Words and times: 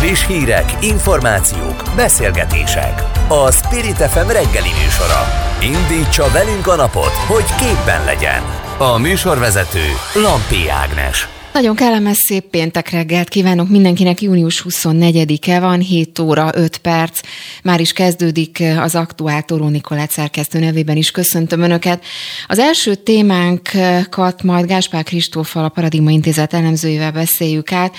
Friss 0.00 0.26
hírek, 0.26 0.84
információk, 0.84 1.82
beszélgetések. 1.96 3.02
A 3.28 3.52
Spirit 3.52 3.96
FM 3.96 4.26
reggeli 4.26 4.68
műsora. 4.82 5.22
Indítsa 5.62 6.30
velünk 6.32 6.66
a 6.66 6.76
napot, 6.76 7.12
hogy 7.26 7.44
képben 7.58 8.04
legyen. 8.04 8.42
A 8.78 8.98
műsorvezető 8.98 9.84
Lampi 10.14 10.68
Ágnes. 10.68 11.28
Nagyon 11.52 11.76
kellemes 11.76 12.16
szép 12.16 12.44
péntek 12.44 12.90
reggelt 12.90 13.28
kívánok 13.28 13.68
mindenkinek. 13.68 14.20
Június 14.20 14.64
24-e 14.68 15.60
van, 15.60 15.80
7 15.80 16.18
óra 16.18 16.50
5 16.54 16.78
perc. 16.78 17.20
Már 17.62 17.80
is 17.80 17.92
kezdődik 17.92 18.62
az 18.78 18.94
aktuál 18.94 19.42
Toró 19.42 19.68
Nikolát 19.68 20.10
szerkesztő 20.10 20.58
nevében 20.58 20.96
is 20.96 21.10
köszöntöm 21.10 21.60
Önöket. 21.60 22.04
Az 22.46 22.58
első 22.58 22.94
témánkat 22.94 24.42
majd 24.42 24.66
Gáspár 24.66 25.02
Kristóffal, 25.02 25.64
a 25.64 25.68
Paradigma 25.68 26.10
Intézet 26.10 26.54
elemzőjével 26.54 27.12
beszéljük 27.12 27.72
át. 27.72 27.94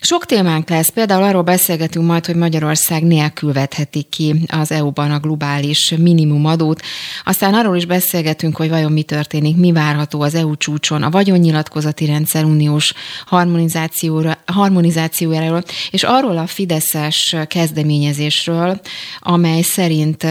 Sok 0.00 0.26
témánk 0.26 0.68
lesz, 0.68 0.88
például 0.88 1.22
arról 1.22 1.42
beszélgetünk 1.42 2.06
majd, 2.06 2.26
hogy 2.26 2.34
Magyarország 2.34 3.02
nélkül 3.02 3.52
vethetik 3.52 4.08
ki 4.08 4.34
az 4.46 4.72
EU-ban 4.72 5.10
a 5.10 5.18
globális 5.18 5.94
minimumadót. 5.98 6.82
Aztán 7.24 7.54
arról 7.54 7.76
is 7.76 7.84
beszélgetünk, 7.84 8.56
hogy 8.56 8.68
vajon 8.68 8.92
mi 8.92 9.02
történik, 9.02 9.56
mi 9.56 9.72
várható 9.72 10.20
az 10.20 10.34
EU 10.34 10.56
csúcson, 10.56 11.02
a 11.02 11.10
vagyonnyilatkozati 11.10 12.06
rendszer 12.06 12.44
uniós 12.44 12.92
harmonizációra, 13.26 14.38
harmonizációjáról, 14.46 15.62
és 15.90 16.02
arról 16.02 16.38
a 16.38 16.46
Fideszes 16.46 17.36
kezdeményezésről, 17.46 18.80
amely 19.20 19.62
szerint 19.62 20.24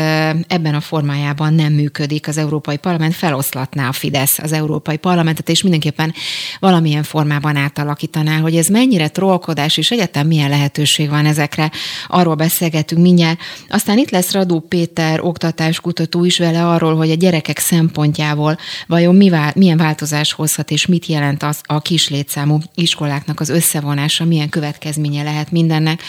ebben 0.47 0.75
a 0.75 0.81
formájában 0.81 1.53
nem 1.53 1.73
működik 1.73 2.27
az 2.27 2.37
Európai 2.37 2.77
Parlament, 2.77 3.15
feloszlatná 3.15 3.87
a 3.87 3.91
Fidesz 3.91 4.39
az 4.39 4.51
Európai 4.51 4.97
Parlamentet, 4.97 5.49
és 5.49 5.61
mindenképpen 5.61 6.13
valamilyen 6.59 7.03
formában 7.03 7.55
átalakítaná, 7.55 8.39
hogy 8.39 8.55
ez 8.55 8.67
mennyire 8.67 9.07
trollkod 9.07 9.56
gondolkodás, 9.57 9.77
és 9.77 9.91
egyetem 9.91 10.27
milyen 10.27 10.49
lehetőség 10.49 11.09
van 11.09 11.25
ezekre. 11.25 11.71
Arról 12.07 12.35
beszélgetünk 12.35 13.01
mindjárt. 13.01 13.39
Aztán 13.69 13.97
itt 13.97 14.09
lesz 14.09 14.31
Radó 14.31 14.59
Péter, 14.59 15.19
oktatáskutató 15.21 16.25
is 16.25 16.37
vele 16.37 16.65
arról, 16.65 16.95
hogy 16.95 17.11
a 17.11 17.15
gyerekek 17.15 17.59
szempontjából 17.59 18.57
vajon 18.87 19.15
mi 19.15 19.29
vál, 19.29 19.51
milyen 19.55 19.77
változás 19.77 20.33
hozhat, 20.33 20.71
és 20.71 20.85
mit 20.85 21.05
jelent 21.05 21.43
az 21.43 21.61
a 21.63 21.81
kis 21.81 22.09
létszámú 22.09 22.59
iskoláknak 22.75 23.39
az 23.39 23.49
összevonása, 23.49 24.25
milyen 24.25 24.49
következménye 24.49 25.23
lehet 25.23 25.51
mindennek. 25.51 26.01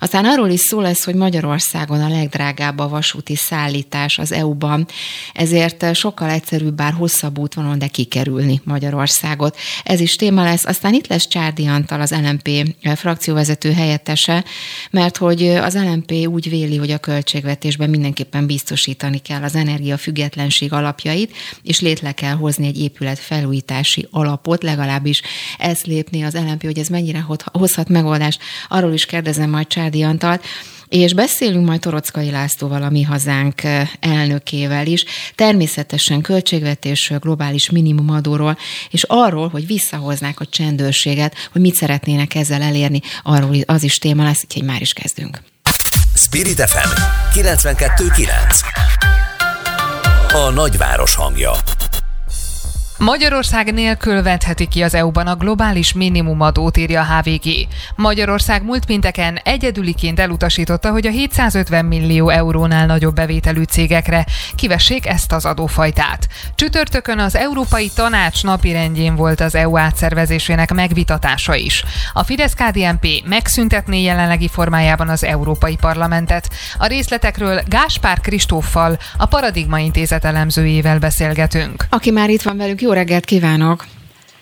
Aztán 0.00 0.24
arról 0.24 0.48
is 0.48 0.60
szó 0.60 0.80
lesz, 0.80 1.04
hogy 1.04 1.14
Magyarországon 1.14 2.00
a 2.00 2.08
legdrágább 2.08 2.78
a 2.78 2.88
vasúti 2.88 3.36
szállítás 3.36 4.18
az 4.18 4.32
EU-ban, 4.32 4.86
ezért 5.32 5.94
sokkal 5.94 6.30
egyszerűbb, 6.30 6.74
bár 6.74 6.92
hosszabb 6.92 7.38
út 7.38 7.54
van, 7.54 7.78
de 7.78 7.86
kikerülni 7.86 8.60
Magyarországot. 8.64 9.56
Ez 9.84 10.00
is 10.00 10.16
téma 10.16 10.42
lesz. 10.42 10.64
Aztán 10.64 10.94
itt 10.94 11.06
lesz 11.06 11.28
Csárdi 11.28 11.66
Antal, 11.66 12.00
az 12.00 12.10
LMP 12.10 12.48
frakcióvezető 12.96 13.72
helyettese, 13.72 14.44
mert 14.90 15.16
hogy 15.16 15.48
az 15.48 15.74
LMP 15.74 16.12
úgy 16.12 16.48
véli, 16.48 16.76
hogy 16.76 16.90
a 16.90 16.98
költségvetésben 16.98 17.90
mindenképpen 17.90 18.46
biztosítani 18.46 19.18
kell 19.18 19.42
az 19.42 19.54
energiafüggetlenség 19.54 20.72
alapjait, 20.72 21.36
és 21.62 21.80
létre 21.80 22.12
kell 22.12 22.34
hozni 22.34 22.66
egy 22.66 22.80
épület 22.80 23.18
felújítási 23.18 24.08
alapot, 24.10 24.62
legalábbis 24.62 25.22
ezt 25.58 25.86
lépni 25.86 26.22
az 26.22 26.34
LMP, 26.34 26.62
hogy 26.62 26.78
ez 26.78 26.88
mennyire 26.88 27.26
hozhat 27.52 27.88
megoldást. 27.88 28.40
Arról 28.68 28.92
is 28.92 29.06
kérdezem 29.06 29.50
majd 29.50 29.66
Csádi 29.66 30.02
Antalt, 30.02 30.44
és 30.88 31.14
beszélünk 31.14 31.66
majd 31.66 31.80
Torockai 31.80 32.30
Lászlóval, 32.30 32.82
a 32.82 32.90
mi 32.90 33.02
hazánk 33.02 33.62
elnökével 34.00 34.86
is, 34.86 35.04
természetesen 35.34 36.20
költségvetésről, 36.20 37.18
globális 37.18 37.70
minimumadóról, 37.70 38.58
és 38.90 39.02
arról, 39.02 39.48
hogy 39.48 39.66
visszahoznák 39.66 40.40
a 40.40 40.46
csendőrséget, 40.46 41.34
hogy 41.52 41.60
mit 41.60 41.74
szeretnének 41.74 42.34
ezzel 42.34 42.62
elérni, 42.62 43.00
arról 43.22 43.56
az 43.66 43.82
is 43.82 43.94
téma 43.98 44.22
lesz, 44.22 44.44
úgyhogy 44.44 44.64
már 44.64 44.80
is 44.80 44.92
kezdünk. 44.92 45.42
Spirit 46.14 46.60
FM 46.60 46.88
92.9 47.34 48.28
A 50.32 50.50
nagyváros 50.50 51.14
hangja 51.14 51.52
Magyarország 52.98 53.72
nélkül 53.72 54.22
vetheti 54.22 54.66
ki 54.66 54.82
az 54.82 54.94
EU-ban 54.94 55.26
a 55.26 55.34
globális 55.34 55.92
minimumadót, 55.92 56.76
írja 56.76 57.00
a 57.00 57.04
HVG. 57.04 57.48
Magyarország 57.96 58.62
múlt 58.62 58.84
pénteken 58.84 59.40
egyedüliként 59.44 60.20
elutasította, 60.20 60.90
hogy 60.90 61.06
a 61.06 61.10
750 61.10 61.84
millió 61.84 62.28
eurónál 62.28 62.86
nagyobb 62.86 63.14
bevételű 63.14 63.62
cégekre 63.62 64.26
kivessék 64.54 65.06
ezt 65.06 65.32
az 65.32 65.44
adófajtát. 65.44 66.28
Csütörtökön 66.54 67.18
az 67.18 67.36
Európai 67.36 67.90
Tanács 67.94 68.42
napirendjén 68.42 69.14
volt 69.14 69.40
az 69.40 69.54
EU 69.54 69.76
átszervezésének 69.78 70.74
megvitatása 70.74 71.54
is. 71.54 71.84
A 72.12 72.24
Fidesz-KDNP 72.24 73.06
megszüntetné 73.24 74.02
jelenlegi 74.02 74.48
formájában 74.48 75.08
az 75.08 75.24
Európai 75.24 75.76
Parlamentet. 75.80 76.50
A 76.78 76.86
részletekről 76.86 77.60
Gáspár 77.68 78.20
Kristóffal, 78.20 78.98
a 79.16 79.26
Paradigma 79.26 79.78
Intézet 79.78 80.24
elemzőjével 80.24 80.98
beszélgetünk. 80.98 81.86
Aki 81.90 82.10
már 82.10 82.30
itt 82.30 82.42
van 82.42 82.56
velünk, 82.56 82.80
jó 82.86 82.92
reggelt 82.92 83.24
kívánok! 83.24 83.95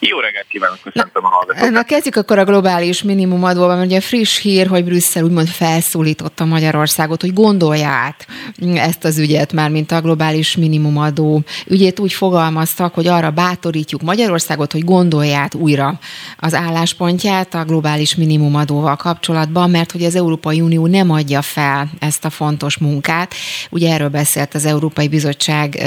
Jó 0.09 0.19
reggelt 0.19 0.47
kívánok, 0.48 0.78
köszöntöm 0.82 1.25
a 1.25 1.28
hallgatókat. 1.28 1.70
Na 1.70 1.82
kezdjük 1.82 2.16
akkor 2.16 2.38
a 2.38 2.44
globális 2.44 3.03
minimumadóval, 3.03 3.76
mert 3.76 3.87
ugye 3.87 4.00
friss 4.00 4.41
hír, 4.41 4.66
hogy 4.66 4.84
Brüsszel 4.84 5.25
úgymond 5.25 5.48
felszólította 5.48 6.44
Magyarországot, 6.44 7.20
hogy 7.20 7.32
gondolja 7.32 7.88
át 7.88 8.26
ezt 8.75 9.04
az 9.04 9.19
ügyet, 9.19 9.53
már 9.53 9.70
mint 9.70 9.92
a 9.92 10.00
globális 10.00 10.56
minimumadó 10.56 11.42
ügyét 11.66 12.00
úgy 12.00 12.12
fogalmaztak, 12.12 12.94
hogy 12.94 13.06
arra 13.06 13.31
bátorítjuk 13.31 14.03
Magyarországot, 14.03 14.72
hogy 14.72 14.84
gondolja 14.84 15.38
át 15.38 15.54
újra 15.54 15.98
az 16.38 16.54
álláspontját 16.54 17.54
a 17.54 17.65
globális 17.65 18.15
minimumadóval 18.15 18.97
kapcsolatban, 18.97 19.71
mert 19.71 19.92
hogy 19.92 20.04
az 20.04 20.15
Európai 20.15 20.60
Unió 20.60 20.86
nem 20.86 21.10
adja 21.10 21.42
fel 21.42 21.91
ezt 21.98 22.25
a 22.25 22.31
fontos 22.31 22.78
munkát. 22.78 23.34
Ugye 23.71 23.92
erről 23.92 24.09
beszélt 24.09 24.54
az 24.54 24.65
Európai 24.65 25.09
Bizottság 25.09 25.82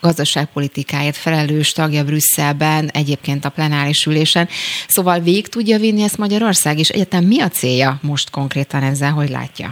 gazdaságpolitikáért 0.00 1.16
felelős 1.16 1.72
tagja 1.72 2.04
Brüsszelben, 2.04 2.88
egyébként 2.88 3.44
a 3.44 3.56
plenáris 3.58 4.06
ülésen. 4.06 4.46
Szóval 4.96 5.18
végig 5.20 5.46
tudja 5.48 5.78
vinni 5.78 6.02
ezt 6.02 6.18
Magyarország, 6.18 6.78
és 6.78 6.88
egyetem 6.88 7.24
mi 7.24 7.38
a 7.40 7.48
célja 7.48 7.90
most 8.02 8.30
konkrétan 8.30 8.82
ezzel, 8.82 9.12
hogy 9.20 9.30
látja? 9.38 9.68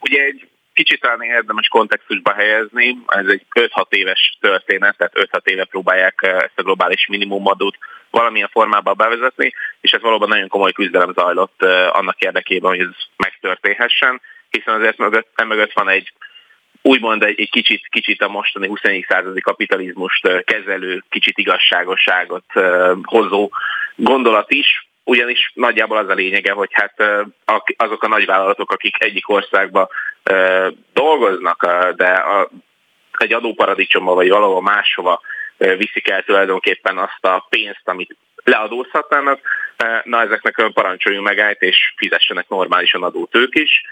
Ugye 0.00 0.20
egy 0.30 0.48
kicsit 0.74 1.00
talán 1.00 1.22
érdemes 1.22 1.68
kontextusba 1.68 2.32
helyezni, 2.32 2.98
ez 3.06 3.26
egy 3.26 3.44
5-6 3.60 3.84
éves 3.88 4.36
történet, 4.40 4.96
tehát 4.96 5.12
5-6 5.32 5.46
éve 5.46 5.64
próbálják 5.64 6.18
eh, 6.22 6.36
ezt 6.36 6.58
a 6.60 6.62
globális 6.62 7.06
minimumadót 7.06 7.76
valamilyen 8.10 8.50
formában 8.52 8.96
bevezetni, 8.96 9.52
és 9.80 9.90
ez 9.92 10.00
valóban 10.00 10.28
nagyon 10.28 10.48
komoly 10.48 10.72
küzdelem 10.72 11.12
zajlott 11.14 11.62
eh, 11.62 11.96
annak 11.98 12.20
érdekében, 12.20 12.70
hogy 12.70 12.80
ez 12.80 12.94
megtörténhessen, 13.16 14.20
hiszen 14.50 14.74
azért 14.74 14.98
mögött, 14.98 15.44
mögött 15.44 15.72
van 15.72 15.88
egy 15.88 16.12
úgymond 16.86 17.22
egy, 17.22 17.40
egy 17.40 17.50
kicsit, 17.50 17.86
kicsit 17.88 18.22
a 18.22 18.28
mostani 18.28 18.66
21. 18.66 19.04
századi 19.08 19.40
kapitalizmust 19.40 20.44
kezelő, 20.44 21.04
kicsit 21.08 21.38
igazságosságot 21.38 22.44
hozó 23.02 23.50
gondolat 23.96 24.52
is, 24.52 24.88
ugyanis 25.04 25.50
nagyjából 25.54 25.96
az 25.96 26.08
a 26.08 26.14
lényege, 26.14 26.52
hogy 26.52 26.68
hát 26.72 26.94
azok 27.76 28.02
a 28.02 28.08
nagyvállalatok, 28.08 28.72
akik 28.72 29.02
egyik 29.02 29.28
országba 29.28 29.88
dolgoznak, 30.92 31.66
de 31.96 32.12
a, 32.12 32.50
egy 33.18 33.32
adóparadicsomba 33.32 34.14
vagy 34.14 34.28
valahol 34.28 34.62
máshova 34.62 35.20
viszik 35.56 36.08
el 36.08 36.22
tulajdonképpen 36.22 36.98
azt 36.98 37.24
a 37.24 37.46
pénzt, 37.48 37.82
amit 37.84 38.16
leadózhatnának, 38.44 39.40
na 40.04 40.20
ezeknek 40.20 40.70
parancsoljunk 40.72 41.26
meg 41.26 41.56
és 41.58 41.92
fizessenek 41.96 42.48
normálisan 42.48 43.02
adót 43.02 43.36
ők 43.36 43.54
is. 43.54 43.82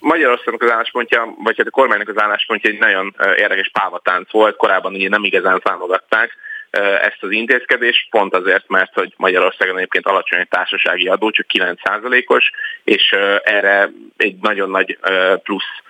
Magyarországnak 0.00 0.62
az 0.62 0.70
álláspontja, 0.70 1.34
vagy 1.38 1.56
hát 1.56 1.66
a 1.66 1.70
kormánynak 1.70 2.08
az 2.08 2.20
álláspontja 2.20 2.70
egy 2.70 2.78
nagyon 2.78 3.14
érdekes 3.36 3.70
pávatánc 3.72 4.30
volt, 4.30 4.56
korábban 4.56 4.94
ugye 4.94 5.08
nem 5.08 5.24
igazán 5.24 5.60
támogatták 5.60 6.36
ezt 6.80 7.22
az 7.22 7.30
intézkedést, 7.30 8.10
pont 8.10 8.34
azért, 8.34 8.68
mert 8.68 8.94
hogy 8.94 9.14
Magyarországon 9.16 9.76
egyébként 9.76 10.06
alacsony 10.06 10.38
egy 10.38 10.48
társasági 10.48 11.08
adó, 11.08 11.30
csak 11.30 11.46
9%-os, 11.58 12.50
és 12.84 13.10
erre 13.42 13.90
egy 14.16 14.36
nagyon 14.40 14.70
nagy 14.70 14.98
plusz 15.42 15.82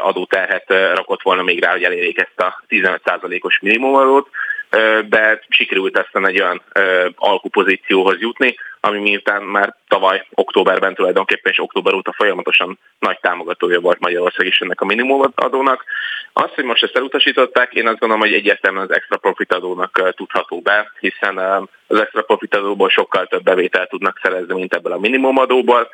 adóterhet 0.00 0.64
rakott 0.94 1.22
volna 1.22 1.42
még 1.42 1.62
rá, 1.62 1.70
hogy 1.70 1.82
elérjék 1.82 2.18
ezt 2.18 2.40
a 2.40 2.62
15%-os 2.68 3.58
minimumadót, 3.58 4.28
de 5.08 5.40
sikerült 5.48 5.98
ezt 5.98 6.26
egy 6.26 6.40
olyan 6.40 6.62
alkupozícióhoz 7.16 8.20
jutni, 8.20 8.56
ami 8.80 8.98
miután 8.98 9.42
már 9.42 9.74
tavaly 9.88 10.26
októberben 10.34 10.94
tulajdonképpen 10.94 11.52
és 11.52 11.58
október 11.58 11.94
óta 11.94 12.12
folyamatosan 12.12 12.78
nagy 12.98 13.18
támogatója 13.20 13.80
volt 13.80 13.98
Magyarország 14.00 14.46
is 14.46 14.60
ennek 14.60 14.80
a 14.80 14.84
minimumadónak. 14.84 15.84
Azt, 16.32 16.54
hogy 16.54 16.64
most 16.64 16.82
ezt 16.82 16.96
elutasították, 16.96 17.74
én 17.74 17.86
azt 17.88 17.98
gondolom, 17.98 18.22
hogy 18.22 18.34
egyértelműen 18.34 18.84
az 18.84 18.94
extra 18.94 19.16
profit 19.16 19.52
adónak 19.52 20.14
tudható 20.16 20.60
be, 20.60 20.92
hiszen 21.00 21.38
az 21.86 22.00
extra 22.00 22.22
profit 22.22 22.54
adóból 22.54 22.88
sokkal 22.88 23.26
több 23.26 23.42
bevételt 23.42 23.88
tudnak 23.88 24.20
szerezni, 24.22 24.54
mint 24.54 24.74
ebből 24.74 24.92
a 24.92 24.98
minimumadóból. 24.98 25.88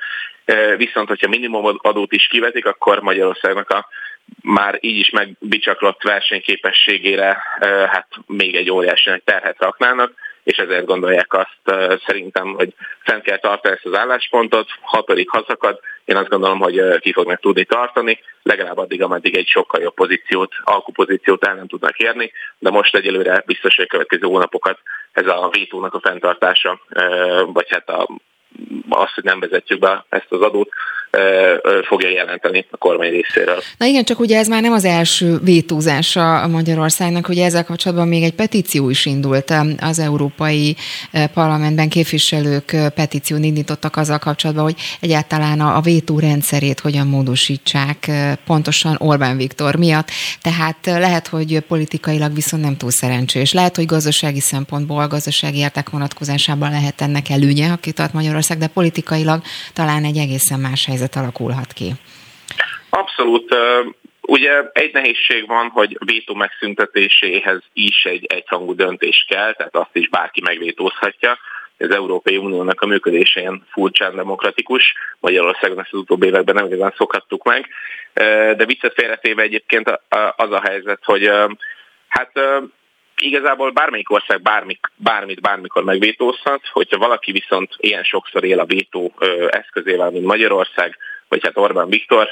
Viszont, 0.76 1.08
hogyha 1.08 1.28
minimumadót 1.28 2.12
is 2.12 2.26
kivetik, 2.26 2.66
akkor 2.66 3.00
Magyarországnak 3.00 3.70
a 3.70 3.88
már 4.42 4.78
így 4.80 4.98
is 4.98 5.10
megbicsaklott 5.10 6.02
versenyképességére 6.02 7.42
hát 7.90 8.08
még 8.26 8.56
egy 8.56 8.70
óriási 8.70 9.10
terhet 9.24 9.56
raknának, 9.58 10.12
és 10.44 10.56
ezért 10.56 10.86
gondolják 10.86 11.32
azt 11.32 11.76
szerintem, 12.06 12.54
hogy 12.54 12.74
fent 13.02 13.22
kell 13.22 13.38
tartani 13.38 13.74
ezt 13.74 13.86
az 13.86 13.98
álláspontot, 13.98 14.68
ha 14.80 15.02
pedig 15.02 15.28
hazakad, 15.28 15.80
én 16.04 16.16
azt 16.16 16.28
gondolom, 16.28 16.58
hogy 16.58 16.98
ki 16.98 17.12
fognak 17.12 17.40
tudni 17.40 17.64
tartani, 17.64 18.20
legalább 18.42 18.78
addig, 18.78 19.02
ameddig 19.02 19.36
egy 19.36 19.46
sokkal 19.46 19.80
jobb 19.80 19.94
pozíciót, 19.94 20.52
alkupozíciót 20.64 21.46
el 21.46 21.54
nem 21.54 21.66
tudnak 21.66 21.98
érni, 21.98 22.32
de 22.58 22.70
most 22.70 22.96
egyelőre 22.96 23.42
biztos, 23.46 23.76
hogy 23.76 23.84
a 23.84 23.88
következő 23.88 24.26
hónapokat 24.26 24.78
ez 25.12 25.26
a 25.26 25.48
vétónak 25.52 25.94
a 25.94 26.00
fenntartása, 26.00 26.80
vagy 27.52 27.70
hát 27.70 27.88
a 27.88 28.08
azt, 28.88 29.12
hogy 29.14 29.24
nem 29.24 29.40
vezetjük 29.40 29.78
be 29.78 30.04
ezt 30.08 30.26
az 30.28 30.40
adót, 30.40 30.68
fogja 31.88 32.08
jelenteni 32.08 32.66
a 32.70 32.76
kormány 32.76 33.10
részéről. 33.10 33.62
Na 33.78 33.86
igen, 33.86 34.04
csak 34.04 34.20
ugye 34.20 34.38
ez 34.38 34.48
már 34.48 34.62
nem 34.62 34.72
az 34.72 34.84
első 34.84 35.38
vétózása 35.42 36.40
a 36.40 36.48
Magyarországnak, 36.48 37.28
ugye 37.28 37.44
ezzel 37.44 37.64
kapcsolatban 37.64 38.08
még 38.08 38.22
egy 38.22 38.34
petíció 38.34 38.90
is 38.90 39.06
indult 39.06 39.54
az 39.80 39.98
Európai 39.98 40.76
Parlamentben 41.34 41.88
képviselők 41.88 42.76
petíciót 42.94 43.44
indítottak 43.44 43.96
azzal 43.96 44.18
kapcsolatban, 44.18 44.64
hogy 44.64 44.76
egyáltalán 45.00 45.60
a 45.60 45.80
vétó 45.80 46.18
rendszerét 46.18 46.80
hogyan 46.80 47.06
módosítsák 47.06 48.10
pontosan 48.46 48.96
Orbán 48.98 49.36
Viktor 49.36 49.76
miatt. 49.76 50.08
Tehát 50.42 50.76
lehet, 50.84 51.28
hogy 51.28 51.60
politikailag 51.60 52.34
viszont 52.34 52.62
nem 52.62 52.76
túl 52.76 52.90
szerencsés. 52.90 53.52
Lehet, 53.52 53.76
hogy 53.76 53.86
gazdasági 53.86 54.40
szempontból, 54.40 55.06
gazdasági 55.06 55.58
értek 55.58 55.90
vonatkozásában 55.90 56.70
lehet 56.70 57.00
ennek 57.00 57.30
előnye, 57.30 57.72
aki 57.72 57.92
tart 57.92 58.12
Magyarország, 58.12 58.42
de 58.58 58.68
politikailag 58.68 59.42
talán 59.72 60.04
egy 60.04 60.16
egészen 60.16 60.60
más 60.60 60.86
helyzet 60.86 61.16
alakulhat 61.16 61.72
ki? 61.72 61.92
Abszolút. 62.90 63.56
Ugye 64.20 64.62
egy 64.72 64.92
nehézség 64.92 65.46
van, 65.46 65.68
hogy 65.68 65.98
vétó 66.04 66.34
megszüntetéséhez 66.34 67.62
is 67.72 68.04
egy 68.04 68.24
egyhangú 68.24 68.74
döntés 68.74 69.24
kell, 69.28 69.52
tehát 69.52 69.76
azt 69.76 69.96
is 69.96 70.08
bárki 70.08 70.40
megvétózhatja. 70.40 71.38
Az 71.78 71.90
Európai 71.90 72.36
Uniónak 72.36 72.80
a 72.80 72.86
működése 72.86 73.40
ilyen 73.40 73.66
furcsán 73.70 74.14
demokratikus, 74.14 74.94
Magyarországon 75.20 75.78
ezt 75.78 75.92
az 75.92 75.98
utóbbi 75.98 76.26
években 76.26 76.54
nem 76.54 76.66
igazán 76.66 76.94
szokhattuk 76.96 77.44
meg. 77.44 77.68
De 78.56 78.64
viccet 78.64 79.20
egyébként 79.22 80.00
az 80.36 80.50
a 80.50 80.60
helyzet, 80.64 81.00
hogy 81.04 81.30
hát 82.08 82.32
igazából 83.24 83.70
bármelyik 83.70 84.10
ország 84.10 84.42
bármit, 84.42 84.90
bármit 84.96 85.40
bármikor 85.40 85.84
megvétózhat, 85.84 86.60
hogyha 86.72 86.98
valaki 86.98 87.32
viszont 87.32 87.70
ilyen 87.76 88.02
sokszor 88.02 88.44
él 88.44 88.60
a 88.60 88.64
vétó 88.64 89.12
eszközével, 89.50 90.10
mint 90.10 90.24
Magyarország, 90.24 90.96
vagy 91.28 91.40
hát 91.42 91.56
Orbán 91.56 91.88
Viktor, 91.88 92.28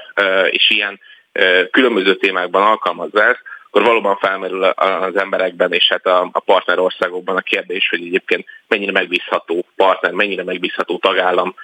és 0.50 0.70
ilyen 0.70 1.00
különböző 1.70 2.16
témákban 2.16 2.62
alkalmazza 2.62 3.24
ezt, 3.24 3.42
akkor 3.66 3.86
valóban 3.86 4.16
felmerül 4.16 4.62
az 4.64 5.16
emberekben 5.16 5.72
és 5.72 5.88
hát 5.88 6.06
a, 6.06 6.28
a 6.32 6.40
partnerországokban 6.40 7.36
a 7.36 7.40
kérdés, 7.40 7.88
hogy 7.88 8.00
egyébként 8.00 8.44
mennyire 8.68 8.92
megbízható 8.92 9.64
partner, 9.76 10.12
mennyire 10.12 10.44
megbízható 10.44 10.98
tagállam 10.98 11.54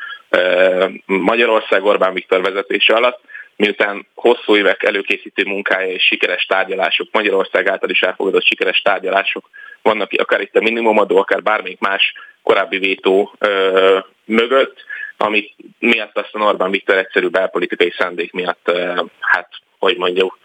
Magyarország 1.07 1.85
Orbán 1.85 2.13
Viktor 2.13 2.43
vezetése 2.43 2.95
alatt, 2.95 3.21
miután 3.59 4.07
hosszú 4.15 4.57
évek 4.57 4.83
előkészítő 4.83 5.45
munkája 5.45 5.93
és 5.93 6.03
sikeres 6.03 6.45
tárgyalások, 6.45 7.09
Magyarország 7.13 7.69
által 7.69 7.91
is 7.91 8.01
elfogadott 8.01 8.45
sikeres 8.45 8.81
tárgyalások 8.81 9.51
vannak 9.83 10.11
akár 10.17 10.41
itt 10.41 10.57
a 10.57 10.61
minimumadó, 10.61 11.17
akár 11.17 11.43
bármelyik 11.43 11.79
más 11.79 12.13
korábbi 12.43 12.79
vétó 12.79 13.35
ö, 13.39 13.99
mögött, 14.25 14.85
amit 15.17 15.55
miatt 15.79 16.19
aztán 16.19 16.43
Orbán 16.43 16.71
Viktor 16.71 16.97
egyszerű 16.97 17.29
belpolitikai 17.29 17.95
szándék 17.99 18.33
miatt, 18.33 18.69
ö, 18.69 19.03
hát, 19.21 19.49
hogy 19.79 19.97
mondjuk, 19.97 20.39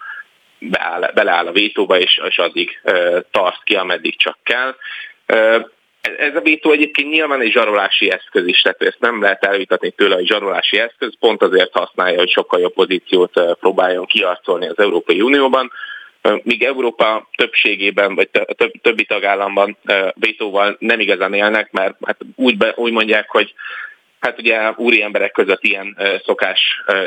beáll, 0.60 1.12
beleáll 1.14 1.48
a 1.48 1.52
vétóba, 1.52 2.00
és, 2.00 2.22
és 2.28 2.38
addig 2.38 2.80
ö, 2.84 3.20
tart 3.32 3.64
ki, 3.64 3.76
ameddig 3.76 4.18
csak 4.18 4.38
kell. 4.44 4.76
Ez 6.04 6.36
a 6.36 6.42
vétó 6.42 6.72
egyébként 6.72 7.10
nyilván 7.10 7.42
egy 7.42 7.52
zsarolási 7.52 8.12
eszköz 8.12 8.48
is, 8.48 8.62
tehát 8.62 8.82
ezt 8.82 9.00
nem 9.00 9.22
lehet 9.22 9.46
elvitatni 9.46 9.92
tőle, 9.92 10.16
hogy 10.16 10.26
zsarolási 10.26 10.80
eszköz, 10.80 11.14
pont 11.20 11.42
azért 11.42 11.72
használja, 11.72 12.18
hogy 12.18 12.30
sokkal 12.30 12.60
jobb 12.60 12.74
pozíciót 12.74 13.56
próbáljon 13.60 14.06
kiarcolni 14.06 14.68
az 14.68 14.80
Európai 14.80 15.22
Unióban, 15.22 15.72
míg 16.44 16.64
Európa 16.64 17.30
többségében, 17.36 18.16
vagy 18.16 18.30
többi 18.82 19.06
tagállamban 19.06 19.78
vétóval 20.14 20.76
nem 20.80 21.00
igazán 21.00 21.34
élnek, 21.34 21.72
mert 21.72 21.96
hát 22.06 22.18
úgy, 22.36 22.58
be, 22.58 22.74
úgy 22.76 22.92
mondják, 22.92 23.30
hogy 23.30 23.54
Hát 24.20 24.40
ugye 24.40 24.72
úri 24.76 25.02
emberek 25.02 25.32
között 25.32 25.64
ilyen 25.64 25.98
szokás 26.26 26.60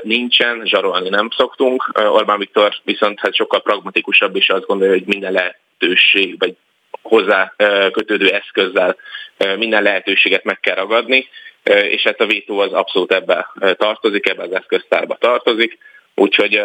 nincsen, 0.03 0.63
zsarolni 0.65 1.09
nem 1.09 1.29
szoktunk. 1.37 1.93
Orbán 1.95 2.39
Viktor 2.39 2.75
viszont 2.85 3.21
hát 3.21 3.35
sokkal 3.35 3.63
pragmatikusabb, 3.63 4.37
és 4.37 4.49
azt 4.49 4.67
gondolja, 4.67 4.93
hogy 4.93 5.07
minden 5.07 5.33
lehetőség, 5.33 6.39
vagy 6.39 6.57
hozzá 7.03 7.55
kötődő 7.93 8.29
eszközzel 8.29 8.97
minden 9.57 9.83
lehetőséget 9.83 10.45
meg 10.45 10.61
kell 10.61 10.75
ragadni, 10.75 11.29
és 11.63 12.03
hát 12.03 12.21
a 12.21 12.27
vétó 12.27 12.59
az 12.59 12.73
abszolút 12.73 13.13
ebbe 13.13 13.53
tartozik, 13.77 14.29
ebbe 14.29 14.43
az 14.43 14.53
eszköztárba 14.53 15.17
tartozik, 15.21 15.79
úgyhogy 16.15 16.63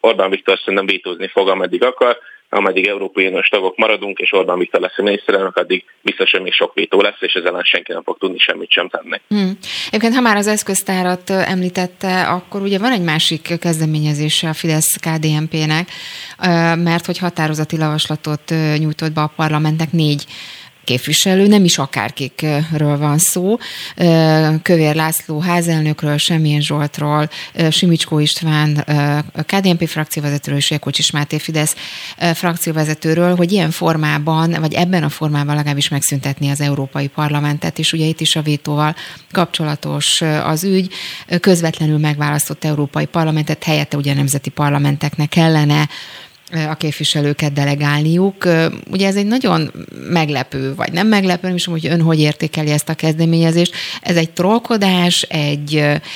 Orbán 0.00 0.30
Viktor 0.30 0.58
szerintem 0.58 0.86
vétózni 0.86 1.28
fog, 1.28 1.48
ameddig 1.48 1.84
akar, 1.84 2.18
ameddig 2.54 2.86
Európai 2.86 3.26
Uniós 3.26 3.48
tagok 3.48 3.76
maradunk, 3.76 4.18
és 4.18 4.32
Orbán 4.32 4.58
Viktor 4.58 4.80
lesz 4.80 4.98
a 4.98 5.02
miniszterelnök, 5.02 5.56
addig 5.56 5.84
biztos, 6.02 6.30
hogy 6.30 6.40
még 6.40 6.52
sok 6.52 6.74
vétó 6.74 7.00
lesz, 7.00 7.20
és 7.20 7.32
ezzel 7.32 7.62
senki 7.62 7.92
nem 7.92 8.02
fog 8.02 8.18
tudni 8.18 8.38
semmit 8.38 8.70
sem 8.70 8.88
tenni. 8.88 9.20
Hmm. 9.28 9.58
Egyébként, 9.86 10.14
ha 10.14 10.20
már 10.20 10.36
az 10.36 10.46
eszköztárat 10.46 11.30
említette, 11.30 12.22
akkor 12.22 12.62
ugye 12.62 12.78
van 12.78 12.92
egy 12.92 13.02
másik 13.02 13.58
kezdeményezése 13.60 14.48
a 14.48 14.52
fidesz 14.52 14.96
kdmp 14.96 15.52
nek 15.66 15.88
mert 16.76 17.06
hogy 17.06 17.18
határozati 17.18 17.76
javaslatot 17.76 18.54
nyújtott 18.78 19.12
be 19.12 19.20
a 19.20 19.32
parlamentnek 19.36 19.92
négy 19.92 20.26
képviselő, 20.84 21.46
nem 21.46 21.64
is 21.64 21.78
akárkikről 21.78 22.98
van 22.98 23.18
szó. 23.18 23.56
Kövér 24.62 24.94
László 24.94 25.40
házelnökről, 25.40 26.16
Semmilyen 26.16 26.60
Zsoltról, 26.60 27.30
Simicskó 27.70 28.18
István, 28.18 28.84
KDNP 29.46 29.88
frakcióvezetőről 29.88 30.58
és 30.58 30.70
Jakocsis 30.70 31.10
Máté 31.10 31.38
Fidesz 31.38 31.76
frakcióvezetőről, 32.34 33.36
hogy 33.36 33.52
ilyen 33.52 33.70
formában, 33.70 34.56
vagy 34.60 34.74
ebben 34.74 35.02
a 35.02 35.08
formában 35.08 35.54
legalábbis 35.54 35.88
megszüntetni 35.88 36.48
az 36.48 36.60
Európai 36.60 37.08
Parlamentet, 37.08 37.78
és 37.78 37.92
ugye 37.92 38.04
itt 38.04 38.20
is 38.20 38.36
a 38.36 38.42
vétóval 38.42 38.94
kapcsolatos 39.30 40.20
az 40.44 40.64
ügy. 40.64 40.92
Közvetlenül 41.40 41.98
megválasztott 41.98 42.64
Európai 42.64 43.06
Parlamentet 43.06 43.64
helyette 43.64 43.96
ugye 43.96 44.14
nemzeti 44.14 44.50
parlamenteknek 44.50 45.28
kellene 45.28 45.88
a 46.54 46.74
képviselőket 46.74 47.52
delegálniuk. 47.52 48.44
Ugye 48.90 49.06
ez 49.06 49.16
egy 49.16 49.26
nagyon 49.26 49.70
meglepő, 50.10 50.74
vagy 50.74 50.92
nem 50.92 51.06
meglepő, 51.06 51.46
nem 51.46 51.56
is 51.56 51.64
hogy 51.64 51.86
ön 51.86 52.00
hogy 52.00 52.20
értékeli 52.20 52.70
ezt 52.70 52.88
a 52.88 52.94
kezdeményezést. 52.94 53.74
Ez 54.02 54.16
egy 54.16 54.30
trollkodás, 54.30 55.22
egy, 55.22 55.74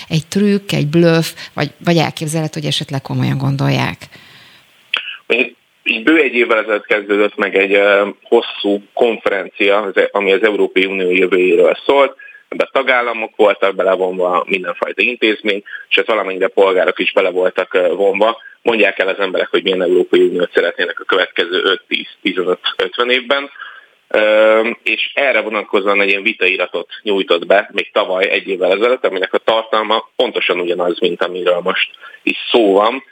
egy 0.08 0.26
trükk, 0.28 0.72
egy 0.72 0.86
bluff, 0.86 1.26
vagy, 1.54 1.70
vagy 1.84 1.96
elképzelhető, 1.96 2.60
hogy 2.60 2.68
esetleg 2.68 3.02
komolyan 3.02 3.38
gondolják? 3.38 3.96
Így 5.82 6.02
bő 6.02 6.20
egy 6.20 6.34
évvel 6.34 6.58
ezelőtt 6.58 6.86
kezdődött 6.86 7.36
meg 7.36 7.56
egy 7.56 7.80
hosszú 8.22 8.82
konferencia, 8.94 9.92
ami 10.10 10.32
az 10.32 10.42
Európai 10.42 10.84
Unió 10.84 11.10
jövőjéről 11.10 11.78
szólt, 11.86 12.16
ebbe 12.48 12.68
tagállamok 12.72 13.36
voltak 13.36 13.74
belevonva, 13.74 14.44
mindenfajta 14.46 15.02
intézmény, 15.02 15.62
és 15.88 15.96
ez 15.96 16.06
valamennyire 16.06 16.48
polgárok 16.48 16.98
is 16.98 17.12
bele 17.12 17.30
voltak 17.30 17.72
vonva. 17.96 18.38
Mondják 18.68 18.98
el 18.98 19.08
az 19.08 19.18
emberek, 19.18 19.48
hogy 19.48 19.62
milyen 19.62 19.82
Európai 19.82 20.20
Uniót 20.20 20.52
szeretnének 20.52 21.00
a 21.00 21.04
következő 21.04 21.80
5-10-15-50 22.24 23.10
évben. 23.10 23.50
És 24.82 25.10
erre 25.14 25.40
vonatkozóan 25.40 26.00
egy 26.00 26.08
ilyen 26.08 26.22
vitairatot 26.22 26.88
nyújtott 27.02 27.46
be 27.46 27.70
még 27.72 27.92
tavaly 27.92 28.30
egy 28.30 28.48
évvel 28.48 28.72
ezelőtt, 28.72 29.06
aminek 29.06 29.32
a 29.32 29.38
tartalma 29.38 30.08
pontosan 30.16 30.60
ugyanaz, 30.60 30.98
mint 31.00 31.22
amiről 31.22 31.60
most 31.62 31.90
is 32.22 32.36
szó 32.50 32.72
van, 32.72 33.02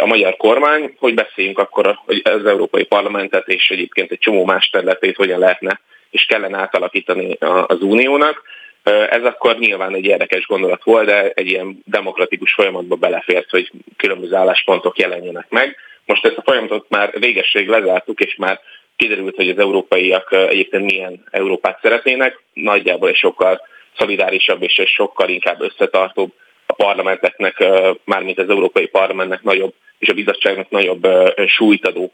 a 0.00 0.06
magyar 0.06 0.36
kormány, 0.36 0.94
hogy 0.98 1.14
beszéljünk 1.14 1.58
akkor 1.58 1.98
hogy 2.04 2.22
az 2.24 2.46
Európai 2.46 2.84
Parlamentet 2.84 3.48
és 3.48 3.70
egyébként 3.70 4.10
egy 4.10 4.18
csomó 4.18 4.44
más 4.44 4.70
területét 4.70 5.16
hogyan 5.16 5.38
lehetne 5.38 5.80
és 6.10 6.24
kellene 6.24 6.58
átalakítani 6.58 7.36
az 7.66 7.80
uniónak. 7.80 8.42
Ez 8.84 9.24
akkor 9.24 9.58
nyilván 9.58 9.94
egy 9.94 10.04
érdekes 10.04 10.46
gondolat 10.46 10.84
volt, 10.84 11.06
de 11.06 11.30
egy 11.30 11.46
ilyen 11.46 11.82
demokratikus 11.84 12.52
folyamatba 12.52 12.96
belefért, 12.96 13.50
hogy 13.50 13.70
különböző 13.96 14.34
álláspontok 14.34 14.98
jelenjenek 14.98 15.46
meg. 15.48 15.76
Most 16.06 16.24
ezt 16.24 16.36
a 16.36 16.42
folyamatot 16.42 16.86
már 16.88 17.18
végesség 17.18 17.68
lezártuk, 17.68 18.20
és 18.20 18.36
már 18.36 18.60
kiderült, 18.96 19.36
hogy 19.36 19.48
az 19.48 19.58
európaiak 19.58 20.32
egyébként 20.32 20.84
milyen 20.84 21.24
Európát 21.30 21.78
szeretnének, 21.82 22.42
nagyjából 22.52 23.08
egy 23.08 23.16
sokkal 23.16 23.60
szolidárisabb 23.98 24.62
és 24.62 24.82
sokkal 24.86 25.28
inkább 25.28 25.60
összetartóbb 25.60 26.32
a 26.66 26.72
parlamenteknek, 26.72 27.64
mármint 28.04 28.38
az 28.38 28.48
Európai 28.48 28.86
Parlamentnek 28.86 29.42
nagyobb 29.42 29.74
és 29.98 30.08
a 30.08 30.14
bizottságnak 30.14 30.70
nagyobb 30.70 31.06
súlyt 31.46 31.86
adó 31.86 32.12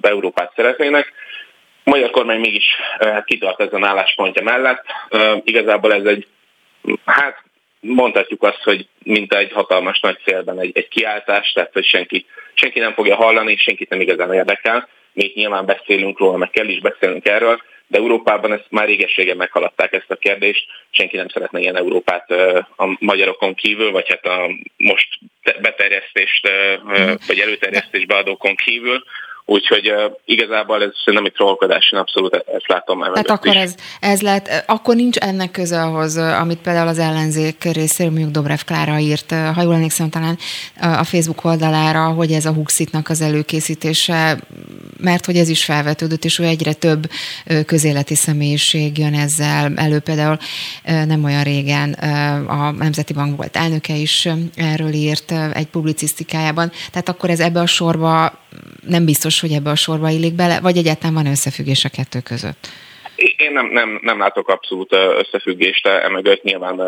Európát 0.00 0.52
szeretnének. 0.56 1.12
A 1.88 1.90
magyar 1.90 2.10
kormány 2.10 2.40
mégis 2.40 2.64
hát 2.98 3.24
kitart 3.24 3.60
ezen 3.60 3.84
álláspontja 3.84 4.42
mellett. 4.42 4.84
Igazából 5.44 5.92
ez 5.94 6.04
egy, 6.04 6.26
hát 7.04 7.42
mondhatjuk 7.80 8.42
azt, 8.42 8.62
hogy 8.62 8.88
mint 9.02 9.34
egy 9.34 9.52
hatalmas 9.52 10.00
nagy 10.00 10.18
célben 10.24 10.60
egy, 10.60 10.70
egy 10.74 10.88
kiáltás, 10.88 11.52
tehát 11.52 11.72
hogy 11.72 11.84
senki, 11.84 12.26
senki 12.54 12.78
nem 12.78 12.92
fogja 12.92 13.16
hallani, 13.16 13.52
és 13.52 13.62
senkit 13.62 13.88
nem 13.88 14.00
igazán 14.00 14.32
érdekel. 14.32 14.88
Még 15.12 15.34
nyilván 15.34 15.66
beszélünk 15.66 16.18
róla, 16.18 16.36
meg 16.36 16.50
kell 16.50 16.68
is 16.68 16.80
beszélnünk 16.80 17.28
erről, 17.28 17.62
de 17.86 17.98
Európában 17.98 18.52
ezt 18.52 18.66
már 18.70 18.86
régességen 18.86 19.36
meghaladták 19.36 19.92
ezt 19.92 20.10
a 20.10 20.16
kérdést, 20.16 20.66
senki 20.90 21.16
nem 21.16 21.28
szeretne 21.28 21.60
ilyen 21.60 21.76
Európát 21.76 22.30
a 22.76 22.96
magyarokon 22.98 23.54
kívül, 23.54 23.90
vagy 23.90 24.08
hát 24.08 24.26
a 24.26 24.50
most 24.76 25.08
beterjesztést, 25.60 26.48
mhm. 26.82 27.12
vagy 27.26 27.38
előterjesztésbe 27.38 28.16
adókon 28.16 28.54
kívül, 28.54 29.04
Úgyhogy 29.50 29.90
uh, 29.90 30.12
igazából 30.24 30.82
ez 30.82 30.90
nem 31.04 31.24
egy 31.24 31.32
trollkodás, 31.32 31.90
én 31.92 31.98
abszolút 31.98 32.34
ezt 32.34 32.68
látom 32.68 32.98
már. 32.98 33.10
Tehát 33.10 33.30
akkor 33.30 33.56
ez, 33.56 33.74
ez 34.00 34.20
lehet, 34.20 34.64
akkor 34.66 34.94
nincs 34.94 35.16
ennek 35.16 35.50
köze 35.50 35.82
ahhoz, 35.82 36.16
amit 36.16 36.58
például 36.58 36.88
az 36.88 36.98
ellenzék 36.98 37.64
részéről 37.64 38.12
mondjuk 38.12 38.32
Dobrev 38.32 38.58
Klára 38.66 38.98
írt, 38.98 39.34
ha 39.54 39.62
jól 39.62 39.74
emlékszem 39.74 40.10
talán 40.10 40.38
a 40.80 41.04
Facebook 41.04 41.44
oldalára, 41.44 42.06
hogy 42.06 42.32
ez 42.32 42.44
a 42.44 42.52
Huxitnak 42.52 43.08
az 43.08 43.20
előkészítése, 43.20 44.38
mert 45.00 45.24
hogy 45.24 45.36
ez 45.36 45.48
is 45.48 45.64
felvetődött, 45.64 46.24
és 46.24 46.36
hogy 46.36 46.46
egyre 46.46 46.72
több 46.72 47.10
közéleti 47.66 48.14
személyiség 48.14 48.98
jön 48.98 49.14
ezzel 49.14 49.72
elő. 49.76 49.98
Például 49.98 50.38
nem 50.84 51.24
olyan 51.24 51.42
régen 51.42 51.92
a 52.46 52.70
Nemzeti 52.70 53.12
Bank 53.12 53.36
volt 53.36 53.56
elnöke 53.56 53.94
is 53.94 54.28
erről 54.56 54.92
írt 54.92 55.34
egy 55.52 55.66
publicisztikájában, 55.66 56.70
tehát 56.90 57.08
akkor 57.08 57.30
ez 57.30 57.40
ebbe 57.40 57.60
a 57.60 57.66
sorba 57.66 58.46
nem 58.86 59.04
biztos, 59.04 59.40
hogy 59.40 59.52
ebbe 59.52 59.70
a 59.70 59.74
sorba 59.74 60.08
illik 60.08 60.34
bele, 60.34 60.60
vagy 60.60 60.76
egyáltalán 60.76 61.14
van 61.14 61.26
összefüggés 61.26 61.84
a 61.84 61.88
kettő 61.88 62.20
között? 62.20 62.68
Én 63.16 63.52
nem, 63.52 63.66
nem, 63.66 63.98
nem 64.02 64.18
látok 64.18 64.48
abszolút 64.48 64.92
összefüggést 64.92 65.86
emögött. 65.86 66.42
Nyilván 66.42 66.78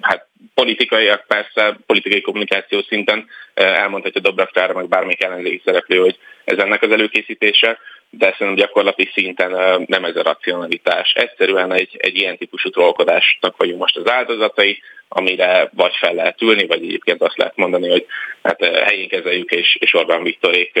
hát 0.00 0.26
politikaiak 0.54 1.24
persze, 1.26 1.78
politikai 1.86 2.20
kommunikáció 2.20 2.82
szinten 2.82 3.26
elmondhatja 3.54 4.20
Dobrev 4.20 4.46
Klára, 4.46 4.74
meg 4.74 4.88
bármelyik 4.88 5.22
ellenzéki 5.22 5.62
szereplő, 5.64 5.98
hogy 5.98 6.18
ez 6.44 6.58
ennek 6.58 6.82
az 6.82 6.90
előkészítése, 6.90 7.78
de 8.10 8.30
szerintem 8.30 8.54
gyakorlati 8.54 9.10
szinten 9.12 9.50
nem 9.86 10.04
ez 10.04 10.16
a 10.16 10.22
racionalitás. 10.22 11.12
Egyszerűen 11.12 11.72
egy, 11.72 11.96
egy 11.98 12.16
ilyen 12.16 12.36
típusú 12.36 12.70
trollkodásnak 12.70 13.56
vagyunk 13.56 13.80
most 13.80 13.96
az 13.96 14.10
áldozatai, 14.10 14.82
amire 15.08 15.70
vagy 15.74 15.94
fel 15.96 16.14
lehet 16.14 16.42
ülni, 16.42 16.66
vagy 16.66 16.82
egyébként 16.82 17.22
azt 17.22 17.36
lehet 17.36 17.56
mondani, 17.56 17.88
hogy 17.88 18.06
hát 18.42 18.64
helyén 18.64 19.08
kezeljük, 19.08 19.50
és, 19.50 19.76
és 19.80 19.94
Orbán 19.94 20.22
Viktorék 20.22 20.80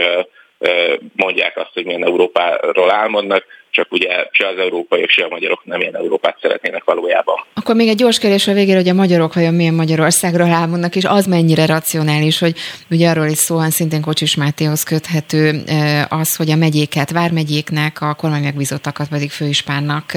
mondják 1.16 1.56
azt, 1.56 1.70
hogy 1.72 1.84
milyen 1.84 2.04
Európáról 2.04 2.90
álmodnak, 2.90 3.44
csak 3.76 3.92
ugye 3.92 4.08
se 4.30 4.46
az 4.46 4.58
európaiak, 4.58 5.08
se 5.08 5.24
a 5.24 5.28
magyarok 5.28 5.64
nem 5.64 5.80
ilyen 5.80 5.96
Európát 5.96 6.38
szeretnének 6.40 6.84
valójában. 6.84 7.36
Akkor 7.54 7.74
még 7.74 7.88
egy 7.88 7.96
gyors 7.96 8.18
kérdés 8.18 8.48
a 8.48 8.52
végére, 8.52 8.76
hogy 8.76 8.88
a 8.88 8.94
magyarok 8.94 9.34
vajon 9.34 9.54
milyen 9.54 9.74
Magyarországról 9.74 10.50
álmodnak, 10.50 10.96
és 10.96 11.04
az 11.04 11.26
mennyire 11.26 11.66
racionális, 11.66 12.38
hogy 12.38 12.56
ugye 12.90 13.10
arról 13.10 13.26
is 13.26 13.38
szó 13.38 13.54
van, 13.54 13.70
szintén 13.70 14.00
Kocsis 14.00 14.34
Mátéhoz 14.34 14.82
köthető 14.82 15.62
az, 16.08 16.36
hogy 16.36 16.50
a 16.50 16.56
megyéket 16.56 17.10
vármegyéknek, 17.10 18.00
a 18.00 18.14
kormány 18.14 18.42
megbízottakat 18.42 19.08
pedig 19.08 19.30
főispánnak 19.30 20.12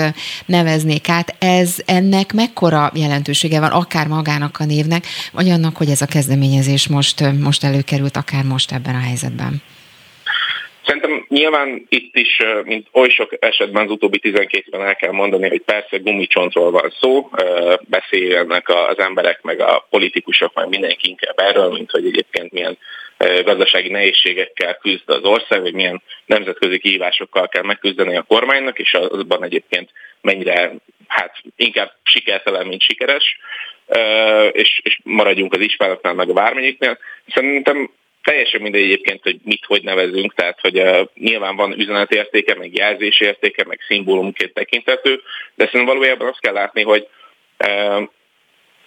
neveznék 0.45 1.09
át. 1.09 1.35
Ez 1.39 1.75
ennek 1.85 2.33
mekkora 2.33 2.91
jelentősége 2.93 3.59
van, 3.59 3.71
akár 3.71 4.07
magának 4.07 4.57
a 4.59 4.65
névnek, 4.65 5.05
vagy 5.31 5.49
annak, 5.49 5.77
hogy 5.77 5.89
ez 5.89 6.01
a 6.01 6.05
kezdeményezés 6.05 6.87
most, 6.87 7.23
most 7.39 7.63
előkerült, 7.63 8.17
akár 8.17 8.43
most 8.43 8.71
ebben 8.71 8.95
a 8.95 8.99
helyzetben? 8.99 9.61
Szerintem 10.85 11.25
nyilván 11.27 11.85
itt 11.89 12.15
is, 12.15 12.41
mint 12.63 12.87
oly 12.91 13.09
sok 13.09 13.35
esetben 13.39 13.85
az 13.85 13.91
utóbbi 13.91 14.19
12-ben 14.23 14.81
el 14.81 14.95
kell 14.95 15.11
mondani, 15.11 15.49
hogy 15.49 15.61
persze 15.61 15.97
gumicsontról 15.97 16.71
van 16.71 16.93
szó, 16.99 17.29
beszélnek 17.79 18.69
az 18.69 18.99
emberek, 18.99 19.41
meg 19.41 19.59
a 19.59 19.87
politikusok, 19.89 20.53
meg 20.53 20.69
mindenki 20.69 21.09
inkább 21.09 21.39
erről, 21.39 21.71
mint 21.71 21.91
hogy 21.91 22.05
egyébként 22.05 22.51
milyen 22.51 22.77
gazdasági 23.43 23.89
nehézségekkel 23.89 24.75
küzd 24.75 25.09
az 25.09 25.23
ország, 25.23 25.61
vagy 25.61 25.73
milyen 25.73 26.01
nemzetközi 26.25 26.79
kihívásokkal 26.79 27.47
kell 27.47 27.63
megküzdeni 27.63 28.17
a 28.17 28.21
kormánynak, 28.21 28.79
és 28.79 28.93
azban 28.93 29.43
egyébként 29.43 29.89
mennyire 30.21 30.71
hát 31.07 31.35
inkább 31.55 31.91
sikertelen, 32.03 32.67
mint 32.67 32.81
sikeres, 32.81 33.37
és, 34.51 34.79
és 34.83 34.99
maradjunk 35.03 35.53
az 35.53 35.61
ispánoknál, 35.61 36.13
meg 36.13 36.29
a 36.29 36.33
vármegyéknél. 36.33 36.97
Szerintem 37.33 37.89
teljesen 38.23 38.61
mindegy 38.61 38.83
egyébként, 38.83 39.23
hogy 39.23 39.37
mit 39.43 39.65
hogy 39.65 39.83
nevezünk, 39.83 40.33
tehát 40.33 40.59
hogy 40.61 40.79
uh, 40.79 41.07
nyilván 41.13 41.55
van 41.55 41.79
üzenetértéke, 41.79 42.55
meg 42.55 42.75
jelzésértéke, 42.75 43.65
meg 43.67 43.79
szimbólumként 43.87 44.53
tekintető, 44.53 45.21
de 45.55 45.65
szerintem 45.65 45.95
valójában 45.95 46.27
azt 46.27 46.39
kell 46.39 46.53
látni, 46.53 46.83
hogy 46.83 47.07
uh, 47.67 48.03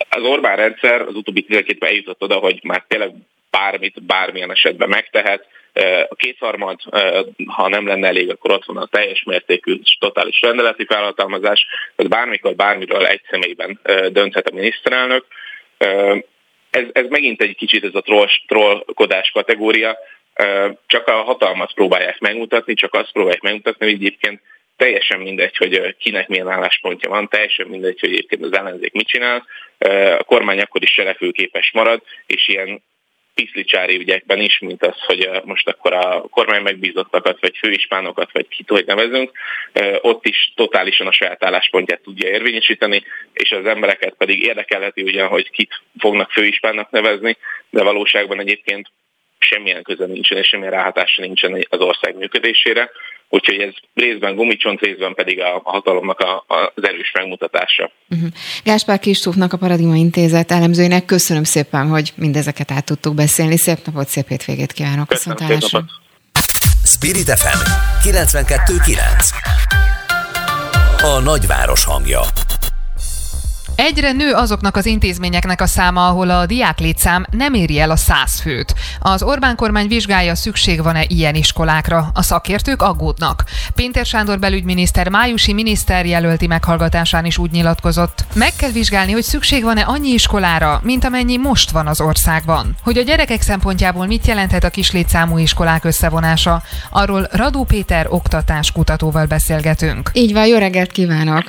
az 0.08 0.22
Orbán 0.22 0.56
rendszer 0.56 1.00
az 1.00 1.14
utóbbi 1.14 1.42
12 1.42 1.86
eljutott 1.86 2.22
oda, 2.22 2.36
hogy 2.36 2.60
már 2.62 2.84
tényleg 2.88 3.10
bármit, 3.50 4.02
bármilyen 4.02 4.50
esetben 4.50 4.88
megtehet. 4.88 5.46
A 6.08 6.14
kétharmad, 6.14 6.80
ha 7.46 7.68
nem 7.68 7.86
lenne 7.86 8.06
elég, 8.06 8.30
akkor 8.30 8.50
ott 8.50 8.64
van 8.64 8.76
a 8.76 8.86
teljes 8.86 9.22
mértékű 9.22 9.80
totális 9.98 10.40
rendeleti 10.40 10.84
felhatalmazás, 10.84 11.66
tehát 11.96 12.12
bármikor, 12.12 12.54
bármiről 12.54 13.06
egy 13.06 13.20
személyben 13.30 13.80
dönthet 14.12 14.48
a 14.48 14.54
miniszterelnök 14.54 15.24
ez, 16.72 16.84
ez 16.92 17.06
megint 17.08 17.42
egy 17.42 17.56
kicsit 17.56 17.84
ez 17.84 17.94
a 17.94 18.00
troll, 18.00 18.26
trollkodás 18.46 19.30
kategória, 19.30 19.98
csak 20.86 21.06
a 21.06 21.12
hatalmat 21.12 21.74
próbálják 21.74 22.18
megmutatni, 22.18 22.74
csak 22.74 22.94
azt 22.94 23.12
próbálják 23.12 23.42
megmutatni, 23.42 23.84
hogy 23.86 23.94
egyébként 23.94 24.40
teljesen 24.76 25.20
mindegy, 25.20 25.56
hogy 25.56 25.96
kinek 25.96 26.28
milyen 26.28 26.48
álláspontja 26.48 27.08
van, 27.08 27.28
teljesen 27.28 27.66
mindegy, 27.66 28.00
hogy 28.00 28.12
egyébként 28.12 28.44
az 28.44 28.52
ellenzék 28.52 28.92
mit 28.92 29.06
csinál, 29.06 29.46
a 30.18 30.24
kormány 30.24 30.60
akkor 30.60 30.82
is 30.82 30.94
cselekvőképes 30.94 31.70
marad, 31.72 32.02
és 32.26 32.48
ilyen 32.48 32.82
piszlicsári 33.34 33.96
ügyekben 33.96 34.38
is, 34.38 34.58
mint 34.58 34.86
az, 34.86 35.04
hogy 35.06 35.28
most 35.44 35.68
akkor 35.68 35.92
a 35.92 36.20
kormány 36.30 36.62
megbízottakat, 36.62 37.40
vagy 37.40 37.56
főispánokat, 37.58 38.32
vagy 38.32 38.48
kit, 38.48 38.68
hogy 38.68 38.86
nevezünk, 38.86 39.30
ott 40.00 40.26
is 40.26 40.52
totálisan 40.56 41.06
a 41.06 41.12
saját 41.12 41.44
álláspontját 41.44 42.02
tudja 42.02 42.28
érvényesíteni, 42.28 43.02
és 43.32 43.50
az 43.50 43.66
embereket 43.66 44.14
pedig 44.14 44.42
érdekelheti 44.42 45.02
ugyan, 45.02 45.28
hogy 45.28 45.50
kit 45.50 45.80
fognak 45.98 46.30
főispánnak 46.30 46.90
nevezni, 46.90 47.36
de 47.70 47.82
valóságban 47.82 48.40
egyébként 48.40 48.90
semmilyen 49.38 49.82
köze 49.82 50.06
nincsen, 50.06 50.38
és 50.38 50.48
semmilyen 50.48 50.72
ráhatása 50.72 51.22
nincsen 51.22 51.66
az 51.68 51.80
ország 51.80 52.16
működésére. 52.16 52.90
Úgyhogy 53.34 53.60
ez 53.60 53.72
részben 53.94 54.34
gumicsont, 54.34 54.80
részben 54.80 55.14
pedig 55.14 55.40
a 55.40 55.60
hatalomnak 55.64 56.20
a, 56.20 56.44
az 56.46 56.88
erős 56.88 57.12
megmutatása. 57.12 57.90
Uh-huh. 58.10 58.28
Gáspár 58.64 58.98
Kistófnak, 58.98 59.52
a 59.52 59.56
Paradigma 59.56 59.94
Intézet 59.94 60.50
elemzőinek 60.50 61.04
köszönöm 61.04 61.44
szépen, 61.44 61.88
hogy 61.88 62.12
mindezeket 62.16 62.70
át 62.70 62.84
tudtuk 62.84 63.14
beszélni. 63.14 63.56
Szép 63.56 63.78
napot, 63.84 64.08
szép 64.08 64.28
hétvégét 64.28 64.72
kívánok. 64.72 65.08
Köszönöm, 65.08 65.38
szép 65.38 65.60
napot. 65.60 65.90
Spirit 66.84 67.30
FM 67.30 67.58
92.9 68.08 71.02
A 71.02 71.20
nagyváros 71.20 71.84
hangja 71.84 72.20
Egyre 73.84 74.12
nő 74.12 74.32
azoknak 74.32 74.76
az 74.76 74.86
intézményeknek 74.86 75.60
a 75.60 75.66
száma, 75.66 76.06
ahol 76.06 76.30
a 76.30 76.46
diák 76.46 76.80
nem 77.30 77.54
éri 77.54 77.80
el 77.80 77.90
a 77.90 77.96
száz 77.96 78.40
főt. 78.40 78.74
Az 79.00 79.22
Orbán 79.22 79.56
kormány 79.56 79.88
vizsgálja, 79.88 80.34
szükség 80.34 80.82
van-e 80.82 81.04
ilyen 81.06 81.34
iskolákra. 81.34 82.10
A 82.14 82.22
szakértők 82.22 82.82
aggódnak. 82.82 83.44
Pénter 83.74 84.06
Sándor 84.06 84.38
belügyminiszter 84.38 85.08
májusi 85.08 85.52
miniszter 85.52 86.06
jelölti 86.06 86.46
meghallgatásán 86.46 87.24
is 87.24 87.38
úgy 87.38 87.50
nyilatkozott. 87.50 88.24
Meg 88.34 88.52
kell 88.56 88.70
vizsgálni, 88.70 89.12
hogy 89.12 89.22
szükség 89.22 89.62
van-e 89.62 89.82
annyi 89.82 90.08
iskolára, 90.08 90.80
mint 90.82 91.04
amennyi 91.04 91.36
most 91.36 91.70
van 91.70 91.86
az 91.86 92.00
országban. 92.00 92.76
Hogy 92.82 92.98
a 92.98 93.02
gyerekek 93.02 93.42
szempontjából 93.42 94.06
mit 94.06 94.26
jelenthet 94.26 94.64
a 94.64 94.70
kis 94.70 94.92
létszámú 94.92 95.38
iskolák 95.38 95.84
összevonása, 95.84 96.62
arról 96.90 97.28
Radó 97.30 97.64
Péter 97.64 98.06
oktatáskutatóval 98.08 99.26
beszélgetünk. 99.26 100.10
Így 100.12 100.32
van, 100.32 100.46
jó 100.46 100.58
reggelt 100.58 100.92
kívánok! 100.92 101.44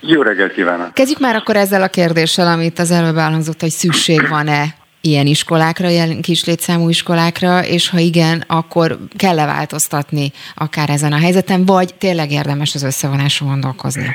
Jó 0.00 0.22
reggelt 0.22 0.52
kívánok! 0.52 0.94
Kezdjük 0.94 1.18
már 1.18 1.34
akkor 1.34 1.56
ezzel 1.56 1.82
a 1.82 1.88
kérdéssel, 1.88 2.46
amit 2.46 2.78
az 2.78 2.90
előbb 2.90 3.16
elhangzott, 3.16 3.60
hogy 3.60 3.70
szükség 3.70 4.28
van-e 4.28 4.64
ilyen 5.00 5.26
iskolákra, 5.26 5.88
ilyen 5.88 6.20
kislétszámú 6.20 6.88
iskolákra, 6.88 7.64
és 7.64 7.88
ha 7.88 7.98
igen, 7.98 8.44
akkor 8.46 8.98
kell-e 9.16 9.46
változtatni 9.46 10.32
akár 10.54 10.90
ezen 10.90 11.12
a 11.12 11.18
helyzeten, 11.18 11.64
vagy 11.64 11.94
tényleg 11.94 12.30
érdemes 12.30 12.74
az 12.74 12.82
összevonáson 12.82 13.48
gondolkozni? 13.48 14.10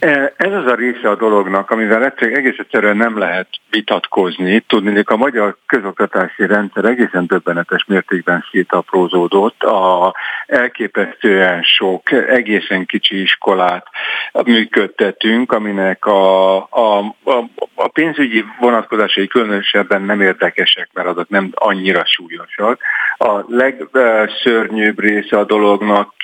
E, 0.00 0.32
ez 0.36 0.52
az 0.52 0.66
a 0.66 0.74
része 0.74 1.08
a 1.08 1.16
dolognak, 1.16 1.70
amivel 1.70 2.14
egész 2.16 2.58
egyszerűen 2.58 2.96
nem 2.96 3.18
lehet 3.18 3.48
vitatkozni. 3.70 4.60
Tudni, 4.60 4.92
hogy 4.92 5.04
a 5.06 5.16
magyar 5.16 5.56
közoktatási 5.66 6.46
rendszer 6.46 6.84
egészen 6.84 7.26
döbbenetes 7.26 7.84
mértékben 7.84 8.44
szétaprózódott. 8.50 9.62
A 9.62 10.14
elképesztően 10.46 11.62
sok, 11.62 12.12
egészen 12.12 12.86
kicsi 12.86 13.20
iskolát 13.20 13.86
működtetünk, 14.44 15.52
aminek 15.52 16.04
a, 16.04 16.56
a, 16.56 16.98
a, 17.24 17.44
a 17.74 17.88
pénzügyi 17.88 18.44
vonatkozásai 18.58 19.26
különösebben 19.26 20.02
nem 20.02 20.20
érdekesek, 20.20 20.88
mert 20.92 21.08
azok 21.08 21.28
nem 21.28 21.50
annyira 21.54 22.04
súlyosak. 22.04 22.80
A 23.16 23.44
legszörnyűbb 23.46 25.00
része 25.00 25.38
a 25.38 25.44
dolognak 25.44 26.14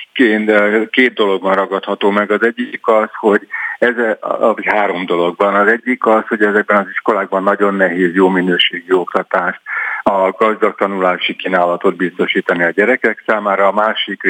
két 0.89 1.13
dologban 1.13 1.53
ragadható 1.53 2.09
meg. 2.09 2.31
Az 2.31 2.43
egyik 2.43 2.87
az, 2.87 3.09
hogy 3.19 3.47
ez 3.79 3.97
a, 4.19 4.55
három 4.65 5.05
dologban. 5.05 5.55
Az 5.55 5.67
egyik 5.67 6.05
az, 6.05 6.27
hogy 6.27 6.41
ezekben 6.41 6.77
az 6.77 6.89
iskolákban 6.89 7.43
nagyon 7.43 7.73
nehéz 7.73 8.13
jó 8.13 8.29
minőségű 8.29 8.93
oktatást, 8.93 9.61
a 10.03 10.31
gazdag 10.31 10.75
tanulási 10.75 11.35
kínálatot 11.35 11.95
biztosítani 11.95 12.63
a 12.63 12.69
gyerekek 12.69 13.23
számára. 13.25 13.67
A 13.67 13.71
másik 13.71 14.21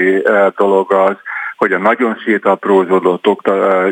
dolog 0.58 0.94
az, 0.94 1.16
hogy 1.58 1.72
a 1.72 1.78
nagyon 1.78 2.22
szétaprózódott 2.26 3.26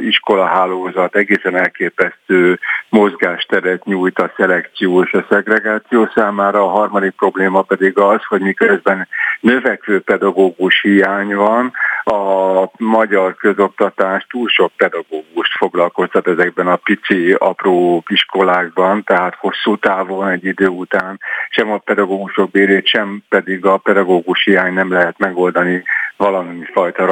iskolahálózat 0.02 1.16
egészen 1.16 1.56
elképesztő 1.56 2.60
mozgásteret 2.90 3.86
nyújt 3.86 4.20
a 4.20 4.32
szelekció 4.38 5.02
és 5.02 5.14
a 5.14 5.26
szegregáció 5.30 6.10
számára, 6.16 6.64
a 6.64 6.70
harmadik 6.70 7.12
probléma 7.12 7.62
pedig 7.62 7.98
az, 7.98 8.24
hogy 8.28 8.42
miközben 8.42 9.08
növekvő 9.40 10.00
pedagógus 10.00 10.82
hiány 10.82 11.36
van, 11.36 11.74
a 12.08 12.70
magyar 12.78 13.36
közoktatás 13.36 14.26
túl 14.30 14.48
sok 14.48 14.72
pedagógust 14.78 15.58
foglalkoztat 15.58 16.28
ezekben 16.28 16.68
a 16.68 16.76
pici, 16.76 17.32
apró 17.32 18.04
iskolákban, 18.08 19.04
tehát 19.04 19.36
hosszú 19.36 19.78
távon 19.78 20.28
egy 20.28 20.46
idő 20.46 20.68
után 20.68 21.20
sem 21.50 21.72
a 21.72 21.78
pedagógusok 21.78 22.52
bérét, 22.52 22.88
sem 22.88 23.24
pedig 23.30 23.66
a 23.66 23.78
pedagógus 23.78 24.44
hiány 24.44 24.74
nem 24.74 24.92
lehet 24.92 25.18
megoldani 25.18 25.84
valami 26.18 26.66
fajta 26.74 27.06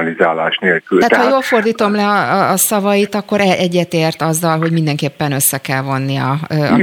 racionalizálás 0.00 0.58
nélkül. 0.58 0.98
Tehát, 0.98 1.10
Tehát 1.12 1.24
ha 1.24 1.30
jól 1.30 1.42
fordítom 1.42 1.94
le 1.94 2.06
a, 2.06 2.50
a 2.50 2.56
szavait, 2.56 3.14
akkor 3.14 3.40
e- 3.40 3.56
egyetért 3.58 4.22
azzal, 4.22 4.58
hogy 4.58 4.72
mindenképpen 4.72 5.32
össze 5.32 5.58
kell 5.58 5.82
vonni 5.82 6.16
a, 6.16 6.30
a 6.48 6.76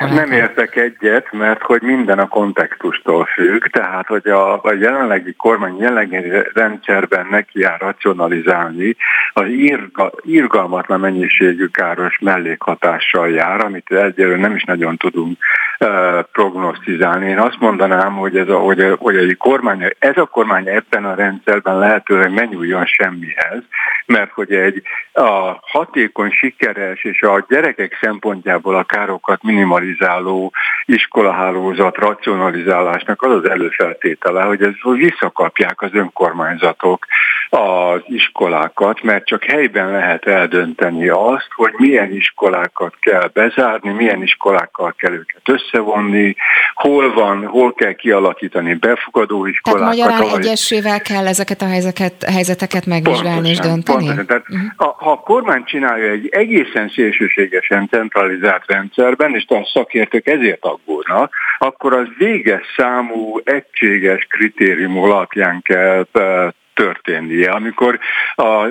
nem. 0.00 0.14
Nem 0.14 0.32
értek 0.32 0.76
egyet, 0.76 1.32
mert 1.32 1.62
hogy 1.62 1.82
minden 1.82 2.18
a 2.18 2.28
kontextustól 2.28 3.24
függ, 3.24 3.66
tehát 3.66 4.06
hogy 4.06 4.26
a, 4.26 4.52
a 4.52 4.72
jelenlegi 4.80 5.34
kormány 5.34 5.76
jelenlegi 5.78 6.16
rendszerben 6.54 7.26
neki 7.30 7.60
jár 7.60 7.80
racionalizálni, 7.80 8.96
az 9.32 9.48
írga, 9.48 10.12
írgalmatlan 10.24 11.00
mennyiségű 11.00 11.66
káros 11.66 12.18
mellékhatással 12.20 13.30
jár, 13.30 13.60
amit 13.60 13.90
egyelőre 13.90 14.40
nem 14.40 14.54
is 14.54 14.64
nagyon 14.64 14.96
tudunk 14.96 15.38
uh, 15.78 15.88
prognosztizálni. 16.32 17.28
Én 17.28 17.38
azt 17.38 17.60
mondanám, 17.60 18.12
hogy 18.12 18.36
ez 18.36 18.48
a, 18.48 18.58
hogy 18.58 18.80
a, 18.80 18.96
hogy 18.98 19.16
a 19.16 19.34
kormány, 19.38 19.92
ez 19.98 20.16
a 20.16 20.24
kormány 20.24 20.68
ebben 20.68 21.04
a 21.04 21.14
rendszerben 21.14 21.78
lehetőleg 21.78 22.31
ne 22.34 22.44
nyúljon 22.44 22.86
semmihez, 22.86 23.62
mert 24.06 24.30
hogy 24.30 24.52
egy 24.52 24.82
a 25.12 25.58
hatékony, 25.60 26.30
sikeres 26.30 27.04
és 27.04 27.22
a 27.22 27.44
gyerekek 27.48 27.98
szempontjából 28.00 28.76
a 28.76 28.84
károkat 28.84 29.42
minimalizáló 29.42 30.52
iskolahálózat 30.84 31.96
racionalizálásnak 31.96 33.22
az 33.22 33.32
az 33.32 33.48
előfeltétele, 33.48 34.42
hogy 34.42 34.62
ez 34.62 34.72
visszakapják 34.96 35.82
az 35.82 35.90
önkormányzatok 35.92 37.06
az 37.50 38.00
iskolákat, 38.06 39.02
mert 39.02 39.26
csak 39.26 39.44
helyben 39.44 39.90
lehet 39.90 40.26
eldönteni 40.26 41.08
azt, 41.08 41.48
hogy 41.54 41.72
milyen 41.76 42.12
iskolákat 42.12 42.94
kell 43.00 43.30
bezárni, 43.32 43.90
milyen 43.90 44.22
iskolákkal 44.22 44.94
kell 44.98 45.12
őket 45.12 45.42
összevonni, 45.44 46.36
hol 46.74 47.12
van, 47.12 47.46
hol 47.46 47.74
kell 47.74 47.92
kialakítani 47.92 48.74
befogadó 48.74 49.46
iskolákat. 49.46 49.96
Tehát 49.96 50.10
magyarán 50.10 50.38
egyesével 50.38 51.00
kell 51.00 51.26
ezeket 51.26 51.62
a 51.62 51.66
helyzeteket, 51.66 52.21
helyzeteket 52.30 52.86
megvizsgálni 52.86 53.34
pontosan, 53.34 53.52
és 53.52 53.58
dönteni? 53.58 54.06
Pontosan. 54.06 54.26
Tehát, 54.26 54.48
uh-huh. 54.48 54.70
a, 54.76 55.04
ha 55.04 55.10
a 55.10 55.20
kormány 55.20 55.64
csinálja 55.64 56.10
egy 56.10 56.28
egészen 56.30 56.88
szélsőségesen 56.88 57.88
centralizált 57.88 58.64
rendszerben, 58.66 59.34
és 59.34 59.44
a 59.48 59.70
szakértők 59.72 60.26
ezért 60.26 60.64
aggódnak, 60.64 61.34
akkor 61.58 61.92
az 61.92 62.06
véges 62.18 62.66
számú 62.76 63.40
egységes 63.44 64.26
kritérium 64.30 64.98
alapján 64.98 65.62
kell 65.62 66.06
történnie. 66.74 67.50
Amikor 67.50 67.98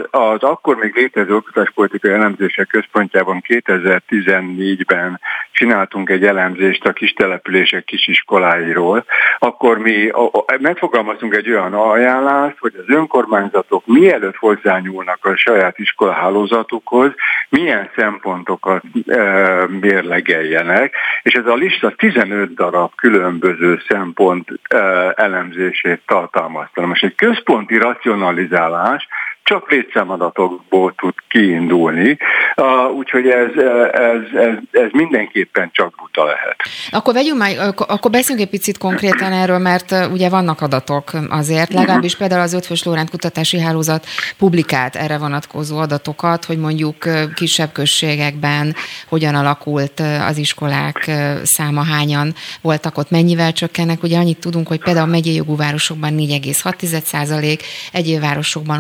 az 0.10 0.44
akkor 0.44 0.76
még 0.76 0.96
létező 0.96 1.36
oktatáspolitikai 1.36 2.12
elemzések 2.12 2.68
központjában 2.68 3.44
2014-ben 3.48 5.20
csináltunk 5.52 6.10
egy 6.10 6.26
elemzést 6.26 6.86
a 6.86 6.94
kis 6.94 7.14
települések 7.14 7.84
kisiskoláiról, 7.84 9.06
akkor 9.40 9.78
mi 9.78 10.12
megfogalmaztunk 10.60 11.36
egy 11.36 11.50
olyan 11.50 11.74
ajánlást, 11.74 12.58
hogy 12.60 12.74
az 12.78 12.96
önkormányzatok 12.96 13.86
mielőtt 13.86 14.36
hozzányúlnak 14.36 15.26
a 15.26 15.36
saját 15.36 15.80
iskolahálózatukhoz, 15.80 17.12
milyen 17.50 17.90
szempontokat 17.96 18.84
e, 19.08 19.22
mérlegeljenek, 19.68 20.96
és 21.24 21.34
ez 21.34 21.46
a 21.46 21.56
lista 21.56 21.94
15 21.96 22.54
darab 22.54 22.96
különböző 22.96 23.82
szempont 23.88 24.48
e, 24.68 24.78
elemzését 25.16 26.02
tartalmazta. 26.06 26.86
Most 26.86 27.04
egy 27.04 27.16
központi 27.16 27.78
racionalizálás 27.94 29.08
csak 29.44 29.72
létszámadatokból 29.72 30.94
tud 30.98 31.14
kiindulni, 31.28 32.18
úgyhogy 32.96 33.28
ez, 33.28 33.64
ez, 33.92 34.42
ez, 34.42 34.54
ez 34.72 34.90
mindenképpen 34.92 35.70
csak 35.74 35.96
buta 35.96 36.26
lehet. 36.26 36.56
Akkor 36.92 37.14
vegyünk 37.14 37.38
már, 37.38 37.74
akkor 37.76 38.12
beszéljünk 38.12 38.48
egy 38.48 38.60
picit 38.60 38.78
konkrétan 38.78 39.32
erről, 39.32 39.58
mert 39.58 39.96
ugye 40.12 40.30
vannak 40.30 40.62
adatok 40.62 41.12
azért, 41.30 41.74
legalábbis 41.74 42.16
például 42.16 42.42
az 42.42 42.54
Ötvös 42.54 42.84
Lórend 42.84 43.10
Kutatási 43.10 43.60
Hálózat 43.60 44.06
publikált 44.38 44.96
erre 44.96 45.18
vonatkozó 45.18 45.78
adatokat, 45.78 46.46
hogy 46.46 46.58
mondjuk 46.58 46.96
kisebb 47.36 47.72
községekben 47.72 48.76
hogyan 49.08 49.36
alakult 49.36 50.00
az 50.28 50.38
iskolák 50.38 51.12
száma, 51.44 51.84
hányan 51.84 52.34
voltak 52.62 52.98
ott, 52.98 53.10
mennyivel 53.10 53.54
csökkennek. 53.54 54.04
Ugye 54.04 54.18
annyit 54.18 54.40
tudunk, 54.40 54.68
hogy 54.68 54.80
például 54.80 55.08
a 55.08 55.12
megyei 55.12 55.36
jogú 55.36 55.56
városokban 55.56 56.14
4,6 56.18 57.62
egyéb 57.92 58.22
városokban 58.22 58.80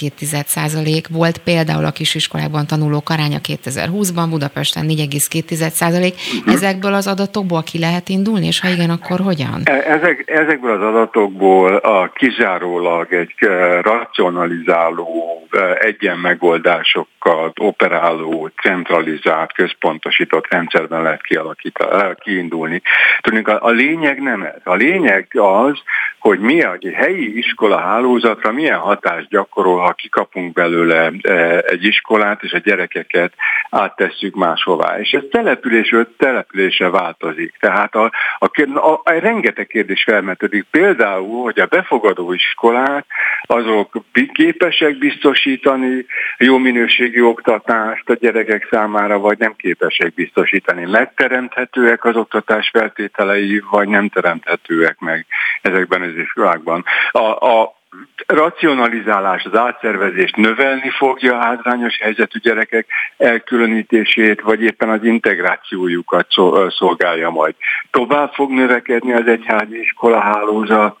6,2 0.00 1.04
volt 1.10 1.38
például 1.38 1.84
a 1.84 1.90
kisiskolákban 1.90 2.66
tanulók 2.66 3.10
aránya 3.10 3.38
2020-ban, 3.48 4.26
Budapesten 4.30 4.86
4,2 4.88 6.46
Ezekből 6.46 6.94
az 6.94 7.06
adatokból 7.06 7.62
ki 7.62 7.78
lehet 7.78 8.08
indulni, 8.08 8.46
és 8.46 8.60
ha 8.60 8.68
igen, 8.68 8.90
akkor 8.90 9.20
hogyan? 9.20 9.60
E, 9.64 9.72
ezek, 9.72 10.24
ezekből 10.26 10.82
az 10.82 10.94
adatokból 10.94 11.76
a 11.76 12.10
kizárólag 12.14 13.12
egy 13.12 13.34
e, 13.38 13.80
racionalizáló, 13.80 15.46
e, 15.50 15.58
egyen 15.80 16.18
megoldásokkal 16.18 17.52
operáló, 17.60 18.50
centralizált, 18.62 19.52
központosított 19.52 20.46
rendszerben 20.50 21.02
lehet 21.02 21.22
kialakítani, 21.22 22.14
kiindulni. 22.18 22.82
Tudjuk, 23.20 23.48
a, 23.48 23.58
a 23.60 23.70
lényeg 23.70 24.22
nem 24.22 24.42
ez. 24.42 24.60
A 24.64 24.74
lényeg 24.74 25.28
az, 25.32 25.78
hogy 26.18 26.38
mi 26.38 26.62
a 26.62 26.78
helyi 26.94 27.38
iskola 27.38 27.78
hálózatra 27.78 28.52
milyen 28.52 28.78
hatást 28.78 29.28
gyakorol, 29.28 29.81
ha 29.82 29.92
kikapunk 29.92 30.52
belőle 30.52 31.12
e, 31.22 31.62
egy 31.66 31.84
iskolát, 31.84 32.42
és 32.42 32.52
a 32.52 32.58
gyerekeket 32.58 33.32
áttesszük 33.70 34.34
máshová. 34.34 34.98
És 34.98 35.10
ez 35.10 35.22
településről 35.30 36.16
településre 36.16 36.88
változik. 36.88 37.56
Tehát 37.60 37.94
a, 37.94 38.12
a, 38.38 38.50
a, 38.74 39.00
a 39.04 39.10
rengeteg 39.10 39.66
kérdés 39.66 40.02
felmetődik. 40.02 40.66
Például, 40.70 41.42
hogy 41.42 41.60
a 41.60 41.66
befogadó 41.66 42.32
iskolák 42.32 43.04
azok 43.42 44.04
képesek 44.32 44.98
biztosítani 44.98 46.06
jó 46.38 46.58
minőségű 46.58 47.22
oktatást 47.22 48.08
a 48.08 48.14
gyerekek 48.14 48.68
számára, 48.70 49.18
vagy 49.18 49.38
nem 49.38 49.54
képesek 49.56 50.14
biztosítani. 50.14 50.84
Megteremthetőek 50.84 52.04
az 52.04 52.16
oktatás 52.16 52.70
feltételei, 52.72 53.62
vagy 53.70 53.88
nem 53.88 54.08
teremthetőek 54.08 54.98
meg 54.98 55.26
ezekben 55.62 56.02
az 56.02 56.14
iskolákban. 56.16 56.84
A, 57.10 57.46
a 57.46 57.80
racionalizálás, 58.26 59.44
az 59.44 59.58
átszervezést 59.58 60.36
növelni 60.36 60.90
fogja 60.90 61.36
hátrányos 61.38 61.98
helyzetű 61.98 62.38
gyerekek 62.38 62.86
elkülönítését, 63.16 64.40
vagy 64.40 64.62
éppen 64.62 64.88
az 64.88 65.04
integrációjukat 65.04 66.26
szolgálja 66.68 67.30
majd. 67.30 67.54
Tovább 67.90 68.32
fog 68.32 68.50
növekedni 68.50 69.12
az 69.12 69.26
egyházi 69.26 69.80
iskolahálózat 69.80 70.96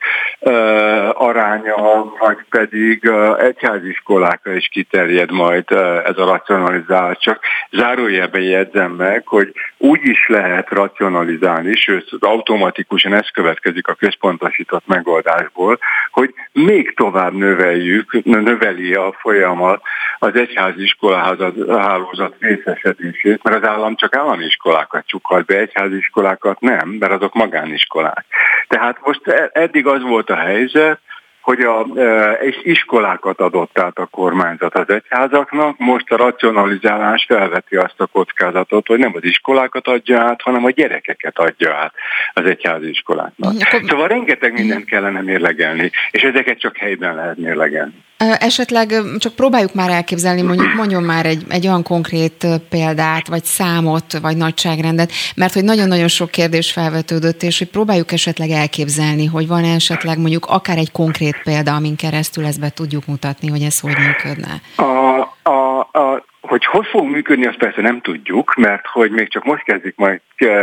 aránya, 1.12 2.04
vagy 2.18 2.38
pedig 2.48 3.10
egyházi 3.38 3.88
iskolákra 3.88 4.52
is 4.52 4.68
kiterjed 4.68 5.30
majd 5.30 5.70
ez 6.04 6.18
a 6.18 6.24
racionalizálás. 6.24 7.18
Csak 7.18 7.44
zárójelben 7.70 8.42
jegyzem 8.42 8.90
meg, 8.90 9.26
hogy 9.26 9.52
úgy 9.78 10.00
is 10.02 10.26
lehet 10.28 10.70
racionalizálni, 10.70 11.74
sőt 11.74 12.08
automatikusan 12.20 13.14
ez 13.14 13.28
következik 13.32 13.88
a 13.88 13.94
központosított 13.94 14.86
megoldásból, 14.86 15.78
hogy 16.10 16.34
még 16.52 16.81
még 16.82 16.94
tovább 16.94 17.32
növeljük, 17.32 18.24
növeli 18.24 18.94
a 18.94 19.14
folyamat 19.18 19.82
az 20.18 20.34
egyházi 20.34 20.82
iskolahálózat 20.82 22.34
részesedését, 22.38 23.42
mert 23.42 23.56
az 23.56 23.68
állam 23.68 23.96
csak 23.96 24.16
állami 24.16 24.44
iskolákat 24.44 25.06
csukhat 25.06 25.44
be, 25.44 25.58
egyházi 25.58 25.96
iskolákat 25.96 26.60
nem, 26.60 26.88
mert 26.88 27.12
azok 27.12 27.34
magániskolák. 27.34 28.24
Tehát 28.68 28.98
most 29.02 29.26
e- 29.26 29.50
eddig 29.52 29.86
az 29.86 30.02
volt 30.02 30.30
a 30.30 30.36
helyzet, 30.36 31.00
hogy 31.42 31.60
a, 31.60 31.98
e, 32.00 32.38
iskolákat 32.62 33.40
adott 33.40 33.78
át 33.78 33.98
a 33.98 34.06
kormányzat 34.06 34.74
az 34.74 34.88
egyházaknak, 34.88 35.78
most 35.78 36.12
a 36.12 36.16
racionalizálás 36.16 37.24
felveti 37.28 37.76
azt 37.76 38.00
a 38.00 38.06
kockázatot, 38.06 38.86
hogy 38.86 38.98
nem 38.98 39.12
az 39.14 39.24
iskolákat 39.24 39.86
adja 39.86 40.20
át, 40.20 40.42
hanem 40.42 40.64
a 40.64 40.70
gyerekeket 40.70 41.38
adja 41.38 41.74
át 41.74 41.92
az 42.32 42.44
egyházi 42.44 42.88
iskoláknak. 42.88 43.52
Szóval 43.88 44.08
rengeteg 44.08 44.52
mindent 44.52 44.84
kellene 44.84 45.20
mérlegelni, 45.20 45.90
és 46.10 46.22
ezeket 46.22 46.58
csak 46.58 46.76
helyben 46.76 47.14
lehet 47.14 47.36
mérlegelni. 47.36 47.94
Esetleg 48.38 48.94
csak 49.18 49.34
próbáljuk 49.34 49.74
már 49.74 49.90
elképzelni, 49.90 50.42
mondjuk 50.42 50.74
mondjon 50.74 51.02
már 51.02 51.26
egy, 51.26 51.44
egy 51.48 51.66
olyan 51.66 51.82
konkrét 51.82 52.46
példát, 52.68 53.28
vagy 53.28 53.44
számot, 53.44 54.18
vagy 54.18 54.36
nagyságrendet, 54.36 55.12
mert 55.34 55.52
hogy 55.52 55.64
nagyon-nagyon 55.64 56.08
sok 56.08 56.30
kérdés 56.30 56.72
felvetődött, 56.72 57.42
és 57.42 57.58
hogy 57.58 57.68
próbáljuk 57.68 58.12
esetleg 58.12 58.50
elképzelni, 58.50 59.26
hogy 59.26 59.46
van 59.46 59.64
esetleg 59.64 60.18
mondjuk 60.18 60.46
akár 60.46 60.78
egy 60.78 60.92
konkrét 60.92 61.40
példa, 61.44 61.74
amin 61.74 61.96
keresztül 61.96 62.46
ezt 62.46 62.60
be 62.60 62.70
tudjuk 62.70 63.06
mutatni, 63.06 63.48
hogy 63.48 63.62
ez 63.62 63.78
hogy 63.78 63.96
működne. 63.98 64.60
A, 64.76 65.50
a, 65.50 65.78
a, 65.78 66.24
hogy 66.52 66.64
hogy 66.64 66.86
fog 66.86 67.10
működni, 67.10 67.46
azt 67.46 67.56
persze 67.56 67.80
nem 67.80 68.00
tudjuk, 68.00 68.54
mert 68.54 68.86
hogy 68.86 69.10
még 69.10 69.28
csak 69.28 69.44
most 69.44 69.62
kezdik 69.62 69.96
majd 69.96 70.20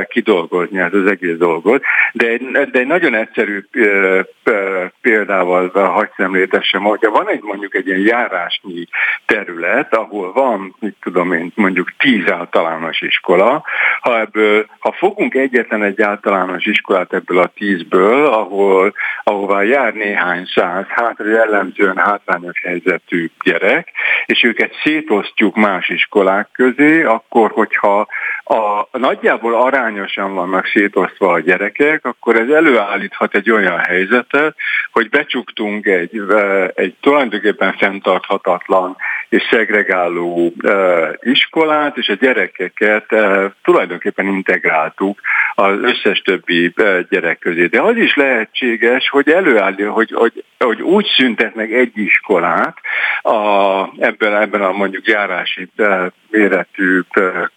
kidolgozni 0.08 0.80
ez 0.80 0.93
az 0.93 1.06
egész 1.06 1.38
dolgot, 1.38 1.84
de 2.13 2.38
de 2.71 2.80
egy 2.80 2.88
nagyon 2.88 3.15
egyszerű 3.15 3.65
példával 5.02 5.69
hagy 5.69 6.10
szemlétessem, 6.17 6.84
hogyha 6.84 7.12
van 7.12 7.30
egy 7.30 7.41
mondjuk 7.41 7.75
egy 7.75 7.88
ilyen 7.88 7.99
járásnyi 7.99 8.88
terület, 9.25 9.95
ahol 9.95 10.34
van, 10.34 10.75
mit 10.80 10.95
tudom 11.02 11.34
én, 11.34 11.52
mondjuk 11.56 11.93
tíz 11.97 12.32
általános 12.32 13.02
iskola, 13.02 13.63
ha 14.02 14.19
ebből, 14.19 14.65
ha 14.80 14.91
fogunk 14.91 15.34
egyetlen 15.34 15.84
egy 15.84 16.02
általános 16.02 16.65
iskolát 16.65 17.13
ebből 17.13 17.38
a 17.38 17.52
tízből, 17.56 18.25
ahol, 18.25 18.93
ahová 19.23 19.63
jár 19.63 19.93
néhány 19.93 20.45
száz, 20.56 20.86
hát 20.88 21.17
jellemzően 21.17 21.97
hátrányos 21.97 22.62
helyzetű 22.63 23.30
gyerek, 23.43 23.91
és 24.25 24.43
őket 24.43 24.73
szétosztjuk 24.84 25.56
más 25.56 25.79
iskolák 25.88 26.50
közé, 26.52 27.04
akkor, 27.04 27.52
hogyha 27.52 28.08
a, 28.44 28.88
nagyjából 28.98 29.56
arányosan 29.56 30.34
vannak 30.34 30.68
szétosztva 30.68 31.32
a 31.32 31.39
gyerekek, 31.39 32.06
akkor 32.06 32.36
ez 32.36 32.50
előállíthat 32.50 33.36
egy 33.36 33.52
olyan 33.52 33.78
helyzetet, 33.78 34.56
hogy 34.92 35.10
becsuktunk 35.10 35.86
egy, 35.86 36.22
egy 36.76 36.96
tulajdonképpen 37.02 37.74
fenntarthatatlan 37.74 38.96
és 39.30 39.48
szegregáló 39.50 40.54
iskolát, 41.20 41.98
és 41.98 42.10
a 42.10 42.13
gyerekeket 42.13 43.06
tulajdonképpen 43.63 44.28
integráltuk 44.28 45.20
az 45.56 45.78
összes 45.82 46.22
többi 46.22 46.74
gyerek 47.10 47.39
közé. 47.39 47.65
De 47.65 47.82
az 47.82 47.96
is 47.98 48.15
lehetséges, 48.15 49.10
hogy 49.10 49.30
előállja, 49.30 49.92
hogy, 49.92 50.12
hogy, 50.12 50.44
hogy 50.58 50.82
úgy 50.82 51.08
szüntet 51.18 51.56
meg 51.56 51.74
egy 51.74 51.98
iskolát 51.98 52.78
a, 53.22 53.34
ebben, 53.98 54.42
ebben 54.42 54.62
a 54.62 54.72
mondjuk 54.72 55.08
járási 55.08 55.70
méretű 56.30 57.00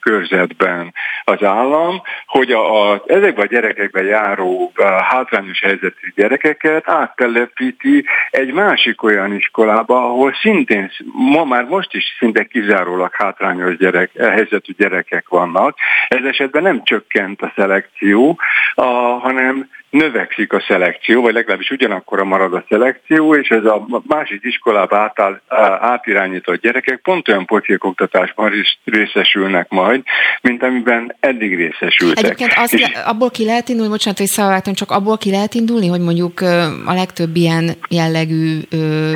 körzetben 0.01 0.95
az 1.25 1.43
állam, 1.43 2.03
hogy 2.27 2.51
a, 2.53 2.93
a, 2.93 3.03
ezekben 3.07 3.45
a 3.45 3.49
gyerekekben 3.49 4.05
járó 4.05 4.73
a 4.75 5.03
hátrányos 5.03 5.61
helyzetű 5.61 6.13
gyerekeket 6.15 6.89
áttelepíti 6.89 8.05
egy 8.31 8.53
másik 8.53 9.03
olyan 9.03 9.35
iskolába, 9.35 9.97
ahol 9.97 10.33
szintén 10.41 10.91
ma 11.13 11.45
már 11.45 11.62
most 11.69 11.95
is 11.95 12.05
szinte 12.19 12.45
kizárólag 12.45 13.15
hátrányos 13.15 13.77
gyerek, 13.77 14.11
helyzetű 14.17 14.73
gyerekek 14.77 15.29
vannak. 15.29 15.77
Ez 16.09 16.25
esetben 16.25 16.63
nem 16.63 16.85
csökkent 16.85 17.43
a 17.43 17.53
szelekció, 17.57 18.39
a, 18.75 18.85
hanem 19.21 19.71
növekszik 19.93 20.53
a 20.53 20.65
szelekció, 20.69 21.23
vagy 21.23 21.33
legalábbis 21.33 21.71
ugyanakkor 21.71 22.23
marad 22.25 22.55
a 22.55 22.65
szelekció, 22.69 23.35
és 23.35 23.49
ez 23.49 23.65
a 23.65 23.87
másik 24.07 24.41
iskolába 24.43 24.97
átáll, 24.97 25.41
átirányított 25.81 26.61
gyerekek 26.61 27.01
pont 27.03 27.29
olyan 27.29 27.47
oktatásban 27.79 28.53
részesülnek 28.85 29.69
majd, 29.69 30.03
mint 30.41 30.63
amiben 30.63 31.17
eddig 31.21 31.57
részesültek. 31.57 32.25
Egyébként 32.25 32.53
az, 32.57 32.75
és... 32.75 32.91
abból 33.05 33.31
ki 33.31 33.45
lehet 33.45 33.69
indulni, 33.69 33.91
bocsánat, 33.91 34.19
hogy 34.19 34.27
szaváltam, 34.27 34.75
csak 34.75 34.91
abból 34.91 35.19
ki 35.19 35.31
lehet 35.31 35.55
indulni, 35.55 35.89
hogy 35.89 36.01
mondjuk 36.01 36.41
a 36.85 36.95
legtöbb 36.95 37.37
ilyen 37.37 37.71
jellegű, 37.89 38.59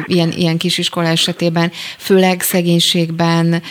ilyen, 0.04 0.30
ilyen 0.30 0.58
kisiskola 0.58 1.08
esetében, 1.08 1.70
főleg 1.98 2.40
szegénységben 2.40 3.62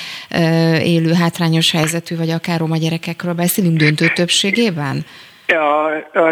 élő 0.83 1.13
hátrányos 1.13 1.71
helyzetű, 1.71 2.15
vagy 2.15 2.29
akár 2.29 2.59
roma 2.59 2.77
gyerekekről 2.77 3.33
beszélünk 3.33 3.77
döntő 3.77 4.07
többségében? 4.07 5.05
A, 5.47 5.95
a, 6.19 6.31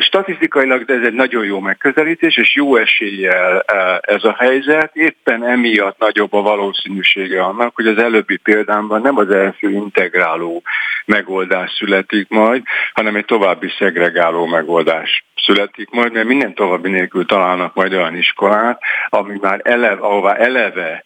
statisztikailag 0.00 0.90
ez 0.90 1.02
egy 1.04 1.12
nagyon 1.12 1.44
jó 1.44 1.60
megközelítés, 1.60 2.36
és 2.36 2.54
jó 2.54 2.76
eséllyel 2.76 3.60
e, 3.60 4.00
ez 4.02 4.24
a 4.24 4.34
helyzet. 4.38 4.90
Éppen 4.96 5.44
emiatt 5.44 5.98
nagyobb 5.98 6.32
a 6.32 6.42
valószínűsége 6.42 7.42
annak, 7.42 7.74
hogy 7.74 7.86
az 7.86 7.98
előbbi 7.98 8.36
példámban 8.36 9.00
nem 9.00 9.16
az 9.16 9.30
első 9.30 9.70
integráló 9.70 10.62
megoldás 11.04 11.72
születik 11.72 12.28
majd, 12.28 12.62
hanem 12.92 13.16
egy 13.16 13.24
további 13.24 13.68
szegregáló 13.78 14.46
megoldás 14.46 15.24
születik 15.44 15.90
majd, 15.90 16.12
mert 16.12 16.26
minden 16.26 16.54
további 16.54 16.90
nélkül 16.90 17.26
találnak 17.26 17.74
majd 17.74 17.92
olyan 17.92 18.16
iskolát, 18.16 18.80
ami 19.08 19.38
már 19.40 19.60
eleve, 19.64 20.00
ahová 20.00 20.34
eleve 20.34 21.04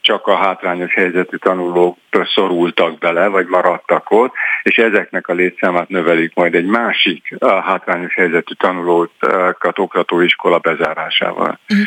csak 0.00 0.26
a 0.26 0.36
hátrányos 0.36 0.94
helyzetű 0.94 1.36
tanulók 1.36 1.96
szorultak 2.34 2.98
bele, 2.98 3.26
vagy 3.26 3.46
maradtak 3.46 4.10
ott, 4.10 4.32
és 4.62 4.76
ezeknek 4.76 5.28
a 5.28 5.32
létszámát 5.32 5.88
növelik 5.88 6.34
majd 6.34 6.54
egy 6.54 6.66
másik 6.66 7.36
hátrányos 7.64 8.14
helyzetű 8.14 8.54
tanulókat 8.58 9.78
oktató 9.78 10.20
iskola 10.20 10.58
bezárásával. 10.58 11.58
Mhm. 11.68 11.80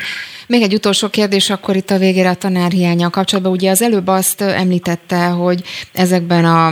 Még 0.47 0.62
egy 0.62 0.74
utolsó 0.74 1.10
kérdés 1.10 1.50
akkor 1.50 1.76
itt 1.76 1.89
a 1.89 1.97
végére 1.97 2.30
a 2.30 2.36
tanárhiánya 2.36 3.10
kapcsolatban. 3.10 3.54
Ugye 3.54 3.69
az 3.69 3.82
előbb 3.82 4.08
azt 4.08 4.41
említette, 4.41 5.26
hogy 5.26 5.62
ezekben 5.93 6.45
a 6.45 6.71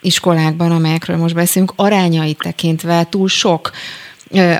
iskolákban, 0.00 0.70
amelyekről 0.70 1.16
most 1.16 1.34
beszélünk, 1.34 1.72
arányait 1.76 2.38
tekintve 2.38 3.04
túl 3.10 3.28
sok 3.28 3.70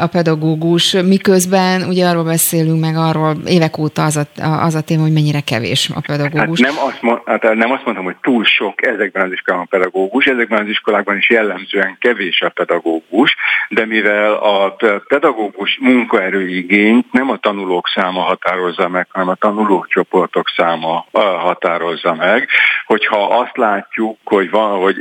a 0.00 0.07
pedagógus, 0.07 0.92
miközben 0.92 1.83
ugye 1.88 2.07
arról 2.07 2.24
beszélünk 2.24 2.81
meg 2.81 2.96
arról 2.96 3.37
évek 3.46 3.78
óta 3.78 4.04
az 4.04 4.16
a, 4.16 4.26
az 4.42 4.74
a 4.74 4.81
téma, 4.81 5.02
hogy 5.02 5.12
mennyire 5.12 5.40
kevés 5.40 5.90
a 5.94 6.00
pedagógus. 6.07 6.62
Hát 6.62 6.74
nem, 6.74 6.85
azt 6.87 7.02
mond, 7.02 7.20
hát 7.24 7.42
nem 7.54 7.70
azt 7.70 7.85
mondom, 7.85 8.04
hogy 8.04 8.16
túl 8.22 8.44
sok 8.44 8.87
ezekben 8.87 9.26
az 9.26 9.33
iskolában 9.33 9.66
a 9.70 9.76
pedagógus, 9.76 10.26
ezekben 10.26 10.62
az 10.62 10.68
iskolákban 10.68 11.16
is 11.16 11.31
jellemzően 11.31 11.96
kevés 12.00 12.40
a 12.40 12.48
pedagógus, 12.48 13.37
de 13.68 13.87
mivel 13.87 14.33
a 14.33 14.76
pedagógus 15.09 15.78
munkaerőigényt 15.81 17.12
nem 17.12 17.31
a 17.31 17.37
tanulók 17.37 17.88
száma 17.88 18.20
határozza 18.20 18.88
meg, 18.88 19.07
hanem 19.11 19.28
a 19.28 19.35
tanulócsoportok 19.35 20.48
száma 20.57 21.07
határozza 21.38 22.14
meg, 22.14 22.48
hogyha 22.87 23.38
azt 23.38 23.57
látjuk, 23.57 24.16
hogy 24.24 24.50
van, 24.50 24.81
hogy 24.81 24.96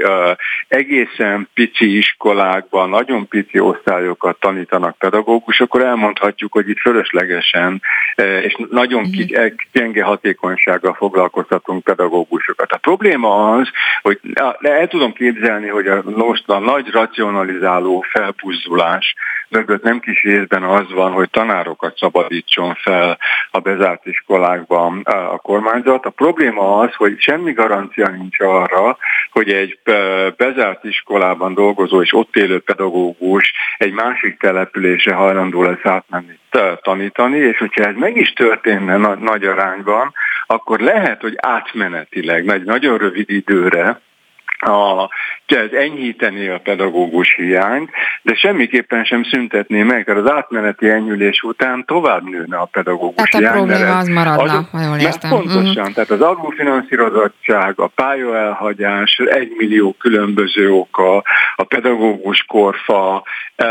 egészen 0.67 1.49
pici 1.53 1.97
iskolákban, 1.97 2.89
nagyon 2.89 3.27
pici 3.27 3.59
osztályokat 3.59 4.39
tanít 4.39 4.56
tanítanak 4.57 4.97
pedagógus, 4.97 5.59
akkor 5.59 5.81
elmondhatjuk, 5.81 6.53
hogy 6.53 6.69
itt 6.69 6.79
fölöslegesen 6.79 7.81
e, 8.15 8.41
és 8.41 8.57
nagyon 8.71 9.03
uh-huh. 9.03 9.51
gyenge 9.71 10.03
hatékonysággal 10.03 10.93
foglalkoztatunk 10.93 11.83
pedagógusokat. 11.83 12.71
A 12.71 12.77
probléma 12.77 13.51
az, 13.51 13.67
hogy 14.01 14.19
el 14.59 14.87
tudom 14.87 15.13
képzelni, 15.13 15.67
hogy 15.67 15.87
a, 15.87 16.03
most 16.05 16.49
a 16.49 16.59
nagy 16.59 16.89
racionalizáló 16.91 18.05
felpuzzulás 18.09 19.15
mögött 19.49 19.83
nem 19.83 19.99
kis 19.99 20.21
részben 20.21 20.63
az 20.63 20.91
van, 20.93 21.11
hogy 21.11 21.29
tanárokat 21.29 21.97
szabadítson 21.97 22.75
fel 22.75 23.17
a 23.51 23.59
bezárt 23.59 24.05
iskolákban 24.05 25.01
a 25.05 25.37
kormányzat. 25.37 26.05
A 26.05 26.09
probléma 26.09 26.79
az, 26.79 26.93
hogy 26.93 27.19
semmi 27.19 27.51
garancia 27.51 28.07
nincs 28.07 28.39
arra, 28.39 28.97
hogy 29.31 29.49
egy 29.51 29.79
bezárt 30.37 30.83
iskolában 30.83 31.53
dolgozó 31.53 32.01
és 32.01 32.13
ott 32.13 32.35
élő 32.35 32.59
pedagógus 32.59 33.53
egy 33.77 33.93
másik 33.93 34.37
települése 34.47 35.13
hajlandó 35.13 35.63
lesz 35.63 35.85
átmenni 35.85 36.39
tanítani, 36.81 37.37
és 37.37 37.57
hogyha 37.57 37.83
ez 37.83 37.95
meg 37.95 38.17
is 38.17 38.33
történne 38.33 38.97
nagy, 39.15 39.43
arányban, 39.43 40.13
akkor 40.45 40.79
lehet, 40.79 41.21
hogy 41.21 41.33
átmenetileg, 41.37 42.45
nagy, 42.45 42.63
nagyon 42.63 42.97
rövid 42.97 43.29
időre 43.29 44.01
a, 44.59 45.09
ez 45.45 45.71
enyhíteni 45.71 46.47
a 46.47 46.59
pedagógus 46.59 47.35
hiányt, 47.35 47.89
de 48.21 48.35
semmiképpen 48.35 49.03
sem 49.03 49.23
szüntetné 49.23 49.83
meg, 49.83 50.07
mert 50.07 50.19
az 50.19 50.31
átmeneti 50.31 50.89
enyhülés 50.89 51.41
után 51.41 51.85
tovább 51.85 52.29
nőne 52.29 52.57
a 52.57 52.65
pedagógus 52.65 53.29
tehát 53.29 53.55
hiány. 53.55 53.67
Tehát 53.67 53.81
a 53.81 53.85
probléma 53.85 53.97
az 53.97 54.07
maradna, 54.07 54.67
ha 54.71 54.81
jól 54.81 54.97
értem. 54.97 55.29
Pontosan, 55.29 55.65
uh-huh. 55.65 55.93
tehát 55.93 56.09
az 56.09 56.21
alulfinanszírozottság, 56.21 57.79
a 57.79 57.87
pályaelhagyás, 57.87 59.17
egy 59.17 59.53
millió 59.57 59.95
különböző 59.99 60.71
oka, 60.71 61.23
a 61.55 61.63
pedagógus 61.63 62.43
korfa, 62.43 63.23
eh, 63.55 63.67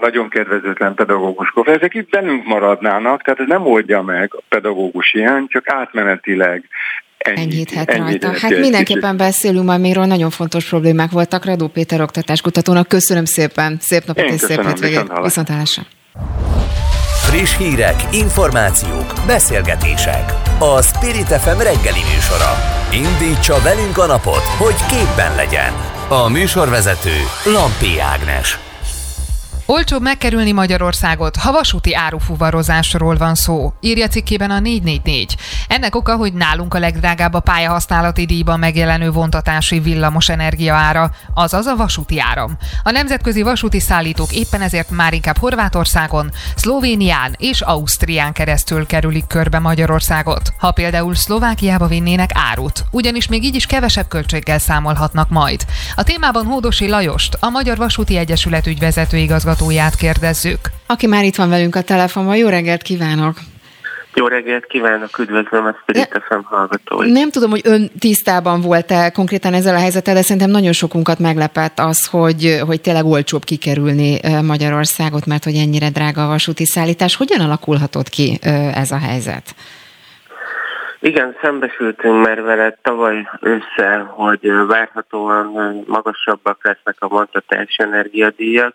nagyon 0.00 0.28
kedvezőtlen 0.28 0.94
pedagógus 0.94 1.50
korfa, 1.50 1.72
ezek 1.72 1.94
itt 1.94 2.10
bennünk 2.10 2.44
maradnának, 2.44 3.22
tehát 3.22 3.40
ez 3.40 3.46
nem 3.46 3.66
oldja 3.66 4.02
meg 4.02 4.34
a 4.34 4.42
pedagógus 4.48 5.10
hiány, 5.10 5.46
csak 5.48 5.68
átmenetileg 5.68 6.68
enyhíthet 7.18 7.96
rajta. 7.96 8.32
Hát 8.40 8.58
mindenképpen 8.58 9.16
beszélünk 9.16 9.64
majd 9.64 9.80
még 9.80 9.96
nagyon 9.96 10.30
fontos 10.30 10.68
problémák 10.68 11.10
voltak. 11.10 11.44
Radó 11.44 11.66
Péter 11.68 12.00
oktatáskutatónak 12.00 12.88
köszönöm 12.88 13.24
szépen, 13.24 13.78
szép 13.80 14.06
napot 14.06 14.24
Én 14.24 14.32
és 14.32 14.40
szép 14.40 14.66
hétvégét. 14.66 15.12
Viszontlátásra. 15.22 15.82
Friss 17.28 17.56
hírek, 17.56 18.02
információk, 18.12 19.14
beszélgetések. 19.26 20.32
A 20.58 20.82
Spirit 20.82 21.26
FM 21.26 21.58
reggeli 21.58 22.02
műsora. 22.14 22.52
Indítsa 22.92 23.60
velünk 23.62 23.98
a 23.98 24.06
napot, 24.06 24.42
hogy 24.42 24.74
képben 24.88 25.34
legyen. 25.36 25.72
A 26.08 26.28
műsorvezető 26.28 27.16
Lampi 27.44 28.00
Ágnes. 28.00 28.67
Olcsóbb 29.70 30.02
megkerülni 30.02 30.52
Magyarországot, 30.52 31.36
ha 31.36 31.52
vasúti 31.52 31.94
árufuvarozásról 31.94 33.16
van 33.16 33.34
szó, 33.34 33.72
írja 33.80 34.08
cikkében 34.08 34.50
a 34.50 34.58
444. 34.58 35.36
Ennek 35.68 35.94
oka, 35.94 36.16
hogy 36.16 36.32
nálunk 36.32 36.74
a 36.74 36.78
legdrágább 36.78 37.34
a 37.34 37.40
pályahasználati 37.40 38.26
díjban 38.26 38.58
megjelenő 38.58 39.10
vontatási 39.10 39.80
villamos 39.80 40.28
energia 40.28 40.74
ára, 40.74 41.10
azaz 41.34 41.66
a 41.66 41.76
vasúti 41.76 42.20
áram. 42.20 42.56
A 42.82 42.90
nemzetközi 42.90 43.42
vasúti 43.42 43.80
szállítók 43.80 44.32
éppen 44.32 44.60
ezért 44.60 44.90
már 44.90 45.14
inkább 45.14 45.36
Horvátországon, 45.36 46.30
Szlovénián 46.56 47.34
és 47.36 47.60
Ausztrián 47.60 48.32
keresztül 48.32 48.86
kerülik 48.86 49.26
körbe 49.26 49.58
Magyarországot. 49.58 50.52
Ha 50.58 50.70
például 50.70 51.14
Szlovákiába 51.14 51.86
vinnének 51.86 52.30
árut, 52.34 52.84
ugyanis 52.90 53.28
még 53.28 53.44
így 53.44 53.54
is 53.54 53.66
kevesebb 53.66 54.08
költséggel 54.08 54.58
számolhatnak 54.58 55.28
majd. 55.28 55.64
A 55.96 56.02
témában 56.02 56.46
Hódosi 56.46 56.88
Lajost, 56.88 57.36
a 57.40 57.48
Magyar 57.48 57.76
Vasúti 57.76 58.16
Egyesület 58.16 58.66
ügyvezető 58.66 59.16
igazgató 59.16 59.56
igazgatóját 59.58 59.94
kérdezzük. 59.96 60.58
Aki 60.86 61.06
már 61.06 61.24
itt 61.24 61.36
van 61.36 61.48
velünk 61.48 61.74
a 61.74 61.82
telefonban, 61.82 62.36
jó 62.36 62.48
reggelt 62.48 62.82
kívánok! 62.82 63.34
Jó 64.14 64.26
reggelt 64.26 64.66
kívánok, 64.66 65.18
üdvözlöm 65.18 65.64
a 65.64 65.76
Spirit 65.82 66.22
FM 66.28 66.40
hallgatóit. 66.44 67.12
Nem 67.12 67.30
tudom, 67.30 67.50
hogy 67.50 67.60
ön 67.64 67.90
tisztában 67.98 68.60
volt-e 68.60 69.10
konkrétan 69.10 69.54
ezzel 69.54 69.74
a 69.74 69.78
helyzettel, 69.78 70.14
de 70.14 70.22
szerintem 70.22 70.50
nagyon 70.50 70.72
sokunkat 70.72 71.18
meglepett 71.18 71.78
az, 71.78 72.06
hogy, 72.06 72.60
hogy 72.66 72.80
tényleg 72.80 73.04
olcsóbb 73.04 73.44
kikerülni 73.44 74.20
Magyarországot, 74.42 75.26
mert 75.26 75.44
hogy 75.44 75.54
ennyire 75.54 75.88
drága 75.90 76.24
a 76.24 76.28
vasúti 76.28 76.64
szállítás. 76.64 77.16
Hogyan 77.16 77.40
alakulhatott 77.40 78.08
ki 78.08 78.38
ez 78.74 78.90
a 78.90 78.98
helyzet? 78.98 79.54
Igen, 81.00 81.36
szembesültünk 81.42 82.24
már 82.26 82.42
vele 82.42 82.78
tavaly 82.82 83.28
össze, 83.40 83.96
hogy 84.08 84.40
várhatóan 84.66 85.84
magasabbak 85.86 86.58
lesznek 86.62 86.96
a 86.98 87.08
mondtatási 87.08 87.82
energiadíjak, 87.82 88.74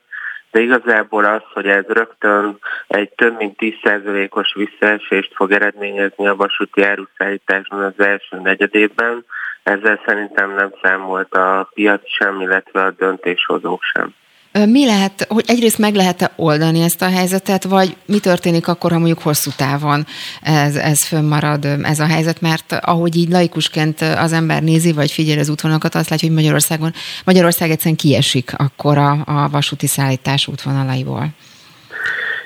de 0.53 0.59
igazából 0.61 1.25
az, 1.25 1.41
hogy 1.53 1.67
ez 1.67 1.85
rögtön 1.87 2.57
egy 2.87 3.09
több 3.09 3.37
mint 3.37 3.55
10%-os 3.59 4.53
visszaesést 4.53 5.33
fog 5.35 5.51
eredményezni 5.51 6.27
a 6.27 6.35
vasúti 6.35 6.83
áruszállításban 6.83 7.83
az 7.83 8.05
első 8.05 8.39
negyedében, 8.39 9.25
ezzel 9.63 10.01
szerintem 10.05 10.53
nem 10.53 10.73
számolt 10.81 11.33
a 11.33 11.69
piac 11.73 12.01
sem, 12.09 12.41
illetve 12.41 12.81
a 12.81 12.91
döntéshozók 12.91 13.83
sem. 13.83 14.13
Mi 14.53 14.85
lehet, 14.85 15.25
hogy 15.29 15.43
egyrészt 15.47 15.77
meg 15.77 15.95
lehet-e 15.95 16.31
oldani 16.35 16.81
ezt 16.81 17.01
a 17.01 17.09
helyzetet, 17.09 17.63
vagy 17.63 17.95
mi 18.05 18.19
történik 18.19 18.67
akkor, 18.67 18.91
ha 18.91 18.97
mondjuk 18.97 19.21
hosszú 19.21 19.51
távon 19.55 20.05
ez, 20.41 20.75
ez 20.75 21.03
fönnmarad 21.03 21.65
ez 21.65 21.99
a 21.99 22.05
helyzet, 22.05 22.41
mert 22.41 22.71
ahogy 22.71 23.15
így 23.15 23.29
laikusként 23.29 24.01
az 24.01 24.33
ember 24.33 24.63
nézi, 24.63 24.91
vagy 24.91 25.11
figyel 25.11 25.39
az 25.39 25.49
útvonalakat, 25.49 25.95
azt 25.95 26.09
látja, 26.09 26.27
hogy 26.27 26.37
Magyarországon, 26.37 26.93
Magyarország 27.23 27.71
egyszerűen 27.71 27.95
kiesik 27.95 28.53
akkor 28.57 28.97
a, 28.97 29.23
a 29.25 29.49
vasúti 29.49 29.87
szállítás 29.87 30.47
útvonalaiból. 30.47 31.33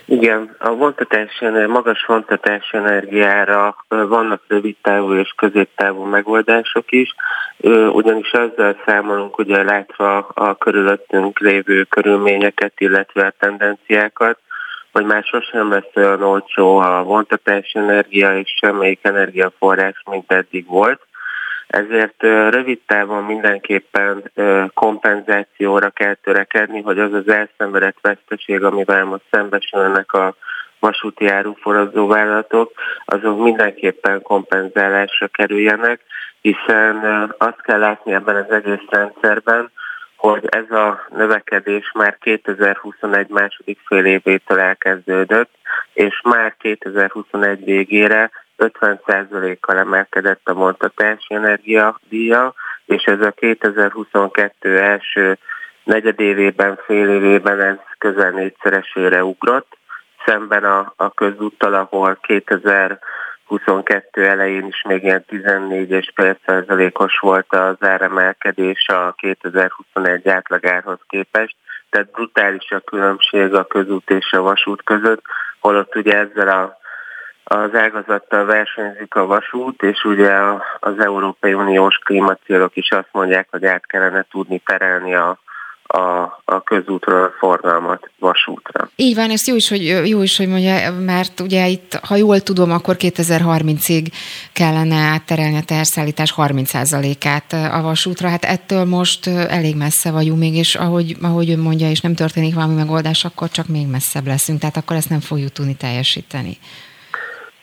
Igen, 0.09 0.55
a 0.59 0.71
vontatás, 0.71 1.39
magas 1.67 2.05
vontatás 2.05 2.69
energiára 2.71 3.75
vannak 3.87 4.41
rövid 4.47 4.75
távú 4.81 5.13
és 5.13 5.33
középtávú 5.35 6.03
megoldások 6.03 6.91
is, 6.91 7.15
ugyanis 7.91 8.31
azzal 8.31 8.81
számolunk, 8.85 9.37
ugye 9.37 9.63
látva 9.63 10.17
a 10.17 10.55
körülöttünk 10.55 11.39
lévő 11.39 11.83
körülményeket, 11.83 12.73
illetve 12.77 13.25
a 13.25 13.33
tendenciákat, 13.39 14.39
hogy 14.91 15.05
már 15.05 15.23
sosem 15.23 15.71
lesz 15.71 15.95
olyan 15.95 16.23
olcsó 16.23 16.77
a 16.77 17.03
vontatás 17.03 17.71
energia 17.73 18.37
és 18.37 18.53
semmelyik 18.61 18.99
energiaforrás, 19.01 20.03
mint 20.09 20.31
eddig 20.31 20.67
volt 20.67 21.01
ezért 21.67 22.21
rövid 22.49 22.79
távon 22.85 23.23
mindenképpen 23.23 24.31
kompenzációra 24.73 25.89
kell 25.89 26.13
törekedni, 26.13 26.81
hogy 26.81 26.99
az 26.99 27.13
az 27.13 27.27
elszenvedett 27.27 27.97
veszteség, 28.01 28.63
amivel 28.63 29.03
most 29.05 29.23
szembesülnek 29.31 30.13
a 30.13 30.35
vasúti 30.79 31.27
áruforrazó 31.27 32.07
vállalatok, 32.07 32.71
azok 33.05 33.43
mindenképpen 33.43 34.21
kompenzálásra 34.21 35.27
kerüljenek, 35.27 36.01
hiszen 36.41 36.95
azt 37.37 37.61
kell 37.61 37.79
látni 37.79 38.13
ebben 38.13 38.35
az 38.35 38.51
egész 38.51 38.87
rendszerben, 38.89 39.71
hogy 40.15 40.45
ez 40.49 40.71
a 40.71 41.07
növekedés 41.09 41.91
már 41.93 42.17
2021 42.21 43.27
második 43.27 43.79
fél 43.85 44.05
évétől 44.05 44.59
elkezdődött, 44.59 45.49
és 45.93 46.21
már 46.23 46.55
2021 46.59 47.63
végére 47.63 48.31
50%-kal 48.57 49.77
emelkedett 49.77 50.41
a 50.43 50.53
mondtatási 50.53 51.33
energiadíja, 51.33 52.53
és 52.85 53.03
ez 53.03 53.21
a 53.21 53.31
2022 53.31 54.79
első 54.79 55.37
negyedévében, 55.83 56.79
fél 56.85 57.09
évében 57.09 57.61
ez 57.61 57.77
közel 57.97 58.31
négyszeresére 58.31 59.23
ugrott, 59.23 59.77
szemben 60.25 60.63
a, 60.63 60.93
a 60.95 61.13
közúttal, 61.13 61.73
ahol 61.73 62.17
2022 62.21 64.25
elején 64.25 64.65
is 64.65 64.81
még 64.87 65.03
ilyen 65.03 65.25
14 65.25 66.91
os 66.93 67.19
volt 67.19 67.53
az 67.53 67.75
áremelkedés 67.79 68.87
a 68.87 69.13
2021 69.17 70.27
átlagárhoz 70.27 70.99
képest, 71.07 71.55
tehát 71.89 72.11
brutális 72.11 72.71
a 72.71 72.79
különbség 72.79 73.53
a 73.53 73.65
közút 73.65 74.09
és 74.09 74.31
a 74.31 74.41
vasút 74.41 74.83
között, 74.83 75.21
holott 75.59 75.95
ugye 75.95 76.17
ezzel 76.17 76.47
a 76.47 76.77
az 77.49 77.75
ágazattal 77.75 78.45
versenyzik 78.45 79.15
a 79.15 79.25
vasút, 79.25 79.81
és 79.81 80.03
ugye 80.03 80.31
az 80.79 80.99
Európai 80.99 81.53
Uniós 81.53 81.95
klímacélok 81.95 82.75
is 82.75 82.91
azt 82.91 83.09
mondják, 83.11 83.47
hogy 83.51 83.65
át 83.65 83.85
kellene 83.85 84.25
tudni 84.29 84.61
terelni 84.65 85.15
a, 85.15 85.39
a, 85.87 86.21
a 86.45 86.63
közútról 86.63 87.23
a 87.23 87.33
forgalmat 87.39 88.09
vasútra. 88.19 88.89
Így 88.95 89.15
van, 89.15 89.29
és 89.29 89.47
jó 89.47 89.55
is, 89.55 89.69
hogy, 89.69 90.07
jó 90.07 90.21
is, 90.21 90.37
hogy 90.37 90.47
mondja, 90.47 90.91
mert 90.91 91.39
ugye 91.39 91.67
itt, 91.67 91.93
ha 91.93 92.15
jól 92.15 92.39
tudom, 92.39 92.71
akkor 92.71 92.95
2030-ig 92.99 94.07
kellene 94.53 94.95
átterelni 94.95 95.57
a 95.57 95.63
terszállítás 95.65 96.33
30%-át 96.37 97.53
a 97.73 97.81
vasútra. 97.81 98.29
Hát 98.29 98.45
ettől 98.45 98.85
most 98.85 99.27
elég 99.27 99.75
messze 99.75 100.11
vagyunk 100.11 100.39
még, 100.39 100.55
és 100.55 100.75
ahogy, 100.75 101.15
ahogy 101.21 101.49
ön 101.49 101.59
mondja, 101.59 101.89
és 101.89 102.01
nem 102.01 102.15
történik 102.15 102.53
valami 102.53 102.73
megoldás, 102.73 103.25
akkor 103.25 103.49
csak 103.49 103.67
még 103.67 103.87
messzebb 103.87 104.25
leszünk, 104.25 104.59
tehát 104.59 104.77
akkor 104.77 104.95
ezt 104.95 105.09
nem 105.09 105.19
fogjuk 105.19 105.51
tudni 105.51 105.75
teljesíteni. 105.75 106.57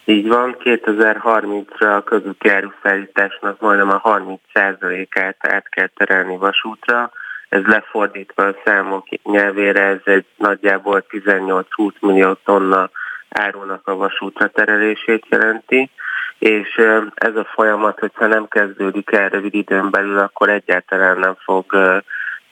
Így 0.05 0.29
van, 0.29 0.57
2030-ra 0.64 1.97
a 1.97 2.03
közúti 2.03 2.49
áruszállításnak 2.49 3.61
majdnem 3.61 3.90
a 3.90 4.01
30%-át 4.01 5.37
át 5.38 5.69
kell 5.69 5.88
terelni 5.95 6.37
vasútra. 6.37 7.11
Ez 7.49 7.62
lefordítva 7.64 8.47
a 8.47 8.57
számok 8.64 9.07
nyelvére, 9.23 9.83
ez 9.83 10.01
egy 10.05 10.25
nagyjából 10.37 11.05
18-20 11.11 11.64
millió 12.01 12.33
tonna 12.33 12.90
árunak 13.29 13.88
a 13.88 13.97
vasútra 13.97 14.49
terelését 14.49 15.27
jelenti, 15.29 15.90
és 16.38 16.81
ez 17.14 17.37
a 17.37 17.49
folyamat, 17.55 17.99
hogyha 17.99 18.27
nem 18.27 18.49
kezdődik 18.49 19.12
el 19.12 19.29
rövid 19.29 19.55
időn 19.55 19.90
belül, 19.90 20.19
akkor 20.19 20.49
egyáltalán 20.49 21.19
nem 21.19 21.35
fog 21.45 21.64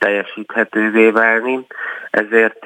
teljesíthetővé 0.03 1.11
válni. 1.11 1.67
Ezért 2.11 2.65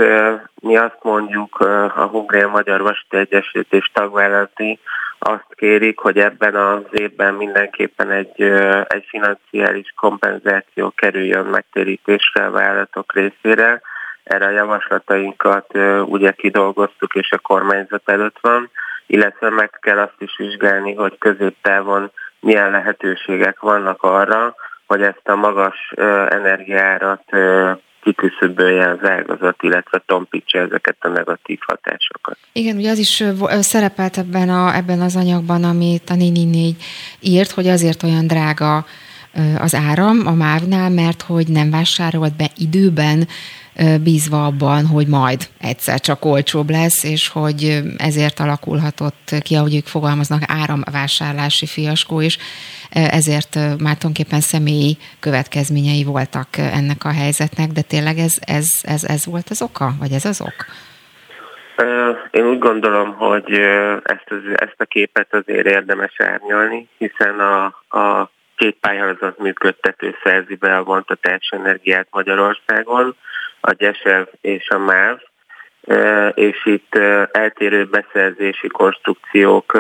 mi 0.63 0.77
azt 0.77 0.99
mondjuk 1.03 1.57
a 1.97 2.07
Hungria 2.11 2.49
Magyar 2.49 2.83
Vasúti 2.83 3.17
Egyesült 3.17 3.73
és 3.73 3.91
tagvállalati 3.93 4.79
azt 5.19 5.55
kérik, 5.55 5.99
hogy 5.99 6.19
ebben 6.19 6.55
az 6.55 6.83
évben 6.91 7.35
mindenképpen 7.35 8.11
egy, 8.11 8.43
egy 8.87 9.05
financiális 9.09 9.93
kompenzáció 9.97 10.93
kerüljön 10.97 11.45
megtérítésre 11.45 12.45
a 12.45 12.51
vállalatok 12.51 13.13
részére. 13.13 13.81
Erre 14.25 14.47
a 14.47 14.51
javaslatainkat 14.51 15.79
ugye 16.05 16.33
kidolgoztuk, 16.33 17.15
és 17.15 17.31
a 17.31 17.39
kormányzat 17.39 18.03
előtt 18.05 18.39
van, 18.41 18.71
illetve 19.07 19.51
meg 19.51 19.71
kell 19.81 19.99
azt 19.99 20.19
is 20.19 20.37
vizsgálni, 20.37 20.95
hogy 20.95 21.19
középtávon 21.19 22.11
milyen 22.41 22.71
lehetőségek 22.71 23.61
vannak 23.61 24.03
arra, 24.03 24.55
hogy 24.87 25.03
ezt 25.03 25.29
a 25.29 25.37
magas 25.37 25.93
energiárat 26.29 27.25
kiküszöbölje 28.07 28.89
az 28.91 29.09
ágazat, 29.09 29.63
illetve 29.63 30.03
tompítsa 30.07 30.59
ezeket 30.59 30.97
a 30.99 31.09
negatív 31.09 31.59
hatásokat. 31.67 32.37
Igen, 32.53 32.77
ugye 32.77 32.91
az 32.91 32.99
is 32.99 33.25
szerepelt 33.61 34.19
ebben, 34.19 34.49
a, 34.49 34.75
ebben 34.75 35.01
az 35.01 35.17
anyagban, 35.17 35.65
amit 35.65 36.11
a 36.11 36.15
444 36.15 36.77
írt, 37.21 37.51
hogy 37.51 37.69
azért 37.69 38.03
olyan 38.03 38.27
drága 38.27 38.85
az 39.59 39.75
áram 39.75 40.27
a 40.27 40.33
MÁV-nál, 40.33 40.91
mert 40.91 41.23
hogy 41.23 41.49
nem 41.49 41.71
vásárolt 41.71 42.37
be 42.37 42.51
időben 42.57 43.29
bízva 44.03 44.45
abban, 44.45 44.87
hogy 44.87 45.07
majd 45.07 45.49
egyszer 45.61 46.01
csak 46.01 46.25
olcsóbb 46.25 46.71
lesz, 46.71 47.05
és 47.05 47.29
hogy 47.29 47.83
ezért 47.99 48.41
alakulhatott 48.41 49.35
ki, 49.43 49.55
ahogy 49.55 49.77
ők 49.77 49.87
fogalmaznak, 49.87 50.43
áramvásárlási 50.47 51.67
fiaskó, 51.67 52.23
és 52.23 52.39
ezért 52.91 53.55
már 53.55 53.77
tulajdonképpen 53.77 54.41
személyi 54.41 54.97
következményei 55.21 56.05
voltak 56.05 56.49
ennek 56.57 57.05
a 57.05 57.13
helyzetnek, 57.13 57.69
de 57.69 57.83
tényleg 57.83 58.19
ez, 58.19 58.35
ez, 58.41 58.69
ez, 58.83 59.05
ez 59.05 59.27
volt 59.27 59.49
az 59.51 59.63
oka, 59.63 59.91
vagy 59.99 60.13
ez 60.13 60.25
az 60.25 60.41
ok? 60.41 60.65
Én 62.31 62.47
úgy 62.47 62.59
gondolom, 62.59 63.15
hogy 63.15 63.53
ezt, 64.03 64.27
az, 64.27 64.39
ezt 64.55 64.77
a 64.77 64.85
képet 64.85 65.35
azért 65.35 65.67
érdemes 65.67 66.15
árnyalni, 66.19 66.89
hiszen 66.99 67.41
a, 67.41 67.65
a 67.99 68.31
két 68.57 68.77
pályázat 68.81 69.39
működtető 69.39 70.15
szerzi 70.23 70.55
be 70.55 70.77
a 70.77 70.83
vontatás 70.83 71.49
energiát 71.51 72.07
Magyarországon, 72.11 73.17
a 73.61 73.73
GESEV 73.73 74.27
és 74.41 74.69
a 74.69 74.79
MÁV, 74.79 75.19
és 76.35 76.65
itt 76.65 76.95
eltérő 77.33 77.85
beszerzési 77.85 78.69
konstrukciók 78.69 79.73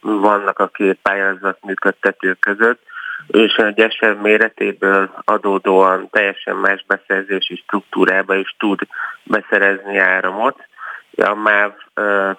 vannak 0.00 0.58
a 0.58 0.66
két 0.66 0.98
pályázat 1.02 1.58
működtető 1.64 2.32
között, 2.32 2.82
és 3.26 3.56
a 3.56 3.72
GESEV 3.72 4.20
méretéből 4.20 5.10
adódóan 5.24 6.08
teljesen 6.10 6.56
más 6.56 6.84
beszerzési 6.86 7.56
struktúrába 7.56 8.34
is 8.34 8.54
tud 8.58 8.80
beszerezni 9.22 9.98
áramot, 9.98 10.68
a 11.16 11.34
MÁV 11.34 11.72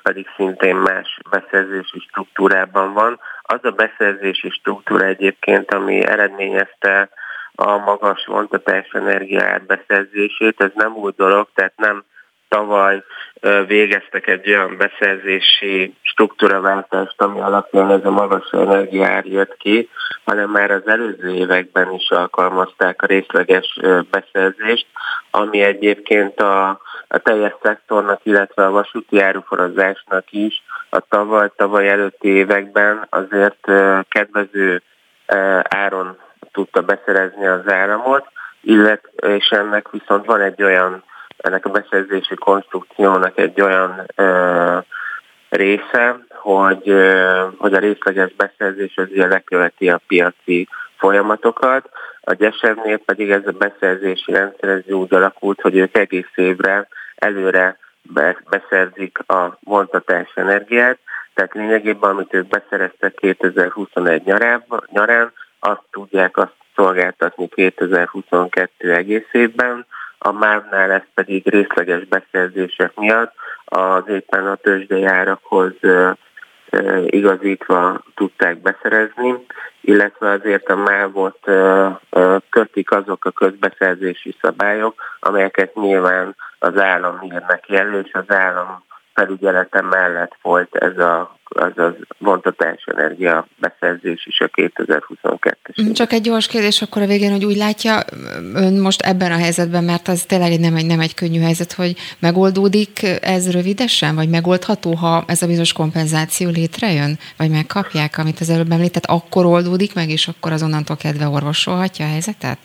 pedig 0.03 0.27
szintén 0.35 0.75
más 0.75 1.19
beszerzési 1.29 1.99
struktúrában 1.99 2.93
van. 2.93 3.19
Az 3.41 3.59
a 3.61 3.71
beszerzési 3.71 4.49
struktúra 4.49 5.05
egyébként, 5.05 5.73
ami 5.73 6.05
eredményezte 6.05 7.09
a 7.59 7.77
magas 7.77 8.25
vontatás 8.25 8.89
energia 8.91 9.43
átbeszerzését, 9.43 10.61
ez 10.61 10.71
nem 10.73 10.95
új 10.95 11.11
dolog, 11.15 11.47
tehát 11.53 11.73
nem 11.75 12.03
tavaly 12.47 13.03
végeztek 13.67 14.27
egy 14.27 14.49
olyan 14.49 14.77
beszerzési 14.77 15.93
struktúraváltást, 16.01 17.21
ami 17.21 17.39
alapján 17.39 17.91
ez 17.91 18.05
a 18.05 18.09
magas 18.09 18.49
energiár 18.51 19.25
jött 19.25 19.57
ki, 19.57 19.89
hanem 20.25 20.49
már 20.49 20.71
az 20.71 20.87
előző 20.87 21.33
években 21.33 21.93
is 21.93 22.09
alkalmazták 22.09 23.01
a 23.01 23.05
részleges 23.05 23.79
beszerzést, 24.11 24.85
ami 25.31 25.61
egyébként 25.61 26.39
a, 26.39 26.69
a 27.07 27.17
teljes 27.17 27.53
szektornak, 27.61 28.19
illetve 28.23 28.65
a 28.65 28.71
vasúti 28.71 29.21
áruforozásnak 29.21 30.31
is 30.31 30.63
a 30.89 30.99
tavaly, 30.99 31.51
tavaly 31.55 31.89
előtti 31.89 32.27
években 32.27 33.07
azért 33.09 33.71
kedvező 34.09 34.81
áron 35.61 36.17
tudta 36.51 36.81
beszerezni 36.81 37.47
az 37.47 37.71
áramot, 37.71 38.25
illetve, 38.61 39.35
és 39.35 39.49
ennek 39.49 39.89
viszont 39.91 40.25
van 40.25 40.41
egy 40.41 40.63
olyan 40.63 41.03
ennek 41.37 41.65
a 41.65 41.69
beszerzési 41.69 42.35
konstrukciónak 42.35 43.37
egy 43.37 43.61
olyan 43.61 44.03
ö, 44.15 44.77
része, 45.49 46.19
hogy, 46.29 46.89
ö, 46.89 47.45
hogy 47.57 47.73
a 47.73 47.79
részleges 47.79 48.33
beszerzés 48.33 48.97
az 48.97 49.07
ilyen 49.11 49.29
leköveti 49.29 49.89
a 49.89 50.01
piaci 50.07 50.67
folyamatokat. 50.97 51.89
A 52.21 52.33
gyesevnél 52.33 52.97
pedig 52.97 53.29
ez 53.29 53.47
a 53.47 53.51
beszerzési 53.51 54.31
rendszer 54.31 54.69
ez 54.69 54.93
úgy 54.93 55.13
alakult, 55.13 55.61
hogy 55.61 55.75
ők 55.75 55.97
egész 55.97 56.31
évre 56.35 56.87
előre 57.15 57.77
beszerzik 58.49 59.19
a 59.27 59.57
vontatás 59.63 60.31
energiát, 60.35 60.97
tehát 61.33 61.53
lényegében, 61.53 62.09
amit 62.09 62.33
ők 62.33 62.47
beszereztek 62.47 63.13
2021 63.13 64.23
nyarán, 64.23 64.65
nyarán 64.91 65.33
azt 65.59 65.83
tudják 65.91 66.37
azt 66.37 66.55
szolgáltatni 66.75 67.47
2022 67.47 68.93
egész 68.93 69.27
évben, 69.31 69.85
a 70.17 70.31
MÁV-nál 70.31 70.91
ez 70.91 71.03
pedig 71.13 71.49
részleges 71.49 72.05
beszerzések 72.05 72.95
miatt 72.95 73.33
az 73.65 74.03
éppen 74.07 74.47
a 74.47 74.55
tőzsdei 74.55 75.07
igazítva 77.05 78.01
tudták 78.15 78.61
beszerezni, 78.61 79.45
illetve 79.81 80.29
azért 80.29 80.67
a 80.67 80.75
MÁV-ot 80.75 81.39
kötik 82.49 82.91
azok 82.91 83.25
a 83.25 83.31
közbeszerzési 83.31 84.35
szabályok, 84.41 85.01
amelyeket 85.19 85.75
nyilván 85.75 86.35
az 86.59 86.77
állam 86.77 87.19
ír 87.23 87.43
neki 87.47 87.75
elő, 87.75 87.99
és 87.99 88.13
az 88.13 88.31
állam 88.35 88.85
felügyelete 89.17 89.81
mellett 89.81 90.35
folyt 90.41 90.75
ez 90.75 90.97
a 90.97 91.35
az 91.49 91.77
a 91.77 91.95
vontatás 92.17 92.83
energia 92.85 93.47
beszerzés 93.59 94.25
is 94.25 94.39
a 94.39 94.47
2022-es. 94.47 95.93
Csak 95.93 96.11
egy 96.11 96.21
gyors 96.21 96.47
kérdés 96.47 96.81
akkor 96.81 97.01
a 97.01 97.05
végén, 97.05 97.31
hogy 97.31 97.45
úgy 97.45 97.55
látja 97.55 97.99
ön 98.53 98.79
most 98.81 99.01
ebben 99.01 99.31
a 99.31 99.37
helyzetben, 99.37 99.83
mert 99.83 100.07
az 100.07 100.21
tényleg 100.21 100.59
nem 100.59 100.75
egy, 100.75 100.85
nem 100.85 100.99
egy 100.99 101.13
könnyű 101.13 101.39
helyzet, 101.39 101.73
hogy 101.73 101.95
megoldódik 102.19 102.99
ez 103.21 103.51
rövidesen, 103.51 104.15
vagy 104.15 104.29
megoldható, 104.29 104.93
ha 104.93 105.23
ez 105.27 105.41
a 105.41 105.47
bizonyos 105.47 105.73
kompenzáció 105.73 106.49
létrejön, 106.49 107.17
vagy 107.37 107.49
megkapják, 107.49 108.17
amit 108.17 108.39
az 108.39 108.49
előbb 108.49 108.71
említett, 108.71 109.05
akkor 109.05 109.45
oldódik 109.45 109.95
meg, 109.95 110.09
és 110.09 110.27
akkor 110.27 110.51
azonnantól 110.51 110.95
kedve 110.95 111.27
orvosolhatja 111.27 112.05
a 112.05 112.09
helyzetet? 112.09 112.57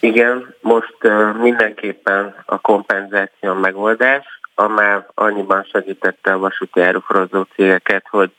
Igen, 0.00 0.54
most 0.60 0.96
mindenképpen 1.40 2.34
a 2.46 2.58
kompenzáció 2.58 3.54
megoldás, 3.54 4.39
a 4.60 4.68
MÁV 4.68 5.02
annyiban 5.14 5.62
segítette 5.72 6.32
a 6.32 6.38
vasúti 6.38 6.80
áruforozó 6.80 7.42
cégeket, 7.54 8.04
hogy 8.10 8.30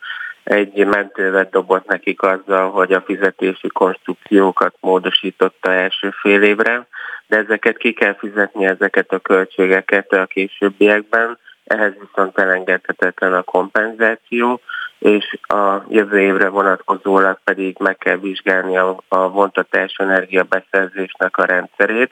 egy 0.43 0.85
mentővet 0.85 1.49
dobott 1.49 1.87
nekik 1.87 2.21
azzal, 2.21 2.71
hogy 2.71 2.93
a 2.93 3.01
fizetési 3.01 3.67
konstrukciókat 3.67 4.75
módosította 4.79 5.71
első 5.71 6.09
fél 6.21 6.41
évre, 6.41 6.87
de 7.27 7.37
ezeket 7.37 7.77
ki 7.77 7.93
kell 7.93 8.15
fizetni, 8.15 8.65
ezeket 8.65 9.11
a 9.11 9.19
költségeket 9.19 10.11
a 10.11 10.25
későbbiekben, 10.25 11.37
ehhez 11.63 11.93
viszont 11.99 12.37
elengedhetetlen 12.37 13.33
a 13.33 13.41
kompenzáció, 13.41 14.61
és 14.99 15.37
a 15.41 15.83
jövő 15.89 16.19
évre 16.19 16.49
vonatkozólag 16.49 17.39
pedig 17.43 17.75
meg 17.79 17.97
kell 17.97 18.17
vizsgálni 18.17 18.77
a, 18.77 19.03
a 19.07 19.29
vontatás 19.29 19.93
energia 19.97 20.43
beszerzésnek 20.43 21.37
a 21.37 21.45
rendszerét, 21.45 22.11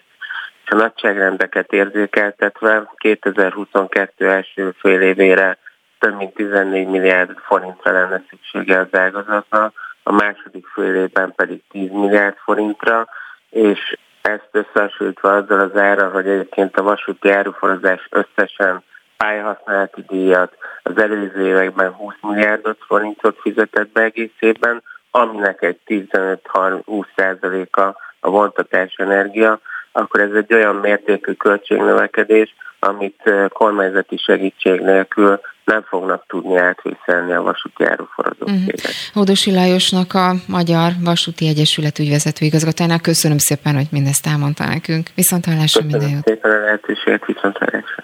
a 0.71 0.75
nagyságrendeket 0.75 1.71
érzékeltetve 1.73 2.91
2022 2.97 4.29
első 4.29 4.75
fél 4.79 5.01
évére 5.01 5.57
több 5.99 6.17
mint 6.17 6.33
14 6.33 6.87
milliárd 6.87 7.37
forintra 7.37 7.91
lenne 7.91 8.23
szüksége 8.29 8.79
az 8.79 8.99
ágazatnak, 8.99 9.73
a 10.03 10.11
második 10.11 10.67
fél 10.67 10.95
évben 10.95 11.33
pedig 11.35 11.61
10 11.69 11.89
milliárd 11.91 12.35
forintra, 12.35 13.07
és 13.49 13.97
ezt 14.21 14.49
összehasonlítva 14.51 15.35
azzal 15.35 15.59
az 15.59 15.75
ára, 15.75 16.09
hogy 16.09 16.27
egyébként 16.27 16.77
a 16.77 16.83
vasúti 16.83 17.29
áruforozás 17.29 18.07
összesen 18.09 18.83
pályahasználati 19.17 20.03
díjat 20.07 20.57
az 20.83 20.97
előző 20.97 21.47
években 21.47 21.91
20 21.91 22.13
milliárdot 22.21 22.77
forintot 22.87 23.39
fizetett 23.41 23.91
be 23.91 24.01
egész 24.01 24.35
évben, 24.39 24.83
aminek 25.11 25.61
egy 25.61 25.79
15-20 25.85 27.05
százaléka 27.15 27.97
a 28.19 28.29
vontatás 28.29 28.93
energia, 28.97 29.59
akkor 29.99 30.21
ez 30.21 30.33
egy 30.33 30.53
olyan 30.53 30.75
mértékű 30.75 31.33
költségnövekedés, 31.33 32.55
amit 32.79 33.33
kormányzati 33.49 34.17
segítség 34.17 34.79
nélkül 34.79 35.39
nem 35.63 35.83
fognak 35.89 36.23
tudni 36.27 36.57
átvészelni 36.57 37.33
a 37.33 37.41
vasúti 37.41 37.85
áruforozó 37.85 38.43
uh-huh. 38.43 38.59
Mhm. 38.59 38.75
Hódosi 39.13 39.53
Lajosnak 39.53 40.13
a 40.13 40.33
Magyar 40.47 40.91
Vasúti 41.03 41.47
Egyesület 41.47 41.99
ügyvezető 41.99 42.45
igazgatójának 42.45 43.01
köszönöm 43.01 43.37
szépen, 43.37 43.75
hogy 43.75 43.87
mindezt 43.91 44.27
elmondta 44.27 44.65
nekünk. 44.65 45.09
Viszont 45.15 45.45
hallásra 45.45 45.81
minden 45.81 46.09
jót. 46.09 46.27
szépen 46.27 46.51
a 46.51 46.59
lehetőséget, 46.59 47.25
viszont 47.25 47.57
hallásra. 47.57 48.03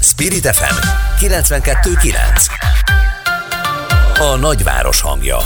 Spirit 0.00 0.46
FM 0.46 0.76
92.9 1.24 2.62
A 4.18 4.36
nagyváros 4.40 5.00
hangja 5.02 5.36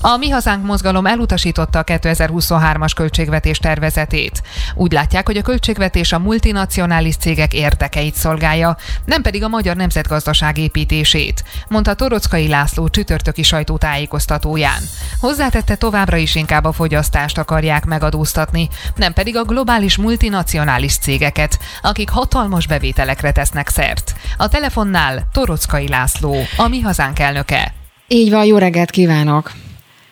a 0.00 0.16
Mi 0.16 0.28
Hazánk 0.28 0.64
mozgalom 0.64 1.06
elutasította 1.06 1.78
a 1.78 1.84
2023-as 1.84 2.92
költségvetés 2.94 3.58
tervezetét. 3.58 4.42
Úgy 4.74 4.92
látják, 4.92 5.26
hogy 5.26 5.36
a 5.36 5.42
költségvetés 5.42 6.12
a 6.12 6.18
multinacionális 6.18 7.16
cégek 7.16 7.54
érdekeit 7.54 8.14
szolgálja, 8.14 8.76
nem 9.04 9.22
pedig 9.22 9.44
a 9.44 9.48
magyar 9.48 9.76
nemzetgazdaság 9.76 10.58
építését, 10.58 11.44
mondta 11.68 11.94
Torockai 11.94 12.48
László 12.48 12.88
csütörtöki 12.88 13.42
sajtótájékoztatóján. 13.42 14.82
Hozzátette 15.20 15.76
továbbra 15.76 16.16
is 16.16 16.34
inkább 16.34 16.64
a 16.64 16.72
fogyasztást 16.72 17.38
akarják 17.38 17.84
megadóztatni, 17.84 18.68
nem 18.96 19.12
pedig 19.12 19.36
a 19.36 19.44
globális 19.44 19.96
multinacionális 19.96 20.98
cégeket, 20.98 21.58
akik 21.82 22.10
hatalmas 22.10 22.66
bevételekre 22.66 23.32
tesznek 23.32 23.68
szert. 23.68 24.14
A 24.36 24.48
telefonnál 24.48 25.28
Torockai 25.32 25.88
László, 25.88 26.36
a 26.56 26.68
Mi 26.68 26.80
Hazánk 26.80 27.18
elnöke. 27.18 27.72
Így 28.08 28.30
van, 28.30 28.44
jó 28.44 28.58
reggelt 28.58 28.90
kívánok! 28.90 29.52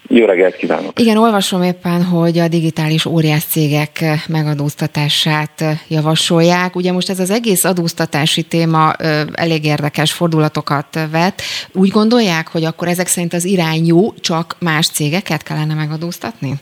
Jó 0.09 0.25
reggelt 0.25 0.57
kívánok! 0.57 1.01
Igen, 1.01 1.17
olvasom 1.17 1.63
éppen, 1.63 2.05
hogy 2.05 2.39
a 2.39 2.49
digitális 2.49 3.07
óriás 3.07 3.45
cégek 3.45 4.05
megadóztatását 4.29 5.65
javasolják. 5.89 6.77
Ugye 6.77 6.93
most 6.93 7.11
ez 7.11 7.21
az 7.21 7.31
egész 7.31 7.65
adóztatási 7.65 8.43
téma 8.43 8.93
elég 9.33 9.65
érdekes 9.65 10.13
fordulatokat 10.13 10.99
vet. 11.11 11.43
Úgy 11.73 11.89
gondolják, 11.89 12.49
hogy 12.49 12.65
akkor 12.65 12.89
ezek 12.89 13.07
szerint 13.07 13.33
az 13.33 13.45
irány 13.45 13.87
jó, 13.87 14.13
csak 14.21 14.57
más 14.61 14.89
cégeket 14.89 15.43
kellene 15.43 15.75
megadóztatni? 15.75 16.53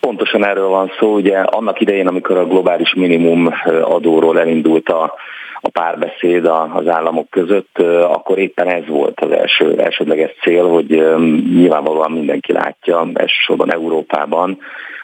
Pontosan 0.00 0.46
erről 0.46 0.68
van 0.68 0.92
szó, 0.98 1.14
ugye 1.14 1.38
annak 1.38 1.80
idején, 1.80 2.06
amikor 2.06 2.36
a 2.36 2.46
globális 2.46 2.94
minimum 2.94 3.52
adóról 3.82 4.40
elindult 4.40 4.88
a 4.88 5.14
a 5.60 5.68
párbeszéd 5.68 6.44
az 6.74 6.88
államok 6.88 7.30
között, 7.30 7.78
akkor 8.02 8.38
éppen 8.38 8.68
ez 8.68 8.86
volt 8.86 9.20
az 9.20 9.30
első 9.30 9.80
elsődleges 9.80 10.34
cél, 10.42 10.68
hogy 10.68 10.88
nyilvánvalóan 11.54 12.12
mindenki 12.12 12.52
látja, 12.52 13.08
elsősorban 13.14 13.72
Európában, 13.72 14.58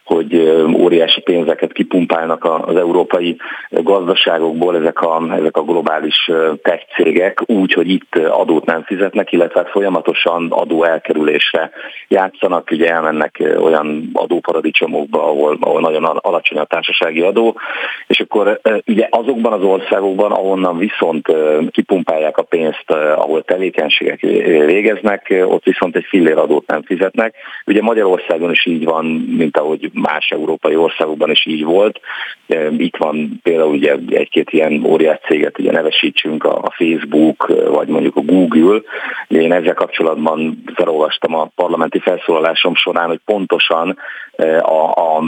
hogy 0.04 0.36
óriási 0.74 1.20
pénzeket 1.20 1.72
kipumpálnak 1.72 2.44
az 2.44 2.76
európai 2.76 3.36
gazdaságokból 3.70 4.76
ezek 4.76 5.00
a, 5.00 5.22
ezek 5.30 5.56
a 5.56 5.62
globális 5.62 6.30
tech 6.62 6.84
cégek 6.96 7.42
úgy, 7.46 7.72
hogy 7.72 7.90
itt 7.90 8.16
adót 8.16 8.64
nem 8.64 8.82
fizetnek, 8.82 9.32
illetve 9.32 9.60
hát 9.60 9.70
folyamatosan 9.70 10.46
adó 10.50 10.84
elkerülésre 10.84 11.70
játszanak, 12.08 12.70
ugye 12.70 12.90
elmennek 12.90 13.42
olyan 13.58 14.10
adóparadicsomokba, 14.12 15.22
ahol, 15.22 15.56
ahol 15.60 15.80
nagyon 15.80 16.04
alacsony 16.04 16.58
a 16.58 16.64
társasági 16.64 17.20
adó, 17.20 17.56
és 18.06 18.20
akkor 18.20 18.60
ugye 18.86 19.06
azokban 19.10 19.52
az 19.52 19.62
országokban, 19.62 20.32
ahonnan 20.32 20.78
viszont 20.78 21.28
kipumpálják 21.70 22.36
a 22.36 22.42
pénzt, 22.42 22.90
ahol 23.16 23.42
tevékenységek 23.42 24.20
végeznek, 24.66 25.34
ott 25.44 25.64
viszont 25.64 25.96
egy 25.96 26.06
fillér 26.08 26.38
adót 26.38 26.66
nem 26.66 26.82
fizetnek. 26.82 27.34
Ugye 27.66 27.82
Magyarországon 27.82 28.50
is 28.50 28.66
így 28.66 28.84
van, 28.84 29.04
mint 29.36 29.56
ahogy 29.56 29.90
más 29.92 30.30
európai 30.30 30.76
országokban 30.76 31.30
is 31.30 31.46
így 31.46 31.64
volt. 31.64 32.00
Itt 32.76 32.96
van 32.96 33.40
például 33.42 33.72
ugye 33.72 33.96
egy-két 34.08 34.50
ilyen 34.50 34.84
óriás 34.84 35.18
céget, 35.28 35.58
ugye 35.58 35.72
nevesítsünk, 35.72 36.44
a 36.44 36.72
Facebook, 36.76 37.46
vagy 37.68 37.88
mondjuk 37.88 38.16
a 38.16 38.20
Google. 38.20 38.80
Én 39.28 39.52
ezzel 39.52 39.74
kapcsolatban 39.74 40.62
felolvastam 40.74 41.34
a 41.34 41.50
parlamenti 41.54 41.98
felszólalásom 41.98 42.74
során, 42.74 43.08
hogy 43.08 43.20
pontosan 43.24 43.96
a, 44.60 45.22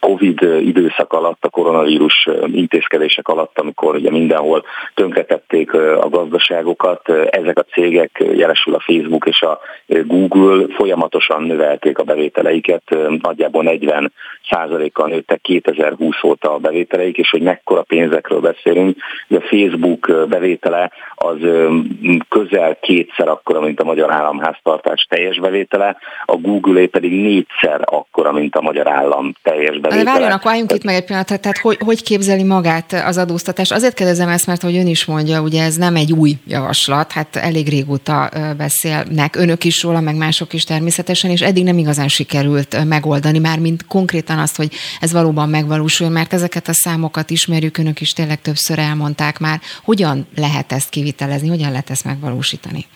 Covid 0.00 0.42
időszak 0.60 1.12
alatt, 1.12 1.44
a 1.44 1.48
koronavírus 1.48 2.28
intézkedések 2.46 3.28
alatt, 3.28 3.58
amikor 3.58 3.94
ugye 3.94 4.10
mindenhol 4.10 4.64
tönkretették 4.94 5.74
a 5.74 6.08
gazdaságokat, 6.08 7.08
ezek 7.30 7.58
a 7.58 7.64
cégek, 7.72 8.24
jelesül 8.34 8.74
a 8.74 8.80
Facebook 8.80 9.26
és 9.26 9.42
a 9.42 9.60
Google 9.86 10.66
folyamatosan 10.74 11.42
növelték 11.42 11.98
a 11.98 12.02
bevételeiket, 12.02 12.82
nagyjából 13.22 13.62
40 13.62 13.89
százalékkal 14.50 15.08
nőttek 15.08 15.40
2020 15.40 16.22
óta 16.24 16.54
a 16.54 16.58
bevételeik, 16.58 17.16
és 17.16 17.30
hogy 17.30 17.42
mekkora 17.42 17.82
pénzekről 17.82 18.40
beszélünk. 18.40 18.96
A 19.28 19.40
Facebook 19.40 20.28
bevétele 20.28 20.90
az 21.14 21.36
közel 22.28 22.78
kétszer 22.80 23.28
akkora, 23.28 23.60
mint 23.60 23.80
a 23.80 23.84
magyar 23.84 24.12
államháztartás 24.12 25.06
teljes 25.08 25.38
bevétele, 25.38 25.96
a 26.24 26.36
Google 26.36 26.86
pedig 26.86 27.10
négyszer 27.10 27.80
akkora, 27.84 28.32
mint 28.32 28.54
a 28.54 28.60
magyar 28.60 28.88
állam 28.88 29.34
teljes 29.42 29.78
bevétele. 29.78 30.10
Várjon, 30.12 30.30
akkor 30.30 30.50
álljunk 30.50 30.72
itt 30.72 30.84
meg 30.84 30.94
egy 30.94 31.04
pillanat, 31.04 31.26
tehát 31.40 31.58
hogy, 31.58 31.76
hogy 31.84 32.02
képzeli 32.02 32.44
magát 32.44 32.92
az 33.06 33.18
adóztatás? 33.18 33.70
Azért 33.70 33.94
kérdezem 33.94 34.28
ezt, 34.28 34.46
mert 34.46 34.62
hogy 34.62 34.76
ön 34.76 34.86
is 34.86 35.04
mondja, 35.04 35.40
ugye 35.40 35.62
ez 35.62 35.76
nem 35.76 35.96
egy 35.96 36.12
új 36.12 36.32
javaslat, 36.46 37.12
hát 37.12 37.36
elég 37.36 37.68
régóta 37.68 38.28
beszélnek 38.56 39.36
önök 39.36 39.64
is 39.64 39.82
róla, 39.82 40.00
meg 40.00 40.16
mások 40.16 40.52
is 40.52 40.64
természetesen, 40.64 41.30
és 41.30 41.40
eddig 41.40 41.64
nem 41.64 41.78
igazán 41.78 42.08
sikerült 42.08 42.84
megoldani, 42.88 43.38
már 43.38 43.58
mint 43.58 43.79
konkrétan 43.88 44.38
azt, 44.38 44.56
hogy 44.56 44.68
ez 45.00 45.12
valóban 45.12 45.48
megvalósul, 45.48 46.08
mert 46.08 46.32
ezeket 46.32 46.68
a 46.68 46.72
számokat 46.72 47.30
ismerjük, 47.30 47.78
önök 47.78 48.00
is 48.00 48.12
tényleg 48.12 48.40
többször 48.40 48.78
elmondták 48.78 49.38
már. 49.38 49.60
Hogyan 49.84 50.26
lehet 50.36 50.72
ezt 50.72 50.88
kivitelezni, 50.88 51.48
hogyan 51.48 51.70
lehet 51.70 51.90
ezt 51.90 52.04
megvalósítani? 52.04 52.86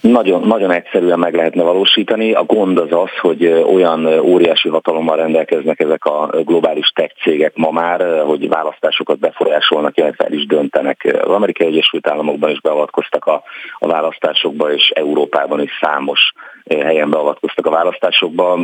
Nagyon, 0.00 0.42
nagyon 0.46 0.70
egyszerűen 0.70 1.18
meg 1.18 1.34
lehetne 1.34 1.62
valósítani. 1.62 2.32
A 2.32 2.44
gond 2.44 2.78
az 2.78 2.88
az, 2.90 3.18
hogy 3.20 3.46
olyan 3.46 4.06
óriási 4.06 4.68
hatalommal 4.68 5.16
rendelkeznek 5.16 5.80
ezek 5.80 6.04
a 6.04 6.30
globális 6.44 6.88
tech 6.94 7.14
cégek 7.22 7.56
ma 7.56 7.70
már, 7.70 8.22
hogy 8.24 8.48
választásokat 8.48 9.18
befolyásolnak, 9.18 9.96
illetve 9.96 10.24
el 10.24 10.32
is 10.32 10.46
döntenek. 10.46 11.18
Az 11.22 11.30
Amerikai 11.30 11.66
Egyesült 11.66 12.08
Államokban 12.08 12.50
is 12.50 12.60
beavatkoztak 12.60 13.24
a, 13.24 13.42
a 13.78 13.86
választásokba, 13.86 14.72
és 14.72 14.90
Európában 14.94 15.62
is 15.62 15.70
számos 15.80 16.32
helyen 16.78 17.10
beavatkoztak 17.10 17.66
a 17.66 17.70
választásokba. 17.70 18.58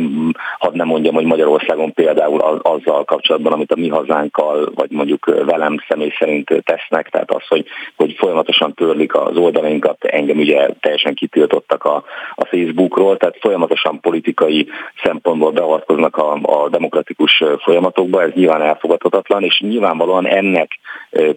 Hadd 0.57 0.75
nem 0.75 0.87
mondjam, 0.87 1.13
hogy 1.13 1.25
Magyarországon 1.25 1.93
például 1.93 2.39
azzal 2.61 3.03
kapcsolatban, 3.03 3.53
amit 3.53 3.71
a 3.71 3.75
mi 3.75 3.87
hazánkkal, 3.87 4.71
vagy 4.75 4.91
mondjuk 4.91 5.25
velem 5.45 5.77
személy 5.87 6.13
szerint 6.19 6.63
tesznek, 6.63 7.09
tehát 7.09 7.31
az, 7.31 7.47
hogy, 7.47 7.65
hogy 7.95 8.15
folyamatosan 8.17 8.73
törlik 8.73 9.15
az 9.15 9.37
oldalainkat, 9.37 10.03
engem 10.03 10.37
ugye 10.37 10.69
teljesen 10.79 11.13
kitiltottak 11.13 11.83
a, 11.83 12.03
a 12.35 12.45
Facebookról, 12.45 13.17
tehát 13.17 13.37
folyamatosan 13.39 13.99
politikai 13.99 14.67
szempontból 15.03 15.51
beavatkoznak 15.51 16.17
a, 16.17 16.33
a 16.33 16.69
demokratikus 16.69 17.43
folyamatokba, 17.63 18.21
ez 18.21 18.31
nyilván 18.33 18.61
elfogadhatatlan, 18.61 19.43
és 19.43 19.59
nyilvánvalóan 19.59 20.27
ennek 20.27 20.79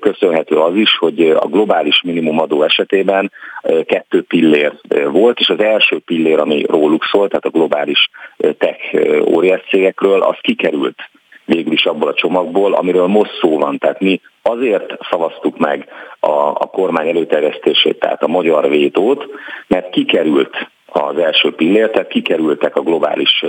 köszönhető 0.00 0.56
az 0.56 0.74
is, 0.74 0.96
hogy 0.98 1.30
a 1.30 1.46
globális 1.46 2.02
minimumadó 2.02 2.62
esetében 2.62 3.32
kettő 3.86 4.22
pillér 4.22 4.72
volt, 5.10 5.38
és 5.38 5.48
az 5.48 5.60
első 5.60 5.98
pillér, 5.98 6.38
ami 6.38 6.59
róluk 6.68 7.04
szól, 7.04 7.28
tehát 7.28 7.44
a 7.44 7.50
globális 7.50 8.10
tech 8.36 8.96
óriás 9.26 9.60
cégekről, 9.68 10.22
az 10.22 10.36
kikerült 10.40 11.10
végül 11.54 11.72
is 11.72 11.84
abból 11.84 12.08
a 12.08 12.14
csomagból, 12.14 12.72
amiről 12.72 13.06
most 13.06 13.38
szó 13.40 13.58
van. 13.58 13.78
Tehát 13.78 14.00
mi 14.00 14.20
azért 14.42 14.96
szavaztuk 15.10 15.58
meg 15.58 15.88
a, 16.20 16.30
a 16.30 16.70
kormány 16.72 17.08
előterjesztését, 17.08 17.98
tehát 17.98 18.22
a 18.22 18.28
magyar 18.28 18.68
vétót, 18.68 19.26
mert 19.66 19.90
kikerült 19.90 20.68
az 20.92 21.18
első 21.18 21.54
pillér, 21.54 21.90
tehát 21.90 22.08
kikerültek 22.08 22.76
a 22.76 22.80
globális 22.80 23.44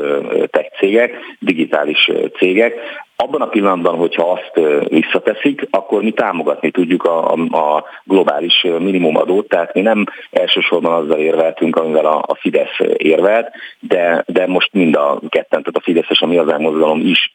tech 0.45 0.77
cégek, 0.77 1.13
digitális 1.39 2.11
cégek. 2.37 2.73
Abban 3.15 3.41
a 3.41 3.47
pillanatban, 3.47 3.95
hogyha 3.95 4.31
azt 4.31 4.67
visszateszik, 4.89 5.67
akkor 5.69 6.01
mi 6.01 6.11
támogatni 6.11 6.71
tudjuk 6.71 7.03
a, 7.03 7.31
a 7.33 7.83
globális 8.03 8.65
minimumadót, 8.79 9.47
tehát 9.47 9.73
mi 9.73 9.81
nem 9.81 10.05
elsősorban 10.31 10.93
azzal 10.93 11.19
érveltünk, 11.19 11.75
amivel 11.75 12.05
a, 12.05 12.17
a 12.27 12.35
Fidesz 12.35 12.77
érvelt, 12.97 13.49
de, 13.79 14.23
de 14.27 14.47
most 14.47 14.73
mind 14.73 14.95
a 14.95 15.19
ketten, 15.29 15.63
tehát 15.63 15.75
a 15.75 15.81
Fidesz 15.83 16.09
és 16.09 16.21
a 16.21 16.27
Mi 16.27 16.37
az 16.37 16.53
mozgalom 16.57 16.99
is 16.99 17.33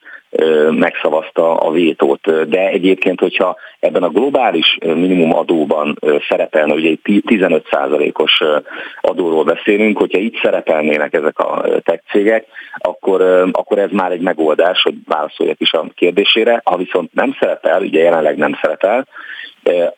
megszavazta 0.70 1.56
a 1.56 1.70
vétót. 1.70 2.48
De 2.48 2.68
egyébként, 2.68 3.20
hogyha 3.20 3.56
ebben 3.80 4.02
a 4.02 4.08
globális 4.08 4.78
minimum 4.80 5.34
adóban 5.34 5.98
szerepelne, 6.28 6.74
ugye 6.74 6.88
egy 6.88 7.22
15%-os 7.26 8.40
adóról 9.00 9.44
beszélünk, 9.44 9.98
hogyha 9.98 10.18
itt 10.18 10.40
szerepelnének 10.42 11.14
ezek 11.14 11.38
a 11.38 11.64
tech 11.84 12.02
cégek, 12.10 12.46
akkor, 12.78 13.48
akkor 13.52 13.78
ez 13.78 13.90
már 13.90 14.12
egy 14.12 14.20
megoldás, 14.20 14.82
hogy 14.82 14.94
válaszoljak 15.06 15.60
is 15.60 15.72
a 15.72 15.86
kérdésére. 15.94 16.60
Ha 16.64 16.76
viszont 16.76 17.14
nem 17.14 17.36
szerepel, 17.40 17.80
ugye 17.82 18.02
jelenleg 18.02 18.36
nem 18.36 18.58
szerepel, 18.62 19.06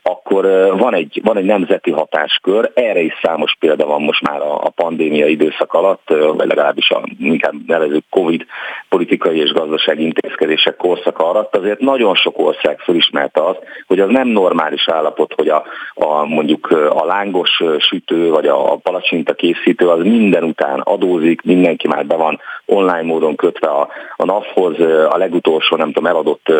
akkor 0.03 0.45
van 0.79 0.95
egy, 0.95 1.21
van 1.25 1.37
egy 1.37 1.45
nemzeti 1.45 1.91
hatáskör, 1.91 2.71
erre 2.75 3.01
is 3.01 3.13
számos 3.23 3.57
példa 3.59 3.87
van 3.87 4.03
most 4.03 4.23
már 4.23 4.41
a, 4.41 4.65
a 4.65 4.71
pandémia 4.71 5.27
időszak 5.27 5.73
alatt, 5.73 6.09
vagy 6.09 6.49
legalábbis 6.49 6.91
a 6.91 7.03
inkább 7.19 7.55
nevező 7.67 8.03
Covid 8.11 8.47
politikai 8.89 9.39
és 9.39 9.53
gazdasági 9.53 10.03
intézkedések 10.03 10.77
korszaka 10.77 11.29
alatt, 11.29 11.57
azért 11.57 11.81
nagyon 11.81 12.15
sok 12.15 12.39
ország 12.39 12.79
felismerte 12.79 13.45
azt, 13.45 13.59
hogy 13.87 14.01
az 14.01 14.11
nem 14.11 14.29
normális 14.29 14.89
állapot, 14.89 15.33
hogy 15.35 15.49
a, 15.49 15.65
a 15.95 16.25
mondjuk 16.25 16.67
a 16.91 17.05
lángos 17.05 17.63
sütő 17.79 18.31
vagy 18.31 18.47
a 18.47 18.77
palacsinta 18.77 19.35
készítő 19.35 19.89
az 19.89 20.03
minden 20.03 20.43
után 20.43 20.81
adózik, 20.81 21.43
mindenki 21.43 21.89
már 21.89 22.07
be 22.07 22.17
van 22.17 22.41
online 22.67 23.03
módon 23.03 23.37
kötve 23.37 23.69
a, 23.69 23.89
a 24.17 24.25
NAV-hoz, 24.25 24.81
a 25.11 25.17
legutolsó, 25.17 25.77
nem 25.77 25.93
tudom, 25.93 26.07
eladott 26.07 26.53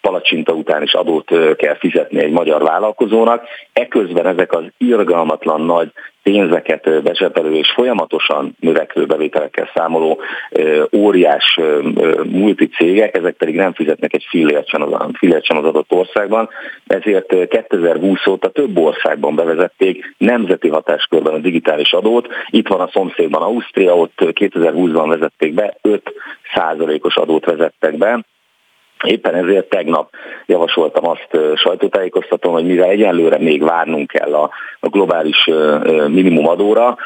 palacsinta 0.00 0.52
után 0.52 0.82
is 0.82 0.94
adót 0.94 1.56
kell 1.56 1.76
fizetni 1.78 2.22
egy 2.22 2.32
magyar 2.32 2.53
vállalkozónak. 2.62 3.42
Eközben 3.72 4.26
ezek 4.26 4.52
az 4.52 4.64
irgalmatlan 4.78 5.60
nagy 5.60 5.92
pénzeket 6.24 7.02
bezsebelő 7.02 7.54
és 7.54 7.70
folyamatosan 7.70 8.56
növekvő 8.60 9.06
bevételekkel 9.06 9.70
számoló 9.74 10.20
óriás 10.96 11.60
multicégek, 12.24 13.16
ezek 13.16 13.34
pedig 13.34 13.54
nem 13.54 13.72
fizetnek 13.72 14.14
egy 14.14 14.26
fillért 14.28 14.68
sem 14.68 14.82
az, 14.82 15.06
fillért 15.12 15.44
sem 15.44 15.56
az 15.56 15.64
adott 15.64 15.92
országban, 15.92 16.48
ezért 16.86 17.48
2020 17.48 18.26
óta 18.26 18.48
több 18.48 18.78
országban 18.78 19.34
bevezették 19.34 20.14
nemzeti 20.18 20.68
hatáskörben 20.68 21.34
a 21.34 21.38
digitális 21.38 21.92
adót. 21.92 22.28
Itt 22.50 22.68
van 22.68 22.80
a 22.80 22.90
szomszédban 22.92 23.42
Ausztria, 23.42 23.96
ott 23.96 24.18
2020-ban 24.18 25.06
vezették 25.08 25.54
be, 25.54 25.76
5 25.82 26.12
százalékos 26.54 27.16
adót 27.16 27.44
vezettek 27.44 27.98
be, 27.98 28.24
Éppen 29.04 29.34
ezért 29.34 29.68
tegnap 29.68 30.10
javasoltam 30.46 31.08
azt 31.08 31.28
sajtótájékoztatom, 31.54 32.52
hogy 32.52 32.66
mivel 32.66 32.88
egyenlőre 32.88 33.38
még 33.38 33.62
várnunk 33.62 34.10
kell 34.10 34.34
a, 34.34 34.50
a 34.80 34.88
globális 34.88 35.50
minimumadóra, 36.08 36.96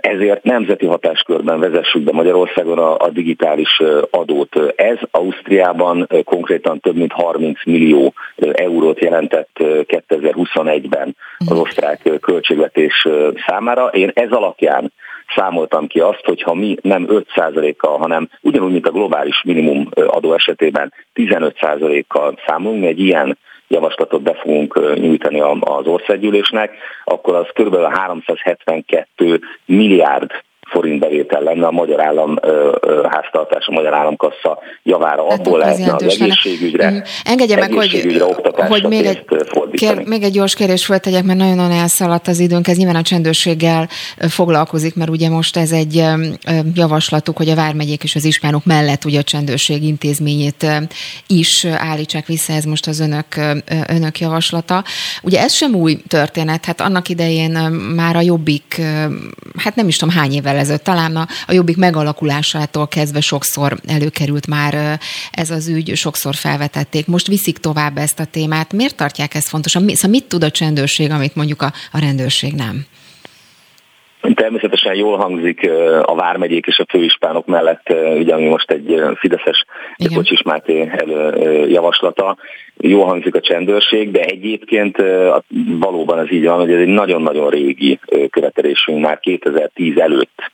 ezért 0.00 0.42
nemzeti 0.42 0.86
hatáskörben 0.86 1.60
vezessük 1.60 2.02
be 2.02 2.12
Magyarországon 2.12 2.78
a, 2.78 2.96
a 2.96 3.08
digitális 3.08 3.82
adót. 4.10 4.72
Ez 4.76 4.96
Ausztriában 5.10 6.08
konkrétan 6.24 6.80
több 6.80 6.96
mint 6.96 7.12
30 7.12 7.64
millió 7.64 8.12
eurót 8.52 9.00
jelentett 9.00 9.56
2021-ben 9.60 11.16
az 11.38 11.58
osztrák 11.58 12.10
költségvetés 12.20 13.08
számára. 13.46 13.86
Én 13.86 14.10
ez 14.14 14.30
alapján 14.30 14.92
számoltam 15.34 15.86
ki 15.86 16.00
azt, 16.00 16.24
hogy 16.24 16.42
ha 16.42 16.54
mi 16.54 16.76
nem 16.82 17.06
5%-kal, 17.08 17.98
hanem 17.98 18.28
ugyanúgy, 18.40 18.72
mint 18.72 18.86
a 18.86 18.92
globális 18.92 19.42
minimum 19.44 19.88
adó 19.94 20.34
esetében 20.34 20.92
15%-kal 21.14 22.38
számolunk, 22.46 22.84
egy 22.84 23.00
ilyen 23.00 23.38
javaslatot 23.68 24.22
be 24.22 24.34
fogunk 24.34 24.94
nyújtani 24.94 25.40
az 25.60 25.86
országgyűlésnek, 25.86 26.70
akkor 27.04 27.34
az 27.34 27.46
kb. 27.54 27.76
372 27.76 29.40
milliárd 29.64 30.30
forint 30.72 31.00
bevétel 31.00 31.42
lenne 31.42 31.66
a 31.66 31.70
magyar 31.70 32.00
állam 32.00 32.38
háztartás, 33.08 33.66
a 33.66 33.72
magyar 33.72 33.94
államkassa 33.94 34.58
javára. 34.82 35.30
Hát 35.30 35.38
Abból 35.38 35.58
lehetne 35.58 35.94
az 35.94 36.20
egészségügyre, 36.20 36.90
mm. 36.90 36.98
Engedje 37.24 37.56
meg, 37.56 37.72
hogy, 37.72 38.22
hogy 38.68 38.86
még, 38.88 39.04
egy, 39.04 39.24
kér, 39.72 40.02
még 40.06 40.22
egy 40.22 40.32
gyors 40.32 40.54
kérdés 40.54 40.84
föltegyek, 40.84 41.24
mert 41.24 41.38
nagyon-nagyon 41.38 41.78
elszaladt 41.78 42.28
az 42.28 42.38
időnk. 42.38 42.68
Ez 42.68 42.76
nyilván 42.76 42.96
a 42.96 43.02
csendőrséggel 43.02 43.88
foglalkozik, 44.28 44.94
mert 44.94 45.10
ugye 45.10 45.28
most 45.28 45.56
ez 45.56 45.72
egy 45.72 46.04
javaslatuk, 46.74 47.36
hogy 47.36 47.48
a 47.48 47.54
vármegyék 47.54 48.02
és 48.02 48.14
az 48.14 48.24
ispánok 48.24 48.64
mellett 48.64 49.04
ugye 49.04 49.18
a 49.18 49.22
csendőrség 49.22 49.82
intézményét 49.82 50.66
is 51.26 51.64
állítsák 51.64 52.26
vissza, 52.26 52.52
ez 52.52 52.64
most 52.64 52.86
az 52.86 53.00
önök, 53.00 53.26
önök 53.88 54.20
javaslata. 54.20 54.84
Ugye 55.22 55.40
ez 55.40 55.52
sem 55.52 55.74
új 55.74 55.98
történet, 56.08 56.64
hát 56.64 56.80
annak 56.80 57.08
idején 57.08 57.50
már 57.94 58.16
a 58.16 58.20
Jobbik, 58.20 58.80
hát 59.56 59.74
nem 59.74 59.88
is 59.88 59.96
tudom 59.96 60.14
hány 60.14 60.32
évvel 60.32 60.58
ezelőtt, 60.62 60.84
talán 60.84 61.16
a, 61.16 61.26
a 61.46 61.52
Jobbik 61.52 61.76
megalakulásától 61.76 62.88
kezdve 62.88 63.20
sokszor 63.20 63.80
előkerült 63.86 64.46
már 64.46 65.00
ez 65.30 65.50
az 65.50 65.68
ügy, 65.68 65.96
sokszor 65.96 66.34
felvetették. 66.34 67.06
Most 67.06 67.26
viszik 67.26 67.58
tovább 67.58 67.98
ezt 67.98 68.20
a 68.20 68.24
témát. 68.24 68.72
Miért 68.72 68.96
tartják 68.96 69.34
ezt 69.34 69.48
fontosan? 69.48 69.88
Szóval 69.88 70.10
mit 70.10 70.24
tud 70.24 70.44
a 70.44 70.50
csendőrség, 70.50 71.10
amit 71.10 71.34
mondjuk 71.34 71.62
a, 71.62 71.72
a 71.92 71.98
rendőrség 71.98 72.54
nem? 72.54 72.86
Természetesen 74.34 74.94
jól 74.94 75.16
hangzik 75.16 75.70
a 76.02 76.14
vármegyék 76.14 76.66
és 76.66 76.78
a 76.78 76.86
főispánok 76.88 77.46
mellett, 77.46 77.94
ugye 78.18 78.34
ami 78.34 78.48
most 78.48 78.70
egy 78.70 79.02
Fideszes 79.14 79.64
Kocsis 80.14 80.42
Máté 80.42 80.90
javaslata, 81.68 82.36
jól 82.76 83.04
hangzik 83.04 83.34
a 83.34 83.40
csendőrség, 83.40 84.10
de 84.10 84.20
egyébként 84.20 84.96
valóban 85.78 86.18
ez 86.18 86.32
így 86.32 86.44
van, 86.44 86.58
hogy 86.58 86.72
ez 86.72 86.80
egy 86.80 86.86
nagyon-nagyon 86.86 87.50
régi 87.50 87.98
követelésünk 88.30 89.00
már 89.00 89.20
2010 89.20 89.98
előtt 89.98 90.52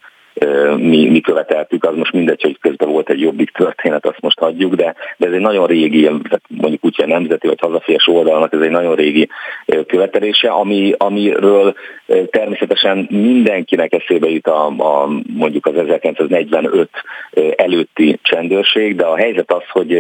mi, 0.77 1.09
mi 1.09 1.21
követeltük, 1.21 1.85
az 1.85 1.97
most 1.97 2.13
mindegy, 2.13 2.43
hogy 2.43 2.59
közben 2.61 2.89
volt 2.89 3.11
egy 3.11 3.21
jobbik 3.21 3.51
történet, 3.51 4.07
azt 4.07 4.21
most 4.21 4.39
hagyjuk, 4.39 4.75
de, 4.75 4.95
de 5.17 5.27
ez 5.27 5.33
egy 5.33 5.41
nagyon 5.41 5.67
régi, 5.67 6.11
mondjuk 6.49 6.85
úgy, 6.85 6.97
hogy 6.97 7.07
nemzeti 7.07 7.47
vagy 7.47 7.61
hazaféles 7.61 8.07
oldalnak, 8.07 8.53
ez 8.53 8.61
egy 8.61 8.71
nagyon 8.71 8.95
régi 8.95 9.29
követelése, 9.87 10.49
ami, 10.49 10.95
amiről 10.97 11.75
természetesen 12.31 13.07
mindenkinek 13.11 13.93
eszébe 13.93 14.29
jut 14.29 14.47
a, 14.47 14.67
a 14.67 15.09
mondjuk 15.37 15.67
az 15.67 15.75
1945 15.77 16.91
előtti 17.57 18.19
csendőrség, 18.23 18.97
de 18.97 19.05
a 19.05 19.17
helyzet 19.17 19.53
az, 19.53 19.63
hogy 19.71 19.91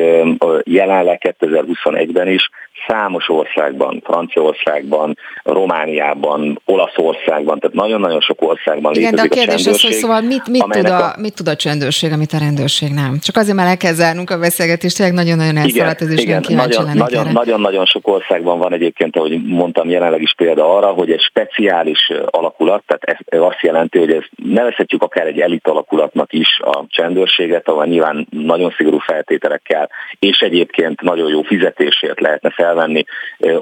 jelenleg 0.64 1.36
2021-ben 1.40 2.28
is 2.28 2.50
számos 2.88 3.28
országban, 3.28 4.02
Franciaországban, 4.04 5.16
Romániában, 5.42 6.60
Olaszországban, 6.64 7.58
tehát 7.58 7.76
nagyon-nagyon 7.76 8.20
sok 8.20 8.42
országban 8.42 8.94
Igen, 8.94 9.14
de 9.14 9.22
a 9.22 9.28
kérdés 9.28 9.66
az, 9.66 9.82
hogy 9.82 9.92
szóval 9.92 10.20
mit, 10.20 10.48
mit, 10.48 10.62
tud 10.62 10.88
a, 10.88 11.04
a, 11.04 11.14
mit 11.20 11.34
tud 11.34 11.48
a 11.48 11.56
csendőrség, 11.56 12.12
amit 12.12 12.32
a 12.32 12.38
rendőrség 12.38 12.92
nem? 12.92 13.18
Csak 13.22 13.36
azért, 13.36 13.56
mert 13.56 13.68
el 13.68 13.76
kell 13.76 13.92
zárnunk 13.92 14.30
a 14.30 14.38
beszélgetést, 14.38 14.96
tényleg 14.96 15.14
nagyon-nagyon 15.14 15.56
elszaladt, 15.56 16.00
ez 16.00 16.12
is 16.12 16.22
igen, 16.22 16.44
nagyon, 16.48 16.90
nagyon, 16.94 17.26
nagyon, 17.32 17.60
nagyon 17.60 17.86
sok 17.86 18.08
országban 18.08 18.58
van 18.58 18.72
egyébként, 18.72 19.16
ahogy 19.16 19.44
mondtam, 19.44 19.88
jelenleg 19.88 20.22
is 20.22 20.34
példa 20.34 20.76
arra, 20.76 20.86
hogy 20.86 21.10
egy 21.10 21.20
speciális 21.20 22.12
alakulat, 22.26 22.82
tehát 22.86 23.22
ez 23.24 23.40
azt 23.40 23.60
jelenti, 23.60 23.98
hogy 23.98 24.12
ez 24.12 24.22
nevezhetjük 24.44 25.02
akár 25.02 25.26
egy 25.26 25.40
elit 25.40 25.68
alakulatnak 25.68 26.32
is 26.32 26.60
a 26.60 26.84
csendőrséget, 26.88 27.68
ahol 27.68 27.86
nyilván 27.86 28.26
nagyon 28.30 28.74
szigorú 28.76 28.98
feltételekkel, 28.98 29.90
és 30.18 30.38
egyébként 30.38 31.00
nagyon 31.00 31.28
jó 31.28 31.42
fizetésért 31.42 32.20
lehetne 32.20 32.50
fel 32.50 32.74
felvenni. 32.78 33.04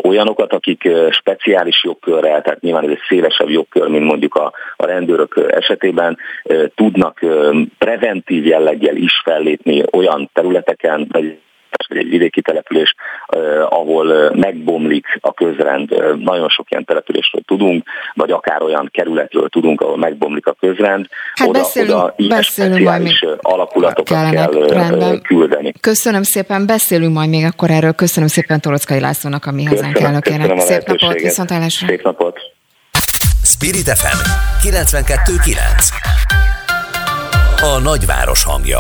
Olyanokat, 0.03 0.53
akik 0.53 0.89
speciális 1.11 1.85
jogkörrel, 1.85 2.43
tehát 2.43 2.61
nyilván 2.61 2.85
ez 2.85 2.91
egy 2.91 3.03
szélesebb 3.09 3.51
jogkör, 3.51 3.89
mint 3.89 4.05
mondjuk 4.05 4.35
a, 4.35 4.53
a 4.77 4.87
rendőrök 4.87 5.47
esetében, 5.49 6.19
tudnak 6.75 7.21
preventív 7.79 8.47
jelleggel 8.47 8.97
is 8.97 9.21
fellépni 9.25 9.83
olyan 9.93 10.31
területeken, 10.33 11.07
vagy 11.13 11.39
vagy 11.89 11.99
egy 11.99 12.09
vidéki 12.09 12.41
település, 12.41 12.95
ahol 13.69 14.31
megbomlik 14.35 15.19
a 15.21 15.31
közrend. 15.57 15.91
Nagyon 16.25 16.49
sok 16.49 16.71
ilyen 16.71 16.85
településről 16.85 17.43
tudunk, 17.47 17.85
vagy 18.15 18.31
akár 18.31 18.63
olyan 18.63 18.89
kerületről 18.93 19.49
tudunk, 19.49 19.81
ahol 19.81 19.97
megbomlik 19.97 20.47
a 20.47 20.57
közrend. 20.61 21.07
Hát 21.35 21.49
oda, 21.49 21.59
beszélünk, 21.59 21.91
oda 21.91 22.15
beszélünk 22.29 22.85
majd 22.85 23.03
még 23.03 23.27
alakulatokat 23.41 24.09
kellenek, 24.09 24.49
kell 24.51 24.69
rendben. 24.69 25.23
küldeni. 25.23 25.73
Köszönöm 25.81 26.23
szépen, 26.23 26.67
beszélünk 26.67 27.15
majd 27.15 27.29
még 27.29 27.45
akkor 27.45 27.71
erről. 27.71 27.93
Köszönöm 27.93 28.29
szépen 28.29 28.61
Torockai 28.61 29.01
Lászlónak, 29.01 29.45
ami 29.45 29.65
hazánk 29.65 29.99
elnökének. 29.99 30.61
Szép 30.61 30.87
napot, 30.87 31.21
viszontlátásra. 31.21 31.87
Szép 31.87 32.03
napot. 32.03 32.39
Spirit 33.43 33.89
FM 33.89 34.19
92.9 34.69 35.57
A 37.63 37.81
nagyváros 37.83 38.45
hangja 38.45 38.79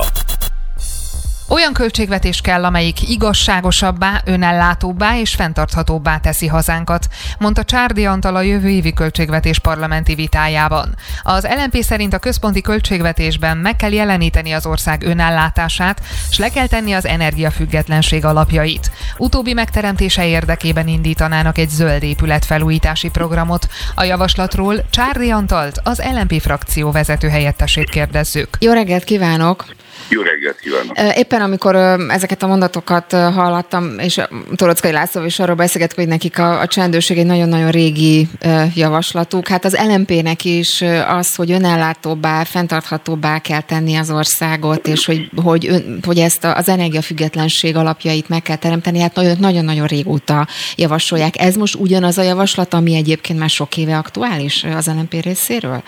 olyan 1.48 1.72
költségvetés 1.72 2.40
kell, 2.40 2.64
amelyik 2.64 3.08
igazságosabbá, 3.08 4.22
önellátóbbá 4.24 5.18
és 5.18 5.34
fenntarthatóbbá 5.34 6.18
teszi 6.18 6.46
hazánkat, 6.46 7.06
mondta 7.38 7.64
Csárdi 7.64 8.06
Antal 8.06 8.36
a 8.36 8.40
jövő 8.40 8.68
évi 8.68 8.92
költségvetés 8.92 9.58
parlamenti 9.58 10.14
vitájában. 10.14 10.94
Az 11.22 11.46
LNP 11.56 11.82
szerint 11.82 12.14
a 12.14 12.18
központi 12.18 12.60
költségvetésben 12.60 13.56
meg 13.56 13.76
kell 13.76 13.92
jeleníteni 13.92 14.52
az 14.52 14.66
ország 14.66 15.02
önellátását, 15.02 16.00
és 16.30 16.38
le 16.38 16.48
kell 16.48 16.66
tenni 16.66 16.92
az 16.92 17.06
energiafüggetlenség 17.06 18.24
alapjait. 18.24 18.90
Utóbbi 19.16 19.52
megteremtése 19.52 20.26
érdekében 20.26 20.88
indítanának 20.88 21.58
egy 21.58 21.68
zöld 21.68 22.02
épület 22.02 22.44
felújítási 22.44 23.08
programot. 23.08 23.68
A 23.94 24.04
javaslatról 24.04 24.84
Csárdi 24.90 25.30
Antalt, 25.30 25.80
az 25.84 26.02
LNP 26.12 26.40
frakció 26.40 26.90
vezető 26.90 27.28
helyettesét 27.28 27.90
kérdezzük. 27.90 28.56
Jó 28.60 28.72
reggelt 28.72 29.04
kívánok! 29.04 29.64
Jó 30.08 30.22
reggelt 30.22 30.58
kívánok! 30.60 31.16
Éppen 31.16 31.40
amikor 31.40 31.74
ezeket 32.08 32.42
a 32.42 32.46
mondatokat 32.46 33.12
hallottam, 33.12 33.98
és 33.98 34.20
Torockai 34.54 34.92
László 34.92 35.24
is 35.24 35.38
arról 35.38 35.56
beszélgettük, 35.56 35.98
hogy 35.98 36.08
nekik 36.08 36.38
a, 36.38 36.60
a 36.60 36.66
csendőrség 36.66 37.18
egy 37.18 37.26
nagyon-nagyon 37.26 37.70
régi 37.70 38.28
javaslatuk. 38.74 39.48
Hát 39.48 39.64
az 39.64 39.78
LMP-nek 39.88 40.44
is 40.44 40.82
az, 41.08 41.34
hogy 41.34 41.50
önellátóbbá, 41.50 42.44
fenntarthatóbbá 42.44 43.38
kell 43.38 43.60
tenni 43.60 43.96
az 43.96 44.10
országot, 44.10 44.86
és 44.86 45.06
hogy, 45.06 45.30
hogy, 45.42 45.66
ön, 45.68 45.98
hogy 46.06 46.18
ezt 46.18 46.44
az 46.44 46.68
energiafüggetlenség 46.68 47.76
alapjait 47.76 48.28
meg 48.28 48.42
kell 48.42 48.56
teremteni, 48.56 49.00
hát 49.00 49.38
nagyon-nagyon 49.38 49.86
régóta 49.86 50.46
javasolják. 50.76 51.40
Ez 51.40 51.56
most 51.56 51.74
ugyanaz 51.74 52.18
a 52.18 52.22
javaslat, 52.22 52.74
ami 52.74 52.94
egyébként 52.94 53.38
már 53.38 53.50
sok 53.50 53.76
éve 53.76 53.96
aktuális 53.96 54.64
az 54.64 54.86
LMP 54.86 55.12
részéről? 55.22 55.82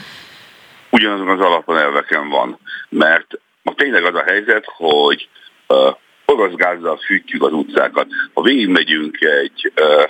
Ugyanazon 0.90 1.28
az 1.28 1.40
alapon 1.40 1.78
elveken 1.78 2.28
van, 2.28 2.58
mert 2.88 3.26
Ma 3.68 3.74
tényleg 3.74 4.04
az 4.04 4.14
a 4.14 4.22
helyzet, 4.22 4.64
hogy 4.66 5.28
uh, 5.68 5.96
orosz 6.24 6.54
gázzal 6.54 6.96
fűtjük 6.96 7.42
az 7.42 7.52
utcákat. 7.52 8.06
Ha 8.34 8.42
végigmegyünk 8.42 9.20
egy 9.20 9.72
uh, 9.80 10.04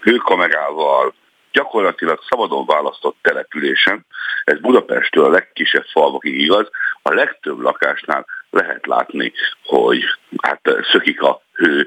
hőkamerával, 0.00 1.14
gyakorlatilag 1.52 2.20
szabadon 2.28 2.66
választott 2.66 3.16
településen, 3.22 4.06
ez 4.44 4.60
Budapesttől 4.60 5.24
a 5.24 5.30
legkisebb 5.30 5.84
falvakig 5.84 6.40
igaz, 6.40 6.68
a 7.02 7.12
legtöbb 7.12 7.58
lakásnál 7.58 8.26
lehet 8.50 8.86
látni, 8.86 9.32
hogy 9.64 10.04
hát 10.42 10.60
szökik 10.92 11.22
a 11.22 11.42
hő. 11.52 11.86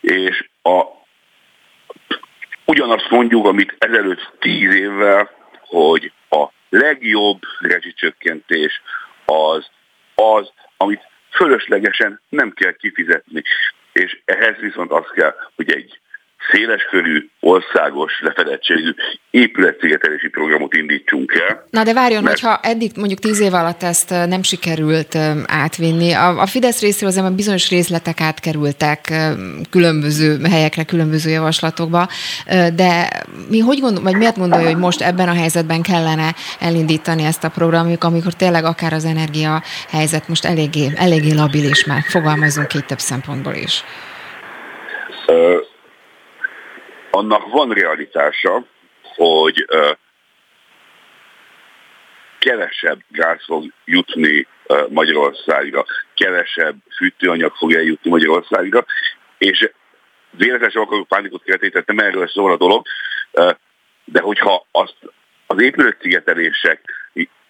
És 0.00 0.48
a, 0.62 0.82
ugyanazt 2.64 3.10
mondjuk, 3.10 3.46
amit 3.46 3.74
ezelőtt 3.78 4.32
tíz 4.38 4.74
évvel, 4.74 5.30
hogy 5.60 6.12
a 6.28 6.46
legjobb 6.68 7.40
rezsicsökkentés 7.60 8.82
az 9.24 9.70
az, 10.20 10.52
amit 10.76 11.08
fölöslegesen 11.30 12.20
nem 12.28 12.50
kell 12.50 12.72
kifizetni. 12.72 13.42
És 13.92 14.20
ehhez 14.24 14.56
viszont 14.56 14.90
az 14.90 15.06
kell, 15.14 15.34
hogy 15.56 15.72
egy 15.72 16.00
széleskörű, 16.52 17.28
országos 17.40 18.20
lefedettségű 18.20 18.94
épületszigetelési 19.30 20.28
programot 20.28 20.74
indítsunk 20.74 21.32
el. 21.48 21.66
Na 21.70 21.82
de 21.82 21.92
várjon, 21.92 22.22
mert... 22.22 22.40
hogyha 22.40 22.60
eddig 22.62 22.90
mondjuk 22.96 23.18
tíz 23.18 23.40
év 23.40 23.54
alatt 23.54 23.82
ezt 23.82 24.10
nem 24.10 24.42
sikerült 24.42 25.18
átvinni, 25.46 26.12
a, 26.12 26.40
a 26.40 26.46
Fidesz 26.46 26.80
részéről 26.80 27.08
azért 27.08 27.34
bizonyos 27.34 27.70
részletek 27.70 28.20
átkerültek 28.20 29.12
különböző 29.70 30.38
helyekre, 30.50 30.84
különböző 30.84 31.30
javaslatokba, 31.30 32.08
de 32.74 33.08
mi 33.48 33.58
hogy 33.58 33.80
gondol, 33.80 34.02
vagy 34.02 34.16
miért 34.16 34.38
gondolja, 34.38 34.66
hogy 34.66 34.76
most 34.76 35.00
ebben 35.00 35.28
a 35.28 35.34
helyzetben 35.34 35.82
kellene 35.82 36.34
elindítani 36.60 37.22
ezt 37.22 37.44
a 37.44 37.48
programjuk, 37.48 38.04
amikor 38.04 38.32
tényleg 38.32 38.64
akár 38.64 38.92
az 38.92 39.04
energia 39.04 39.62
helyzet 39.88 40.28
most 40.28 40.44
eléggé, 40.44 40.90
eléggé 40.96 41.32
labilis 41.32 41.84
már, 41.84 42.02
fogalmazunk 42.08 42.74
így 42.74 42.84
több 42.84 42.98
szempontból 42.98 43.54
is 43.54 43.84
annak 47.10 47.48
van 47.48 47.70
realitása, 47.70 48.64
hogy 49.02 49.66
kevesebb 52.38 53.00
gáz 53.08 53.44
fog 53.44 53.72
jutni 53.84 54.46
Magyarországra, 54.88 55.84
kevesebb 56.14 56.76
fűtőanyag 56.96 57.54
fog 57.54 57.72
eljutni 57.72 58.10
Magyarországra, 58.10 58.84
és 59.38 59.70
véletlenül 60.30 60.82
akarok 60.82 61.08
pánikot 61.08 61.42
kelteni, 61.42 61.82
nem 61.86 61.98
erről 61.98 62.28
szól 62.28 62.52
a 62.52 62.56
dolog, 62.56 62.86
de 64.04 64.20
hogyha 64.20 64.66
azt 64.70 64.96
az 65.46 65.62
épületszigetelések 65.62 66.80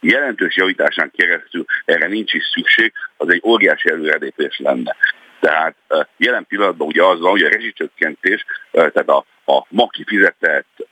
jelentős 0.00 0.56
javításán 0.56 1.10
keresztül 1.16 1.64
erre 1.84 2.06
nincs 2.06 2.32
is 2.32 2.44
szükség, 2.54 2.92
az 3.16 3.28
egy 3.28 3.42
óriási 3.44 3.90
előrelépés 3.90 4.58
lenne. 4.58 4.96
Tehát 5.40 5.76
jelen 6.16 6.46
pillanatban 6.46 6.86
ugye 6.86 7.04
az 7.04 7.20
van, 7.20 7.30
hogy 7.30 7.42
a 7.42 7.48
rezsicsökkentés, 7.48 8.44
tehát 8.70 9.08
a, 9.08 9.24
a 9.50 9.66
ma 9.68 9.86
kifizetett 9.88 10.86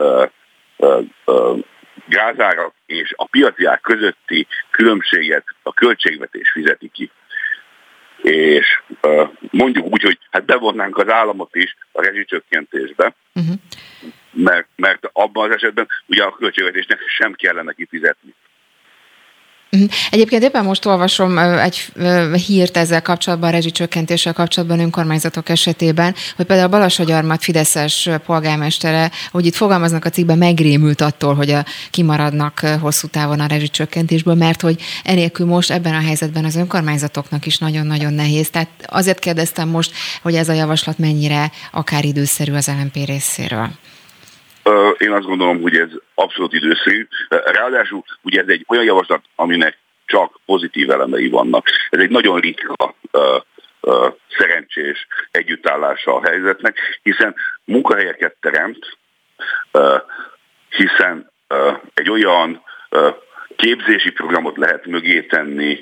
gázárak 2.09 2.75
és 2.87 3.13
a 3.17 3.27
piaci 3.27 3.65
ár 3.65 3.81
közötti 3.81 4.47
különbséget 4.71 5.45
a 5.63 5.73
költségvetés 5.73 6.51
fizeti 6.51 6.89
ki. 6.89 7.11
És 8.23 8.83
mondjuk 9.51 9.87
úgy, 9.87 10.03
hogy 10.03 10.19
hát 10.31 10.45
bevonnánk 10.45 10.99
az 10.99 11.09
államot 11.09 11.55
is 11.55 11.77
a 11.93 12.03
rezsicsökkentésbe, 12.03 13.15
uh-huh. 13.35 13.55
mert, 14.31 14.69
mert 14.77 15.11
abban 15.13 15.49
az 15.49 15.55
esetben 15.55 15.89
ugye 16.07 16.23
a 16.23 16.33
költségvetésnek 16.33 17.01
sem 17.07 17.33
kellene 17.33 17.73
kifizetni. 17.73 18.35
Mhm. 19.71 19.85
Egyébként 20.11 20.43
éppen 20.43 20.65
most 20.65 20.87
olvasom 20.87 21.39
egy 21.39 21.93
hírt 22.47 22.77
ezzel 22.77 23.03
kapcsolatban, 23.03 23.51
rezsicsökkentéssel 23.51 24.33
kapcsolatban 24.33 24.81
önkormányzatok 24.81 25.49
esetében, 25.49 26.15
hogy 26.37 26.47
például 26.47 26.69
Balassagyarmat 26.69 27.43
Fideszes 27.43 28.09
polgármestere, 28.27 29.11
hogy 29.31 29.47
itt 29.47 29.55
fogalmaznak 29.55 30.05
a 30.05 30.11
cikkben, 30.11 30.39
megrémült 30.39 31.01
attól, 31.01 31.35
hogy 31.35 31.51
a, 31.51 31.65
kimaradnak 31.91 32.61
hosszú 32.81 33.07
távon 33.07 33.41
a 33.41 33.47
rezsicsökkentésből, 33.47 34.35
mert 34.35 34.61
hogy 34.61 34.81
enélkül 35.05 35.47
most 35.47 35.71
ebben 35.71 35.95
a 35.95 36.01
helyzetben 36.01 36.45
az 36.45 36.57
önkormányzatoknak 36.57 37.47
is 37.47 37.59
nagyon-nagyon 37.59 38.13
nehéz. 38.13 38.51
Tehát 38.51 38.69
azért 38.87 39.19
kérdeztem 39.19 39.69
most, 39.69 39.93
hogy 40.23 40.35
ez 40.35 40.49
a 40.49 40.53
javaslat 40.53 40.99
mennyire 40.99 41.51
akár 41.73 42.05
időszerű 42.05 42.53
az 42.53 42.67
LNP 42.67 43.07
részéről. 43.07 43.71
Én 44.99 45.13
azt 45.13 45.27
gondolom, 45.27 45.61
hogy 45.61 45.77
ez 45.77 45.89
abszolút 46.15 46.53
időszerű. 46.53 47.09
Ráadásul 47.29 48.05
ugye 48.23 48.41
ez 48.41 48.49
egy 48.49 48.65
olyan 48.69 48.85
javaslat, 48.85 49.25
aminek 49.35 49.79
csak 50.07 50.39
pozitív 50.47 50.91
elemei 50.91 51.29
vannak. 51.29 51.67
Ez 51.91 52.01
egy 52.01 52.11
nagyon 52.11 52.41
ritka 52.41 52.95
szerencsés 54.39 55.07
együttállása 55.31 56.15
a 56.15 56.29
helyzetnek, 56.29 56.99
hiszen 57.03 57.35
munkahelyeket 57.65 58.37
teremt, 58.41 58.99
hiszen 60.69 61.31
egy 61.95 62.11
olyan 62.11 62.63
képzési 63.57 64.11
programot 64.11 64.57
lehet 64.57 64.87
mögé 64.87 65.23
tenni, 65.23 65.79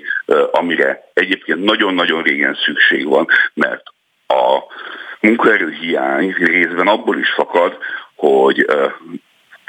amire 0.51 1.11
egyébként 1.13 1.65
nagyon-nagyon 1.65 2.23
régen 2.23 2.55
szükség 2.65 3.07
van, 3.07 3.27
mert 3.55 3.83
a 4.27 4.59
munkaerőhiány 5.21 6.35
részben 6.39 6.87
abból 6.87 7.19
is 7.19 7.31
fakad, 7.31 7.79
hogy 8.17 8.67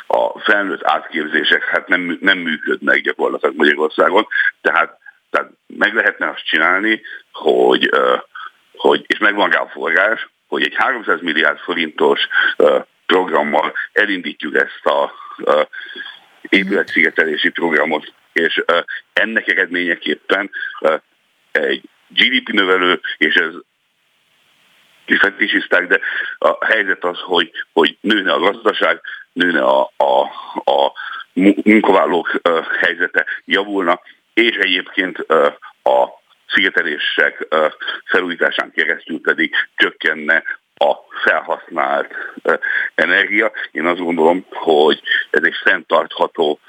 a 0.08 0.40
felnőtt 0.40 0.84
átképzések 0.84 1.64
hát 1.64 1.88
nem, 1.88 2.18
nem 2.22 2.38
működnek 2.38 3.02
gyakorlatilag 3.02 3.56
Magyarországon, 3.56 4.28
tehát, 4.62 4.98
tehát 5.30 5.50
meg 5.68 5.94
lehetne 5.94 6.30
azt 6.30 6.46
csinálni, 6.46 7.02
hogy, 7.32 7.92
hogy 8.76 9.04
és 9.08 9.18
megvan 9.18 9.50
rá 9.50 9.60
a 9.60 9.68
forrás, 9.68 10.28
hogy 10.48 10.64
egy 10.64 10.76
300 10.76 11.22
milliárd 11.22 11.58
forintos 11.60 12.28
programmal 13.06 13.74
elindítjuk 13.92 14.56
ezt 14.56 14.86
a 14.86 15.12
épületszigetelési 16.50 17.50
programot, 17.50 18.14
és 18.34 18.64
ennek 19.14 19.48
eredményeképpen 19.48 20.52
egy 21.52 21.90
GDP 22.08 22.50
növelő, 22.50 23.00
és 23.18 23.36
ez 23.36 23.54
kifetésizták, 25.08 25.88
de 25.88 26.00
a 26.38 26.66
helyzet 26.66 27.04
az, 27.04 27.20
hogy, 27.20 27.52
hogy 27.74 27.98
nőne 28.02 28.32
a 28.34 28.40
gazdaság, 28.40 29.02
nőne 29.34 29.62
a, 29.62 29.92
a, 29.98 30.22
a 30.72 30.92
munkavállalók 31.34 32.42
helyzete 32.80 33.26
javulna, 33.46 34.02
és 34.34 34.56
egyébként 34.56 35.18
a 35.84 36.08
szigetelések 36.48 37.48
felújításán 38.06 38.72
keresztül 38.72 39.22
pedig 39.22 39.54
csökkenne 39.76 40.44
a 40.76 40.94
felhasznált 41.24 42.14
energia. 42.96 43.52
Én 43.72 43.86
azt 43.86 44.00
gondolom, 44.00 44.46
hogy 44.50 45.02
ez 45.30 45.44
egy 45.44 45.56
fenntartható, 45.64 46.60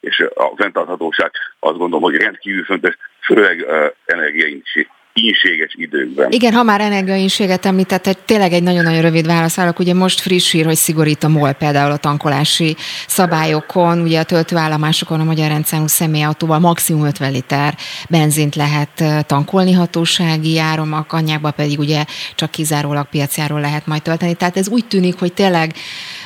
és 0.00 0.26
a 0.34 0.52
fenntarthatóság 0.56 1.30
azt 1.58 1.76
gondolom, 1.78 2.02
hogy 2.02 2.16
rendkívül 2.16 2.64
fontos, 2.64 2.94
főleg 3.20 3.66
energiaintézés 4.04 4.88
ínséges 5.24 5.74
időkben. 5.76 6.30
Igen, 6.30 6.52
ha 6.52 6.62
már 6.62 6.80
energiaínséget 6.80 7.66
említett, 7.66 8.06
egy, 8.06 8.18
tényleg 8.18 8.52
egy 8.52 8.62
nagyon-nagyon 8.62 9.00
rövid 9.00 9.26
válaszolok. 9.26 9.78
Ugye 9.78 9.94
most 9.94 10.20
friss 10.20 10.52
hír, 10.52 10.64
hogy 10.64 10.76
szigorít 10.76 11.24
a 11.24 11.28
MOL 11.28 11.52
például 11.52 11.90
a 11.90 11.96
tankolási 11.96 12.76
szabályokon, 13.06 14.00
ugye 14.00 14.20
a 14.20 14.24
töltőállomásokon 14.24 15.20
a 15.20 15.24
magyar 15.24 15.48
rendszámú 15.48 15.86
személyautóval 15.86 16.58
maximum 16.58 17.04
50 17.04 17.32
liter 17.32 17.74
benzint 18.08 18.54
lehet 18.54 19.04
tankolni 19.26 19.72
hatósági 19.72 20.58
áron, 20.58 20.92
a 20.92 21.06
kanyákba 21.06 21.50
pedig 21.50 21.78
ugye 21.78 22.04
csak 22.34 22.50
kizárólag 22.50 23.08
piacjáról 23.08 23.60
lehet 23.60 23.86
majd 23.86 24.02
tölteni. 24.02 24.34
Tehát 24.34 24.56
ez 24.56 24.68
úgy 24.68 24.86
tűnik, 24.86 25.18
hogy 25.18 25.32
tényleg 25.32 25.74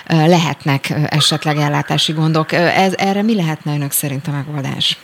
lehetnek 0.07 0.93
esetleg 1.09 1.57
ellátási 1.57 2.13
gondok. 2.13 2.53
Ez, 2.53 2.95
erre 2.97 3.23
mi 3.23 3.35
lehetne 3.35 3.75
önök 3.75 3.91
szerint 3.91 4.27
a 4.27 4.31
megoldás? 4.31 4.99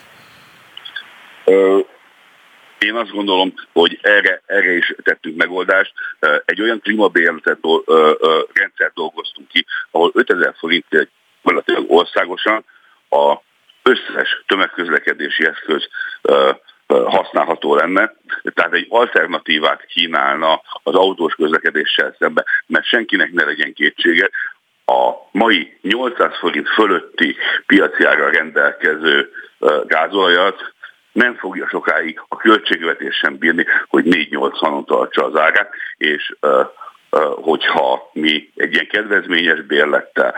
Én 2.81 2.95
azt 2.95 3.11
gondolom, 3.11 3.55
hogy 3.73 3.99
erre, 4.03 4.43
erre 4.47 4.73
is 4.73 4.95
tettünk 5.03 5.37
megoldást. 5.37 5.93
Egy 6.45 6.61
olyan 6.61 6.81
klímabérletet 6.81 7.59
rendszer 8.53 8.91
dolgoztunk 8.95 9.49
ki, 9.49 9.67
ahol 9.91 10.11
5000 10.15 10.55
forint 10.59 10.85
gyakorlatilag 10.91 11.85
országosan 11.89 12.65
a 13.11 13.37
összes 13.83 14.43
tömegközlekedési 14.47 15.47
eszköz 15.47 15.89
használható 16.87 17.75
lenne, 17.75 18.15
tehát 18.55 18.73
egy 18.73 18.87
alternatívát 18.89 19.85
kínálna 19.85 20.63
az 20.83 20.95
autós 20.95 21.35
közlekedéssel 21.35 22.17
szemben, 22.19 22.45
mert 22.67 22.85
senkinek 22.85 23.33
ne 23.33 23.45
legyen 23.45 23.73
kétsége, 23.73 24.31
a 24.85 25.29
mai 25.33 25.79
800 25.83 26.39
forint 26.39 26.69
fölötti 26.69 27.37
piaci 27.67 28.03
rendelkező 28.31 29.33
gázolajat 29.87 30.75
nem 31.13 31.35
fogja 31.35 31.69
sokáig 31.69 32.23
a 32.29 32.37
költségvetés 32.37 33.17
sem 33.17 33.39
bírni, 33.39 33.67
hogy 33.89 34.05
4-8-on 34.07 34.87
tartsa 34.87 35.25
az 35.25 35.37
árát, 35.37 35.73
és 35.97 36.35
hogyha 37.43 38.11
mi 38.13 38.51
egy 38.57 38.73
ilyen 38.73 38.87
kedvezményes 38.87 39.61
bérlettel 39.61 40.35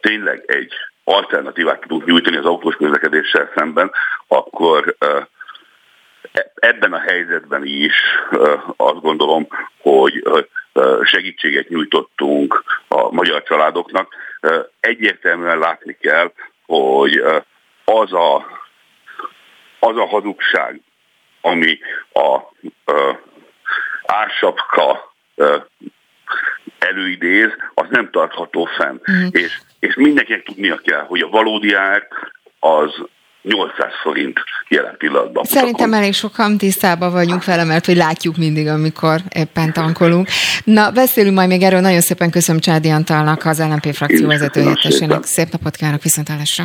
tényleg 0.00 0.42
egy 0.46 0.72
alternatívát 1.04 1.80
tudunk 1.80 2.04
nyújtani 2.04 2.36
az 2.36 2.44
autós 2.44 2.76
közlekedéssel 2.76 3.50
szemben, 3.54 3.92
akkor 4.28 4.96
ebben 6.54 6.92
a 6.92 6.98
helyzetben 6.98 7.64
is 7.64 7.94
azt 8.76 9.00
gondolom, 9.00 9.46
hogy 9.80 10.22
segítséget 11.02 11.68
nyújtottunk 11.68 12.64
a 12.88 13.12
magyar 13.12 13.42
családoknak. 13.42 14.14
Egyértelműen 14.80 15.58
látni 15.58 15.96
kell, 16.00 16.32
hogy 16.66 17.22
az 17.84 18.12
a 18.12 18.60
az 19.86 19.96
a 19.96 20.06
hazugság, 20.06 20.80
ami 21.40 21.78
a 22.12 22.38
ö, 22.84 23.10
ársapka 24.06 25.14
ö, 25.34 25.56
előidéz, 26.78 27.50
az 27.74 27.86
nem 27.90 28.10
tartható 28.10 28.64
fenn. 28.64 28.98
Mm. 29.10 29.26
És, 29.30 29.60
és 29.78 29.94
mindenkinek 29.94 30.42
tudnia 30.42 30.76
kell, 30.76 31.04
hogy 31.06 31.20
a 31.20 31.28
valódi 31.28 31.74
ár 31.74 32.08
az 32.58 32.90
800 33.42 33.92
forint 34.02 34.40
jelen 34.68 34.96
pillanatban. 34.96 35.44
Szerintem 35.44 35.92
elég 35.92 36.12
sokan 36.12 36.58
tisztában 36.58 37.12
vagyunk 37.12 37.44
vele, 37.44 37.64
mert 37.64 37.86
hogy 37.86 37.96
látjuk 37.96 38.36
mindig, 38.36 38.66
amikor 38.66 39.20
éppen 39.34 39.72
tankolunk. 39.72 40.28
Na, 40.64 40.90
beszélünk 40.90 41.34
majd 41.34 41.48
még 41.48 41.62
erről. 41.62 41.80
Nagyon 41.80 42.00
szépen 42.00 42.30
köszönöm 42.30 42.60
Csádi 42.60 42.90
Antalnak, 42.90 43.44
az 43.44 43.60
LNP 43.60 43.94
frakció 43.94 44.26
vezető 44.26 44.72
Szép 45.22 45.48
napot 45.50 45.76
kívánok, 45.76 46.02
viszontlátásra! 46.02 46.64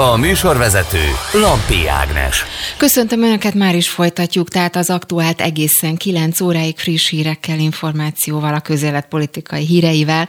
A 0.00 0.16
műsorvezető 0.16 1.04
Lampi 1.32 1.88
Ágnes. 1.88 2.44
Köszöntöm 2.76 3.22
Önöket, 3.22 3.54
már 3.54 3.74
is 3.74 3.88
folytatjuk, 3.88 4.48
tehát 4.48 4.76
az 4.76 4.90
aktuált 4.90 5.40
egészen 5.40 5.96
9 5.96 6.40
óráig 6.40 6.78
friss 6.78 7.08
hírekkel, 7.08 7.58
információval, 7.58 8.54
a 8.54 8.60
közéletpolitikai 8.60 9.64
híreivel. 9.64 10.28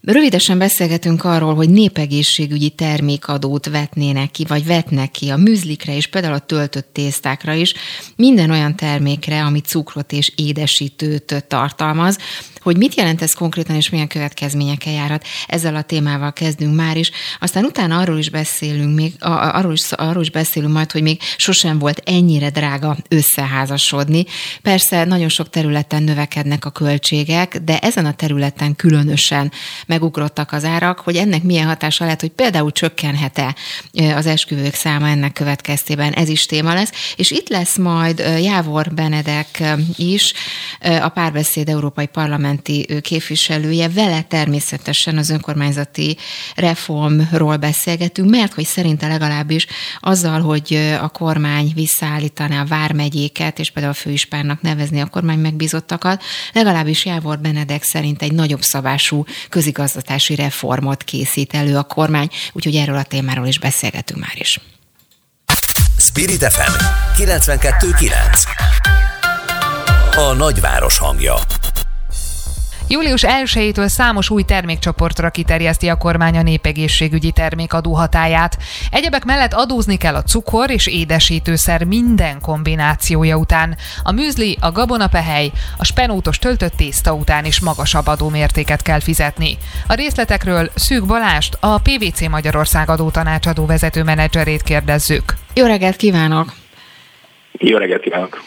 Rövidesen 0.00 0.58
beszélgetünk 0.58 1.24
arról, 1.24 1.54
hogy 1.54 1.70
népegészségügyi 1.70 2.70
termékadót 2.70 3.66
vetnének 3.66 4.30
ki, 4.30 4.44
vagy 4.48 4.66
vetnek 4.66 5.10
ki 5.10 5.28
a 5.28 5.36
műzlikre 5.36 5.96
és 5.96 6.06
például 6.06 6.34
a 6.34 6.38
töltött 6.38 6.88
tésztákra 6.92 7.52
is, 7.52 7.74
minden 8.16 8.50
olyan 8.50 8.76
termékre, 8.76 9.42
ami 9.42 9.60
cukrot 9.60 10.12
és 10.12 10.32
édesítőt 10.36 11.44
tartalmaz 11.48 12.18
hogy 12.64 12.76
mit 12.76 12.94
jelent 12.94 13.22
ez 13.22 13.32
konkrétan, 13.32 13.76
és 13.76 13.90
milyen 13.90 14.06
következményekkel 14.06 14.92
járhat. 14.92 15.26
Ezzel 15.46 15.74
a 15.74 15.82
témával 15.82 16.32
kezdünk 16.32 16.74
már 16.74 16.96
is. 16.96 17.10
Aztán 17.40 17.64
utána 17.64 17.98
arról 17.98 18.18
is 18.18 18.30
beszélünk 18.30 18.94
még, 18.94 19.12
arról 19.20 19.72
is, 19.72 19.92
arról 19.92 20.22
is 20.22 20.30
beszélünk 20.30 20.72
majd, 20.72 20.92
hogy 20.92 21.02
még 21.02 21.20
sosem 21.36 21.78
volt 21.78 22.02
ennyire 22.04 22.50
drága 22.50 22.96
összeházasodni. 23.08 24.24
Persze 24.62 25.04
nagyon 25.04 25.28
sok 25.28 25.50
területen 25.50 26.02
növekednek 26.02 26.64
a 26.64 26.70
költségek, 26.70 27.58
de 27.58 27.78
ezen 27.78 28.06
a 28.06 28.14
területen 28.14 28.76
különösen 28.76 29.52
megugrottak 29.86 30.52
az 30.52 30.64
árak, 30.64 30.98
hogy 30.98 31.16
ennek 31.16 31.42
milyen 31.42 31.66
hatása 31.66 32.04
lehet, 32.04 32.20
hogy 32.20 32.30
például 32.30 32.72
csökkenhet-e 32.72 33.54
az 34.14 34.26
esküvők 34.26 34.74
száma 34.74 35.08
ennek 35.08 35.32
következtében. 35.32 36.12
Ez 36.12 36.28
is 36.28 36.46
téma 36.46 36.74
lesz. 36.74 36.92
És 37.16 37.30
itt 37.30 37.48
lesz 37.48 37.76
majd 37.76 38.18
Jávor 38.18 38.94
Benedek 38.94 39.62
is, 39.96 40.32
a 41.00 41.08
párbeszéd 41.08 41.68
európai 41.68 42.06
parlamenti 42.54 43.00
képviselője. 43.00 43.88
Vele 43.88 44.22
természetesen 44.22 45.18
az 45.18 45.30
önkormányzati 45.30 46.16
reformról 46.54 47.56
beszélgetünk, 47.56 48.30
mert 48.30 48.52
hogy 48.52 48.64
szerinte 48.64 49.06
legalábbis 49.06 49.66
azzal, 50.00 50.40
hogy 50.40 50.74
a 51.00 51.08
kormány 51.08 51.72
visszaállítaná 51.74 52.60
a 52.60 52.64
vármegyéket, 52.64 53.58
és 53.58 53.70
például 53.70 53.94
a 53.94 53.98
főispárnak 53.98 54.60
nevezni 54.60 55.00
a 55.00 55.06
kormány 55.06 55.38
megbízottakat, 55.38 56.22
legalábbis 56.52 57.04
Jávor 57.04 57.38
Benedek 57.38 57.82
szerint 57.82 58.22
egy 58.22 58.32
nagyobb 58.32 58.62
szabású 58.62 59.24
közigazgatási 59.48 60.34
reformot 60.34 61.04
készít 61.04 61.54
elő 61.54 61.76
a 61.76 61.82
kormány, 61.82 62.28
úgyhogy 62.52 62.74
erről 62.74 62.96
a 62.96 63.02
témáról 63.02 63.46
is 63.46 63.58
beszélgetünk 63.58 64.20
már 64.20 64.34
is. 64.34 64.60
Spirit 65.98 66.52
FM 66.52 66.72
92.9 67.16 68.64
A 70.16 70.32
nagyváros 70.32 70.98
hangja 70.98 71.34
Július 72.88 73.24
1-től 73.26 73.88
számos 73.88 74.30
új 74.30 74.42
termékcsoportra 74.42 75.30
kiterjeszti 75.30 75.88
a 75.88 75.96
kormány 75.96 76.36
a 76.36 76.42
népegészségügyi 76.42 77.30
termékadó 77.30 77.94
hatáját. 77.94 78.58
Egyebek 78.90 79.24
mellett 79.24 79.52
adózni 79.52 79.96
kell 79.96 80.14
a 80.14 80.22
cukor 80.22 80.70
és 80.70 80.86
édesítőszer 80.86 81.84
minden 81.84 82.40
kombinációja 82.40 83.36
után. 83.36 83.76
A 84.02 84.12
műzli, 84.12 84.58
a 84.60 84.72
gabonapehely, 84.72 85.52
a 85.76 85.84
spenótos 85.84 86.38
töltött 86.38 86.76
tészta 86.76 87.12
után 87.14 87.44
is 87.44 87.60
magasabb 87.60 88.06
adómértéket 88.06 88.82
kell 88.82 89.00
fizetni. 89.00 89.58
A 89.86 89.94
részletekről 89.94 90.70
Szűk 90.74 91.06
Balást, 91.06 91.56
a 91.60 91.78
PVC 91.78 92.28
Magyarország 92.28 92.90
adó 92.90 93.10
tanácsadó 93.10 93.66
vezető 93.66 94.02
menedzserét 94.02 94.62
kérdezzük. 94.62 95.36
Jó 95.54 95.66
reggelt 95.66 95.96
kívánok! 95.96 96.63
Jó 97.58 97.76
reggelt 97.76 98.02
kívánok! 98.02 98.42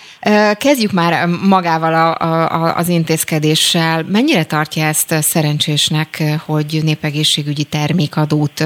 Kezdjük 0.58 0.92
már 0.92 1.28
magával 1.50 1.94
a, 1.94 2.16
a, 2.16 2.76
az 2.76 2.90
intézkedéssel. 2.90 4.04
Mennyire 4.12 4.44
tartja 4.44 4.86
ezt 4.86 5.14
szerencsésnek, 5.22 6.24
hogy 6.46 6.80
népegészségügyi 6.84 7.64
termékadót 7.64 8.64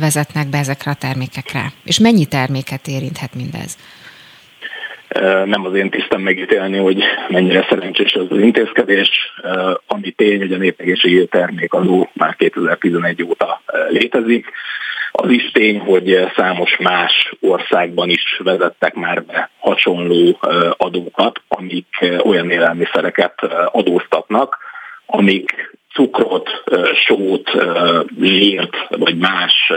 vezetnek 0.00 0.48
be 0.48 0.58
ezekre 0.58 0.90
a 0.90 0.94
termékekre? 0.94 1.72
És 1.84 1.98
mennyi 1.98 2.24
terméket 2.24 2.86
érinthet 2.86 3.34
mindez? 3.34 3.76
Nem 5.44 5.64
az 5.64 5.74
én 5.74 5.90
tisztem 5.90 6.20
megítélni, 6.20 6.78
hogy 6.78 7.02
mennyire 7.28 7.66
szerencsés 7.68 8.12
az 8.12 8.26
az 8.30 8.38
intézkedés. 8.38 9.10
Ami 9.86 10.10
tény, 10.10 10.38
hogy 10.38 10.52
a 10.52 10.56
népegészségügyi 10.56 11.26
termékadó 11.26 12.10
már 12.12 12.36
2011 12.36 13.22
óta 13.22 13.62
létezik 13.88 14.46
az 15.12 15.30
is 15.30 15.50
tény, 15.50 15.78
hogy 15.80 16.30
számos 16.36 16.76
más 16.76 17.34
országban 17.40 18.08
is 18.08 18.40
vezettek 18.44 18.94
már 18.94 19.24
be 19.24 19.50
hasonló 19.58 20.38
adókat, 20.76 21.40
amik 21.48 21.86
olyan 22.24 22.50
élelmiszereket 22.50 23.42
adóztatnak, 23.72 24.58
amik 25.06 25.76
cukrot, 25.94 26.62
sót, 27.06 27.50
zsírt 28.20 28.76
vagy 28.88 29.16
más 29.16 29.72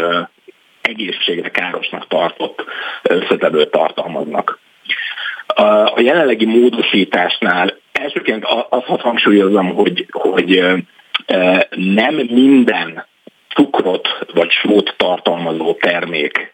egészségre 0.81 1.49
károsnak 1.49 2.07
tartott 2.07 2.65
összetevőt 3.01 3.71
tartalmaznak. 3.71 4.59
A 5.95 5.99
jelenlegi 6.01 6.45
módosításnál 6.45 7.77
elsőként 7.91 8.45
azt 8.69 9.01
hangsúlyozom, 9.01 9.73
hogy, 9.73 10.05
hogy 10.11 10.63
nem 11.69 12.15
minden 12.15 13.05
cukrot 13.55 14.07
vagy 14.33 14.49
sót 14.49 14.93
tartalmazó 14.97 15.73
termék 15.73 16.53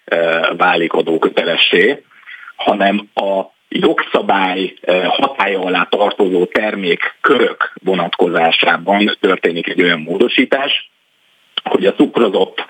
válik 0.57 0.93
adókötelessé, 0.93 2.03
hanem 2.55 3.09
a 3.13 3.41
jogszabály 3.69 4.73
hatája 5.07 5.59
alá 5.59 5.87
tartozó 5.89 6.45
termék 6.45 7.15
körök 7.21 7.73
vonatkozásában 7.83 9.17
történik 9.19 9.67
egy 9.67 9.81
olyan 9.81 9.99
módosítás, 9.99 10.89
hogy 11.63 11.85
a 11.85 11.93
cukrozott 11.93 12.65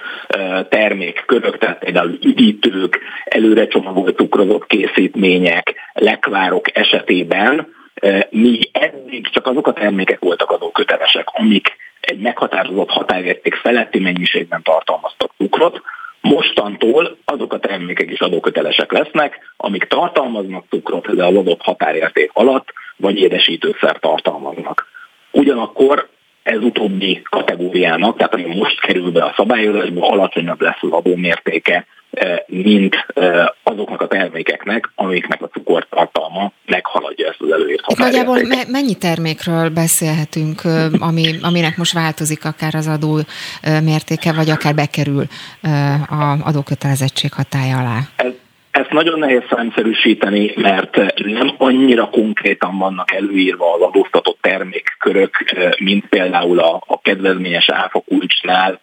termék 0.69 1.23
körök, 1.25 1.57
tehát 1.57 1.79
például 1.79 2.17
üdítők, 2.23 2.99
előre 3.23 3.67
csomagolt 3.67 4.15
cukrozott 4.15 4.67
készítmények, 4.67 5.75
lekvárok 5.93 6.77
esetében 6.77 7.67
míg 8.29 8.69
eddig 8.71 9.29
csak 9.29 9.47
azok 9.47 9.67
a 9.67 9.73
termékek 9.73 10.19
voltak 10.19 10.51
adókötelesek, 10.51 11.27
amik 11.31 11.75
egy 12.01 12.19
meghatározott 12.19 12.89
határérték 12.89 13.55
feletti 13.55 13.99
mennyiségben 13.99 14.61
tartalmaztak 14.63 15.31
cukrot, 15.37 15.81
mostantól 16.21 17.17
azok 17.25 17.53
a 17.53 17.59
termékek 17.59 18.11
is 18.11 18.19
adókötelesek 18.19 18.91
lesznek, 18.91 19.53
amik 19.57 19.83
tartalmaznak 19.83 20.65
cukrot, 20.69 21.15
de 21.15 21.25
az 21.25 21.35
adott 21.35 21.61
határérték 21.61 22.29
alatt, 22.33 22.73
vagy 22.97 23.19
édesítőszer 23.19 23.99
tartalmaznak. 23.99 24.87
Ugyanakkor 25.31 26.09
ez 26.43 26.63
utóbbi 26.63 27.21
kategóriának, 27.29 28.17
tehát 28.17 28.33
ami 28.33 28.55
most 28.55 28.81
kerül 28.81 29.11
be 29.11 29.23
a 29.23 29.33
szabályozásba, 29.35 30.09
alacsonyabb 30.09 30.61
lesz 30.61 30.81
az 30.81 30.91
adómértéke, 30.91 31.85
mint 32.47 33.05
eh, 33.13 33.45
azoknak 33.63 34.01
a 34.01 34.07
termékeknek, 34.07 34.91
amiknek 34.95 35.41
a 35.41 35.47
cukortartalma 35.47 36.51
meghaladja 36.65 37.27
ezt 37.27 37.41
az 37.41 37.51
előírt 37.51 37.81
határértéket. 37.81 38.27
Nagyjából 38.27 38.57
me- 38.57 38.71
mennyi 38.71 38.95
termékről 38.97 39.69
beszélhetünk, 39.69 40.61
ami, 40.99 41.25
aminek 41.41 41.77
most 41.77 41.93
változik 41.93 42.45
akár 42.45 42.75
az 42.75 42.87
adó 42.87 43.19
mértéke, 43.83 44.33
vagy 44.33 44.49
akár 44.49 44.75
bekerül 44.75 45.23
a 46.09 46.37
adókötelezettség 46.43 47.33
hatája 47.33 47.77
alá? 47.77 47.99
Ez, 48.15 48.31
ezt 48.71 48.91
nagyon 48.91 49.19
nehéz 49.19 49.43
számszerűsíteni, 49.49 50.53
mert 50.55 50.95
nem 51.23 51.53
annyira 51.57 52.09
konkrétan 52.09 52.77
vannak 52.77 53.13
előírva 53.13 53.73
az 53.73 53.81
adóztatott 53.81 54.37
termékkörök, 54.41 55.35
mint 55.79 56.05
például 56.05 56.59
a, 56.59 56.83
a 56.87 57.01
kedvezményes 57.01 57.69
áfakulcsnál, 57.69 58.79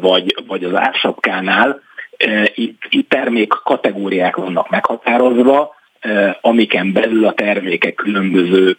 vagy, 0.00 0.34
vagy 0.46 0.64
az 0.64 0.74
ársapkánál, 0.74 1.86
itt, 2.54 2.82
itt 2.88 3.08
termék 3.08 3.48
kategóriák 3.48 4.36
vannak 4.36 4.70
meghatározva, 4.70 5.74
amiken 6.40 6.92
belül 6.92 7.26
a 7.26 7.32
termékek 7.32 7.94
különböző 7.94 8.76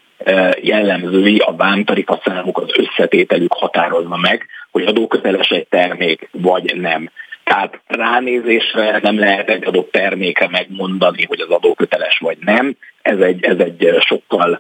jellemzői, 0.62 1.38
a 1.38 1.56
vámtarifa 1.56 2.22
számuk, 2.26 2.58
az 2.58 2.72
összetételük 2.78 3.54
határozva 3.54 4.18
meg, 4.18 4.46
hogy 4.72 4.84
adóköteles 4.84 5.50
egy 5.50 5.68
termék, 5.68 6.30
vagy 6.32 6.76
nem. 6.76 7.10
Tehát 7.44 7.80
ránézésre 7.88 9.00
nem 9.02 9.20
lehet 9.20 9.50
egy 9.50 9.66
adott 9.66 9.92
termékre 9.92 10.48
megmondani, 10.52 11.26
hogy 11.26 11.40
az 11.40 11.50
adóköteles 11.50 12.18
vagy 12.18 12.38
nem. 12.40 12.76
Ez 13.02 13.20
egy, 13.20 13.44
ez 13.44 13.58
egy 13.58 13.96
sokkal 14.00 14.60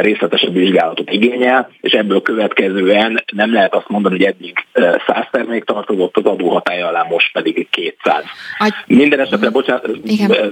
részletesebb 0.00 0.52
vizsgálatot 0.52 1.10
igényel, 1.10 1.70
és 1.80 1.92
ebből 1.92 2.22
következően 2.22 3.24
nem 3.32 3.52
lehet 3.52 3.74
azt 3.74 3.88
mondani, 3.88 4.16
hogy 4.16 4.24
eddig 4.24 4.64
100 5.06 5.26
termék 5.30 5.64
tartozott 5.64 6.16
az 6.16 6.24
adó 6.24 6.48
hatája 6.48 6.86
alá, 6.86 7.06
most 7.08 7.32
pedig 7.32 7.68
200. 7.70 8.24
Minden 8.86 9.20
esetre, 9.20 9.50
bocsánat, 9.50 9.88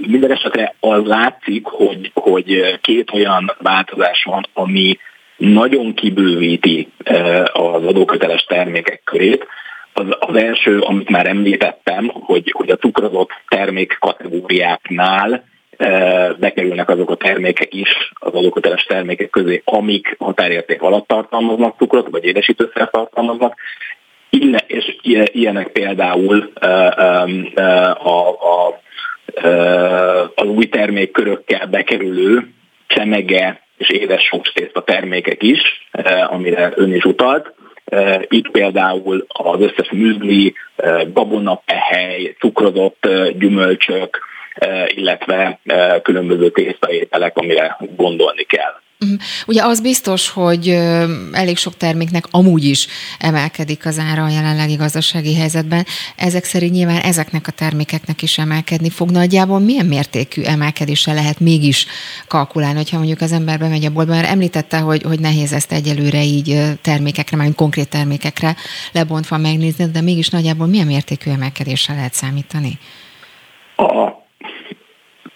minden 0.07 0.31
esetre 0.31 0.75
az 0.79 1.05
látszik, 1.05 1.65
hogy, 1.65 2.11
hogy 2.13 2.79
két 2.81 3.11
olyan 3.13 3.55
változás 3.57 4.23
van, 4.23 4.45
ami 4.53 4.97
nagyon 5.37 5.93
kibővíti 5.93 6.91
az 7.53 7.85
adóköteles 7.85 8.43
termékek 8.43 9.01
körét. 9.03 9.47
Az, 9.93 10.05
az 10.19 10.35
első, 10.35 10.79
amit 10.79 11.09
már 11.09 11.27
említettem, 11.27 12.11
hogy, 12.13 12.51
hogy 12.51 12.69
a 12.69 12.75
cukrozott 12.75 13.29
termék 13.47 13.97
kategóriáknál 13.99 15.43
bekerülnek 16.39 16.89
azok 16.89 17.09
a 17.09 17.15
termékek 17.15 17.73
is 17.73 18.11
az 18.13 18.33
adóköteles 18.33 18.83
termékek 18.83 19.29
közé, 19.29 19.61
amik 19.65 20.15
határérték 20.19 20.81
alatt 20.81 21.07
tartalmaznak 21.07 21.77
cukrot, 21.77 22.07
vagy 22.09 22.25
édesítőszer 22.25 22.89
tartalmaznak, 22.89 23.55
és 24.67 24.95
ilyenek 25.31 25.67
például 25.67 26.51
a, 27.53 28.09
a, 28.09 28.79
az 30.35 30.47
új 30.47 30.65
termékkörökkel 30.65 31.67
bekerülő 31.67 32.47
csemege 32.87 33.63
és 33.77 33.89
édes 33.89 34.33
a 34.73 34.83
termékek 34.83 35.43
is, 35.43 35.59
amire 36.27 36.71
ön 36.75 36.93
is 36.93 37.03
utalt. 37.03 37.53
Itt 38.27 38.51
például 38.51 39.25
az 39.27 39.61
összes 39.61 39.89
műzli, 39.91 40.53
gabonapehely, 41.13 42.35
cukrozott 42.39 43.07
gyümölcsök, 43.37 44.19
illetve 44.87 45.59
különböző 46.01 46.49
tésztaételek, 46.49 47.37
amire 47.37 47.77
gondolni 47.95 48.43
kell. 48.43 48.83
Mhm. 48.99 49.13
Ugye 49.47 49.63
az 49.63 49.81
biztos, 49.81 50.29
hogy 50.29 50.67
elég 51.31 51.57
sok 51.57 51.77
terméknek 51.77 52.25
amúgy 52.31 52.63
is 52.63 52.87
emelkedik 53.19 53.85
az 53.85 53.99
ára 53.99 54.23
a 54.23 54.29
jelenlegi 54.29 54.75
gazdasági 54.75 55.35
helyzetben. 55.35 55.85
Ezek 56.15 56.43
szerint 56.43 56.71
nyilván 56.71 57.01
ezeknek 57.01 57.47
a 57.47 57.51
termékeknek 57.51 58.21
is 58.21 58.37
emelkedni 58.37 58.89
fog. 58.89 59.11
Nagyjából 59.11 59.59
milyen 59.59 59.85
mértékű 59.85 60.41
emelkedése 60.41 61.13
lehet 61.13 61.39
mégis 61.39 61.85
kalkulálni, 62.27 62.77
hogyha 62.77 62.97
mondjuk 62.97 63.21
az 63.21 63.31
ember 63.31 63.59
bemegy 63.59 63.85
a 63.85 63.89
boltba, 63.89 64.13
mert 64.13 64.27
említette, 64.27 64.77
hogy, 64.77 65.01
hogy 65.03 65.19
nehéz 65.19 65.53
ezt 65.53 65.71
egyelőre 65.71 66.23
így 66.23 66.61
termékekre, 66.81 67.37
már 67.37 67.47
konkrét 67.55 67.89
termékekre 67.89 68.55
lebontva 68.91 69.37
megnézni, 69.37 69.85
de 69.85 70.01
mégis 70.01 70.29
nagyjából 70.29 70.67
milyen 70.67 70.87
mértékű 70.87 71.31
emelkedésre 71.31 71.93
lehet 71.93 72.13
számítani? 72.13 72.79
A 73.75 74.24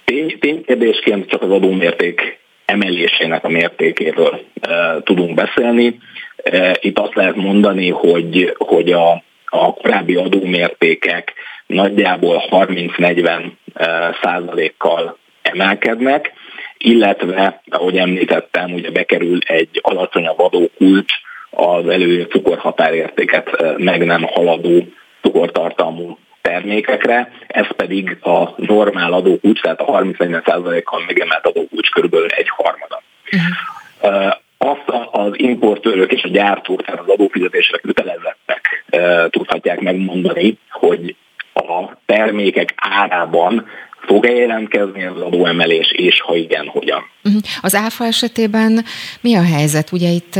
tény, 0.10 0.40
ténykérdésként 0.40 1.30
csak 1.30 1.42
az 1.42 1.52
adómérték 1.52 2.40
emelésének 2.66 3.44
a 3.44 3.50
mértékéről 3.50 4.40
e, 4.62 5.02
tudunk 5.04 5.34
beszélni. 5.34 6.00
E, 6.44 6.78
itt 6.82 7.00
azt 7.00 7.16
lehet 7.16 7.36
mondani, 7.36 7.90
hogy, 7.90 8.56
hogy 8.58 8.92
a, 8.92 9.24
a 9.46 9.74
korábbi 9.74 10.16
adómértékek 10.16 11.34
nagyjából 11.66 12.44
30-40 12.50 13.52
e, 13.74 14.18
százalékkal 14.22 15.18
emelkednek, 15.42 16.34
illetve, 16.78 17.62
ahogy 17.70 17.98
említettem, 17.98 18.74
ugye 18.74 18.92
bekerül 18.92 19.38
egy 19.46 19.80
alacsonyabb 19.82 20.40
adókulcs 20.40 21.14
az 21.50 21.88
elő 21.88 22.24
cukorhatárértéket 22.24 23.78
meg 23.78 24.06
nem 24.06 24.24
haladó 24.24 24.84
cukortartalmú 25.22 26.18
termékekre, 26.50 27.32
ez 27.48 27.68
pedig 27.76 28.18
a 28.22 28.54
normál 28.56 29.14
adókulcs, 29.14 29.62
tehát 29.62 29.80
a 29.80 29.86
30-40%-kal 29.86 31.04
megemelt 31.08 31.46
adókulcs 31.46 31.90
körülbelül 31.90 32.28
egy 32.28 32.50
harmada. 32.50 33.02
Uh-huh. 33.32 34.34
Azt 34.58 35.08
az 35.12 35.32
importőrök 35.36 36.12
és 36.12 36.24
a 36.24 36.28
gyártók, 36.28 36.84
tehát 36.86 37.02
az 37.02 37.08
adófizetésre 37.08 37.78
kötelezettek 37.78 38.86
tudhatják 39.30 39.80
megmondani, 39.80 40.58
hogy 40.70 41.16
a 41.54 41.98
termékek 42.06 42.74
árában 42.76 43.66
fog-e 44.06 44.32
jelentkezni 44.32 45.06
az 45.06 45.22
adóemelés, 45.22 45.92
és 45.92 46.22
ha 46.22 46.36
igen, 46.36 46.68
hogyan? 46.68 47.10
Uh-huh. 47.24 47.42
Az 47.62 47.76
áfa 47.76 48.06
esetében 48.06 48.86
mi 49.22 49.36
a 49.36 49.44
helyzet? 49.44 49.92
Ugye 49.92 50.10
itt 50.10 50.36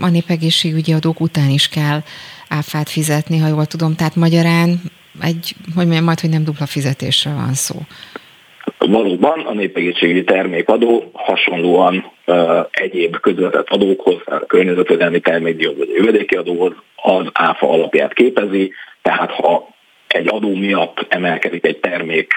a 0.00 0.08
népegészségügyi 0.10 0.92
adók 0.92 1.20
után 1.20 1.50
is 1.50 1.68
kell 1.68 1.98
áfát 2.48 2.88
fizetni, 2.88 3.38
ha 3.38 3.48
jól 3.48 3.66
tudom, 3.66 3.94
tehát 3.94 4.16
magyarán 4.16 4.80
egy, 5.20 5.54
hogy 5.74 5.84
mondjam, 5.84 6.04
majd, 6.04 6.20
hogy 6.20 6.30
nem 6.30 6.44
dupla 6.44 6.66
fizetésről 6.66 7.34
van 7.34 7.54
szó. 7.54 7.74
Valóban 8.78 9.40
a 9.40 9.52
népegészségügyi 9.52 10.24
termékadó 10.24 11.10
hasonlóan 11.12 12.12
uh, 12.26 12.66
egyéb 12.70 13.16
közvetett 13.20 13.68
adókhoz, 13.68 14.16
a 14.24 14.38
környezetvédelmi 14.38 15.20
termékdíjhoz 15.20 15.76
vagy 15.76 15.88
a 15.90 15.96
jövedéki 15.96 16.34
adóhoz 16.36 16.72
az 16.96 17.26
áfa 17.32 17.70
alapját 17.70 18.12
képezi, 18.12 18.72
tehát 19.02 19.30
ha 19.30 19.73
egy 20.14 20.28
adó 20.28 20.54
miatt 20.54 21.06
emelkedik 21.08 21.66
egy 21.66 21.78
termék 21.78 22.32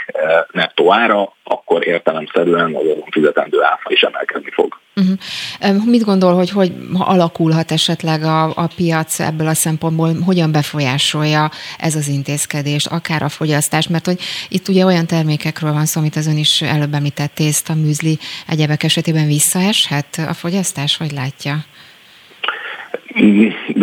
nettó 0.51 0.93
ára, 0.93 1.33
akkor 1.43 1.87
értelemszerűen 1.87 2.75
az 2.75 2.81
azon 2.81 3.03
fizetendő 3.11 3.63
áfa 3.63 3.91
is 3.91 4.01
emelkedni 4.01 4.51
fog. 4.51 4.79
Uh-huh. 4.95 5.85
Mit 5.85 6.03
gondol, 6.03 6.33
hogy 6.33 6.49
hogy 6.49 6.71
alakulhat 6.93 7.71
esetleg 7.71 8.23
a, 8.23 8.43
a 8.43 8.69
piac 8.75 9.19
ebből 9.19 9.47
a 9.47 9.53
szempontból, 9.53 10.15
hogyan 10.25 10.51
befolyásolja 10.51 11.51
ez 11.77 11.95
az 11.95 12.07
intézkedés, 12.07 12.85
akár 12.85 13.23
a 13.23 13.29
fogyasztás, 13.29 13.87
mert 13.87 14.05
hogy 14.05 14.19
itt 14.49 14.67
ugye 14.67 14.85
olyan 14.85 15.05
termékekről 15.05 15.73
van 15.73 15.85
szó, 15.85 15.99
amit 15.99 16.15
az 16.15 16.27
ön 16.27 16.37
is 16.37 16.61
előbb 16.61 16.93
említett, 16.93 17.33
tészta, 17.33 17.73
műzli, 17.73 18.17
egyebek 18.47 18.83
esetében 18.83 19.27
visszaeshet 19.27 20.25
a 20.29 20.33
fogyasztás, 20.33 20.97
hogy 20.97 21.11
látja? 21.11 21.55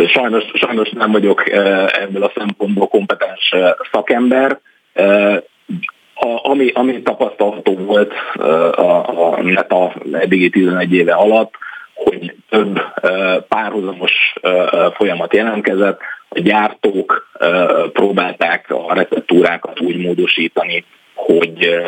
Sajnos, 0.07 0.43
sajnos 0.53 0.89
nem 0.89 1.11
vagyok 1.11 1.49
ebből 2.01 2.23
a 2.23 2.31
szempontból 2.35 2.87
kompetens 2.87 3.53
szakember. 3.91 4.59
A, 6.13 6.49
ami, 6.49 6.71
ami 6.73 7.01
tapasztalható 7.01 7.73
volt 7.75 8.13
a, 8.75 9.33
a 9.33 9.41
NETA 9.41 9.93
eddigi 10.11 10.49
11 10.49 10.93
éve 10.93 11.13
alatt, 11.13 11.53
hogy 11.93 12.35
több 12.49 12.81
párhuzamos 13.47 14.33
folyamat 14.93 15.33
jelentkezett, 15.33 15.99
a 16.29 16.39
gyártók 16.39 17.27
próbálták 17.93 18.65
a 18.69 18.93
receptúrákat 18.93 19.79
úgy 19.79 19.97
módosítani, 19.97 20.85
hogy 21.13 21.83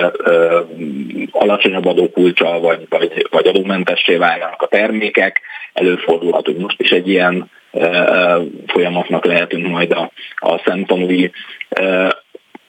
alacsonyabb 1.31 1.85
adókulcsal 1.85 2.59
vagy, 2.59 2.85
vagy, 2.89 3.27
vagy 3.29 3.47
adómentessé 3.47 4.15
váljanak 4.15 4.61
a 4.61 4.67
termékek. 4.67 5.41
Előfordulhat, 5.77 6.45
hogy 6.45 6.55
most 6.55 6.81
is 6.81 6.89
egy 6.89 7.07
ilyen 7.07 7.49
folyamatnak 8.67 9.25
lehetünk 9.25 9.67
majd 9.67 9.91
a, 9.91 10.11
a 10.35 10.61
szemtanúi. 10.65 11.31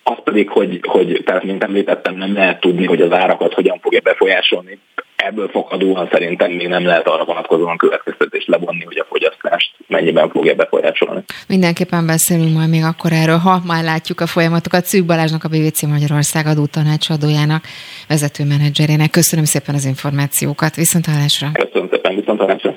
Az 0.02 0.16
pedig, 0.24 0.48
hogy, 0.48 0.80
hogy 0.82 1.22
tehát 1.24 1.44
mint 1.44 1.62
említettem, 1.62 2.16
nem 2.16 2.34
lehet 2.34 2.60
tudni, 2.60 2.86
hogy 2.86 3.00
az 3.00 3.12
árakat 3.12 3.54
hogyan 3.54 3.78
fogja 3.82 4.00
befolyásolni. 4.00 4.78
Ebből 5.16 5.48
fakadóan 5.48 6.08
szerintem 6.12 6.50
még 6.50 6.68
nem 6.68 6.84
lehet 6.84 7.08
arra 7.08 7.24
vonatkozóan 7.24 7.76
következtetést 7.76 8.46
levonni, 8.46 8.84
hogy 8.84 8.98
a 8.98 9.06
fogyasztást 9.08 9.72
mennyiben 9.86 10.30
fogja 10.30 10.54
befolyásolni. 10.54 11.22
Mindenképpen 11.48 12.06
beszélünk 12.06 12.56
majd 12.56 12.68
még 12.68 12.82
akkor 12.82 13.12
erről, 13.12 13.36
ha 13.36 13.60
már 13.66 13.84
látjuk 13.84 14.20
a 14.20 14.26
folyamatokat. 14.26 14.84
Szűk 14.84 15.06
Balázsnak, 15.06 15.44
a 15.44 15.48
BVC 15.48 15.82
Magyarország 15.82 16.46
adó 16.46 16.66
tanácsadójának, 16.66 17.64
vezető 18.08 18.44
menedzserének. 18.44 19.10
Köszönöm 19.10 19.44
szépen 19.44 19.74
az 19.74 19.84
információkat. 19.84 20.76
Viszont 20.76 21.06
hallásra. 21.06 21.48
Köszönöm 21.52 21.88
szépen, 21.90 22.14
viszont 22.14 22.40
hallásra. 22.40 22.76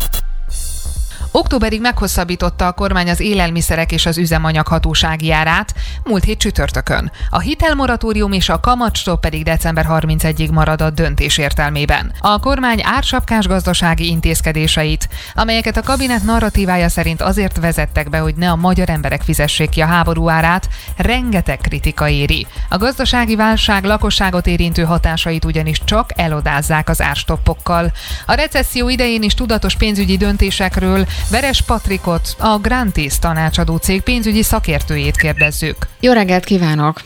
Októberig 1.33 1.81
meghosszabbította 1.81 2.67
a 2.67 2.71
kormány 2.71 3.09
az 3.09 3.19
élelmiszerek 3.19 3.91
és 3.91 4.05
az 4.05 4.17
üzemanyag 4.17 4.67
hatósági 4.67 5.31
árát, 5.31 5.73
múlt 6.03 6.23
hét 6.23 6.37
csütörtökön. 6.37 7.11
A 7.29 7.39
hitelmoratórium 7.39 8.31
és 8.31 8.49
a 8.49 8.59
kamatstop 8.59 9.21
pedig 9.21 9.43
december 9.43 9.85
31-ig 9.89 10.51
marad 10.51 10.81
a 10.81 10.89
döntés 10.89 11.37
értelmében. 11.37 12.13
A 12.19 12.39
kormány 12.39 12.81
ársapkás 12.83 13.47
gazdasági 13.47 14.07
intézkedéseit, 14.07 15.09
amelyeket 15.35 15.77
a 15.77 15.81
kabinet 15.81 16.23
narratívája 16.23 16.89
szerint 16.89 17.21
azért 17.21 17.59
vezettek 17.59 18.09
be, 18.09 18.17
hogy 18.17 18.35
ne 18.35 18.49
a 18.49 18.55
magyar 18.55 18.89
emberek 18.89 19.21
fizessék 19.21 19.69
ki 19.69 19.81
a 19.81 19.85
háború 19.85 20.29
árát, 20.29 20.69
rengeteg 20.97 21.57
kritika 21.57 22.09
éri. 22.09 22.47
A 22.69 22.77
gazdasági 22.77 23.35
válság 23.35 23.83
lakosságot 23.83 24.47
érintő 24.47 24.83
hatásait 24.83 25.45
ugyanis 25.45 25.81
csak 25.85 26.09
elodázzák 26.15 26.89
az 26.89 27.01
árstoppokkal. 27.01 27.91
A 28.25 28.33
recesszió 28.33 28.89
idején 28.89 29.23
is 29.23 29.33
tudatos 29.33 29.75
pénzügyi 29.75 30.17
döntésekről, 30.17 31.05
Veres 31.29 31.61
Patrikot, 31.61 32.35
a 32.39 32.57
Grantis 32.57 33.19
tanácsadó 33.19 33.75
cég 33.75 34.01
pénzügyi 34.01 34.43
szakértőjét 34.43 35.15
kérdezzük. 35.15 35.77
Jó 35.99 36.13
reggelt 36.13 36.43
kívánok! 36.43 37.01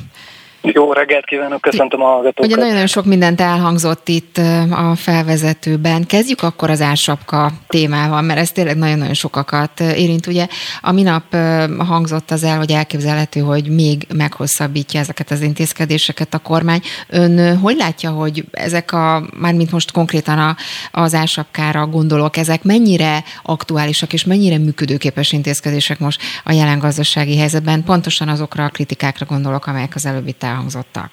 Jó 0.73 0.93
reggelt 0.93 1.25
kívánok, 1.25 1.61
köszöntöm 1.61 2.01
a 2.01 2.05
hallgatókat. 2.05 2.51
Ugye 2.51 2.65
nagyon 2.65 2.87
sok 2.87 3.05
mindent 3.05 3.41
elhangzott 3.41 4.07
itt 4.07 4.37
a 4.71 4.95
felvezetőben. 4.95 6.05
Kezdjük 6.05 6.41
akkor 6.41 6.69
az 6.69 6.81
ársapka 6.81 7.51
témával, 7.67 8.21
mert 8.21 8.39
ez 8.39 8.51
tényleg 8.51 8.77
nagyon-nagyon 8.77 9.13
sokakat 9.13 9.79
érint. 9.79 10.27
Ugye 10.27 10.47
a 10.81 10.91
minap 10.91 11.35
hangzott 11.77 12.31
az 12.31 12.43
el, 12.43 12.57
hogy 12.57 12.71
elképzelhető, 12.71 13.39
hogy 13.39 13.69
még 13.69 14.07
meghosszabbítja 14.15 14.99
ezeket 14.99 15.31
az 15.31 15.41
intézkedéseket 15.41 16.33
a 16.33 16.39
kormány. 16.39 16.81
Ön 17.09 17.57
hogy 17.57 17.75
látja, 17.75 18.09
hogy 18.09 18.43
ezek 18.51 18.91
a, 18.91 19.23
mármint 19.39 19.71
most 19.71 19.91
konkrétan 19.91 20.39
a, 20.39 20.55
az 20.91 21.13
ársapkára 21.13 21.87
gondolok, 21.87 22.37
ezek 22.37 22.63
mennyire 22.63 23.23
aktuálisak 23.43 24.13
és 24.13 24.25
mennyire 24.25 24.57
működőképes 24.57 25.31
intézkedések 25.31 25.99
most 25.99 26.21
a 26.43 26.51
jelen 26.51 26.79
gazdasági 26.79 27.37
helyzetben? 27.37 27.83
Pontosan 27.83 28.27
azokra 28.27 28.63
a 28.63 28.69
kritikákra 28.69 29.25
gondolok, 29.25 29.65
amelyek 29.65 29.95
az 29.95 30.05
előbbi 30.05 30.33
elhangzottak? 30.55 31.11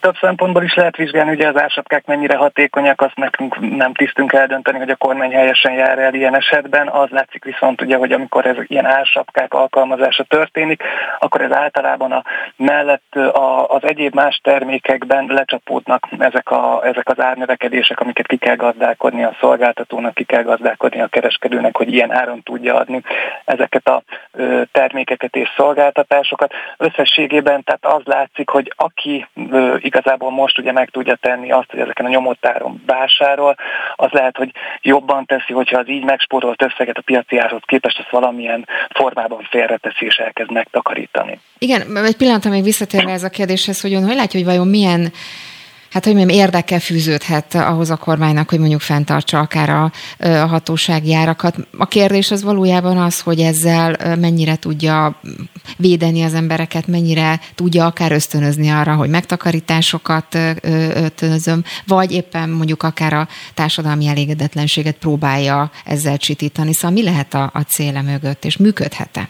Több 0.00 0.16
szempontból 0.20 0.62
is 0.62 0.74
lehet 0.74 0.96
vizsgálni, 0.96 1.28
hogy 1.28 1.40
az 1.40 1.60
ársapkák 1.60 2.06
mennyire 2.06 2.36
hatékonyak, 2.36 3.00
azt 3.00 3.16
nekünk 3.16 3.76
nem 3.76 3.92
tisztünk 3.92 4.32
eldönteni, 4.32 4.78
hogy 4.78 4.90
a 4.90 4.96
kormány 4.96 5.32
helyesen 5.32 5.72
jár 5.72 5.98
el 5.98 6.14
ilyen 6.14 6.36
esetben. 6.36 6.88
Az 6.88 7.08
látszik 7.10 7.44
viszont 7.44 7.82
ugye, 7.82 7.96
hogy 7.96 8.12
amikor 8.12 8.46
ez 8.46 8.56
ilyen 8.66 8.86
ársapkák 8.86 9.54
alkalmazása 9.54 10.22
történik, 10.22 10.82
akkor 11.18 11.40
ez 11.40 11.52
általában 11.52 12.12
a 12.12 12.22
mellett 12.56 13.14
a, 13.14 13.68
az 13.68 13.84
egyéb 13.84 14.14
más 14.14 14.40
termékekben 14.42 15.26
lecsapódnak 15.26 16.06
ezek, 16.18 16.50
a, 16.50 16.80
ezek 16.84 17.08
az 17.08 17.20
árnövekedések, 17.20 18.00
amiket 18.00 18.26
ki 18.26 18.36
kell 18.36 18.56
gazdálkodni 18.56 19.24
a 19.24 19.36
szolgáltatónak, 19.40 20.14
ki 20.14 20.24
kell 20.24 20.42
gazdálkodni 20.42 21.00
a 21.00 21.06
kereskedőnek, 21.06 21.76
hogy 21.76 21.92
ilyen 21.92 22.12
áron 22.12 22.42
tudja 22.42 22.74
adni 22.74 23.02
ezeket 23.44 23.88
a 23.88 24.02
termékeket 24.72 25.36
és 25.36 25.48
szolgáltatásokat. 25.56 26.52
Összességében 26.76 27.64
tehát 27.64 27.98
az 27.98 28.02
látszik, 28.04 28.48
hogy 28.48 28.72
aki 28.76 29.26
igazából 29.90 30.30
most 30.30 30.58
ugye 30.58 30.72
meg 30.72 30.88
tudja 30.90 31.14
tenni 31.14 31.50
azt, 31.50 31.70
hogy 31.70 31.80
ezeken 31.80 32.06
a 32.06 32.08
nyomott 32.08 32.46
áron 32.46 32.82
vásárol, 32.86 33.56
az 33.96 34.10
lehet, 34.10 34.36
hogy 34.36 34.50
jobban 34.82 35.26
teszi, 35.26 35.52
hogyha 35.52 35.78
az 35.78 35.88
így 35.88 36.04
megspórolt 36.04 36.62
összeget 36.62 36.96
a 36.96 37.02
piaci 37.04 37.38
árhoz 37.38 37.62
képest 37.64 37.98
ezt 37.98 38.10
valamilyen 38.10 38.66
formában 38.88 39.46
félreteszi 39.50 40.04
és 40.04 40.16
elkezd 40.16 40.50
megtakarítani. 40.50 41.40
Igen, 41.58 41.96
egy 41.96 42.16
pillanatra 42.16 42.50
még 42.50 42.62
visszatérve 42.62 43.12
ez 43.12 43.24
a 43.24 43.28
kérdéshez, 43.28 43.80
hogy 43.80 43.94
ön 43.94 44.04
hogy 44.04 44.16
látja, 44.16 44.40
hogy 44.40 44.48
vajon 44.48 44.68
milyen 44.68 45.12
hát 45.90 46.04
hogy 46.04 46.14
mondjam, 46.14 46.38
érdeke 46.38 46.78
fűződhet 46.78 47.54
ahhoz 47.54 47.90
a 47.90 47.96
kormánynak, 47.96 48.48
hogy 48.48 48.58
mondjuk 48.58 48.80
fenntartsa 48.80 49.38
akár 49.38 49.70
a, 49.70 49.92
a 50.18 50.26
hatósági 50.28 51.14
árakat. 51.14 51.56
A 51.78 51.86
kérdés 51.86 52.30
az 52.30 52.42
valójában 52.42 52.96
az, 52.96 53.20
hogy 53.20 53.40
ezzel 53.40 54.16
mennyire 54.16 54.56
tudja 54.56 55.20
védeni 55.76 56.22
az 56.22 56.34
embereket, 56.34 56.86
mennyire 56.86 57.40
tudja 57.54 57.86
akár 57.86 58.12
ösztönözni 58.12 58.68
arra, 58.68 58.94
hogy 58.94 59.10
megtakarításokat 59.10 60.38
ösztönözöm, 60.94 61.64
vagy 61.86 62.12
éppen 62.12 62.50
mondjuk 62.50 62.82
akár 62.82 63.12
a 63.12 63.28
társadalmi 63.54 64.06
elégedetlenséget 64.06 64.96
próbálja 64.96 65.70
ezzel 65.84 66.16
csitítani. 66.16 66.72
Szóval 66.72 66.90
mi 66.90 67.02
lehet 67.02 67.34
a, 67.34 67.50
a 67.54 67.60
céle 67.60 68.02
mögött, 68.02 68.44
és 68.44 68.56
működhet-e? 68.56 69.28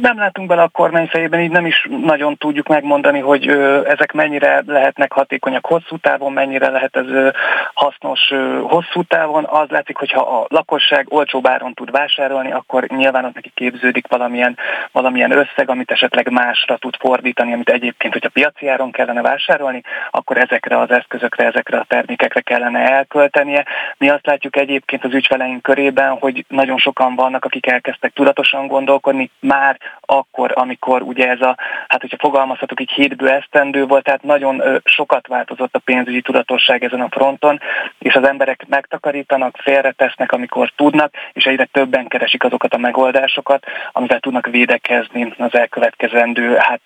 Nem 0.00 0.18
látunk 0.18 0.48
bele 0.48 0.62
a 0.62 0.68
kormány 0.68 1.06
fejében, 1.06 1.40
így 1.40 1.50
nem 1.50 1.66
is 1.66 1.88
nagyon 2.04 2.36
tudjuk 2.36 2.68
megmondani, 2.68 3.20
hogy 3.20 3.48
ezek 3.86 4.12
mennyire 4.12 4.62
lehetnek 4.66 5.12
hatékonyak 5.12 5.66
hosszú 5.66 5.96
távon, 5.96 6.32
mennyire 6.32 6.70
lehet 6.70 6.96
ez 6.96 7.32
hasznos 7.74 8.20
hosszú 8.62 9.02
távon. 9.02 9.44
Az 9.44 9.68
látszik, 9.68 9.96
hogyha 9.96 10.20
a 10.20 10.46
lakosság 10.48 11.06
olcsó 11.08 11.40
áron 11.42 11.74
tud 11.74 11.90
vásárolni, 11.90 12.52
akkor 12.52 12.86
nyilván 12.86 13.24
ott 13.24 13.34
neki 13.34 13.50
képződik 13.54 14.06
valamilyen, 14.08 14.56
valamilyen 14.92 15.30
összeg, 15.30 15.70
amit 15.70 15.90
esetleg 15.90 16.30
másra 16.30 16.76
tud 16.76 16.96
fordítani, 16.98 17.52
amit 17.52 17.68
egyébként, 17.70 18.12
hogyha 18.12 18.28
piaci 18.28 18.68
áron 18.68 18.90
kellene 18.90 19.22
vásárolni, 19.22 19.82
akkor 20.10 20.36
ezekre 20.36 20.78
az 20.78 20.90
eszközökre, 20.90 21.46
ezekre 21.46 21.78
a 21.78 21.84
termékekre 21.88 22.40
kellene 22.40 22.90
elköltenie. 22.90 23.64
Mi 23.96 24.08
azt 24.08 24.26
látjuk 24.26 24.56
egyébként 24.56 25.04
az 25.04 25.14
ügyfeleink 25.14 25.62
körében, 25.62 26.10
hogy 26.18 26.44
nagyon 26.48 26.78
sokan 26.78 27.14
vannak, 27.14 27.44
akik 27.44 27.66
elkezdtek 27.66 28.12
tudatosan 28.12 28.66
gondolkodni, 28.66 29.30
már 29.40 29.71
akkor, 30.00 30.52
amikor 30.54 31.02
ugye 31.02 31.28
ez 31.28 31.40
a, 31.40 31.56
hát 31.88 32.00
hogyha 32.00 32.16
fogalmazhatok 32.20 32.80
így 32.80 32.90
hétből 32.90 33.28
esztendő 33.28 33.86
volt, 33.86 34.04
tehát 34.04 34.22
nagyon 34.22 34.62
sokat 34.84 35.26
változott 35.26 35.74
a 35.74 35.78
pénzügyi 35.78 36.20
tudatosság 36.22 36.84
ezen 36.84 37.00
a 37.00 37.08
fronton, 37.10 37.60
és 37.98 38.14
az 38.14 38.26
emberek 38.26 38.64
megtakarítanak, 38.68 39.56
félretesznek, 39.62 40.32
amikor 40.32 40.72
tudnak, 40.76 41.14
és 41.32 41.44
egyre 41.44 41.64
többen 41.64 42.08
keresik 42.08 42.44
azokat 42.44 42.74
a 42.74 42.78
megoldásokat, 42.78 43.64
amivel 43.92 44.20
tudnak 44.20 44.46
védekezni 44.46 45.34
az 45.38 45.54
elkövetkezendő 45.54 46.56
hát 46.56 46.80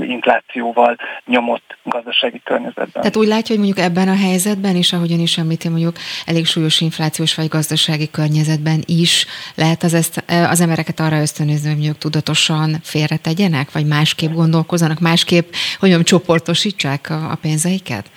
inflációval 0.00 0.96
nyomott 1.26 1.76
gazdasági 1.82 2.40
környezetben. 2.44 2.92
Tehát 2.92 3.16
úgy 3.16 3.26
látja, 3.26 3.56
hogy 3.56 3.64
mondjuk 3.64 3.86
ebben 3.86 4.08
a 4.08 4.16
helyzetben 4.16 4.76
is, 4.76 4.92
ahogyan 4.92 5.20
is 5.20 5.38
említi, 5.38 5.68
mondjuk 5.68 5.96
elég 6.26 6.46
súlyos 6.46 6.80
inflációs 6.80 7.34
vagy 7.34 7.48
gazdasági 7.48 8.10
környezetben 8.10 8.82
is 8.86 9.26
lehet 9.54 9.82
az, 9.82 9.94
ezt, 9.94 10.24
az 10.50 10.60
embereket 10.60 11.00
arra 11.00 11.20
ösztönözni, 11.20 11.68
hogy 11.68 11.76
mondjuk 11.76 11.98
tudatosan 12.16 12.80
félretegyenek, 12.82 13.72
vagy 13.72 13.86
másképp 13.86 14.32
gondolkozzanak, 14.32 15.00
másképp, 15.00 15.52
hogy 15.52 15.88
mondjam, 15.88 16.02
csoportosítsák 16.02 17.10
a, 17.10 17.30
a 17.30 17.34
pénzeiket? 17.34 18.10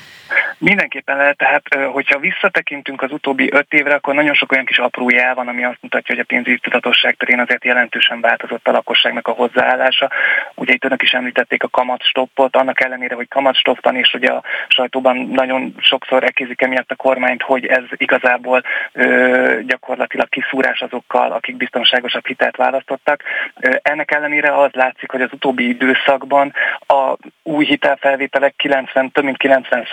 Mindenképpen 0.59 1.17
lehet, 1.17 1.37
tehát 1.37 1.63
hogyha 1.91 2.19
visszatekintünk 2.19 3.01
az 3.01 3.11
utóbbi 3.11 3.49
öt 3.51 3.73
évre, 3.73 3.93
akkor 3.93 4.13
nagyon 4.13 4.33
sok 4.33 4.51
olyan 4.51 4.65
kis 4.65 4.77
apró 4.77 5.09
jel 5.09 5.35
van, 5.35 5.47
ami 5.47 5.63
azt 5.63 5.81
mutatja, 5.81 6.15
hogy 6.15 6.23
a 6.23 6.33
pénzügyi 6.33 6.59
tudatosság 6.59 7.15
terén 7.15 7.39
azért 7.39 7.63
jelentősen 7.65 8.21
változott 8.21 8.67
a 8.67 8.71
lakosságnak 8.71 9.27
a 9.27 9.31
hozzáállása. 9.31 10.11
Ugye 10.55 10.73
itt 10.73 10.83
önök 10.83 11.01
is 11.01 11.11
említették 11.11 11.63
a 11.63 11.67
kamatstoppot, 11.67 12.55
annak 12.55 12.83
ellenére, 12.83 13.15
hogy 13.15 13.27
kamatstopp 13.27 13.77
van, 13.81 13.95
és 13.95 14.13
ugye 14.13 14.31
a 14.31 14.43
sajtóban 14.67 15.17
nagyon 15.17 15.75
sokszor 15.77 16.23
elkézik 16.23 16.61
emiatt 16.61 16.91
a 16.91 16.95
kormányt, 16.95 17.41
hogy 17.41 17.65
ez 17.65 17.83
igazából 17.95 18.63
ö, 18.91 19.59
gyakorlatilag 19.65 20.29
kiszúrás 20.29 20.81
azokkal, 20.81 21.31
akik 21.31 21.57
biztonságosabb 21.57 22.27
hitelt 22.27 22.55
választottak. 22.55 23.23
Ö, 23.59 23.75
ennek 23.81 24.11
ellenére 24.11 24.57
az 24.57 24.71
látszik, 24.73 25.11
hogy 25.11 25.21
az 25.21 25.33
utóbbi 25.33 25.67
időszakban 25.67 26.53
a 26.87 27.15
új 27.43 27.65
hitelfelvételek 27.65 28.55
90, 28.55 29.11
több 29.11 29.23
mint 29.23 29.37
90 29.37 29.85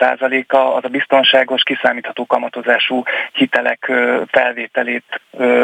százaléka 0.57 0.75
az 0.75 0.85
a 0.85 0.89
biztonságos, 0.89 1.63
kiszámítható 1.63 2.27
kamatozású 2.27 3.03
hitelek 3.33 3.93
felvételét 4.31 5.21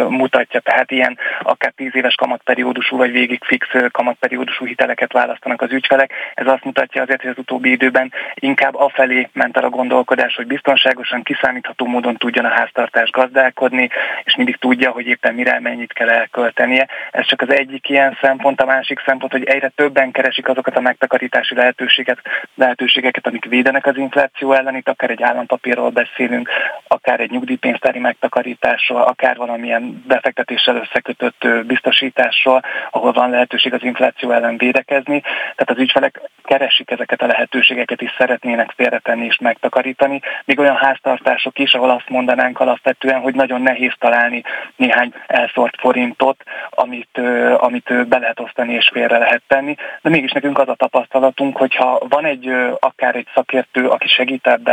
mutatja. 0.09 0.61
Tehát 0.61 0.91
ilyen 0.91 1.19
akár 1.43 1.73
10 1.77 1.91
éves 1.95 2.15
kamatperiódusú 2.15 2.97
vagy 2.97 3.13
végig 3.13 3.45
fix 3.45 3.67
kamatperiódusú 3.91 4.67
hiteleket 4.67 5.13
választanak 5.13 5.63
az 5.63 5.73
ügyfelek. 5.73 6.13
Ez 6.35 6.47
azt 6.47 6.65
mutatja 6.65 7.03
azért, 7.03 7.21
hogy 7.21 7.31
az 7.31 7.39
utóbbi 7.39 7.71
időben 7.71 8.13
inkább 8.35 8.75
afelé 8.75 9.29
ment 9.33 9.57
el 9.57 9.65
a 9.65 9.69
gondolkodás, 9.69 10.35
hogy 10.35 10.47
biztonságosan, 10.47 11.23
kiszámítható 11.23 11.87
módon 11.87 12.17
tudjon 12.17 12.45
a 12.45 12.55
háztartás 12.55 13.11
gazdálkodni, 13.11 13.89
és 14.25 14.37
mindig 14.37 14.57
tudja, 14.57 14.91
hogy 14.91 15.07
éppen 15.07 15.35
mire 15.35 15.61
mennyit 15.61 15.93
kell 15.93 16.09
elköltenie. 16.09 16.89
Ez 17.11 17.27
csak 17.27 17.41
az 17.41 17.51
egyik 17.51 17.89
ilyen 17.89 18.19
szempont, 18.21 18.61
a 18.61 18.67
másik 18.67 19.01
szempont, 19.07 19.33
hogy 19.33 19.45
egyre 19.45 19.69
többen 19.69 20.11
keresik 20.11 20.49
azokat 20.49 20.77
a 20.77 20.81
megtakarítási 20.81 21.55
lehetőséget, 21.55 22.19
lehetőségeket, 22.55 23.27
amik 23.27 23.45
védenek 23.45 23.87
az 23.87 23.97
infláció 23.97 24.53
ellen. 24.53 24.75
Itt 24.83 24.89
akár 24.89 25.11
egy 25.11 25.23
állampapírról 25.23 25.91
beszélünk, 25.91 26.49
akár 26.89 27.21
egy 27.21 27.31
nyugdíjpénztári 27.31 27.99
megtakarításról, 27.99 29.03
akár 29.03 29.37
valamilyen 29.37 30.03
befektetéssel 30.07 30.77
összekötött 30.77 31.47
biztosításról, 31.67 32.63
ahol 32.91 33.13
van 33.13 33.31
lehetőség 33.31 33.75
az 33.75 33.83
infláció 33.83 34.31
ellen 34.31 34.57
védekezni. 34.57 35.21
Tehát 35.21 35.71
az 35.71 35.79
ügyfelek 35.79 36.21
keresik 36.45 36.91
ezeket 36.91 37.23
a 37.23 37.27
lehetőségeket 37.27 38.01
is 38.01 38.15
szeretnének 38.19 38.73
félretenni 38.77 39.25
és 39.25 39.39
megtakarítani. 39.39 40.21
Még 40.45 40.59
olyan 40.59 40.77
háztartások 40.77 41.59
is, 41.59 41.75
ahol 41.75 41.91
azt 41.91 42.09
mondanánk 42.09 42.61
alapvetően, 42.61 43.21
hogy 43.21 43.35
nagyon 43.35 43.63
nehéz 43.63 43.93
találni 43.99 44.43
néhány 44.77 45.13
elszórt 45.27 45.81
forintot, 45.81 46.43
amit, 46.71 47.21
amit 47.57 48.09
be 48.09 48.19
lehet 48.19 48.41
osztani 48.41 48.75
és 48.75 48.91
félre 48.93 49.19
lehet 49.19 49.43
tenni. 49.47 49.75
De 50.01 50.11
mégis 50.11 50.33
nekünk 50.33 50.59
az 50.59 50.69
a 50.69 50.75
tapasztalatunk, 50.75 51.57
hogyha 51.57 52.01
van 52.09 52.25
egy 52.25 52.53
akár 52.79 53.17
egy 53.17 53.29
szakértő, 53.35 53.89
aki 53.89 54.09
segít 54.09 54.47
ebben, 54.47 54.72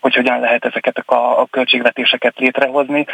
hogy 0.00 0.14
hogyan 0.14 0.40
lehet 0.40 0.64
ezeket 0.64 0.98
a, 0.98 1.40
a 1.40 1.46
költségvetéseket 1.50 2.38
létrehozni, 2.38 3.06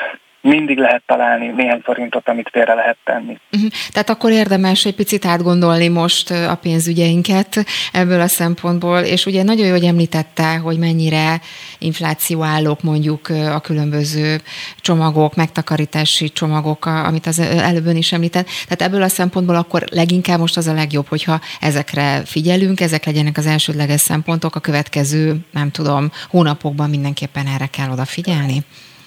mindig 0.45 0.79
lehet 0.79 1.03
találni 1.07 1.47
néhány 1.47 1.81
forintot, 1.85 2.29
amit 2.29 2.49
félre 2.53 2.75
lehet 2.75 2.97
tenni. 3.05 3.39
Uh-huh. 3.53 3.71
Tehát 3.93 4.11
akkor 4.11 4.31
érdemes 4.31 4.85
egy 4.85 4.95
picit 4.95 5.25
átgondolni 5.25 5.89
most 5.89 6.31
a 6.31 6.59
pénzügyeinket 6.63 7.65
ebből 7.93 8.21
a 8.21 8.27
szempontból, 8.27 8.99
és 8.99 9.27
ugye 9.27 9.43
nagyon 9.43 9.67
jó, 9.67 9.73
hogy 9.73 9.85
említette, 9.85 10.57
hogy 10.57 10.79
mennyire 10.79 11.41
inflációállók 11.79 12.83
mondjuk 12.83 13.29
a 13.29 13.61
különböző 13.61 14.41
csomagok, 14.81 15.35
megtakarítási 15.35 16.29
csomagok, 16.29 16.87
amit 16.87 17.27
az 17.27 17.39
előbb 17.39 17.87
is 17.87 18.13
említett. 18.13 18.47
Tehát 18.65 18.83
ebből 18.83 19.03
a 19.03 19.09
szempontból 19.09 19.57
akkor 19.57 19.85
leginkább 19.91 20.39
most 20.39 20.57
az 20.57 20.67
a 20.67 20.73
legjobb, 20.73 21.09
hogyha 21.09 21.41
ezekre 21.61 22.23
figyelünk, 22.25 22.81
ezek 22.81 23.05
legyenek 23.05 23.39
az 23.39 23.47
elsődleges 23.47 24.01
szempontok, 24.01 24.55
a 24.55 24.61
következő, 24.61 25.37
nem 25.53 25.71
tudom, 25.71 26.11
hónapokban 26.29 26.91
mindenképpen 26.91 27.47
erre 27.47 27.67
kell 27.67 27.91
odafigyelni. 27.91 28.65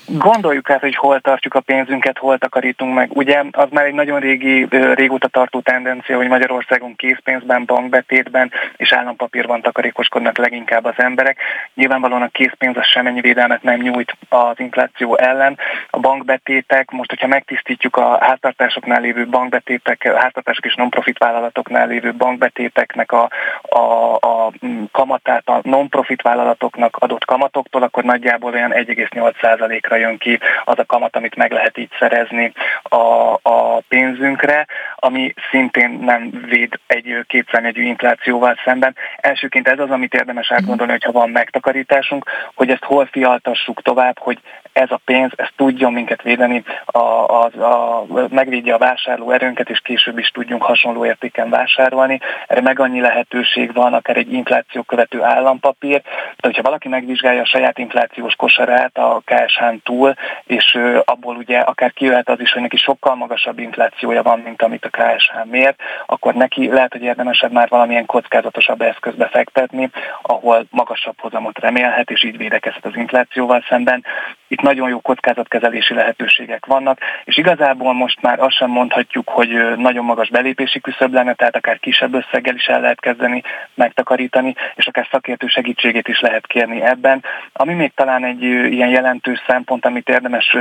Gondoljuk 0.10 0.70
át, 0.70 0.80
hogy 0.80 0.96
hol 0.96 1.20
tartjuk 1.20 1.54
a 1.54 1.60
pénzünket, 1.60 2.18
hol 2.18 2.38
takarítunk 2.38 2.94
meg. 2.94 3.10
Ugye 3.14 3.44
az 3.52 3.68
már 3.72 3.86
egy 3.86 3.94
nagyon 3.94 4.20
régi, 4.20 4.68
régóta 4.94 5.28
tartó 5.28 5.60
tendencia, 5.60 6.18
hogy 6.18 6.28
Magyarországon 6.28 6.96
készpénzben, 6.96 7.66
bankbetétben 7.66 8.52
és 8.78 8.94
állampapírban 8.94 9.62
takarékoskodnak 9.62 10.38
leginkább 10.38 10.86
az 10.86 10.94
emberek. 10.98 11.38
Nyilvánvalóan 11.74 12.22
a 12.22 12.28
készpénz 12.28 12.78
az 12.78 12.86
semmennyi 12.86 13.22
védelmet 13.22 13.64
nem 13.64 13.80
nyújt 13.80 14.18
az 14.30 14.60
infláció 14.60 15.18
ellen. 15.18 15.58
A 15.90 16.00
bankbetétek, 16.00 16.92
most 16.92 17.10
hogyha 17.10 17.28
megtisztítjuk 17.28 17.96
a 17.96 18.18
háztartásoknál 18.22 19.02
lévő 19.02 19.28
bankbetétek, 19.28 20.12
háztartások 20.16 20.66
és 20.66 20.76
non-profit 20.76 21.18
vállalatoknál 21.18 21.88
lévő 21.88 22.14
bankbetéteknek 22.14 23.12
a, 23.12 23.30
a, 23.62 24.14
a 24.14 24.52
kamatát 24.92 25.48
a 25.48 25.60
non-profit 25.64 26.22
vállalatoknak 26.22 26.98
adott 27.00 27.26
kamatoktól, 27.26 27.84
akkor 27.84 28.04
nagyjából 28.04 28.54
olyan 28.54 28.72
1,8%-ra 28.74 29.97
jön 29.98 30.18
ki 30.18 30.40
az 30.64 30.80
a 30.80 30.86
kamat, 30.86 31.16
amit 31.16 31.36
meg 31.36 31.52
lehet 31.52 31.78
így 31.78 31.90
szerezni 32.00 32.52
a, 32.84 33.34
a 33.42 33.82
pénzünkre, 33.88 34.66
ami 34.96 35.34
szintén 35.52 35.90
nem 35.90 36.46
véd 36.50 36.80
egy 36.88 37.24
kétszárnyegyű 37.28 37.82
inflációval 37.84 38.60
szemben. 38.66 38.96
Elsőként 39.18 39.68
ez 39.68 39.80
az, 39.80 39.90
amit 39.90 40.14
érdemes 40.14 40.52
átgondolni, 40.52 40.92
hogyha 40.92 41.12
van 41.12 41.30
megtakarításunk, 41.30 42.30
hogy 42.54 42.70
ezt 42.70 42.84
hol 42.84 43.06
fialtassuk 43.06 43.82
tovább, 43.82 44.20
hogy 44.20 44.40
ez 44.74 44.92
a 44.92 45.00
pénz, 45.06 45.32
ez 45.36 45.48
tudjon 45.56 45.94
minket 45.94 46.22
védeni, 46.22 46.64
a, 46.86 46.98
a, 46.98 47.44
a, 47.44 48.06
megvédje 48.30 48.74
a 48.74 48.78
vásárló 48.78 49.32
erőnket, 49.32 49.70
és 49.70 49.80
később 49.80 50.18
is 50.18 50.28
tudjunk 50.28 50.64
hasonló 50.64 51.06
értéken 51.06 51.50
vásárolni. 51.50 52.20
Erre 52.48 52.62
meg 52.62 52.80
annyi 52.80 53.02
lehetőség 53.02 53.74
van, 53.74 53.94
akár 53.94 54.18
egy 54.18 54.34
infláció 54.34 54.82
követő 54.82 55.24
állampapír, 55.24 56.02
de 56.04 56.48
hogyha 56.48 56.62
valaki 56.62 56.88
megvizsgálja 56.88 57.42
a 57.42 57.46
saját 57.46 57.78
inflációs 57.78 58.36
kosarát, 58.36 58.98
a 58.98 59.22
KSH-n 59.26 59.76
túl, 59.88 60.14
és 60.44 60.78
abból 61.06 61.36
ugye 61.36 61.60
akár 61.60 61.94
kijöhet 61.94 62.30
az 62.30 62.40
is, 62.40 62.52
hogy 62.52 62.62
neki 62.62 62.78
sokkal 62.78 63.16
magasabb 63.16 63.60
inflációja 63.60 64.24
van, 64.24 64.40
mint 64.40 64.62
amit 64.62 64.86
a 64.86 64.90
KSH 64.90 65.46
mér, 65.46 65.76
akkor 66.06 66.34
neki 66.34 66.68
lehet, 66.72 66.92
hogy 66.92 67.02
érdemesebb 67.02 67.52
már 67.52 67.70
valamilyen 67.70 68.06
kockázatosabb 68.06 68.82
eszközbe 68.82 69.28
fektetni, 69.28 69.90
ahol 70.22 70.66
magasabb 70.70 71.20
hozamot 71.20 71.60
remélhet, 71.60 72.10
és 72.10 72.24
így 72.24 72.38
védekezhet 72.38 72.86
az 72.86 72.96
inflációval 72.96 73.66
szemben. 73.70 74.04
Itt 74.48 74.62
nagyon 74.62 74.90
jó 74.90 75.00
kockázatkezelési 75.00 75.94
lehetőségek 75.94 76.66
vannak, 76.66 77.00
és 77.24 77.38
igazából 77.38 77.94
most 77.94 78.22
már 78.22 78.40
azt 78.40 78.56
sem 78.56 78.70
mondhatjuk, 78.70 79.30
hogy 79.30 79.78
nagyon 79.78 80.06
magas 80.06 80.30
belépési 80.30 80.80
küszöb 80.80 81.14
lenne, 81.14 81.34
tehát 81.34 81.56
akár 81.56 81.80
kisebb 81.80 82.14
összeggel 82.14 82.56
is 82.56 82.66
el 82.66 82.82
lehet 82.82 83.00
kezdeni 83.00 83.44
megtakarítani, 83.74 84.56
és 84.76 84.88
akár 84.88 85.08
szakértő 85.12 85.48
segítségét 85.48 86.08
is 86.08 86.20
lehet 86.20 86.48
kérni 86.48 86.82
ebben. 86.82 87.24
Ami 87.54 87.74
még 87.74 87.92
talán 87.96 88.24
egy 88.24 88.42
ilyen 88.44 88.90
jelentős 88.90 89.42
szempont, 89.48 89.86
amit 89.86 90.10
érdemes 90.10 90.58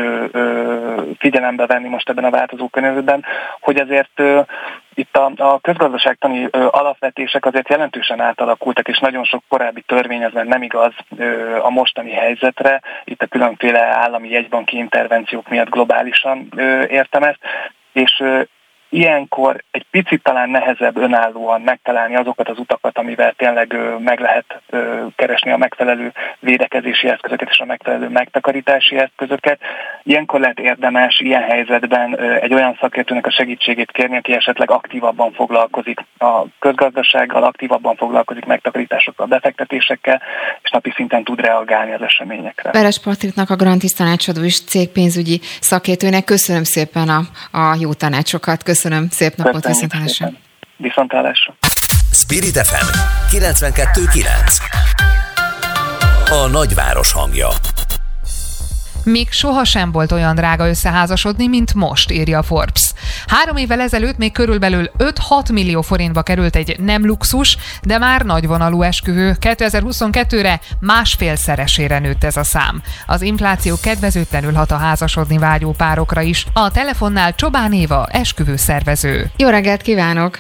figyelembe 1.19 1.67
venni 1.67 1.89
most 1.89 2.09
ebben 2.09 2.25
a 2.25 2.31
változó 2.31 2.69
környezetben, 2.69 3.25
hogy 3.61 3.77
azért 3.77 4.23
itt 4.97 5.17
a, 5.17 5.33
a 5.37 5.59
közgazdaságtani 5.61 6.49
ö, 6.51 6.67
alapvetések 6.71 7.45
azért 7.45 7.69
jelentősen 7.69 8.21
átalakultak, 8.21 8.89
és 8.89 8.99
nagyon 8.99 9.25
sok 9.25 9.43
korábbi 9.49 9.81
törvény 9.81 10.25
az 10.25 10.33
nem 10.33 10.63
igaz 10.63 10.93
ö, 11.17 11.57
a 11.63 11.71
mostani 11.71 12.11
helyzetre. 12.11 12.83
Itt 13.05 13.23
a 13.23 13.27
különféle 13.27 13.81
állami 13.81 14.29
jegybanki 14.29 14.77
intervenciók 14.77 15.49
miatt 15.49 15.69
globálisan 15.71 16.49
ö, 16.57 16.85
értem 16.85 17.23
ezt, 17.23 17.39
és 17.93 18.23
ilyenkor 18.89 19.63
egy 19.71 19.87
picit 19.91 20.23
talán 20.23 20.51
nehezebb 20.51 20.97
önállóan 20.97 21.61
megtalálni 21.61 22.17
azokat 22.17 22.49
az 22.49 22.59
utakat, 22.59 22.99
amivel 22.99 23.33
tényleg 23.37 23.77
meg 23.99 24.21
lehet 24.21 24.61
keresni 25.17 25.51
a 25.51 25.57
megfelelő 25.57 26.13
védekezési 26.39 27.09
eszközöket 27.09 27.49
és 27.51 27.59
a 27.59 27.65
megfelelő 27.65 28.09
megtakarítási 28.09 28.97
eszközöket. 28.99 29.61
Ilyenkor 30.03 30.41
lehet 30.41 30.59
érdemes 30.59 31.21
ilyen 31.21 31.43
helyzetben 31.43 32.19
egy 32.19 32.55
olyan 32.55 32.77
szakértőnek 32.81 33.27
a 33.27 33.31
segítségét 33.31 33.91
kérni, 33.91 34.17
aki 34.17 34.33
esetleg 34.33 34.71
aktívabban 34.71 35.33
foglalkozik 35.33 36.01
a 36.19 36.43
közgazdasággal, 36.59 37.43
aktívabban 37.43 37.97
foglalkozik 37.97 38.45
megtakarításokkal, 38.45 39.27
befektetésekkel, 39.27 40.23
és 40.63 40.71
napi 40.71 40.93
szinten 40.95 41.25
tud 41.25 41.41
reagálni 41.41 41.93
az 41.93 42.03
eseményekre. 42.03 42.71
Veres 42.71 43.01
Patriknak, 43.01 43.51
a 43.51 43.57
Grantis 43.57 43.93
tanácsadó 43.93 44.43
és 44.43 44.65
cégpénzügyi 44.65 45.41
szakértőnek 45.61 46.25
köszönöm 46.25 46.65
szépen 46.65 47.09
a, 47.09 47.21
a 47.59 47.77
jó 47.81 47.93
tanácsokat. 47.93 48.63
Köszönöm 48.63 48.76
Köszönöm, 48.77 49.09
szép 49.11 49.37
napot, 49.37 49.67
viszontlátásra. 49.67 50.31
Viszontlátásra. 50.77 51.55
Spirit 52.13 52.59
FM 52.59 52.87
92.9 53.37 54.25
A 56.31 56.47
nagyváros 56.47 57.13
hangja 57.13 57.49
még 59.05 59.31
sohasem 59.31 59.93
volt 59.93 60.13
olyan 60.13 60.35
drága 60.35 60.69
összeházasodni, 60.69 61.47
mint 61.47 61.75
most, 61.75 62.11
írja 62.11 62.43
Forbes. 62.43 62.86
Három 63.27 63.57
évvel 63.57 63.81
ezelőtt 63.81 64.19
még 64.19 64.33
körülbelül 64.33 64.91
5-6 64.99 65.53
millió 65.53 65.83
forintba 65.83 66.23
került 66.23 66.57
egy 66.57 66.77
nem 66.79 67.07
luxus, 67.07 67.57
de 67.83 67.99
már 67.99 68.23
nagyvonalú 68.23 68.83
esküvő. 68.83 69.37
2022-re 69.41 70.61
másfélszeresére 70.81 71.99
nőtt 71.99 72.25
ez 72.25 72.37
a 72.37 72.45
szám. 72.45 72.83
Az 73.07 73.23
infláció 73.23 73.75
kedvezőtlenül 73.83 74.53
hat 74.53 74.71
a 74.71 74.77
házasodni 74.77 75.39
vágyó 75.39 75.75
párokra 75.77 76.21
is. 76.21 76.47
A 76.53 76.71
telefonnál 76.71 77.35
Csobán 77.35 77.73
Éva, 77.73 78.07
esküvő 78.11 78.57
szervező. 78.57 79.31
Jó 79.37 79.49
reggelt 79.49 79.83
kívánok! 79.83 80.39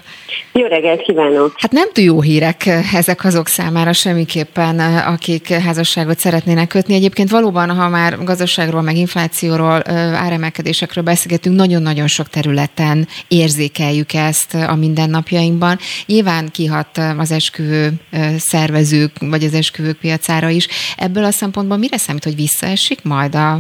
Jó 0.52 0.66
reggelt 0.66 1.02
kívánok! 1.02 1.52
Hát 1.56 1.72
nem 1.72 1.88
túl 1.92 2.04
jó 2.04 2.20
hírek 2.20 2.66
ezek 2.94 3.24
azok 3.24 3.48
számára 3.48 3.92
semmiképpen, 3.92 4.78
akik 5.06 5.52
házasságot 5.52 6.18
szeretnének 6.18 6.68
kötni. 6.68 6.94
Egyébként 6.94 7.30
valóban, 7.30 7.70
ha 7.70 7.88
már 7.88 8.24
gazdaság 8.24 8.44
gazdaságról, 8.46 8.82
meg 8.82 8.96
inflációról, 8.96 9.82
áremelkedésekről 10.14 11.04
beszélgetünk, 11.04 11.56
nagyon-nagyon 11.56 12.06
sok 12.06 12.28
területen 12.74 13.06
érzékeljük 13.28 14.12
ezt 14.12 14.54
a 14.54 14.74
mindennapjainkban. 14.74 15.76
Nyilván 16.06 16.48
kihat 16.52 16.98
az 17.18 17.32
esküvő 17.32 17.88
szervezők, 18.36 19.10
vagy 19.20 19.44
az 19.44 19.54
esküvők 19.54 19.98
piacára 19.98 20.48
is. 20.48 20.68
Ebből 20.96 21.24
a 21.24 21.30
szempontból 21.30 21.76
mire 21.76 21.96
számít, 21.96 22.24
hogy 22.24 22.34
visszaesik 22.34 23.02
majd 23.02 23.34
a, 23.34 23.58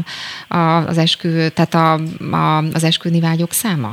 a, 0.56 0.86
az 0.86 0.98
esküvő, 0.98 1.48
tehát 1.48 1.74
a, 1.74 1.92
a, 2.36 2.56
az 2.72 2.84
esküvőni 2.84 3.20
vágyok 3.20 3.52
száma? 3.52 3.90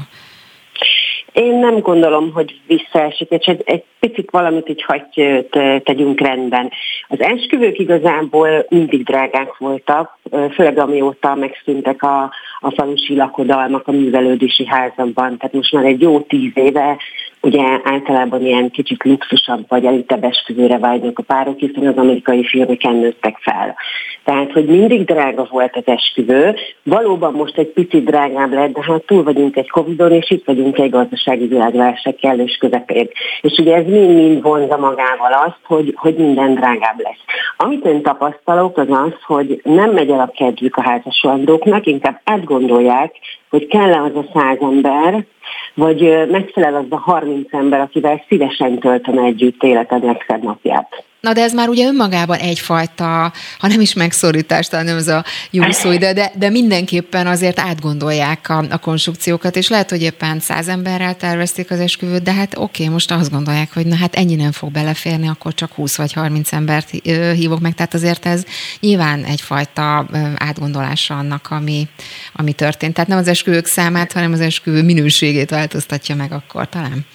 Én 1.33 1.59
nem 1.59 1.79
gondolom, 1.79 2.31
hogy 2.31 2.59
visszaesik, 2.67 3.29
és 3.29 3.45
egy, 3.45 3.61
egy 3.65 3.83
picit 4.07 4.31
valamit 4.31 4.69
így 4.69 4.83
hagy 4.83 5.47
tegyünk 5.83 6.19
rendben. 6.19 6.71
Az 7.07 7.21
esküvők 7.21 7.79
igazából 7.79 8.65
mindig 8.69 9.03
drágák 9.03 9.57
voltak, 9.57 10.17
főleg 10.53 10.77
amióta 10.77 11.35
megszűntek 11.35 12.03
a, 12.03 12.31
a 12.59 12.71
falusi 12.71 13.15
lakodalmak 13.15 13.87
a 13.87 13.91
művelődési 13.91 14.65
házakban. 14.65 15.37
Tehát 15.37 15.53
most 15.53 15.73
már 15.73 15.85
egy 15.85 16.01
jó 16.01 16.19
tíz 16.19 16.51
éve 16.53 16.97
ugye 17.43 17.79
általában 17.83 18.45
ilyen 18.45 18.71
kicsit 18.71 19.03
luxusabb 19.03 19.65
vagy 19.67 19.85
elitebb 19.85 20.23
esküvőre 20.23 20.77
vágynak 20.77 21.19
a 21.19 21.23
párok, 21.23 21.59
hiszen 21.59 21.87
az 21.87 21.97
amerikai 21.97 22.45
filmeken 22.45 22.95
nőttek 22.95 23.37
fel. 23.41 23.75
Tehát, 24.23 24.51
hogy 24.51 24.65
mindig 24.65 25.05
drága 25.05 25.47
volt 25.49 25.75
az 25.75 25.83
esküvő, 25.85 26.55
valóban 26.83 27.33
most 27.33 27.57
egy 27.57 27.67
picit 27.67 28.05
drágább 28.05 28.53
lett, 28.53 28.73
de 28.73 28.81
hát 28.83 29.05
túl 29.05 29.23
vagyunk 29.23 29.55
egy 29.55 29.69
Covid-on, 29.69 30.11
és 30.11 30.31
itt 30.31 30.45
vagyunk 30.45 30.77
egy 30.77 30.89
gazdasági 30.89 31.47
világválság 31.47 32.15
kellős 32.15 32.57
közepén. 32.59 33.09
És 33.41 33.57
ugye 33.57 33.75
ez 33.75 33.87
mind-mind 33.93 34.41
vonza 34.41 34.77
magával 34.77 35.33
azt, 35.33 35.59
hogy, 35.63 35.93
hogy 35.95 36.15
minden 36.15 36.53
drágább 36.53 36.99
lesz. 36.99 37.23
Amit 37.57 37.85
én 37.85 38.01
tapasztalok, 38.01 38.77
az 38.77 38.89
az, 38.89 39.13
hogy 39.25 39.61
nem 39.63 39.91
megy 39.91 40.09
el 40.09 40.19
a 40.19 40.31
kedvük 40.35 40.75
a 40.75 40.81
házaslandóknak, 40.81 41.85
inkább 41.85 42.21
átgondolják, 42.23 43.15
hogy 43.49 43.67
kell-e 43.67 44.01
az 44.01 44.15
a 44.15 44.25
száz 44.33 44.57
ember, 44.61 45.25
vagy 45.73 46.27
megfelel 46.29 46.75
az 46.75 46.85
a 46.89 46.97
30 46.97 47.53
ember, 47.53 47.79
akivel 47.79 48.23
szívesen 48.27 48.79
töltöm 48.79 49.17
együtt 49.17 49.63
életed 49.63 50.03
legszebb 50.03 50.43
napját. 50.43 51.03
Na 51.23 51.33
de 51.33 51.41
ez 51.41 51.53
már 51.53 51.69
ugye 51.69 51.87
önmagában 51.87 52.37
egyfajta, 52.37 53.33
ha 53.59 53.67
nem 53.67 53.81
is 53.81 53.93
megszorítás, 53.93 54.67
talán 54.67 54.85
nem 54.85 54.97
ez 54.97 55.07
a 55.07 55.25
jó 55.51 55.71
szó 55.71 55.91
ide, 55.91 56.13
de, 56.13 56.31
de 56.35 56.49
mindenképpen 56.49 57.27
azért 57.27 57.59
átgondolják 57.59 58.49
a, 58.49 58.65
a 58.69 58.77
konstrukciókat, 58.77 59.55
és 59.55 59.69
lehet, 59.69 59.89
hogy 59.89 60.01
éppen 60.01 60.39
száz 60.39 60.67
emberrel 60.67 61.15
tervezték 61.15 61.71
az 61.71 61.79
esküvőt, 61.79 62.23
de 62.23 62.33
hát 62.33 62.57
oké, 62.57 62.87
most 62.87 63.11
azt 63.11 63.31
gondolják, 63.31 63.73
hogy 63.73 63.85
na 63.85 63.95
hát 63.95 64.15
ennyi 64.15 64.35
nem 64.35 64.51
fog 64.51 64.71
beleférni, 64.71 65.27
akkor 65.27 65.53
csak 65.53 65.73
20 65.73 65.95
vagy 65.95 66.13
30 66.13 66.53
embert 66.53 66.89
hívok 67.35 67.59
meg, 67.59 67.75
tehát 67.75 67.93
azért 67.93 68.25
ez 68.25 68.43
nyilván 68.79 69.23
egyfajta 69.23 70.07
átgondolása 70.35 71.17
annak, 71.17 71.47
ami, 71.49 71.87
ami 72.33 72.53
történt. 72.53 72.93
Tehát 72.93 73.09
nem 73.09 73.17
az 73.17 73.27
esküvők 73.27 73.65
számát, 73.65 74.11
hanem 74.11 74.31
az 74.31 74.41
esküvő 74.41 74.81
minőségét 74.83 75.49
változtatja 75.49 76.15
meg 76.15 76.31
akkor 76.31 76.69
talán. 76.69 77.05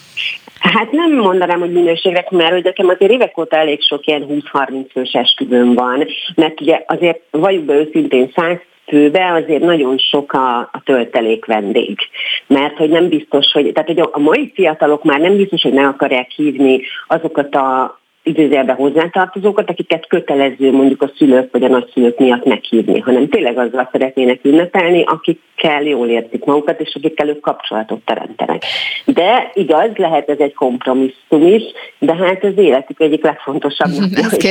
Hát 0.72 0.90
nem 0.90 1.12
mondanám, 1.12 1.60
hogy 1.60 1.72
minőségre, 1.72 2.26
mert 2.30 2.52
hogy 2.52 2.64
nekem 2.64 2.88
azért 2.88 3.12
évek 3.12 3.38
óta 3.38 3.56
elég 3.56 3.82
sok 3.82 4.06
ilyen 4.06 4.26
20-30 4.28 4.86
fős 4.92 5.12
esküvőm 5.12 5.74
van, 5.74 6.06
mert 6.34 6.60
ugye 6.60 6.84
azért 6.86 7.20
valljuk 7.30 7.64
be 7.64 7.74
őszintén 7.74 8.30
100 8.34 8.56
főbe 8.86 9.32
azért 9.32 9.62
nagyon 9.62 9.98
sok 9.98 10.32
a, 10.32 10.58
a 10.58 10.80
töltelék 10.84 11.44
vendég. 11.44 11.98
Mert 12.46 12.76
hogy 12.76 12.88
nem 12.88 13.08
biztos, 13.08 13.52
hogy, 13.52 13.72
tehát 13.72 13.88
hogy 13.88 14.08
a 14.12 14.18
mai 14.18 14.52
fiatalok 14.54 15.04
már 15.04 15.20
nem 15.20 15.36
biztos, 15.36 15.62
hogy 15.62 15.72
meg 15.72 15.84
akarják 15.84 16.30
hívni 16.30 16.80
azokat 17.06 17.54
a 17.54 17.98
idézőjelben 18.22 18.76
hozzátartozókat, 18.76 19.70
akiket 19.70 20.06
kötelező 20.06 20.72
mondjuk 20.72 21.02
a 21.02 21.10
szülők 21.16 21.52
vagy 21.52 21.62
a 21.62 21.68
nagyszülők 21.68 22.18
miatt 22.18 22.44
meghívni, 22.44 22.98
hanem 22.98 23.28
tényleg 23.28 23.58
azzal 23.58 23.88
szeretnének 23.92 24.40
ünnepelni, 24.42 25.04
akikkel 25.06 25.82
jól 25.82 26.08
értik 26.08 26.44
magukat, 26.44 26.80
és 26.80 26.94
akikkel 26.94 27.28
ők 27.28 27.40
kapcsolatot 27.40 28.00
teremtenek. 28.04 28.62
De 29.04 29.50
igaz, 29.54 29.90
lehet 29.96 30.28
ez 30.28 30.38
egy 30.38 30.54
kompromisszum 30.54 31.46
is, 31.46 31.62
de 31.98 32.14
hát 32.14 32.44
az 32.44 32.52
életük 32.56 33.00
egyik 33.00 33.22
legfontosabb 33.22 33.88
napja, 33.98 34.24
hogy 34.24 34.42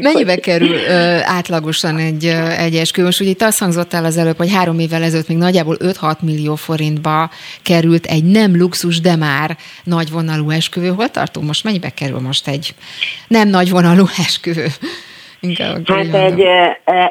Mennyibe 0.00 0.32
hogy... 0.32 0.40
kerül 0.40 0.74
ö, 0.74 1.16
átlagosan 1.22 1.98
egy, 1.98 2.24
egy 2.58 2.74
eskü? 2.74 3.02
Most 3.02 3.20
ugye 3.20 3.30
itt 3.30 3.42
azt 3.42 3.58
hangzott 3.58 3.92
el 3.92 4.04
az 4.04 4.16
előbb, 4.16 4.36
hogy 4.36 4.52
három 4.52 4.78
évvel 4.78 5.02
ezelőtt 5.02 5.28
még 5.28 5.36
nagyjából 5.36 5.76
5-6 5.80 6.20
millió 6.20 6.54
forintba 6.54 7.30
került 7.62 8.06
egy 8.06 8.24
nem 8.24 8.56
luxus, 8.56 9.00
de 9.00 9.16
már 9.16 9.56
nagyvonalú 9.84 10.50
esküvő. 10.50 10.88
Hol 10.88 11.08
tartunk 11.08 11.46
most? 11.46 11.64
Mennyibe 11.64 11.90
kerül 11.90 12.20
most 12.20 12.48
egy 12.48 12.53
egy 12.54 12.74
nem 13.28 13.48
nagy 13.48 13.70
vonalú 13.70 14.04
esküvő. 14.18 14.66
Inkább 15.40 15.88
hát 15.88 16.14
egy, 16.14 16.38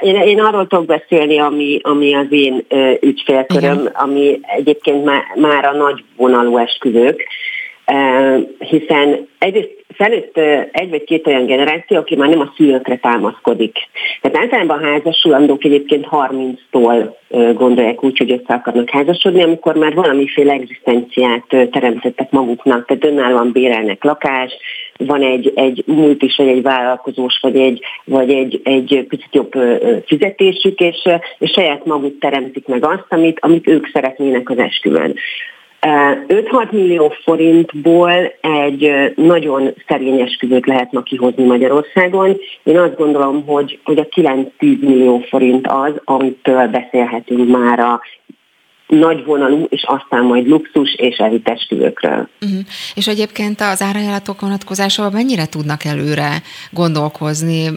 én, 0.01 0.15
én 0.15 0.39
arról 0.39 0.67
tudok 0.67 0.85
beszélni, 0.85 1.39
ami, 1.39 1.79
ami 1.81 2.15
az 2.15 2.27
én 2.29 2.65
ügyfélköröm, 3.01 3.79
Igen. 3.79 3.91
ami 3.93 4.39
egyébként 4.41 5.05
már, 5.05 5.23
már 5.35 5.65
a 5.65 5.73
nagy 5.73 6.03
vonalú 6.15 6.57
esküvők, 6.57 7.27
hiszen 8.57 9.27
egyrészt 9.39 9.83
felőtt 9.93 10.37
egy 10.71 10.89
vagy 10.89 11.03
két 11.03 11.27
olyan 11.27 11.45
generáció, 11.45 11.97
aki 11.97 12.15
már 12.15 12.29
nem 12.29 12.39
a 12.39 12.53
szülőkre 12.55 12.97
támaszkodik. 12.97 13.77
Tehát 14.21 14.37
általában 14.37 14.83
a 14.83 14.87
házasulandók 14.87 15.63
egyébként 15.63 16.07
30-tól 16.11 17.15
gondolják 17.53 18.03
úgy, 18.03 18.17
hogy 18.17 18.31
össze 18.31 18.53
akarnak 18.53 18.89
házasodni, 18.89 19.43
amikor 19.43 19.75
már 19.75 19.93
valamiféle 19.93 20.53
egzisztenciát 20.53 21.45
teremtettek 21.71 22.31
maguknak, 22.31 22.85
tehát 22.85 23.05
önállóan 23.05 23.51
bérelnek 23.51 24.03
lakást, 24.03 24.57
van 24.97 25.21
egy, 25.21 25.51
egy 25.55 25.83
is, 26.19 26.35
vagy 26.37 26.47
egy 26.47 26.61
vállalkozós, 26.61 27.39
vagy 27.41 27.55
egy, 27.55 27.83
vagy 28.05 28.29
egy, 28.29 28.61
egy 28.63 29.05
picit 29.07 29.35
jobb 29.35 29.51
fizetésük, 30.05 30.79
és, 30.79 31.09
és 31.37 31.51
saját 31.51 31.85
maguk 31.85 32.19
teremtik 32.19 32.67
meg 32.67 32.85
azt, 32.85 33.05
amit, 33.09 33.37
amit 33.41 33.67
ők 33.67 33.87
szeretnének 33.93 34.49
az 34.49 34.57
esküvőn. 34.57 35.15
5-6 35.83 36.71
millió 36.71 37.13
forintból 37.23 38.33
egy 38.41 39.13
nagyon 39.15 39.73
szerény 39.87 40.19
esküvőt 40.19 40.65
lehet 40.65 40.91
ma 40.91 41.01
kihozni 41.01 41.43
Magyarországon. 41.43 42.37
Én 42.63 42.79
azt 42.79 42.97
gondolom, 42.97 43.45
hogy, 43.45 43.79
hogy 43.83 43.97
a 43.97 44.05
9-10 44.05 44.45
millió 44.59 45.19
forint 45.29 45.67
az, 45.67 45.93
amitől 46.03 46.67
beszélhetünk 46.67 47.49
már 47.49 47.79
a 47.79 48.01
nagy 48.87 49.25
vonalú, 49.25 49.65
és 49.69 49.83
aztán 49.87 50.23
majd 50.23 50.47
luxus 50.47 50.95
és 50.95 51.17
elitestülőkről. 51.17 52.27
Uh-huh. 52.41 52.59
És 52.95 53.07
egyébként 53.07 53.61
az 53.61 53.81
árajánlatok 53.81 54.41
vonatkozásában 54.41 55.11
mennyire 55.11 55.45
tudnak 55.45 55.83
előre 55.85 56.41
gondolkozni? 56.71 57.69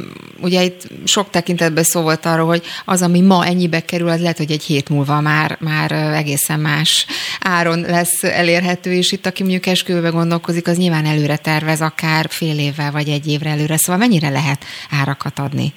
Ugye 0.42 0.62
itt 0.62 0.88
sok 1.04 1.30
tekintetben 1.30 1.82
szó 1.82 2.02
volt 2.02 2.26
arról, 2.26 2.46
hogy 2.46 2.62
az, 2.84 3.02
ami 3.02 3.20
ma 3.20 3.46
ennyibe 3.46 3.80
kerül, 3.80 4.08
az 4.08 4.20
lehet, 4.20 4.36
hogy 4.36 4.50
egy 4.50 4.64
hét 4.64 4.88
múlva 4.88 5.20
már, 5.20 5.56
már 5.60 5.92
egészen 5.92 6.60
más 6.60 7.06
áron 7.40 7.80
lesz 7.80 8.22
elérhető, 8.22 8.92
és 8.92 9.12
itt, 9.12 9.26
aki 9.26 9.42
mondjuk 9.42 9.66
esküvőbe 9.66 10.08
gondolkozik, 10.08 10.68
az 10.68 10.78
nyilván 10.78 11.04
előre 11.04 11.36
tervez, 11.36 11.80
akár 11.80 12.26
fél 12.28 12.58
évvel 12.58 12.90
vagy 12.90 13.08
egy 13.08 13.26
évre 13.26 13.50
előre. 13.50 13.76
Szóval 13.76 14.00
mennyire 14.06 14.28
lehet 14.28 14.64
árakat 15.00 15.38
adni? 15.38 15.72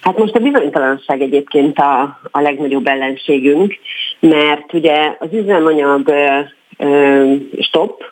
Hát 0.00 0.18
most 0.18 0.34
a 0.34 0.38
bizonytalanság 0.38 1.20
egyébként 1.20 1.78
a, 1.78 2.20
a 2.30 2.40
legnagyobb 2.40 2.86
ellenségünk, 2.86 3.78
mert 4.20 4.72
ugye 4.72 5.16
az 5.18 5.28
üzemanyag 5.32 6.12
stop, 7.60 8.04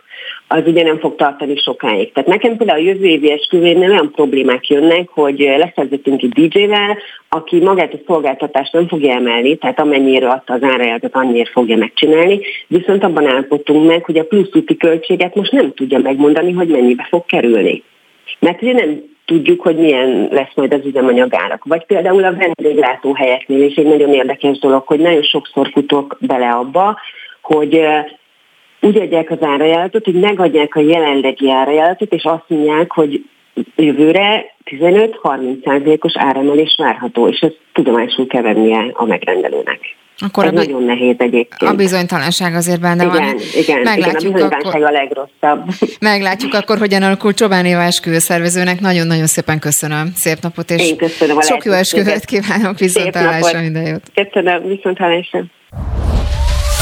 az 0.49 0.63
ugye 0.67 0.83
nem 0.83 0.99
fog 0.99 1.17
tartani 1.17 1.57
sokáig. 1.57 2.13
Tehát 2.13 2.29
nekem 2.29 2.57
például 2.57 2.79
a 2.79 2.83
jövő 2.83 3.05
évi 3.05 3.31
esküvőnél 3.31 3.91
olyan 3.91 4.11
problémák 4.13 4.69
jönnek, 4.69 5.09
hogy 5.09 5.39
leszerzettünk 5.39 6.23
egy 6.23 6.29
DJ-vel, 6.29 6.99
aki 7.29 7.59
magát 7.59 7.93
a 7.93 7.99
szolgáltatást 8.07 8.73
nem 8.73 8.89
fogja 8.89 9.15
emelni, 9.15 9.57
tehát 9.57 9.81
amennyire 9.81 10.29
adta 10.29 10.53
az 10.53 10.63
árajátot, 10.63 11.15
annyira 11.15 11.51
fogja 11.53 11.77
megcsinálni, 11.77 12.41
viszont 12.67 13.05
abban 13.05 13.27
állapodtunk 13.27 13.87
meg, 13.87 14.05
hogy 14.05 14.19
a 14.19 14.25
plusz 14.25 14.55
úti 14.55 14.77
költséget 14.77 15.35
most 15.35 15.53
nem 15.53 15.75
tudja 15.75 15.99
megmondani, 15.99 16.53
hogy 16.53 16.69
mennyibe 16.69 17.07
fog 17.11 17.27
kerülni. 17.27 17.83
Mert 18.39 18.63
ugye 18.63 18.73
nem 18.73 19.03
tudjuk, 19.29 19.61
hogy 19.61 19.77
milyen 19.77 20.29
lesz 20.31 20.55
majd 20.55 20.73
az 20.73 20.85
üzemanyagárak. 20.85 21.65
Vagy 21.65 21.87
például 21.87 22.25
a 22.25 22.35
vendéglátóhelyeknél 22.35 23.63
is 23.63 23.75
egy 23.75 23.87
nagyon 23.87 24.13
érdekes 24.13 24.59
dolog, 24.59 24.87
hogy 24.87 25.01
nagyon 25.01 25.23
sokszor 25.23 25.71
futok 25.73 26.17
bele 26.21 26.51
abba, 26.51 26.99
hogy 27.43 27.81
úgy 28.81 28.97
adják 28.97 29.31
az 29.31 29.43
árajánlatot, 29.43 30.05
hogy 30.05 30.21
megadják 30.21 30.75
a 30.75 30.81
jelenlegi 30.81 31.51
árajánlatot, 31.51 32.13
és 32.13 32.25
azt 32.25 32.45
mondják, 32.47 32.93
hogy 32.93 33.25
jövőre 33.77 34.55
15-30%-os 34.65 36.13
áremelés 36.17 36.75
várható, 36.79 37.29
és 37.29 37.41
ezt 37.41 37.59
tudomásul 37.73 38.27
kell 38.27 38.43
vennie 38.43 38.91
a 38.93 39.05
megrendelőnek. 39.05 39.97
Akkor 40.21 40.45
Ez 40.45 40.51
a, 40.51 40.55
nagyon 40.55 40.83
nehéz 40.83 41.15
egyébként. 41.19 41.71
A 41.71 41.75
bizonytalanság 41.75 42.55
azért 42.55 42.81
benne 42.81 43.05
igen, 43.05 43.23
van. 43.23 43.35
Igen, 43.55 43.81
Meglátjuk 43.81 44.37
igen, 44.37 44.51
a 44.51 44.57
akkor, 44.57 44.83
a 44.83 44.91
legrosszabb. 44.91 45.65
Meglátjuk 46.01 46.55
akkor, 46.55 46.79
hogyan 46.79 47.03
alakul 47.03 47.35
Csobán 47.35 47.65
Éva 47.65 47.83
esküvőszervezőnek. 47.83 48.81
Nagyon-nagyon 48.81 49.27
szépen 49.27 49.59
köszönöm. 49.59 50.13
Szép 50.15 50.39
napot, 50.41 50.71
és 50.71 50.89
Én 50.89 50.97
köszönöm 50.97 51.37
a 51.37 51.43
sok 51.43 51.65
jó 51.65 51.73
esküvőt 51.73 52.25
kívánok. 52.25 52.79
Viszontlátásra 52.79 53.61
minden 53.61 53.87
jót. 53.87 54.03
Köszönöm, 54.15 54.69
viszontlátásra. 54.69 55.45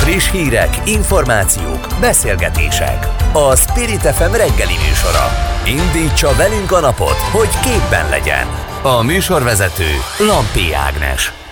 Friss 0.02 0.30
hírek, 0.30 0.68
információk, 0.86 1.86
beszélgetések. 2.00 3.06
A 3.32 3.56
Spirit 3.56 4.00
FM 4.00 4.32
reggeli 4.32 4.76
műsora. 4.88 5.26
Indítsa 5.66 6.28
velünk 6.36 6.72
a 6.72 6.80
napot, 6.80 7.20
hogy 7.32 7.48
képben 7.64 8.08
legyen. 8.10 8.46
A 8.82 9.02
műsorvezető 9.02 9.90
Lampi 10.18 10.74
Ágnes. 10.86 11.45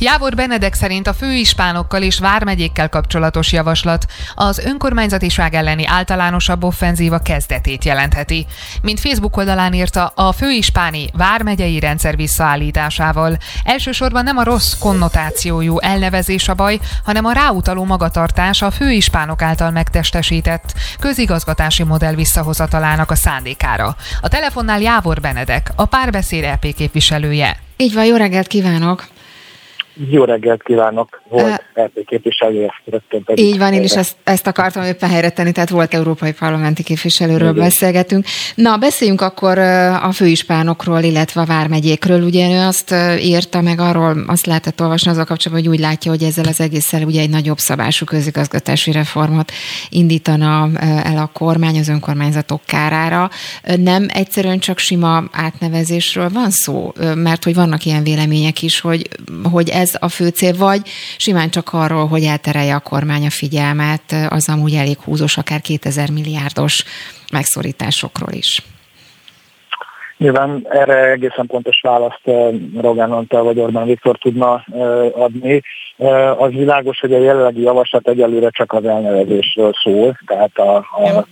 Jávor 0.00 0.34
Benedek 0.34 0.74
szerint 0.74 1.06
a 1.06 1.14
főispánokkal 1.14 2.02
és 2.02 2.18
vármegyékkel 2.18 2.88
kapcsolatos 2.88 3.52
javaslat 3.52 4.06
az 4.34 4.58
önkormányzatiság 4.58 5.54
elleni 5.54 5.86
általánosabb 5.86 6.64
offenzíva 6.64 7.18
kezdetét 7.18 7.84
jelentheti. 7.84 8.46
Mint 8.82 9.00
Facebook 9.00 9.36
oldalán 9.36 9.72
írta, 9.72 10.12
a 10.14 10.32
főispáni 10.32 11.10
vármegyei 11.12 11.80
rendszer 11.80 12.16
visszaállításával 12.16 13.36
elsősorban 13.64 14.24
nem 14.24 14.36
a 14.36 14.44
rossz 14.44 14.78
konnotációjú 14.78 15.78
elnevezés 15.78 16.48
a 16.48 16.54
baj, 16.54 16.78
hanem 17.04 17.24
a 17.24 17.32
ráutaló 17.32 17.84
magatartás 17.84 18.62
a 18.62 18.70
főispánok 18.70 19.42
által 19.42 19.70
megtestesített 19.70 20.74
közigazgatási 21.00 21.82
modell 21.82 22.14
visszahozatalának 22.14 23.10
a 23.10 23.14
szándékára. 23.14 23.96
A 24.20 24.28
telefonnál 24.28 24.80
Jávor 24.80 25.20
Benedek, 25.20 25.72
a 25.74 25.84
párbeszéd 25.84 26.44
LP 26.44 26.74
képviselője. 26.74 27.56
Így 27.76 27.94
van, 27.94 28.04
jó 28.04 28.16
reggelt 28.16 28.46
kívánok! 28.46 29.16
Jó 30.10 30.24
reggelt 30.24 30.62
kívánok! 30.62 31.22
Volt 31.28 31.64
uh, 31.74 31.84
RT 31.84 32.04
képviselő, 32.06 32.70
ezt 32.84 33.38
Így 33.38 33.58
van, 33.58 33.72
én 33.72 33.82
is 33.82 33.96
ezt, 33.96 34.16
ezt 34.24 34.46
akartam 34.46 34.82
éppen 34.82 35.10
helyre 35.10 35.30
tenni, 35.30 35.52
tehát 35.52 35.70
volt 35.70 35.94
európai 35.94 36.32
parlamenti 36.32 36.82
képviselőről 36.82 37.50
Igen. 37.50 37.64
beszélgetünk. 37.64 38.24
Na, 38.54 38.76
beszéljünk 38.76 39.20
akkor 39.20 39.58
a 40.02 40.12
főispánokról, 40.12 41.00
illetve 41.00 41.40
a 41.40 41.44
vármegyékről. 41.44 42.22
Ugye 42.22 42.50
ő 42.50 42.66
azt 42.66 42.94
írta 43.20 43.60
meg 43.60 43.80
arról, 43.80 44.24
azt 44.26 44.46
lehetett 44.46 44.80
olvasni 44.80 45.10
azzal 45.10 45.24
kapcsolatban, 45.24 45.66
hogy 45.66 45.76
úgy 45.76 45.84
látja, 45.84 46.10
hogy 46.10 46.22
ezzel 46.22 46.44
az 46.44 46.60
egésszel 46.60 47.02
ugye 47.02 47.20
egy 47.20 47.30
nagyobb 47.30 47.58
szabású 47.58 48.04
közigazgatási 48.04 48.92
reformot 48.92 49.52
indítana 49.88 50.68
el 51.04 51.18
a 51.18 51.30
kormány 51.32 51.78
az 51.78 51.88
önkormányzatok 51.88 52.60
kárára. 52.66 53.30
Nem 53.76 54.06
egyszerűen 54.08 54.58
csak 54.58 54.78
sima 54.78 55.24
átnevezésről 55.32 56.28
van 56.28 56.50
szó, 56.50 56.92
mert 57.14 57.44
hogy 57.44 57.54
vannak 57.54 57.84
ilyen 57.84 58.02
vélemények 58.02 58.62
is, 58.62 58.80
hogy, 58.80 59.08
hogy 59.50 59.68
ez 59.68 59.87
ez 59.88 59.96
a 60.00 60.08
fő 60.08 60.28
cél, 60.28 60.54
vagy 60.56 60.80
simán 61.16 61.50
csak 61.50 61.68
arról, 61.72 62.06
hogy 62.06 62.22
elterelje 62.22 62.74
a 62.74 62.80
kormány 62.80 63.26
a 63.26 63.30
figyelmet 63.30 64.14
az 64.28 64.48
amúgy 64.48 64.74
elég 64.74 64.98
húzós, 64.98 65.36
akár 65.36 65.60
2000 65.60 66.10
milliárdos 66.10 66.84
megszorításokról 67.32 68.32
is? 68.32 68.62
Nyilván 70.16 70.66
erre 70.68 71.10
egészen 71.10 71.46
pontos 71.46 71.80
választ 71.82 72.20
eh, 72.24 72.48
Rogán 72.80 73.12
Antal 73.12 73.42
vagy 73.42 73.58
Orbán 73.58 73.86
Viktor 73.86 74.18
tudna 74.18 74.64
eh, 74.72 75.20
adni. 75.20 75.62
Eh, 75.96 76.42
az 76.42 76.50
világos, 76.50 77.00
hogy 77.00 77.12
a 77.12 77.18
jelenlegi 77.18 77.62
javaslat 77.62 78.08
egyelőre 78.08 78.50
csak 78.50 78.72
az 78.72 78.84
elnevezésről 78.84 79.72
szól, 79.82 80.18
tehát 80.26 80.58
a, 80.58 80.76
a 80.76 81.26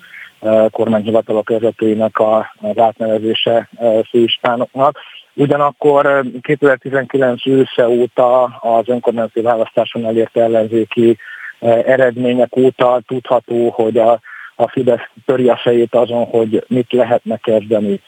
kormányhivatalok 0.71 1.49
vezetőinek 1.49 2.21
az 2.61 2.79
átnevezése 2.79 3.69
főispánoknak. 4.11 4.99
Ugyanakkor 5.39 6.25
2019 6.41 7.47
ősze 7.47 7.89
óta 7.89 8.43
az 8.45 8.89
önkormányzati 8.89 9.41
választáson 9.41 10.07
elért 10.07 10.37
ellenzéki 10.37 11.19
eredmények 11.61 12.57
óta 12.57 13.01
tudható, 13.07 13.71
hogy 13.71 13.99
a, 13.99 14.21
a 14.55 14.69
Fidesz 14.69 15.09
töri 15.27 15.49
a 15.49 15.57
fejét 15.57 15.95
azon, 15.95 16.25
hogy 16.25 16.65
mit 16.69 16.93
lehetne 16.93 17.37
kezdeni 17.37 18.01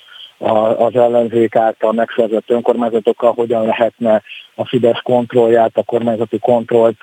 az 0.79 0.97
ellenzék 0.97 1.57
által 1.57 1.93
megszerzett 1.93 2.51
önkormányzatokkal, 2.51 3.33
hogyan 3.33 3.67
lehetne 3.67 4.23
a 4.55 4.67
Fidesz 4.67 5.01
kontrollját, 5.03 5.77
a 5.77 5.83
kormányzati 5.83 6.39
kontrollt 6.39 7.03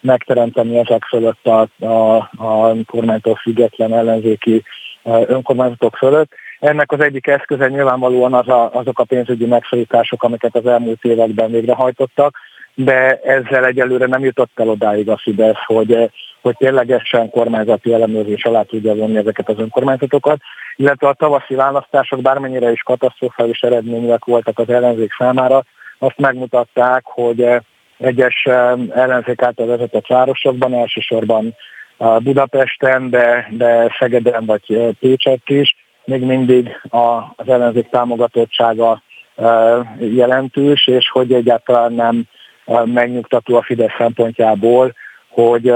megteremteni 0.00 0.78
ezek 0.78 1.04
fölött 1.04 1.46
a, 1.46 1.68
a, 1.86 2.16
a 2.36 2.74
kormánytól 2.86 3.34
független 3.34 3.94
ellenzéki 3.94 4.62
önkormányzatok 5.04 5.96
fölött. 5.96 6.32
Ennek 6.60 6.92
az 6.92 7.00
egyik 7.00 7.26
eszköze 7.26 7.68
nyilvánvalóan 7.68 8.34
az 8.34 8.48
a, 8.48 8.70
azok 8.72 8.98
a 8.98 9.04
pénzügyi 9.04 9.46
megszorítások, 9.46 10.22
amiket 10.22 10.56
az 10.56 10.66
elmúlt 10.66 11.04
években 11.04 11.50
végrehajtottak, 11.50 12.36
de 12.74 13.20
ezzel 13.24 13.64
egyelőre 13.64 14.06
nem 14.06 14.24
jutott 14.24 14.50
el 14.54 14.68
odáig 14.68 15.08
a 15.08 15.16
Fidesz, 15.16 15.64
hogy, 15.66 16.10
hogy 16.40 16.56
ténylegesen 16.56 17.30
kormányzati 17.30 17.92
ellenőrzés 17.92 18.44
alá 18.44 18.62
tudja 18.62 18.94
vonni 18.94 19.16
ezeket 19.16 19.48
az 19.48 19.58
önkormányzatokat, 19.58 20.40
illetve 20.76 21.08
a 21.08 21.12
tavaszi 21.12 21.54
választások 21.54 22.20
bármennyire 22.20 22.72
is 22.72 22.82
katasztrofális 22.82 23.60
eredmények 23.60 24.24
voltak 24.24 24.58
az 24.58 24.68
ellenzék 24.68 25.12
számára, 25.18 25.64
azt 25.98 26.18
megmutatták, 26.18 27.02
hogy 27.04 27.46
egyes 27.98 28.46
ellenzék 28.94 29.42
által 29.42 29.66
vezetett 29.66 30.06
városokban, 30.06 30.74
elsősorban 30.74 31.54
Budapesten, 32.18 33.10
de, 33.10 33.48
de 33.50 33.96
Szegeden 33.98 34.44
vagy 34.46 34.96
Pécsett 34.98 35.48
is, 35.48 35.76
még 36.04 36.22
mindig 36.22 36.80
az 37.36 37.48
ellenzék 37.48 37.88
támogatottsága 37.88 39.02
jelentős, 39.98 40.86
és 40.86 41.10
hogy 41.10 41.32
egyáltalán 41.32 41.92
nem 41.92 42.24
megnyugtató 42.84 43.56
a 43.56 43.62
Fidesz 43.62 43.94
szempontjából, 43.98 44.94
hogy 45.28 45.68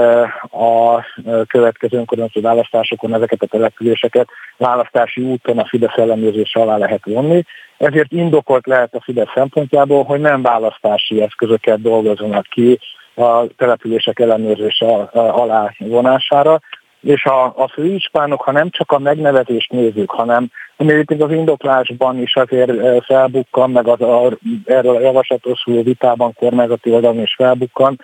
a 0.51 1.05
következő 1.47 1.97
önkormányzati 1.97 2.41
választásokon 2.41 3.13
ezeket 3.13 3.41
a 3.41 3.45
településeket 3.45 4.27
választási 4.57 5.21
úton 5.21 5.59
a 5.59 5.65
Fidesz 5.65 5.95
ellenőrzése 5.95 6.59
alá 6.59 6.77
lehet 6.77 7.05
vonni. 7.05 7.43
Ezért 7.77 8.11
indokolt 8.11 8.67
lehet 8.67 8.93
a 8.93 9.01
Fidesz 9.01 9.31
szempontjából, 9.33 10.03
hogy 10.03 10.19
nem 10.19 10.41
választási 10.41 11.21
eszközöket 11.21 11.81
dolgozzanak 11.81 12.45
ki 12.45 12.79
a 13.15 13.47
települések 13.57 14.19
ellenőrzése 14.19 14.85
alá 15.13 15.71
vonására, 15.77 16.59
és 17.05 17.25
a, 17.25 17.43
a 17.45 17.67
főispánok, 17.67 18.41
ha 18.41 18.51
nem 18.51 18.69
csak 18.69 18.91
a 18.91 18.99
megnevezést 18.99 19.71
nézzük, 19.71 20.11
hanem 20.11 20.47
amit 20.77 21.21
az 21.21 21.31
indoklásban 21.31 22.17
is 22.21 22.35
azért 22.35 23.05
felbukkan, 23.05 23.71
meg 23.71 23.87
az 23.87 24.01
a, 24.01 24.31
erről 24.65 24.95
a 24.95 24.99
javaslatról 24.99 25.55
szóló 25.63 25.83
vitában 25.83 26.33
kormányzati 26.33 26.91
oldalon 26.91 27.21
is 27.21 27.35
felbukkan, 27.35 27.99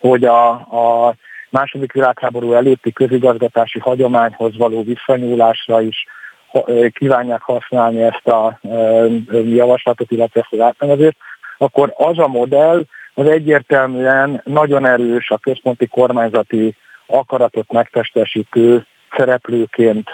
hogy 0.00 0.24
a, 0.24 0.48
a 0.52 1.14
második 1.50 1.92
világháború 1.92 2.52
előtti 2.52 2.92
közigazgatási 2.92 3.78
hagyományhoz 3.78 4.56
való 4.56 4.82
visszanyúlásra 4.82 5.80
is 5.80 6.06
kívánják 6.92 7.42
használni 7.42 8.02
ezt 8.02 8.26
a 8.26 8.58
javaslatot, 9.44 10.10
illetve 10.10 10.40
ezt 10.40 10.52
az 10.52 10.60
átnevezést, 10.60 11.16
akkor 11.58 11.94
az 11.96 12.18
a 12.18 12.26
modell 12.26 12.82
az 13.14 13.28
egyértelműen 13.28 14.40
nagyon 14.44 14.86
erős 14.86 15.30
a 15.30 15.38
központi 15.38 15.86
kormányzati 15.86 16.76
akaratot 17.06 17.72
megtestesítő 17.72 18.86
szereplőként 19.16 20.10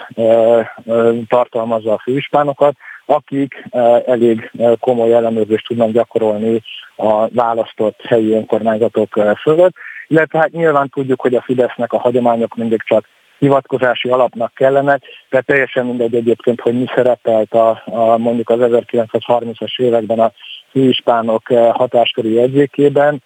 tartalmazza 1.27 1.93
a 1.93 2.01
főispánokat, 2.03 2.75
akik 3.05 3.63
elég 4.05 4.51
komoly 4.79 5.13
ellenőrzést 5.13 5.67
tudnak 5.67 5.91
gyakorolni 5.91 6.61
a 6.95 7.27
választott 7.27 8.01
helyi 8.01 8.31
önkormányzatok 8.31 9.19
fölött, 9.41 9.73
illetve 10.07 10.39
hát 10.39 10.51
nyilván 10.51 10.89
tudjuk, 10.89 11.21
hogy 11.21 11.35
a 11.35 11.41
Fidesznek 11.41 11.93
a 11.93 11.99
hagyományok 11.99 12.55
mindig 12.55 12.81
csak 12.83 13.07
hivatkozási 13.37 14.09
alapnak 14.09 14.53
kellene, 14.53 14.99
de 15.29 15.41
teljesen 15.41 15.85
mindegy 15.85 16.15
egyébként, 16.15 16.61
hogy 16.61 16.73
mi 16.73 16.85
szerepelt 16.95 17.53
a, 17.53 17.83
a 17.85 18.17
mondjuk 18.17 18.49
az 18.49 18.59
1930-as 18.61 19.79
években 19.79 20.19
a 20.19 20.31
főispánok 20.71 21.47
hatásköri 21.73 22.33
jegyzékében, 22.33 23.21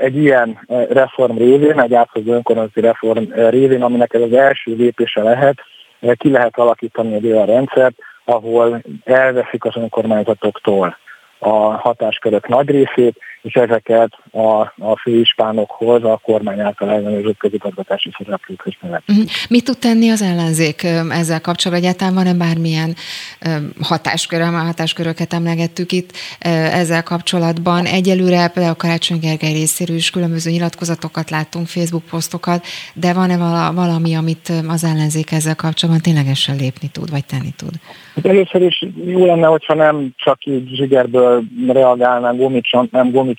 egy 0.00 0.16
ilyen 0.16 0.58
reform 0.88 1.36
révén, 1.36 1.80
egy 1.80 1.94
átfogó 1.94 2.32
önkormányzati 2.32 2.80
reform 2.80 3.24
révén, 3.32 3.82
aminek 3.82 4.14
ez 4.14 4.20
az 4.20 4.32
első 4.32 4.74
lépése 4.76 5.22
lehet, 5.22 5.56
ki 6.16 6.30
lehet 6.30 6.58
alakítani 6.58 7.14
egy 7.14 7.26
olyan 7.26 7.46
rendszert, 7.46 7.94
ahol 8.24 8.82
elveszik 9.04 9.64
az 9.64 9.76
önkormányzatoktól 9.76 10.96
a 11.38 11.56
hatáskörök 11.58 12.48
nagy 12.48 12.70
részét, 12.70 13.16
és 13.44 13.54
ezeket 13.54 14.10
a, 14.30 14.60
a 14.60 14.98
főispánokhoz, 15.02 16.04
a 16.04 16.20
kormány 16.22 16.60
által 16.60 16.90
ellenőrzött 16.90 17.36
közigazgatási 17.36 18.10
szereplőkhöz 18.18 18.72
nevezik. 18.80 19.06
Mhm. 19.06 19.20
Mit 19.48 19.64
tud 19.64 19.78
tenni 19.78 20.10
az 20.10 20.22
ellenzék 20.22 20.82
ezzel 21.10 21.40
kapcsolatban? 21.40 21.84
Egyáltalán 21.84 22.14
van-e 22.14 22.34
bármilyen 22.34 22.94
hatáskör, 23.80 24.40
a 24.40 24.50
hatásköröket 24.50 25.32
emlegettük 25.32 25.92
itt 25.92 26.10
ezzel 26.72 27.02
kapcsolatban. 27.02 27.84
Egyelőre 27.84 28.48
például 28.48 28.74
Karácsony 28.74 29.18
Gergely 29.18 29.52
részéről 29.52 29.96
is 29.96 30.10
különböző 30.10 30.50
nyilatkozatokat 30.50 31.30
láttunk, 31.30 31.66
Facebook 31.66 32.04
posztokat, 32.04 32.64
de 32.94 33.12
van-e 33.12 33.36
valami, 33.72 34.14
amit 34.14 34.52
az 34.68 34.84
ellenzék 34.84 35.32
ezzel 35.32 35.56
kapcsolatban 35.56 36.02
ténylegesen 36.02 36.56
lépni 36.56 36.88
tud, 36.92 37.10
vagy 37.10 37.24
tenni 37.24 37.52
tud? 37.56 37.72
Hát 38.14 38.26
először 38.26 38.62
is 38.62 38.84
jó 39.06 39.26
lenne, 39.26 39.46
hogyha 39.46 39.74
nem 39.74 40.12
csak 40.16 40.44
így 40.44 40.68
zsigerből 40.74 41.42
reagálnánk 41.66 42.38
gumicsont, 42.38 42.92
nem 42.92 43.10
gumicsont, 43.10 43.32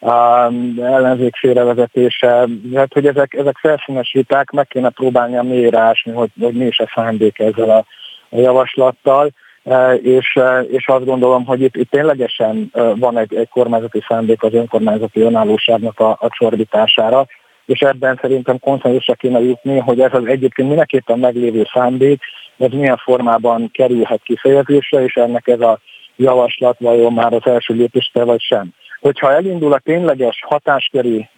um, 0.00 0.78
ellenzék 0.82 1.36
félrevezetése, 1.36 2.48
hát 2.74 2.92
hogy 2.92 3.06
ezek, 3.06 3.34
ezek 3.34 3.56
felszínes 3.56 4.12
viták, 4.12 4.50
meg 4.50 4.66
kéne 4.66 4.88
próbálni 4.88 5.36
a 5.36 5.42
mélyre 5.42 5.78
ásni, 5.78 6.12
hogy, 6.12 6.30
hogy 6.40 6.54
mi 6.54 6.66
is 6.66 6.78
a 6.78 6.90
szándék 6.94 7.38
ezzel 7.38 7.70
a, 7.70 7.84
a 8.28 8.40
javaslattal, 8.40 9.30
e, 9.64 9.94
és, 9.94 10.36
e, 10.36 10.60
és 10.60 10.88
azt 10.88 11.04
gondolom, 11.04 11.44
hogy 11.44 11.60
itt, 11.60 11.76
itt 11.76 11.90
ténylegesen 11.90 12.70
e, 12.72 12.82
van 12.82 13.18
egy, 13.18 13.34
egy 13.34 13.48
kormányzati 13.48 14.04
szándék 14.08 14.42
az 14.42 14.54
önkormányzati 14.54 15.20
önállóságnak 15.20 16.00
a, 16.00 16.10
a 16.10 16.28
csorbítására, 16.28 17.26
és 17.66 17.80
ebben 17.80 18.18
szerintem 18.20 18.58
konszenzusra 18.58 19.14
kéne 19.14 19.40
jutni, 19.40 19.78
hogy 19.78 20.00
ez 20.00 20.14
az 20.14 20.26
egyébként 20.26 20.68
mindenképpen 20.68 21.18
meglévő 21.18 21.66
szándék, 21.72 22.20
ez 22.58 22.70
milyen 22.70 22.96
formában 22.96 23.70
kerülhet 23.72 24.22
kifejezésre, 24.22 25.04
és 25.04 25.14
ennek 25.14 25.48
ez 25.48 25.60
a 25.60 25.78
javaslat 26.16 26.76
vajon 26.78 27.12
már 27.12 27.32
az 27.32 27.46
első 27.46 27.74
lépésre 27.74 28.24
vagy 28.24 28.40
sem. 28.40 28.74
Hogyha 29.02 29.32
elindul 29.32 29.72
a 29.72 29.78
tényleges 29.78 30.44
hatásköri 30.46 31.28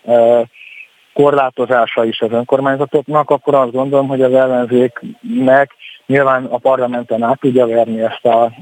korlátozása 1.15 2.05
is 2.05 2.20
az 2.20 2.32
önkormányzatoknak, 2.32 3.31
akkor 3.31 3.55
azt 3.55 3.73
gondolom, 3.73 4.09
hogy 4.09 4.23
az 4.23 4.32
ellenzéknek 4.32 5.70
nyilván 6.07 6.45
a 6.45 6.59
parlamenten 6.59 7.23
át 7.23 7.41
tudja 7.41 7.66
verni 7.66 8.01
ezt 8.01 8.24
a 8.27 8.53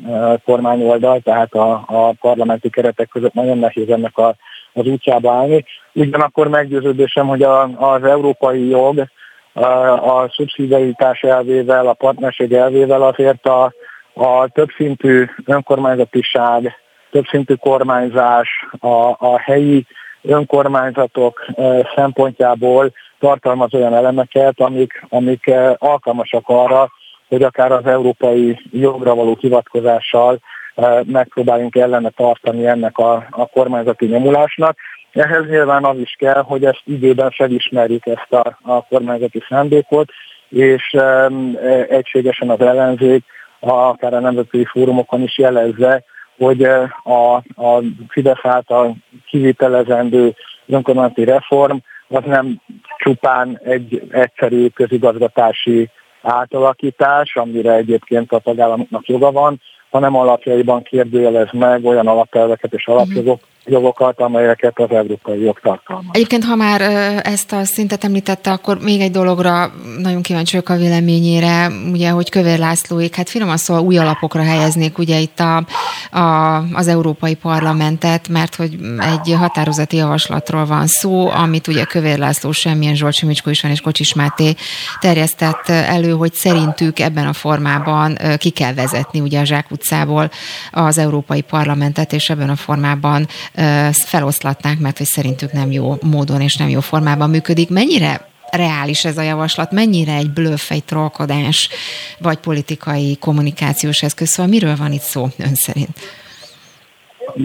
kormányoldalt, 0.45 1.25
tehát 1.25 1.55
a, 1.55 1.85
a 1.87 2.13
parlamenti 2.21 2.71
keretek 2.71 3.09
között 3.09 3.33
nagyon 3.33 3.59
nehéz 3.59 3.89
ennek 3.89 4.19
a, 4.19 4.35
az 4.73 4.87
útjába 4.87 5.33
állni. 5.33 5.65
Ugyanakkor 5.93 6.49
meggyőződésem, 6.49 7.27
hogy 7.27 7.43
a, 7.43 7.63
az 7.63 8.05
európai 8.05 8.69
jog 8.69 9.07
a 10.01 10.29
szubszidiaritás 10.29 11.21
elvével, 11.21 11.87
a 11.87 11.93
partnerség 11.93 12.53
elvével 12.53 13.03
azért 13.03 13.47
a, 13.47 13.73
a 14.15 14.49
többszintű 14.49 15.29
önkormányzatiság, 15.45 16.82
többszintű 17.13 17.55
kormányzás, 17.55 18.49
a, 18.79 19.17
a 19.19 19.39
helyi 19.39 19.87
önkormányzatok 20.23 21.47
szempontjából 21.95 22.93
tartalmaz 23.19 23.75
olyan 23.75 23.95
elemeket, 23.95 24.61
amik, 24.61 25.05
amik 25.09 25.51
alkalmasak 25.79 26.43
arra, 26.47 26.91
hogy 27.29 27.43
akár 27.43 27.73
az 27.73 27.87
európai 27.87 28.61
jogra 28.71 29.15
való 29.15 29.37
hivatkozással 29.41 30.39
megpróbáljunk 31.05 31.77
ellene 31.77 32.11
tartani 32.11 32.67
ennek 32.67 32.99
a, 32.99 33.27
a 33.31 33.47
kormányzati 33.47 34.07
nyomulásnak. 34.07 34.77
Ehhez 35.13 35.47
nyilván 35.47 35.85
az 35.85 35.99
is 35.99 36.15
kell, 36.19 36.43
hogy 36.43 36.65
ezt 36.65 36.83
időben 36.85 37.31
felismerjük 37.31 38.07
ezt 38.07 38.33
a, 38.33 38.59
a 38.63 38.87
kormányzati 38.87 39.43
szándékot, 39.49 40.09
és 40.49 40.93
um, 40.93 41.59
egységesen 41.89 42.51
az 42.51 42.61
ellenzék, 42.61 43.25
akár 43.61 44.15
a 44.15 44.21
nemzeti 44.21 44.65
fórumokon 44.65 45.23
is 45.23 45.39
jelezze, 45.39 46.05
hogy 46.39 46.63
a, 47.03 47.35
a 47.55 47.83
Fidesz 48.09 48.41
által 48.43 48.97
kivitelezendő 49.27 50.35
önkormányzati 50.67 51.25
reform 51.25 51.77
az 52.09 52.23
nem 52.27 52.61
csupán 52.99 53.61
egy 53.65 54.03
egyszerű 54.11 54.69
közigazgatási 54.69 55.91
átalakítás, 56.23 57.37
amire 57.37 57.73
egyébként 57.73 58.33
a 58.33 58.39
tagállamoknak 58.39 59.07
joga 59.07 59.33
van, 59.33 59.61
hanem 59.91 60.17
alapjaiban 60.17 60.83
kérdőjelez 60.83 61.49
meg 61.53 61.85
olyan 61.85 62.07
alapelveket 62.07 62.73
és 62.73 62.87
alapjogok, 62.87 63.41
jogokat, 63.65 64.21
amelyeket 64.21 64.79
az 64.79 64.91
európai 64.91 65.41
jog 65.41 65.61
tartalmaz. 65.61 66.07
Egyébként, 66.13 66.45
ha 66.45 66.55
már 66.55 66.81
ezt 67.27 67.53
a 67.53 67.65
szintet 67.65 68.05
említette, 68.05 68.51
akkor 68.51 68.79
még 68.79 69.01
egy 69.01 69.11
dologra 69.11 69.73
nagyon 69.99 70.23
kíváncsi 70.23 70.57
vagyok 70.57 70.69
a 70.69 70.77
véleményére, 70.77 71.71
ugye, 71.93 72.11
hogy 72.11 72.31
Kövér 72.31 72.59
Lászlóék, 72.59 73.15
hát 73.15 73.29
finoman 73.29 73.57
szóval 73.57 73.83
új 73.83 73.99
alapokra 73.99 74.43
helyeznék 74.43 74.99
ugye 74.99 75.19
itt 75.19 75.41
a, 75.41 75.57
a, 76.19 76.57
az 76.73 76.89
Európai 76.89 77.35
Parlamentet, 77.35 78.29
mert 78.29 78.55
hogy 78.55 78.79
egy 78.99 79.35
határozati 79.39 79.97
javaslatról 79.97 80.67
van 80.67 80.87
szó, 80.87 81.29
amit 81.29 81.67
ugye 81.67 81.85
Kövér 81.85 82.19
László, 82.19 82.53
semmilyen 82.53 82.95
Zsolt 82.95 83.15
Simicskó 83.15 83.51
is 83.51 83.63
van, 83.63 83.71
és 83.71 83.81
Kocsis 83.81 84.15
Máté 84.15 84.55
terjesztett 85.01 85.69
elő, 85.69 86.11
hogy 86.11 86.33
szerintük 86.33 86.99
ebben 86.99 87.27
a 87.27 87.33
formában 87.33 88.19
ki 88.37 88.51
kell 88.51 88.75
vezetni 88.75 89.21
ugye 89.21 89.41
a 89.41 89.45
Zsák 89.45 89.71
utcából 89.71 90.31
az 90.71 90.99
Európai 90.99 91.41
Parlamentet, 91.41 92.13
és 92.13 92.31
ebben 92.31 92.49
a 92.49 92.57
formában 92.57 93.27
feloszlatnák, 93.93 94.79
mert 94.79 94.99
hogy 94.99 95.07
szerintük 95.07 95.53
nem 95.53 95.71
jó 95.71 95.99
módon 96.01 96.41
és 96.41 96.57
nem 96.57 96.69
jó 96.69 96.81
formában 96.81 97.31
működik. 97.31 97.69
Mennyire 97.69 98.27
reális 98.51 99.05
ez 99.05 99.19
a 99.19 99.23
javaslat, 99.23 99.71
mennyire 99.71 100.15
egy 100.15 100.31
blöff, 100.31 100.71
egy 100.71 100.85
trollkodás, 100.85 101.69
vagy 102.19 102.37
politikai 102.39 103.17
kommunikációs 103.21 104.03
eszköz, 104.03 104.29
szóval 104.29 104.51
miről 104.51 104.77
van 104.77 104.93
itt 104.93 105.03
szó 105.03 105.29
ön 105.39 105.55
szerint? 105.55 105.99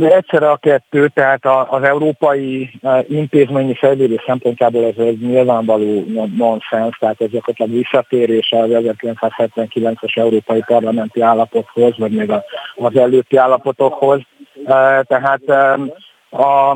Egyszerre 0.02 0.50
a 0.50 0.58
kettő, 0.58 1.08
tehát 1.08 1.46
az 1.70 1.84
európai 1.84 2.70
intézményi 3.08 3.76
fejlődés 3.76 4.24
szempontjából 4.26 4.86
ez 4.86 5.06
egy 5.06 5.20
nyilvánvaló 5.20 6.06
nonsens, 6.38 6.98
tehát 6.98 7.22
ez 7.22 7.30
gyakorlatilag 7.30 7.72
visszatérés 7.72 8.52
az 8.52 8.70
1979-es 8.72 10.18
európai 10.18 10.64
parlamenti 10.66 11.22
állapothoz, 11.22 11.98
vagy 11.98 12.12
még 12.12 12.32
az 12.76 12.96
előtti 12.96 13.38
állapotokhoz. 13.38 14.22
Tehát 15.04 15.42
a, 16.30 16.72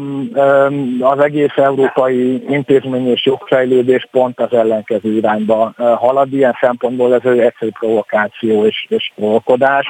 az 0.99 1.19
egész 1.19 1.55
európai 1.55 2.43
intézmény 2.49 3.07
és 3.07 3.25
jogfejlődés 3.25 4.07
pont 4.11 4.39
az 4.39 4.53
ellenkező 4.53 5.11
irányba 5.15 5.73
halad. 5.77 6.33
Ilyen 6.33 6.57
szempontból 6.61 7.13
ez 7.13 7.31
egy 7.31 7.39
egyszerű 7.39 7.71
provokáció 7.79 8.65
és, 8.65 8.85
és 8.89 9.11
provokodás. 9.15 9.87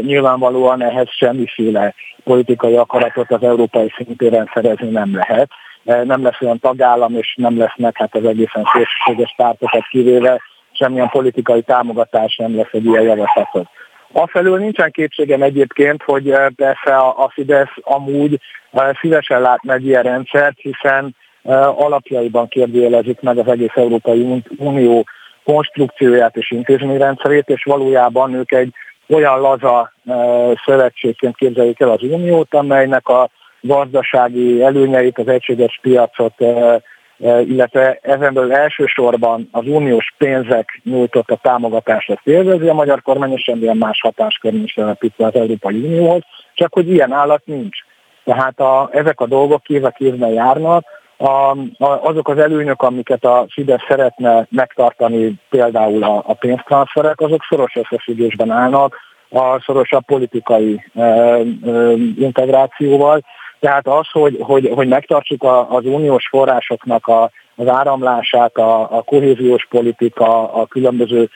Nyilvánvalóan 0.00 0.82
ehhez 0.82 1.08
semmiféle 1.10 1.94
politikai 2.24 2.76
akaratot 2.76 3.30
az 3.30 3.42
európai 3.42 3.92
szintéren 3.96 4.50
szerezni 4.54 4.88
nem 4.88 5.14
lehet. 5.14 5.50
Nem 6.04 6.22
lesz 6.22 6.40
olyan 6.40 6.58
tagállam, 6.58 7.14
és 7.14 7.34
nem 7.36 7.58
lesznek 7.58 7.96
hát 7.96 8.14
az 8.14 8.24
egészen 8.24 8.64
szélsőséges 8.72 9.34
pártokat 9.36 9.86
kivéve, 9.88 10.40
semmilyen 10.72 11.08
politikai 11.08 11.62
támogatás 11.62 12.36
nem 12.36 12.56
lesz 12.56 12.72
egy 12.72 12.84
ilyen 12.84 13.02
javaslatot. 13.02 13.66
Afelől 14.12 14.58
nincsen 14.58 14.90
kétségem 14.90 15.42
egyébként, 15.42 16.02
hogy 16.02 16.30
eh, 16.30 16.46
persze 16.56 16.96
a 16.96 17.30
Fidesz 17.32 17.74
amúgy 17.80 18.40
eh, 18.70 18.90
szívesen 19.00 19.40
lát 19.40 19.60
egy 19.66 19.86
ilyen 19.86 20.02
rendszert, 20.02 20.58
hiszen 20.58 21.16
eh, 21.42 21.80
alapjaiban 21.80 22.48
kérdőjelezik 22.48 23.20
meg 23.20 23.38
az 23.38 23.48
egész 23.48 23.74
Európai 23.74 24.44
Unió 24.58 25.06
konstrukcióját 25.44 26.36
és 26.36 26.50
intézményrendszerét, 26.50 27.48
és 27.48 27.64
valójában 27.64 28.34
ők 28.34 28.52
egy 28.52 28.74
olyan 29.08 29.40
laza 29.40 29.92
szövetségként 30.64 31.36
képzeljék 31.36 31.80
el 31.80 31.90
az 31.90 32.02
uniót, 32.02 32.54
amelynek 32.54 33.08
a 33.08 33.28
gazdasági 33.60 34.62
előnyeit, 34.62 35.18
az 35.18 35.28
egységes 35.28 35.78
piacot, 35.82 36.34
illetve 37.44 37.98
ezenből 38.02 38.52
elsősorban 38.52 39.48
az 39.52 39.66
uniós 39.66 40.14
pénzek 40.18 40.80
nyújtott 40.84 41.30
a 41.30 41.38
támogatást 41.42 42.10
ezt 42.10 42.26
élvezi, 42.26 42.68
a 42.68 42.74
magyar 42.74 43.02
kormány 43.02 43.32
és 43.32 43.42
semmilyen 43.42 43.76
más 43.76 44.00
hatáskör 44.00 44.52
nincs 44.52 44.74
telepítve 44.74 45.26
az 45.26 45.34
Európai 45.34 45.80
Unióhoz, 45.80 46.22
csak 46.54 46.72
hogy 46.72 46.90
ilyen 46.90 47.12
állat 47.12 47.42
nincs. 47.44 47.78
Tehát 48.24 48.60
a, 48.60 48.88
ezek 48.92 49.20
a 49.20 49.26
dolgok 49.26 49.68
évek 49.68 49.96
évben 49.98 50.30
járnak, 50.30 50.84
a, 51.16 51.50
a, 51.78 52.00
azok 52.02 52.28
az 52.28 52.38
előnyök, 52.38 52.82
amiket 52.82 53.24
a 53.24 53.46
Fidesz 53.48 53.84
szeretne 53.88 54.46
megtartani, 54.50 55.34
például 55.50 56.02
a, 56.02 56.22
a 56.26 56.34
pénztranszferek, 56.34 57.20
azok 57.20 57.44
szoros 57.48 57.74
összefüggésben 57.74 58.50
állnak 58.50 58.96
a 59.30 59.60
szorosabb 59.60 60.04
politikai 60.04 60.84
e, 60.94 61.02
e, 61.02 61.42
integrációval. 62.18 63.20
Tehát 63.60 63.88
az, 63.88 64.06
hogy, 64.12 64.36
hogy, 64.40 64.70
hogy 64.74 64.88
megtartsuk 64.88 65.42
a, 65.42 65.70
az 65.70 65.84
uniós 65.84 66.28
forrásoknak 66.28 67.06
a, 67.06 67.30
az 67.56 67.68
áramlását, 67.68 68.56
a, 68.56 68.96
a 68.96 69.02
kohéziós 69.02 69.66
politika, 69.70 70.52
a 70.52 70.66
különböző 70.66 71.28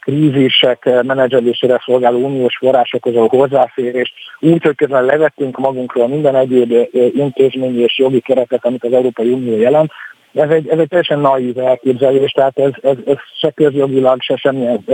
krízisek 0.00 1.02
menedzselésére 1.02 1.82
szolgáló 1.84 2.18
uniós 2.18 2.56
forrásokhoz 2.56 3.16
a 3.16 3.26
hozzáférést, 3.28 4.12
úgy, 4.40 4.62
hogy 4.62 4.74
közben 4.74 5.04
levettünk 5.04 5.58
magunkról 5.58 6.08
minden 6.08 6.36
egyéb 6.36 6.74
intézményi 7.14 7.78
és 7.78 7.98
jogi 7.98 8.20
keretet, 8.20 8.64
amit 8.64 8.84
az 8.84 8.92
Európai 8.92 9.30
Unió 9.30 9.56
jelent, 9.56 9.92
ez 10.34 10.50
egy, 10.50 10.68
ez 10.68 10.78
egy 10.78 10.88
teljesen 10.88 11.18
naív 11.18 11.58
elképzelés, 11.58 12.30
tehát 12.30 12.58
ez, 12.58 12.70
ez, 12.82 12.96
ez 13.06 13.16
se 13.40 13.50
közjogilag, 13.50 14.22
se, 14.22 14.36
semmilyen, 14.36 14.84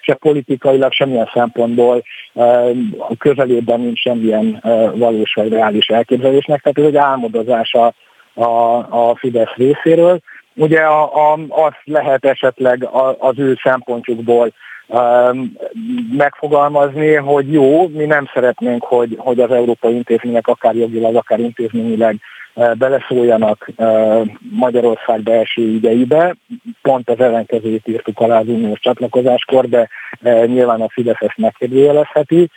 se 0.00 0.14
politikailag, 0.14 0.92
semmilyen 0.92 1.30
szempontból 1.34 2.02
a 2.98 3.16
közelében 3.18 3.80
nincs 3.80 4.00
semmilyen 4.00 4.62
valós 4.94 5.34
vagy 5.34 5.48
reális 5.48 5.86
elképzelésnek, 5.86 6.62
tehát 6.62 6.78
ez 6.78 6.84
egy 6.84 6.96
álmodozás 6.96 7.72
a, 7.72 7.94
a, 8.42 8.76
a 9.08 9.16
Fidesz 9.16 9.54
részéről. 9.56 10.20
Ugye 10.54 10.80
a, 10.80 11.32
a, 11.32 11.38
azt 11.48 11.80
lehet 11.84 12.24
esetleg 12.24 12.88
az 13.18 13.38
ő 13.38 13.58
szempontjukból 13.62 14.52
megfogalmazni, 16.16 17.14
hogy 17.14 17.52
jó, 17.52 17.88
mi 17.88 18.04
nem 18.04 18.28
szeretnénk, 18.34 18.84
hogy, 18.84 19.16
hogy 19.18 19.40
az 19.40 19.50
európai 19.50 19.94
intézmények 19.94 20.46
akár 20.46 20.74
jogilag, 20.74 21.16
akár 21.16 21.38
intézményileg 21.38 22.16
beleszóljanak 22.54 23.70
Magyarország 24.50 25.22
belső 25.22 25.62
ügyeibe. 25.62 26.34
Pont 26.82 27.10
az 27.10 27.20
ellenkezőjét 27.20 27.88
írtuk 27.88 28.20
alá 28.20 28.38
az 28.38 28.48
uniós 28.48 28.80
csatlakozáskor, 28.80 29.68
de 29.68 29.88
nyilván 30.46 30.80
a 30.80 30.88
Fidesz 30.88 31.20
ezt 31.20 31.36
megkérdőjelezheti. 31.36 32.50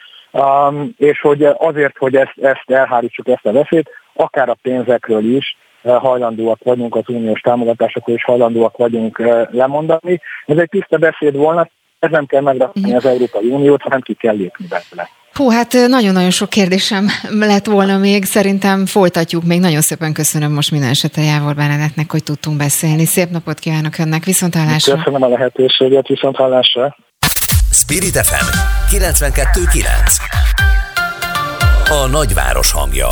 És 0.98 1.22
hogy 1.22 1.44
azért, 1.44 1.98
hogy 1.98 2.16
ezt, 2.16 2.38
ezt 2.42 2.64
elhárítsuk 2.66 3.28
ezt 3.28 3.46
a 3.46 3.52
veszélyt, 3.52 3.90
akár 4.14 4.50
a 4.50 4.58
pénzekről 4.62 5.24
is, 5.24 5.58
hajlandóak 5.94 6.60
vagyunk 6.64 6.96
az 6.96 7.04
uniós 7.08 7.40
támogatásokról, 7.40 8.16
és 8.16 8.24
hajlandóak 8.24 8.78
vagyunk 8.78 9.22
lemondani. 9.52 10.22
Ez 10.46 10.58
egy 10.58 10.70
tiszta 10.70 10.98
beszéd 10.98 11.36
volna, 11.36 11.70
ez 12.00 12.10
nem 12.12 12.26
kell 12.26 12.42
megrakni 12.42 12.96
az 12.96 13.06
Európai 13.06 13.48
Uniót, 13.50 13.82
hanem 13.82 14.02
ki 14.02 14.14
kell 14.14 14.36
lépni 14.36 14.66
belőle. 14.70 15.10
Hú, 15.34 15.50
hát 15.50 15.74
nagyon-nagyon 15.88 16.30
sok 16.30 16.50
kérdésem 16.50 17.08
lett 17.40 17.66
volna 17.66 17.98
még, 17.98 18.24
szerintem 18.24 18.86
folytatjuk 18.86 19.44
még. 19.44 19.60
Nagyon 19.60 19.82
szépen 19.82 20.14
köszönöm 20.14 20.52
most 20.52 20.72
minden 20.72 20.90
esetre 20.90 21.24
Jávor 21.24 21.56
Benedettnek, 21.56 22.12
hogy 22.12 22.24
tudtunk 22.24 22.58
beszélni. 22.58 23.06
Szép 23.06 23.30
napot 23.30 23.60
kívánok 23.60 23.98
önnek, 23.98 24.24
viszont 24.24 24.56
hallásra. 24.56 24.96
Köszönöm 24.96 25.24
a 25.24 25.28
lehetőséget, 25.28 26.08
viszont 26.08 26.36
hallásra. 26.36 26.96
Spirit 27.72 28.18
FM 28.18 28.46
92.9 28.96 29.86
A 31.90 32.08
nagyváros 32.08 32.72
hangja 32.72 33.08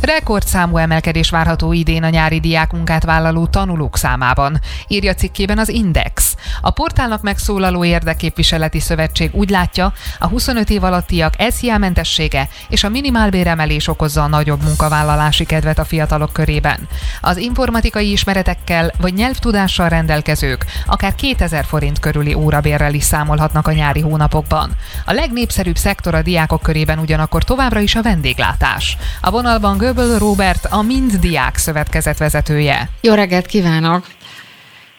Rekordszámú 0.00 0.76
emelkedés 0.76 1.30
várható 1.30 1.72
idén 1.72 2.02
a 2.02 2.08
nyári 2.08 2.40
diákmunkát 2.40 3.04
vállaló 3.04 3.46
tanulók 3.46 3.96
számában, 3.96 4.58
írja 4.88 5.14
cikkében 5.14 5.58
az 5.58 5.68
Index. 5.68 6.29
A 6.60 6.70
portálnak 6.70 7.22
megszólaló 7.22 7.84
érdekképviseleti 7.84 8.80
szövetség 8.80 9.30
úgy 9.34 9.50
látja, 9.50 9.92
a 10.18 10.26
25 10.26 10.70
év 10.70 10.84
alattiak 10.84 11.34
mentessége 11.78 12.48
és 12.68 12.84
a 12.84 12.88
minimálbéremelés 12.88 13.88
okozza 13.88 14.22
a 14.22 14.26
nagyobb 14.26 14.62
munkavállalási 14.62 15.44
kedvet 15.44 15.78
a 15.78 15.84
fiatalok 15.84 16.32
körében. 16.32 16.88
Az 17.20 17.36
informatikai 17.36 18.10
ismeretekkel 18.10 18.92
vagy 18.98 19.14
nyelvtudással 19.14 19.88
rendelkezők 19.88 20.64
akár 20.86 21.14
2000 21.14 21.64
forint 21.64 21.98
körüli 21.98 22.34
órabérrel 22.34 22.94
is 22.94 23.04
számolhatnak 23.04 23.66
a 23.66 23.72
nyári 23.72 24.00
hónapokban. 24.00 24.70
A 25.04 25.12
legnépszerűbb 25.12 25.76
szektor 25.76 26.14
a 26.14 26.22
diákok 26.22 26.62
körében 26.62 26.98
ugyanakkor 26.98 27.44
továbbra 27.44 27.80
is 27.80 27.94
a 27.94 28.02
vendéglátás. 28.02 28.96
A 29.20 29.30
vonalban 29.30 29.76
Göböl 29.76 30.18
Robert, 30.18 30.66
a 30.70 30.82
Mind 30.82 31.12
Diák 31.12 31.56
Szövetkezet 31.56 32.18
vezetője. 32.18 32.88
Jó 33.00 33.14
reggelt 33.14 33.46
kívánok! 33.46 34.06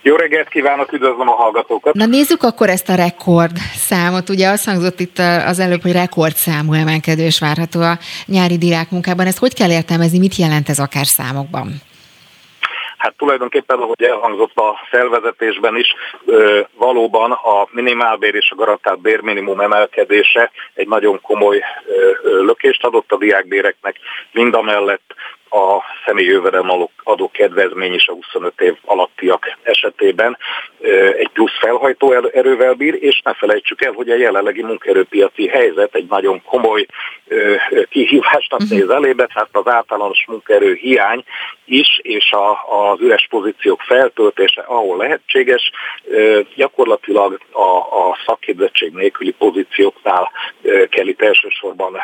Jó 0.03 0.15
reggelt 0.15 0.49
kívánok, 0.49 0.91
üdvözlöm 0.91 1.29
a 1.29 1.35
hallgatókat! 1.35 1.93
Na 1.93 2.05
nézzük 2.05 2.43
akkor 2.43 2.69
ezt 2.69 2.89
a 2.89 2.95
rekord 2.95 3.57
számot. 3.73 4.29
Ugye 4.29 4.47
azt 4.47 4.65
hangzott 4.65 4.99
itt 4.99 5.17
az 5.45 5.59
előbb, 5.59 5.81
hogy 5.81 5.91
rekordszámú 5.91 6.73
emelkedés 6.73 7.39
várható 7.39 7.81
a 7.81 7.97
nyári 8.25 8.57
diákmunkában. 8.57 9.25
Ezt 9.25 9.39
hogy 9.39 9.53
kell 9.53 9.71
értelmezni, 9.71 10.19
mit 10.19 10.35
jelent 10.35 10.69
ez 10.69 10.79
akár 10.79 11.05
számokban? 11.05 11.67
Hát 12.97 13.13
tulajdonképpen, 13.17 13.77
ahogy 13.77 14.03
elhangzott 14.03 14.55
a 14.55 14.79
felvezetésben 14.89 15.75
is, 15.75 15.87
valóban 16.77 17.31
a 17.31 17.67
minimálbér 17.71 18.35
és 18.35 18.49
a 18.51 18.55
garantált 18.55 19.01
bérminimum 19.01 19.59
emelkedése 19.59 20.51
egy 20.73 20.87
nagyon 20.87 21.21
komoly 21.21 21.63
lökést 22.23 22.83
adott 22.83 23.11
a 23.11 23.17
diákbéreknek, 23.17 23.95
mind 24.31 24.53
a 24.53 24.61
mellett 24.61 25.13
a 25.49 25.83
személyi 26.05 26.27
jövedelem 26.27 26.69
adó 27.03 27.31
kedvezmény 27.33 27.93
is 27.93 28.07
a 28.07 28.13
25 28.13 28.61
év 28.61 28.75
alattiak 28.85 29.57
esetében 29.63 30.37
egy 31.17 31.29
plusz 31.33 31.59
felhajtó 31.59 32.11
erővel 32.11 32.73
bír, 32.73 32.97
és 32.99 33.21
ne 33.23 33.33
felejtsük 33.33 33.81
el, 33.81 33.91
hogy 33.91 34.09
a 34.09 34.15
jelenlegi 34.15 34.61
munkaerőpiaci 34.63 35.47
helyzet 35.47 35.95
egy 35.95 36.05
nagyon 36.09 36.41
komoly 36.43 36.85
kihívásnak 37.89 38.59
mhm. 38.59 38.75
néz 38.75 38.89
elébe, 38.89 39.25
tehát 39.33 39.49
az 39.51 39.67
általános 39.67 40.25
munkaerő 40.27 40.73
hiány 40.73 41.23
is, 41.65 41.99
és 42.01 42.31
a, 42.31 42.51
az 42.51 42.99
üres 43.01 43.27
pozíciók 43.29 43.81
feltöltése, 43.81 44.61
ahol 44.61 44.97
lehetséges, 44.97 45.71
gyakorlatilag 46.55 47.39
a, 47.51 47.77
a 48.09 48.17
szakképzettség 48.25 48.93
nélküli 48.93 49.31
pozícióknál 49.31 50.31
kell 50.89 51.07
itt 51.07 51.21
elsősorban 51.21 51.97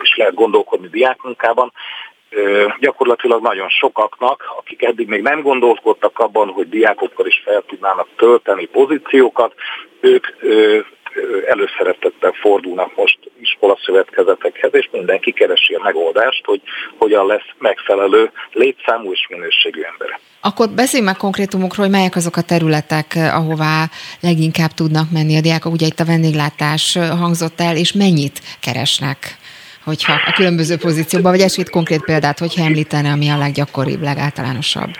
is 0.00 0.16
lehet 0.16 0.34
gondolkodni 0.34 0.88
diákmunkában, 0.88 1.72
gyakorlatilag 2.80 3.42
nagyon 3.42 3.68
sokaknak, 3.68 4.44
akik 4.58 4.82
eddig 4.82 5.08
még 5.08 5.22
nem 5.22 5.42
gondolkodtak 5.42 6.18
abban, 6.18 6.48
hogy 6.48 6.68
diákokkal 6.68 7.26
is 7.26 7.42
fel 7.44 7.62
tudnának 7.66 8.08
tölteni 8.16 8.66
pozíciókat, 8.66 9.54
ők 10.00 10.26
előszeretettel 11.46 12.32
fordulnak 12.32 12.96
most 12.96 13.18
iskolaszövetkezetekhez, 13.40 14.70
és 14.74 14.88
mindenki 14.92 15.32
keresi 15.32 15.74
a 15.74 15.82
megoldást, 15.82 16.44
hogy 16.44 16.60
hogyan 16.98 17.26
lesz 17.26 17.48
megfelelő 17.58 18.30
létszámú 18.52 19.12
és 19.12 19.26
minőségű 19.28 19.80
ember. 19.82 20.18
Akkor 20.40 20.68
beszéljünk 20.68 21.12
meg 21.12 21.20
konkrétumokról, 21.20 21.86
hogy 21.86 21.94
melyek 21.94 22.16
azok 22.16 22.36
a 22.36 22.42
területek, 22.42 23.14
ahová 23.14 23.88
leginkább 24.20 24.70
tudnak 24.70 25.10
menni 25.10 25.36
a 25.36 25.40
diákok. 25.40 25.72
Ugye 25.72 25.86
itt 25.86 26.00
a 26.00 26.04
vendéglátás 26.04 26.98
hangzott 27.20 27.60
el, 27.60 27.76
és 27.76 27.92
mennyit 27.92 28.40
keresnek 28.60 29.36
hogyha 29.84 30.12
a 30.12 30.32
különböző 30.32 30.76
pozíciókban, 30.76 31.32
vagy 31.32 31.40
egy 31.40 31.70
konkrét 31.70 32.04
példát, 32.04 32.38
hogyha 32.38 32.64
említene, 32.64 33.10
ami 33.10 33.28
a 33.28 33.38
leggyakoribb, 33.38 34.02
legáltalánosabb. 34.02 34.90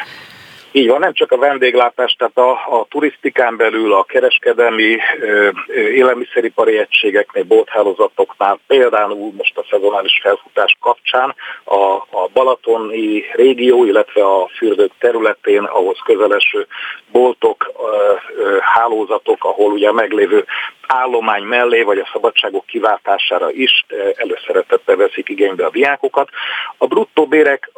Így 0.74 0.88
van, 0.88 1.00
nem 1.00 1.12
csak 1.12 1.32
a 1.32 1.38
vendéglátás, 1.38 2.16
tehát 2.18 2.36
a, 2.36 2.50
a 2.50 2.86
turisztikán 2.88 3.56
belül, 3.56 3.92
a 3.92 4.04
kereskedelmi 4.04 4.96
ö, 5.20 5.50
élelmiszeripari 5.74 6.78
egységeknél, 6.78 7.44
bolthálózatoknál, 7.44 8.58
például 8.66 9.32
most 9.36 9.58
a 9.58 9.64
szezonális 9.70 10.20
felfutás 10.22 10.76
kapcsán 10.80 11.34
a, 11.64 11.94
a 11.94 12.28
balatoni 12.32 13.24
régió, 13.32 13.84
illetve 13.84 14.24
a 14.24 14.50
fürdők 14.56 14.92
területén 14.98 15.62
ahhoz 15.62 15.98
közeleső 16.04 16.66
boltok, 17.10 17.72
ö, 17.78 18.14
ö, 18.42 18.56
hálózatok, 18.60 19.44
ahol 19.44 19.72
ugye 19.72 19.88
a 19.88 19.92
meglévő 19.92 20.44
állomány 20.92 21.42
mellé, 21.42 21.82
vagy 21.82 21.98
a 21.98 22.08
szabadságok 22.12 22.66
kiváltására 22.66 23.50
is 23.50 23.84
előszeretettel 24.14 24.96
veszik 24.96 25.28
igénybe 25.28 25.64
a 25.66 25.70
diákokat. 25.70 26.28
A 26.76 26.86
bruttó 26.86 27.26
bérek 27.26 27.70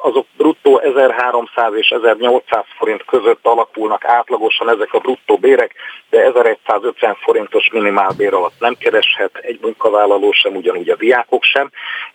azok 0.00 0.26
bruttó 0.36 0.78
1300 0.78 1.74
és 1.74 1.88
1800 1.88 2.64
forint 2.78 3.04
között 3.04 3.46
alakulnak 3.46 4.04
átlagosan 4.04 4.70
ezek 4.70 4.92
a 4.92 4.98
bruttó 4.98 5.36
bérek, 5.36 5.74
de 6.10 6.22
1150 6.22 7.14
forintos 7.14 7.70
minimálbér 7.72 8.34
alatt 8.34 8.58
nem 8.58 8.74
kereshet 8.74 9.36
egy 9.36 9.58
munkavállaló 9.62 10.32
sem, 10.32 10.56
ugyanúgy 10.56 10.88
a 10.88 10.96
diákok 10.96 11.44
sem. 11.44 11.70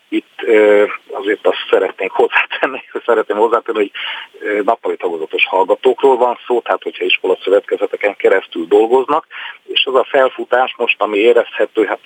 Itt 0.09 0.41
azért 1.11 1.47
azt 1.47 1.67
szeretnénk 1.69 2.11
hozzátenni, 2.11 2.83
szeretném 3.05 3.37
hozzátenni, 3.37 3.77
hogy 3.77 3.91
nappali 4.63 4.97
tagozatos 4.97 5.45
hallgatókról 5.47 6.17
van 6.17 6.39
szó, 6.47 6.61
tehát 6.61 6.83
hogyha 6.83 7.05
iskola 7.05 7.37
szövetkezeteken 7.43 8.15
keresztül 8.15 8.65
dolgoznak, 8.67 9.25
és 9.67 9.85
az 9.85 9.95
a 9.95 10.07
felfutás 10.47 10.75
most, 10.77 11.01
ami 11.01 11.17
érezhető, 11.17 11.85
hát 11.85 11.99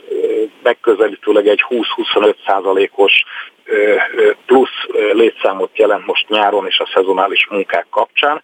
megközelítőleg 0.63 1.47
egy 1.47 1.65
20-25 1.69 2.35
százalékos 2.45 3.23
plusz 4.45 4.85
létszámot 5.13 5.77
jelent 5.77 6.05
most 6.05 6.29
nyáron 6.29 6.65
és 6.65 6.79
a 6.79 6.89
szezonális 6.93 7.47
munkák 7.49 7.85
kapcsán, 7.89 8.41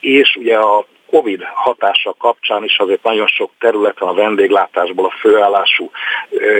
és 0.00 0.36
ugye 0.36 0.58
a 0.58 0.86
Covid 1.10 1.42
hatása 1.54 2.14
kapcsán 2.18 2.64
is 2.64 2.78
azért 2.78 3.02
nagyon 3.02 3.26
sok 3.26 3.50
területen 3.58 4.08
a 4.08 4.14
vendéglátásból 4.14 5.04
a 5.04 5.16
főállású 5.20 5.90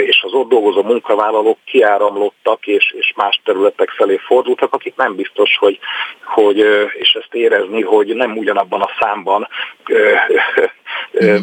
és 0.07 0.23
az 0.23 0.33
ott 0.33 0.49
dolgozó 0.49 0.83
munkavállalók 0.83 1.59
kiáramlottak 1.65 2.67
és, 2.67 2.95
és 2.99 3.13
más 3.17 3.41
területek 3.45 3.91
felé 3.91 4.17
fordultak, 4.17 4.73
akik 4.73 4.97
nem 4.97 5.15
biztos, 5.15 5.57
hogy, 5.59 5.79
hogy 6.25 6.59
és 6.99 7.19
ezt 7.21 7.35
érezni, 7.35 7.83
hogy 7.83 8.15
nem 8.15 8.37
ugyanabban 8.37 8.81
a 8.81 8.91
számban 9.01 9.49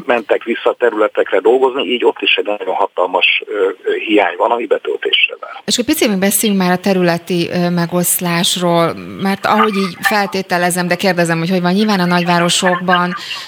mentek 0.05 0.43
vissza 0.43 0.69
a 0.69 0.73
területekre 0.73 1.39
dolgozni, 1.39 1.83
így 1.83 2.05
ott 2.05 2.21
is 2.21 2.35
egy 2.35 2.45
nagyon 2.45 2.75
hatalmas 2.75 3.43
hiány 4.07 4.35
van, 4.37 4.51
ami 4.51 4.65
betöltésre 4.65 5.35
vár. 5.39 5.51
És 5.65 5.77
egy 5.77 5.85
picit 5.85 6.19
beszéljünk 6.19 6.61
már 6.61 6.71
a 6.71 6.77
területi 6.77 7.49
megoszlásról, 7.69 8.93
mert 9.21 9.45
ahogy 9.45 9.75
így 9.75 9.95
feltételezem, 10.01 10.87
de 10.87 10.95
kérdezem, 10.95 11.37
hogy 11.37 11.49
hogy 11.49 11.61
van, 11.61 11.73
nyilván 11.73 11.99
a 11.99 12.05
nagyvárosokban 12.05 13.00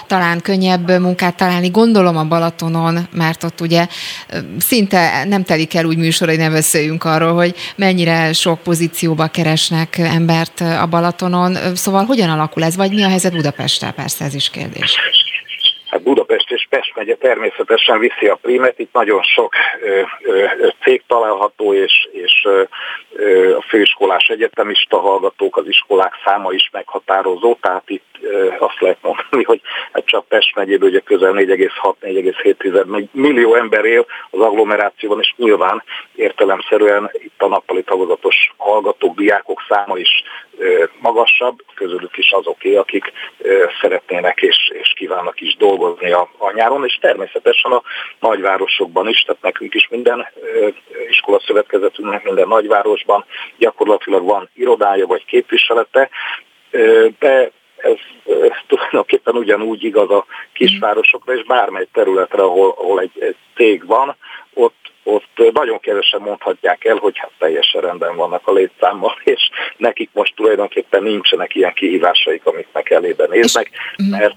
talán 0.06 0.40
könnyebb 0.40 0.90
munkát 1.00 1.36
találni, 1.36 1.70
gondolom 1.70 2.16
a 2.16 2.24
Balatonon, 2.24 3.08
mert 3.12 3.44
ott 3.44 3.60
ugye 3.60 3.86
szinte 4.58 5.24
nem 5.24 5.42
telik 5.42 5.74
el 5.74 5.84
úgy 5.84 5.96
műsor, 5.96 6.28
hogy 6.28 6.38
ne 6.38 6.50
beszéljünk 6.50 7.04
arról, 7.04 7.34
hogy 7.34 7.54
mennyire 7.76 8.32
sok 8.32 8.62
pozícióba 8.62 9.26
keresnek 9.26 9.98
embert 9.98 10.60
a 10.60 10.86
Balatonon. 10.90 11.56
Szóval 11.74 12.04
hogyan 12.04 12.30
alakul 12.30 12.64
ez, 12.64 12.76
vagy 12.76 12.90
mi 12.90 13.02
a 13.02 13.08
helyzet 13.08 13.32
Budapesttel? 13.32 13.92
Persze 13.92 14.24
ez 14.24 14.34
is 14.34 14.50
kérdés. 14.50 14.96
Hát 15.86 16.02
Budapest 16.02 16.50
és 16.50 16.63
Pest 16.74 16.92
megye 16.94 17.14
természetesen 17.14 17.98
viszi 17.98 18.26
a 18.26 18.34
primet, 18.34 18.78
itt 18.78 18.92
nagyon 18.92 19.22
sok 19.22 19.54
ö, 19.82 20.00
ö, 20.22 20.46
cég 20.82 21.02
található, 21.06 21.74
és, 21.74 22.08
és 22.12 22.44
ö, 22.44 22.62
a 23.56 23.62
főiskolás 23.68 24.28
egyetemista 24.28 24.98
hallgatók, 24.98 25.56
az 25.56 25.66
iskolák 25.66 26.12
száma 26.24 26.52
is 26.52 26.68
meghatározó, 26.72 27.56
tehát 27.60 27.90
itt 27.90 28.04
azt 28.58 28.80
lehet 28.80 28.98
mondani, 29.02 29.42
hogy 29.44 29.60
hát 29.92 30.06
csak 30.06 30.28
Pest 30.28 30.54
megyében 30.54 30.88
ugye 30.88 31.00
közel 31.00 31.32
4,6-4,7 31.32 33.08
millió 33.12 33.54
ember 33.54 33.84
él 33.84 34.06
az 34.30 34.40
agglomerációban, 34.40 35.20
és 35.20 35.34
nyilván 35.36 35.82
értelemszerűen 36.14 37.10
itt 37.12 37.42
a 37.42 37.46
nappali 37.46 37.82
tagozatos 37.82 38.52
hallgatók, 38.56 39.16
diákok 39.16 39.62
száma 39.68 39.96
is 39.96 40.22
magasabb, 41.00 41.62
közülük 41.74 42.16
is 42.16 42.30
azoké, 42.30 42.74
akik 42.76 43.12
szeretnének 43.80 44.42
és, 44.42 44.72
és 44.72 44.92
kívánnak 44.96 45.40
is 45.40 45.56
dolgozni 45.56 46.12
a, 46.12 46.28
a 46.38 46.52
nyáron, 46.64 46.84
és 46.84 46.98
természetesen 47.00 47.72
a 47.72 47.82
nagyvárosokban 48.20 49.08
is, 49.08 49.20
tehát 49.20 49.42
nekünk 49.42 49.74
is 49.74 49.88
minden 49.90 50.26
iskola 51.08 51.40
szövetkezetünknek 51.46 52.24
minden 52.24 52.48
nagyvárosban 52.48 53.24
gyakorlatilag 53.58 54.24
van 54.24 54.50
irodája 54.54 55.06
vagy 55.06 55.24
képviselete, 55.24 56.08
de 57.18 57.50
ez, 57.76 57.96
tulajdonképpen 58.66 59.34
ugyanúgy 59.36 59.84
igaz 59.84 60.10
a 60.10 60.26
kisvárosokra, 60.52 61.34
és 61.34 61.44
bármely 61.44 61.86
területre, 61.92 62.42
ahol, 62.42 62.74
ahol 62.78 63.00
egy, 63.00 63.12
egy 63.18 63.36
cég 63.54 63.86
van, 63.86 64.16
ott 64.54 64.82
ott 65.06 65.52
nagyon 65.52 65.80
kevesen 65.80 66.20
mondhatják 66.20 66.84
el, 66.84 66.96
hogy 66.96 67.18
hát 67.18 67.30
teljesen 67.38 67.80
rendben 67.80 68.16
vannak 68.16 68.48
a 68.48 68.52
létszámmal, 68.52 69.20
és 69.34 69.50
nekik 69.76 70.10
most 70.12 70.34
tulajdonképpen 70.36 71.02
nincsenek 71.02 71.54
ilyen 71.54 71.72
kihívásaik, 71.72 72.46
amit 72.46 72.68
meg 72.72 72.92
elébe 72.92 73.26
néznek, 73.26 73.70
mert 74.10 74.34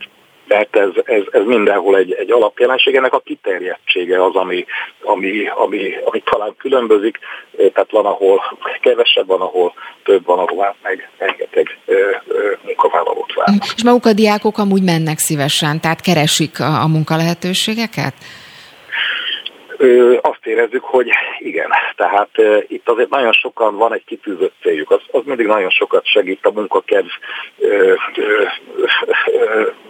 mert 0.48 0.76
ez, 0.76 0.90
ez, 1.04 1.22
ez 1.32 1.42
mindenhol 1.46 1.98
egy, 1.98 2.14
egy 2.14 2.32
alapjelenség, 2.32 2.96
ennek 2.96 3.14
a 3.14 3.20
kiterjedtsége 3.20 4.24
az, 4.24 4.36
ami, 4.36 4.66
ami, 5.02 5.48
ami, 5.56 5.98
ami 6.06 6.24
talán 6.26 6.56
különbözik, 6.58 7.20
tehát 7.58 7.92
van, 7.92 8.06
ahol 8.06 8.42
kevesebb, 8.82 9.28
van, 9.28 9.42
ahol 9.42 9.74
több, 10.04 10.26
van, 10.26 10.40
ahol 10.40 10.64
hát 10.64 10.76
meg 10.82 11.10
rengeteg 11.18 11.78
munkavállalót 12.62 13.34
vár. 13.34 13.48
És 13.76 13.84
maguk 13.84 14.06
a 14.06 14.14
diákok 14.14 14.58
amúgy 14.58 14.84
mennek 14.84 15.18
szívesen, 15.18 15.82
tehát 15.82 16.02
keresik 16.02 16.60
a, 16.60 16.82
a 16.82 16.88
munkalehetőségeket? 16.88 18.14
azt 19.80 20.17
érezzük, 20.48 20.84
hogy 20.84 21.10
igen. 21.40 21.70
Tehát 21.96 22.30
itt 22.68 22.90
azért 22.90 23.10
nagyon 23.10 23.32
sokan 23.32 23.76
van 23.76 23.94
egy 23.94 24.04
kitűzött 24.06 24.54
céljuk. 24.62 24.92
Az, 24.92 25.02
az 25.12 25.22
mindig 25.26 25.46
nagyon 25.46 25.70
sokat 25.70 26.06
segít 26.06 26.46
a 26.46 26.52
munkakedv 26.52 27.08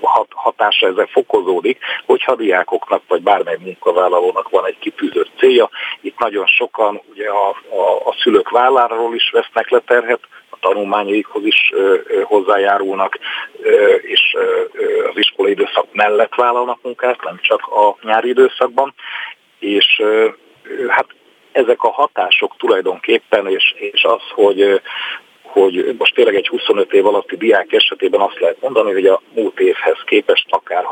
hat, 0.01 0.27
hatása 0.29 0.88
ezzel 0.88 1.07
fokozódik, 1.11 1.79
hogyha 2.05 2.31
a 2.31 2.35
diákoknak 2.35 3.01
vagy 3.07 3.21
bármely 3.21 3.57
munkavállalónak 3.59 4.49
van 4.49 4.65
egy 4.65 4.79
kitűzött 4.79 5.29
célja. 5.38 5.69
Itt 6.01 6.19
nagyon 6.19 6.45
sokan 6.45 7.01
ugye 7.11 7.29
a, 7.29 7.49
a, 7.69 8.09
a 8.09 8.15
szülők 8.19 8.49
válláról 8.49 9.15
is 9.15 9.29
vesznek 9.34 9.69
le 9.69 9.79
terhet, 9.79 10.19
a 10.49 10.57
tanulmányaikhoz 10.59 11.45
is 11.45 11.71
ö, 11.73 11.95
ö, 12.07 12.21
hozzájárulnak, 12.21 13.19
ö, 13.61 13.93
és 13.93 14.35
az 15.09 15.17
iskolai 15.17 15.51
időszak 15.51 15.85
mellett 15.91 16.35
vállalnak 16.35 16.79
munkát, 16.81 17.23
nem 17.23 17.39
csak 17.41 17.67
a 17.67 17.95
nyári 18.01 18.29
időszakban, 18.29 18.93
és 19.59 20.01
hát 20.88 21.06
ezek 21.52 21.84
a 21.84 21.91
hatások 21.91 22.56
tulajdonképpen, 22.57 23.48
és, 23.48 23.73
és 23.77 24.03
az, 24.03 24.22
hogy 24.34 24.81
hogy 25.41 25.95
most 25.98 26.14
tényleg 26.14 26.35
egy 26.35 26.48
25 26.48 26.94
év 26.94 27.06
alatti 27.06 27.38
diák 27.38 27.72
esetében 27.72 28.19
azt 28.19 28.39
lehet 28.39 28.61
mondani, 28.61 28.91
hogy 28.91 29.06
a 29.06 29.22
múlt 29.34 29.60
évhez 29.60 29.98
képest 30.06 30.45
akár 30.49 30.84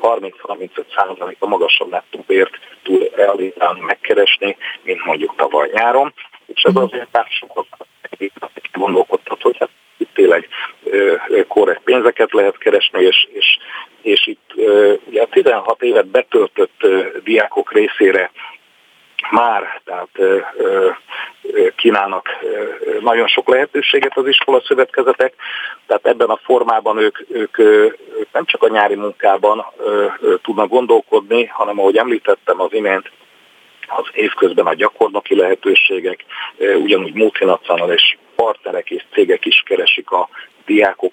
30-35 0.00 0.68
százalék 0.96 1.36
a 1.38 1.46
magasabb 1.46 1.90
nettóbért 1.90 2.50
tud 2.82 3.10
realizálni, 3.14 3.80
megkeresni, 3.80 4.56
mint 4.82 5.04
mondjuk 5.04 5.34
tavaly 5.36 5.70
nyáron. 5.72 6.14
És 6.46 6.62
ez 6.62 6.76
azért 6.76 7.08
sokat 7.28 7.66
gondolkodtat, 8.72 9.42
hogy 9.42 9.56
hát 9.58 9.70
itt 9.96 10.14
tényleg 10.14 10.48
korrekt 11.48 11.82
pénzeket 11.82 12.32
lehet 12.32 12.58
keresni, 12.58 13.02
és, 13.02 13.28
és, 13.32 13.58
és 14.02 14.26
itt 14.26 14.52
ugye 15.04 15.22
a 15.22 15.26
16 15.26 15.82
évet 15.82 16.06
betöltött 16.06 16.86
diákok 17.24 17.72
részére 17.72 18.30
már 19.30 19.80
tehát 19.84 20.08
kínálnak 21.76 22.28
nagyon 23.00 23.26
sok 23.26 23.48
lehetőséget 23.48 24.16
az 24.16 24.26
iskola 24.26 24.60
szövetkezetek, 24.60 25.34
tehát 25.86 26.06
ebben 26.06 26.28
a 26.28 26.40
formában 26.42 26.98
ők, 26.98 27.18
ők, 27.28 27.56
nem 28.32 28.44
csak 28.44 28.62
a 28.62 28.68
nyári 28.68 28.94
munkában 28.94 29.64
tudnak 30.42 30.68
gondolkodni, 30.68 31.46
hanem 31.46 31.78
ahogy 31.78 31.96
említettem 31.96 32.60
az 32.60 32.72
imént, 32.72 33.10
az 33.86 34.04
évközben 34.12 34.66
a 34.66 34.74
gyakornoki 34.74 35.36
lehetőségek, 35.36 36.24
ugyanúgy 36.58 37.14
multinacionális 37.14 38.18
partnerek 38.34 38.90
és 38.90 39.04
cégek 39.12 39.44
is 39.44 39.62
keresik 39.66 40.10
a 40.10 40.28
diákok 40.64 41.12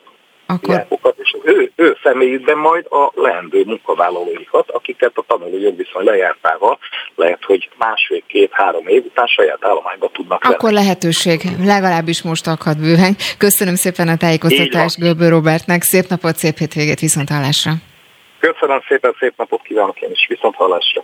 akkor... 0.49 0.75
diákokat, 0.75 1.15
és 1.17 1.35
az 1.39 1.39
ő, 1.43 1.71
ő 1.75 1.97
személyükben 2.03 2.57
majd 2.57 2.85
a 2.89 3.11
leendő 3.15 3.63
munkavállalóikat, 3.65 4.69
akiket 4.71 5.11
a 5.15 5.23
tanuló 5.27 5.57
jogviszony 5.57 6.03
lejártával 6.03 6.77
lehet, 7.15 7.43
hogy 7.43 7.69
másfél, 7.77 8.21
két, 8.27 8.49
három 8.51 8.87
év 8.87 9.05
után 9.05 9.27
saját 9.27 9.65
állományba 9.65 10.09
tudnak 10.13 10.43
lenni. 10.43 10.55
Akkor 10.55 10.71
lehetőség, 10.71 11.41
legalábbis 11.63 12.21
most 12.21 12.47
akad 12.47 12.77
bőven. 12.77 13.15
Köszönöm 13.37 13.75
szépen 13.75 14.07
a 14.07 14.17
tájékoztatást 14.17 14.99
Göbő 14.99 15.29
Robertnek, 15.29 15.81
szép 15.81 16.05
napot, 16.07 16.35
szép 16.35 16.57
hétvégét, 16.57 16.99
viszont 16.99 17.29
hallásra. 17.29 17.71
Köszönöm 18.39 18.81
szépen, 18.87 19.15
szép 19.19 19.33
napot 19.37 19.61
kívánok 19.61 20.01
én 20.01 20.11
is, 20.11 20.25
viszont 20.27 20.55
hallásra. 20.55 21.03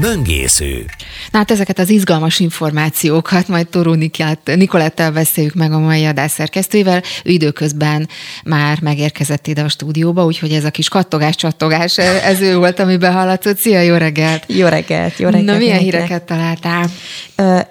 Böngésző. 0.00 0.84
Na 1.30 1.38
hát 1.38 1.50
ezeket 1.50 1.78
az 1.78 1.90
izgalmas 1.90 2.40
információkat 2.40 3.48
majd 3.48 3.68
Toró 3.68 3.96
Nikolettel 4.44 5.12
beszéljük 5.12 5.54
meg 5.54 5.72
a 5.72 5.78
mai 5.78 6.04
adás 6.04 6.30
szerkesztőjével. 6.30 7.02
Ő 7.24 7.30
időközben 7.30 8.08
már 8.44 8.80
megérkezett 8.80 9.46
ide 9.46 9.62
a 9.62 9.68
stúdióba, 9.68 10.24
úgyhogy 10.24 10.52
ez 10.52 10.64
a 10.64 10.70
kis 10.70 10.88
kattogás-csattogás, 10.88 11.98
ez 11.98 12.40
ő 12.40 12.56
volt, 12.56 12.78
ami 12.78 12.96
behallatszott. 12.96 13.58
Szia, 13.58 13.80
jó 13.80 13.94
reggelt! 13.94 14.44
Jó 14.46 14.66
reggelt, 14.66 15.18
jó 15.18 15.28
reggelt! 15.28 15.44
Na, 15.44 15.56
milyen 15.56 15.78
híreket 15.78 16.22
találtál? 16.22 16.90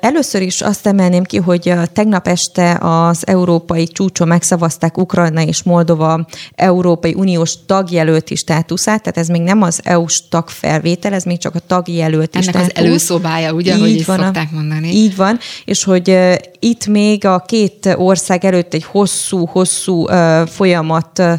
Először 0.02 0.42
is 0.42 0.62
azt 0.62 0.88
emelném 0.88 1.24
ki, 1.24 1.38
hogy 1.38 1.74
tegnap 1.94 2.28
este 2.28 2.78
az 2.80 3.28
európai 3.28 3.88
csúcson 3.88 4.28
megszavazták 4.28 4.98
Ukrajna 4.98 5.42
és 5.42 5.64
Moldova 5.64 6.26
Európai 6.56 7.14
Uniós 7.14 7.54
tagjelölti 7.66 8.36
státuszát, 8.36 9.02
tehát 9.02 9.18
ez 9.18 9.28
még 9.28 9.42
nem 9.42 9.62
az 9.62 9.80
EU-s 9.84 10.28
tagfelvétel, 10.30 11.14
ez 11.14 11.24
még 11.24 11.38
csak 11.38 11.56
a 11.56 11.60
tagjelölti 11.60 12.14
Ennek 12.20 12.50
státusz. 12.50 12.62
az 12.62 12.72
előszobája, 12.76 13.54
ugye, 13.54 13.74
így 13.74 13.80
hogy 13.80 13.90
is 13.90 14.06
van, 14.06 14.20
szokták 14.20 14.52
mondani. 14.52 14.88
Így 14.88 15.16
van, 15.16 15.40
és 15.66 15.84
hogy 15.84 16.10
uh, 16.10 16.36
itt 16.60 16.88
még 16.88 17.26
a 17.26 17.40
két 17.40 17.96
ország 17.98 18.46
előtt 18.46 18.74
egy 18.74 18.84
hosszú-hosszú 18.84 20.04
uh, 20.04 20.48
folyamat 20.48 21.20
uh, 21.20 21.34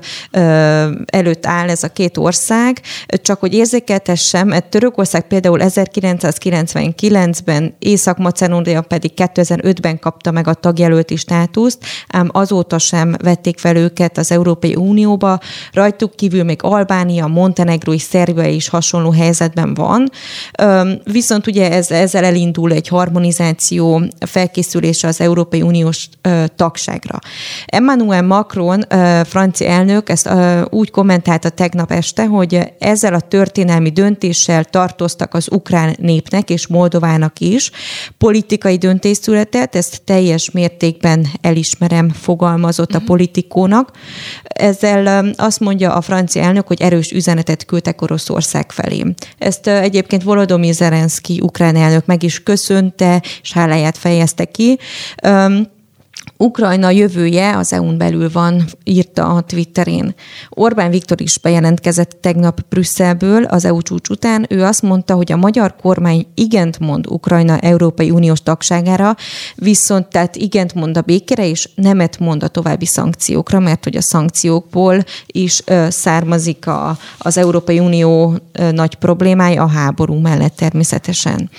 előtt 1.07 1.47
áll 1.47 1.69
ez 1.69 1.83
a 1.83 1.89
két 1.89 2.17
ország, 2.17 2.81
csak 3.23 3.41
hogy 3.41 3.55
érzékeltessem, 3.55 4.55
Törökország 4.69 5.27
például 5.27 5.59
1999-ben, 5.63 7.75
Észak-Macedónia 7.79 8.81
pedig 8.81 9.13
2005-ben 9.17 9.99
kapta 9.99 10.31
meg 10.31 10.49
a 10.49 10.55
tagjelölti 10.55 11.17
státuszt, 11.17 11.85
ám 12.09 12.29
azóta 12.33 12.79
sem 12.79 13.15
vették 13.23 13.59
fel 13.59 13.77
őket 13.77 14.19
az 14.19 14.31
Európai 14.31 14.75
Unióba, 14.75 15.41
rajtuk 15.73 16.17
kívül 16.17 16.45
még 16.45 16.59
Albánia, 16.63 17.27
Montenegro 17.27 17.93
és 17.93 18.03
Szerbia 18.03 18.49
is 18.49 18.69
hasonló 18.69 19.11
helyzetben 19.11 19.75
van. 19.75 20.11
Viszont 21.05 21.47
ugye 21.47 21.71
ez, 21.71 21.91
ezzel 21.91 22.25
elindul 22.25 22.73
egy 22.73 22.89
harmonizáció 22.89 24.03
felkészülése 24.27 25.09
az 25.09 25.21
Európai 25.21 25.63
Uniós 25.63 26.09
tagságra. 26.57 27.19
Emmanuel 27.67 28.23
Macron, 28.23 28.85
francia 29.25 29.69
elnök, 29.69 30.09
ezt 30.09 30.31
úgy 30.71 30.91
kommentálta 30.91 31.49
tegnap 31.49 31.93
este, 31.93 32.27
hogy 32.27 32.61
ezzel 32.79 33.15
a 33.15 33.21
történelmi 33.21 33.91
döntéssel 33.91 34.65
tartoztak 34.65 35.35
az 35.35 35.49
ukrán 35.51 35.97
népnek 36.01 36.51
és 36.51 36.67
Moldovának 36.67 37.41
is. 37.41 37.71
Politikai 38.19 38.77
döntés 38.77 39.17
született, 39.17 39.75
ezt 39.75 40.03
teljes 40.05 40.51
mértékben 40.51 41.27
elismerem, 41.41 42.09
fogalmazott 42.09 42.95
a 42.95 42.99
mhm. 42.99 43.07
politikónak. 43.07 43.91
Ezzel 44.43 45.33
azt 45.37 45.61
mondja 45.61 45.95
a 45.95 46.01
francia 46.01 46.43
elnök, 46.43 46.67
hogy 46.67 46.83
erős 46.83 47.11
üzenetet 47.11 47.65
küldtek 47.65 48.03
Oroszország 48.03 48.73
felé. 48.73 49.05
Ezt 49.39 49.67
egyébként 49.67 50.23
Volodymyr 50.23 50.46
Zelenszky 50.73 51.41
ukrán 51.41 51.77
elnök 51.77 52.07
meg 52.07 52.23
is 52.23 52.43
köszönte, 52.43 53.23
és 53.43 53.53
háláját 53.53 53.99
fejezte 53.99 54.45
ki. 54.45 54.79
Ukrajna 56.39 56.91
jövője 56.91 57.57
az 57.57 57.73
EU-n 57.73 57.99
belül 57.99 58.31
van, 58.33 58.65
írta 58.85 59.35
a 59.35 59.41
Twitterén. 59.41 60.15
Orbán 60.49 60.91
Viktor 60.91 61.21
is 61.21 61.39
bejelentkezett 61.39 62.19
tegnap 62.21 62.61
Brüsszelből 62.69 63.45
az 63.45 63.65
EU 63.65 63.83
csúcs 63.83 64.09
után. 64.09 64.47
Ő 64.49 64.63
azt 64.63 64.83
mondta, 64.83 65.15
hogy 65.15 65.33
a 65.33 65.37
magyar 65.37 65.77
kormány 65.77 66.27
igent 66.35 66.79
mond 66.79 67.07
Ukrajna 67.07 67.59
Európai 67.59 68.11
Uniós 68.11 68.41
tagságára, 68.41 69.17
viszont 69.55 70.07
tehát 70.07 70.37
igent 70.37 70.75
mond 70.75 70.97
a 70.97 71.01
békére, 71.01 71.49
és 71.49 71.69
nemet 71.75 72.19
mond 72.19 72.43
a 72.43 72.49
további 72.49 72.87
szankciókra, 72.87 73.59
mert 73.59 73.85
hogy 73.85 73.97
a 73.97 74.03
szankciókból 74.03 75.05
is 75.27 75.63
ö, 75.65 75.87
származik 75.91 76.67
a, 76.67 76.99
az 77.19 77.37
Európai 77.37 77.79
Unió 77.79 78.35
ö, 78.53 78.71
nagy 78.71 78.95
problémája 78.95 79.63
a 79.63 79.69
háború 79.69 80.15
mellett 80.15 80.57
természetesen. 80.57 81.51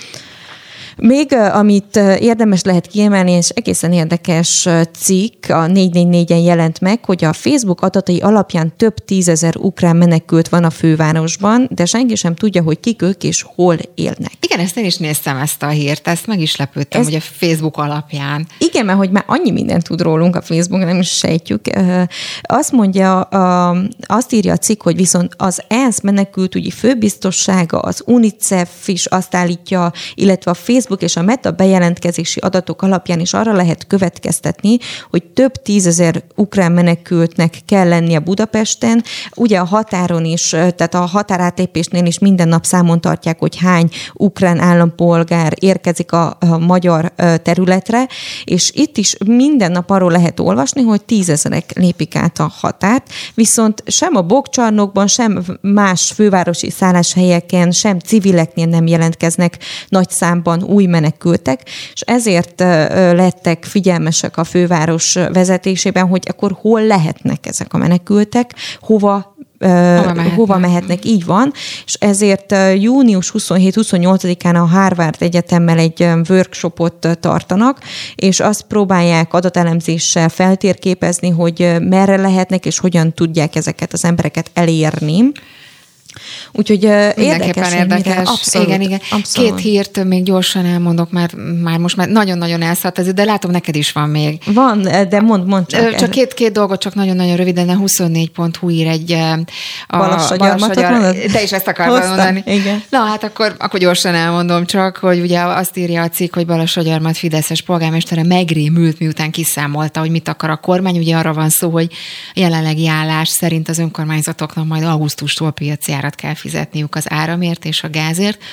Még 1.02 1.34
amit 1.34 1.95
érdemes 2.19 2.64
lehet 2.64 2.88
kiemelni, 2.88 3.32
és 3.32 3.49
egészen 3.49 3.94
érdekes 3.94 4.68
cikk, 4.99 5.49
a 5.49 5.65
444-en 5.65 6.44
jelent 6.44 6.80
meg, 6.80 7.06
hogy 7.06 7.24
a 7.24 7.34
Facebook 7.34 7.82
adatai 7.82 8.19
alapján 8.19 8.74
több 8.78 8.95
tízezer 8.95 9.56
ukrán 9.57 9.95
menekült 9.95 10.49
van 10.49 10.64
a 10.64 10.69
fővárosban, 10.69 11.68
de 11.72 11.86
senki 11.86 12.15
sem 12.15 12.36
tudja, 12.36 12.61
hogy 12.61 12.80
kik 12.80 13.02
ők 13.02 13.24
és 13.24 13.45
hol 13.56 13.78
élnek. 13.95 14.32
Igen, 14.40 14.60
ezt 14.60 14.78
én 14.78 14.86
is 14.86 14.98
néztem 14.98 15.38
ezt 15.38 15.64
a 15.64 15.68
hírt, 15.68 16.07
ezt 16.07 16.28
meg 16.28 16.40
is 16.40 16.56
lepődtem, 16.56 16.99
Ez... 17.02 17.07
hogy 17.07 17.15
a 17.15 17.22
Facebook 17.22 17.78
alapján. 17.78 18.48
Igen, 18.60 18.86
mert 18.86 18.98
hogy 18.98 19.11
már 19.11 19.24
annyi 19.28 19.52
mindent 19.52 19.84
tud 19.84 20.02
rólunk 20.02 20.36
a 20.36 20.41
Facebook, 20.41 20.84
nem 20.84 20.99
is 20.99 21.10
sejtjük. 21.10 21.61
Azt 22.41 22.72
mondja, 22.72 23.22
azt 24.02 24.34
írja 24.34 24.53
a 24.53 24.57
cikk, 24.57 24.84
hogy 24.84 24.95
viszont 24.95 25.34
az 25.38 25.61
ENSZ 25.68 26.02
menekültügyi 26.02 26.72
főbiztossága, 26.72 27.80
az 27.80 28.02
UNICEF 28.06 28.88
is 28.88 29.06
azt 29.06 29.36
állítja, 29.36 29.91
illetve 30.15 30.52
a 30.52 30.53
Facebook 30.53 30.86
Facebook 30.88 31.02
és 31.02 31.16
a 31.16 31.22
Meta 31.22 31.52
bejelentkezési 31.52 32.40
adatok 32.40 32.82
alapján 32.82 33.20
is 33.20 33.34
arra 33.34 33.54
lehet 33.54 33.88
következtetni, 33.88 34.78
hogy 35.10 35.24
több 35.24 35.52
tízezer 35.52 36.24
ukrán 36.36 36.72
menekültnek 36.72 37.60
kell 37.66 37.88
lennie 37.88 38.20
Budapesten. 38.20 39.04
Ugye 39.36 39.60
a 39.60 39.66
határon 39.66 40.26
is, 40.26 40.50
tehát 40.50 40.94
a 40.94 41.06
határátépésnél 41.06 42.06
is 42.06 42.20
minden 42.20 42.48
nap 42.48 42.66
számon 42.66 43.02
tartják, 43.02 43.40
hogy 43.40 43.58
hány 43.58 43.90
ukrán 44.14 44.60
állampolgár 44.60 45.54
érkezik 45.60 46.12
a, 46.12 46.38
a 46.40 46.58
magyar 46.58 47.14
területre, 47.44 48.08
és 48.44 48.72
itt 48.74 48.98
is 48.98 49.16
minden 49.26 49.72
nap 49.72 49.90
arról 49.90 50.12
lehet 50.12 50.40
olvasni, 50.40 50.82
hogy 50.82 51.06
tízezerek 51.06 51.72
lépik 51.76 52.16
át 52.16 52.40
a 52.40 52.52
határt, 52.60 53.10
viszont 53.34 53.84
sem 53.88 54.16
a 54.16 54.22
bokcsarnokban, 54.22 55.08
sem 55.08 55.44
más 55.62 56.12
fővárosi 56.16 56.70
szálláshelyeken, 56.70 57.72
sem 57.72 58.00
civileknél 58.00 58.66
nem 58.66 58.88
jelentkeznek 58.88 59.58
nagy 59.90 60.10
számban 60.10 60.64
új 60.78 60.86
menekültek, 60.86 61.62
és 61.94 62.02
ezért 62.02 62.60
lettek 63.14 63.64
figyelmesek 63.66 64.38
a 64.38 64.44
főváros 64.44 65.14
vezetésében, 65.14 66.08
hogy 66.08 66.24
akkor 66.30 66.58
hol 66.62 66.86
lehetnek 66.86 67.45
ezek 67.45 67.74
a 67.74 67.78
menekültek, 67.78 68.54
hova 68.80 69.36
hova 69.60 70.14
mehetnek. 70.14 70.34
hova 70.36 70.58
mehetnek, 70.58 71.06
így 71.06 71.26
van, 71.26 71.52
és 71.86 71.94
ezért 71.94 72.56
június 72.76 73.32
27-28-án 73.38 74.56
a 74.56 74.66
Harvard 74.66 75.16
Egyetemmel 75.20 75.78
egy 75.78 76.08
workshopot 76.30 77.18
tartanak, 77.20 77.80
és 78.16 78.40
azt 78.40 78.62
próbálják 78.62 79.34
adatelemzéssel 79.34 80.30
feltérképezni, 80.30 81.30
hogy 81.30 81.76
merre 81.80 82.18
lehetnek, 82.18 82.66
és 82.66 82.80
hogyan 82.80 83.14
tudják 83.14 83.56
ezeket 83.56 83.94
az 83.94 84.06
embereket 84.06 84.52
elérni. 84.54 85.32
Úgyhogy 86.52 86.84
érdekes, 86.84 87.74
érdekes. 87.74 88.28
Abszolút, 88.28 88.68
igen, 88.68 88.82
igen. 88.82 89.00
Abszolút. 89.12 89.56
Két 89.56 89.64
hírt 89.64 90.04
még 90.04 90.24
gyorsan 90.24 90.66
elmondok, 90.66 91.12
mert 91.12 91.34
már 91.64 91.78
most 91.78 91.96
már 91.96 92.08
nagyon-nagyon 92.08 92.62
elszállt 92.62 93.00
ez, 93.00 93.14
de 93.14 93.24
látom, 93.24 93.52
neked 93.52 93.76
is 93.76 93.92
van 93.92 94.10
még. 94.10 94.42
Van, 94.46 94.82
de 94.82 95.22
mond, 95.22 95.48
mond 95.48 95.66
csak. 95.68 95.96
Csak 95.96 96.10
két-két 96.10 96.52
dolgot, 96.52 96.80
csak 96.80 96.96
nagyon-nagyon 96.96 97.36
röviden, 97.36 97.70
a 97.70 97.76
24.hu 97.76 98.70
ír 98.70 98.88
egy 98.88 99.12
a 99.88 99.98
Balassagyarmatot? 99.98 100.86
Te 101.32 101.42
is 101.42 101.52
ezt 101.52 101.68
akartad 101.68 102.08
mondani. 102.08 102.44
Igen. 102.46 102.84
Na 102.90 103.00
hát 103.00 103.24
akkor, 103.24 103.56
akkor 103.58 103.80
gyorsan 103.80 104.16
elmondom 104.16 104.66
csak, 104.66 104.98
hogy 104.98 105.20
ugye 105.20 105.40
azt 105.40 105.78
írja 105.78 106.02
a 106.02 106.10
cikk, 106.10 106.34
hogy 106.34 106.46
Balassagyarmat 106.46 107.18
Fideszes 107.18 107.62
polgármestere 107.62 108.24
megrémült, 108.24 109.00
miután 109.00 109.32
kiszámolta, 109.32 110.00
hogy 110.00 110.10
mit 110.10 110.28
akar 110.28 110.50
a 110.50 110.56
kormány. 110.56 110.98
Ugye 110.98 111.16
arra 111.16 111.34
van 111.34 111.50
szó, 111.50 111.70
hogy 111.70 111.92
jelenlegi 112.34 112.88
állás 112.88 113.30
szerint 113.30 113.70
az 113.70 113.80
önkormányzatoknak 113.80 114.68
majd 114.68 114.84
augusztustól 114.84 115.52
piaci 115.52 115.94
árat 115.94 116.16
kell 116.16 116.27
fizetniük 116.36 116.95
az 116.95 117.12
áramért 117.12 117.66
és 117.66 117.84
a 117.84 117.90
gázért, 117.90 118.44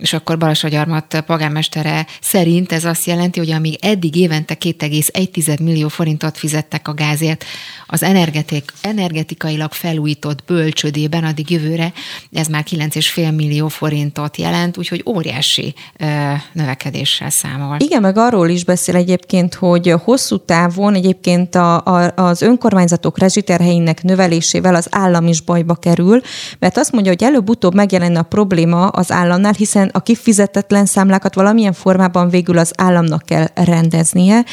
és 0.00 0.12
akkor 0.12 0.38
Balassagyarmat 0.38 1.22
polgármestere 1.26 2.06
szerint 2.20 2.72
ez 2.72 2.84
azt 2.84 3.06
jelenti, 3.06 3.38
hogy 3.38 3.50
amíg 3.50 3.78
eddig 3.80 4.16
évente 4.16 4.54
2,1 4.54 5.62
millió 5.62 5.88
forintot 5.88 6.38
fizettek 6.38 6.88
a 6.88 6.94
gázért 6.94 7.44
az 7.86 8.02
energetik, 8.02 8.72
energetikailag 8.80 9.72
felújított 9.72 10.44
bölcsödében, 10.46 11.24
addig 11.24 11.50
jövőre 11.50 11.92
ez 12.32 12.46
már 12.46 12.64
9,5 12.70 13.34
millió 13.34 13.68
forintot 13.68 14.36
jelent, 14.36 14.76
úgyhogy 14.76 15.02
óriási 15.06 15.74
ö, 15.98 16.06
növekedéssel 16.52 17.30
számol. 17.30 17.76
Igen, 17.78 18.00
meg 18.00 18.16
arról 18.16 18.48
is 18.48 18.64
beszél 18.64 18.96
egyébként, 18.96 19.54
hogy 19.54 19.94
hosszú 20.04 20.38
távon 20.38 20.94
egyébként 20.94 21.54
a, 21.54 21.84
a, 21.84 22.12
az 22.14 22.42
önkormányzatok 22.42 23.18
rezsiterheinek 23.18 24.02
növelésével 24.02 24.74
az 24.74 24.86
állam 24.90 25.26
is 25.26 25.40
bajba 25.40 25.74
kerül, 25.74 26.20
mert 26.58 26.76
azt 26.76 26.92
mondja, 26.92 27.12
hogy 27.12 27.22
előbb-utóbb 27.22 27.74
megjelenne 27.74 28.18
a 28.18 28.22
probléma 28.22 28.86
az 28.86 29.12
államnál, 29.12 29.52
hiszen 29.52 29.89
a 29.92 30.00
kifizetetlen 30.00 30.86
számlákat 30.86 31.34
valamilyen 31.34 31.72
formában 31.72 32.28
végül 32.28 32.58
az 32.58 32.72
államnak 32.76 33.22
kell 33.22 33.46
rendeznie. 33.54 34.44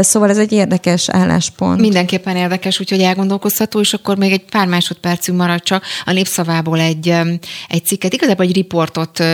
Szóval 0.00 0.30
ez 0.30 0.38
egy 0.38 0.52
érdekes 0.52 1.08
álláspont. 1.08 1.80
Mindenképpen 1.80 2.36
érdekes, 2.36 2.80
úgyhogy 2.80 3.00
elgondolkozható, 3.00 3.80
és 3.80 3.92
akkor 3.92 4.16
még 4.16 4.32
egy 4.32 4.44
pár 4.50 4.66
másodpercünk 4.66 5.38
marad 5.38 5.62
csak 5.62 5.84
a 6.04 6.12
népszavából 6.12 6.80
egy, 6.80 7.14
egy 7.68 7.84
cikket. 7.84 8.12
Igazából 8.12 8.44
egy 8.44 8.54
riportot 8.54 9.24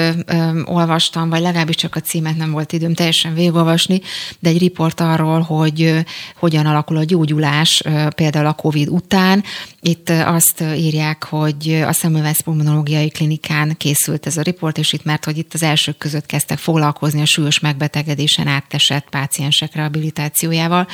olvastam, 0.65 1.29
vagy 1.29 1.41
legalábbis 1.41 1.77
csak 1.77 1.97
a 1.97 2.01
címet 2.01 2.37
nem 2.37 2.51
volt 2.51 2.73
időm 2.73 2.95
teljesen 2.95 3.35
végigolvasni, 3.35 4.01
de 4.39 4.49
egy 4.49 4.59
riport 4.59 5.01
arról, 5.01 5.41
hogy 5.41 6.05
hogyan 6.39 6.67
alakul 6.67 6.97
a 6.97 7.05
gyógyulás 7.05 7.83
például 8.15 8.47
a 8.47 8.53
COVID 8.53 8.89
után. 8.89 9.43
Itt 9.81 10.11
azt 10.11 10.65
írják, 10.77 11.25
hogy 11.25 11.85
a 11.87 11.93
szemüvesz 11.93 12.41
pulmonológiai 12.41 13.09
klinikán 13.09 13.77
készült 13.77 14.27
ez 14.27 14.37
a 14.37 14.43
riport, 14.43 14.79
és 14.79 14.93
itt 14.93 15.05
mert 15.05 15.25
hogy 15.25 15.36
hogy 15.37 15.45
itt 15.45 15.55
az 15.55 15.63
elsők 15.63 15.99
között 15.99 16.27
kezdtek 16.27 16.59
foglalkozni 16.59 17.21
a 17.21 17.25
súlyos 17.25 17.61
megbetegedésen 17.61 18.47
átesett 18.47 19.07
páciensek 19.11 19.75
rehabilitációjával. 19.75 20.87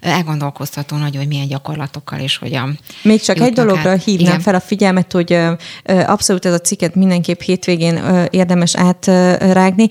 Elgondolkoztató 0.00 0.96
nagy, 0.96 1.16
hogy 1.16 1.26
milyen 1.26 1.46
gyakorlatokkal 1.46 2.18
és 2.18 2.36
hogyan. 2.36 2.78
Még 3.02 3.20
csak 3.20 3.40
egy 3.40 3.52
dologra 3.52 3.90
át. 3.90 4.04
hívnám 4.04 4.28
Igen. 4.28 4.40
fel 4.40 4.54
a 4.54 4.60
figyelmet, 4.60 5.12
hogy 5.12 5.38
abszolút 5.84 6.44
ez 6.44 6.52
a 6.52 6.60
cikket 6.60 6.94
mindenképp 6.94 7.40
hétvégén 7.40 8.00
érdemes 8.30 8.76
átrágni. 8.76 9.86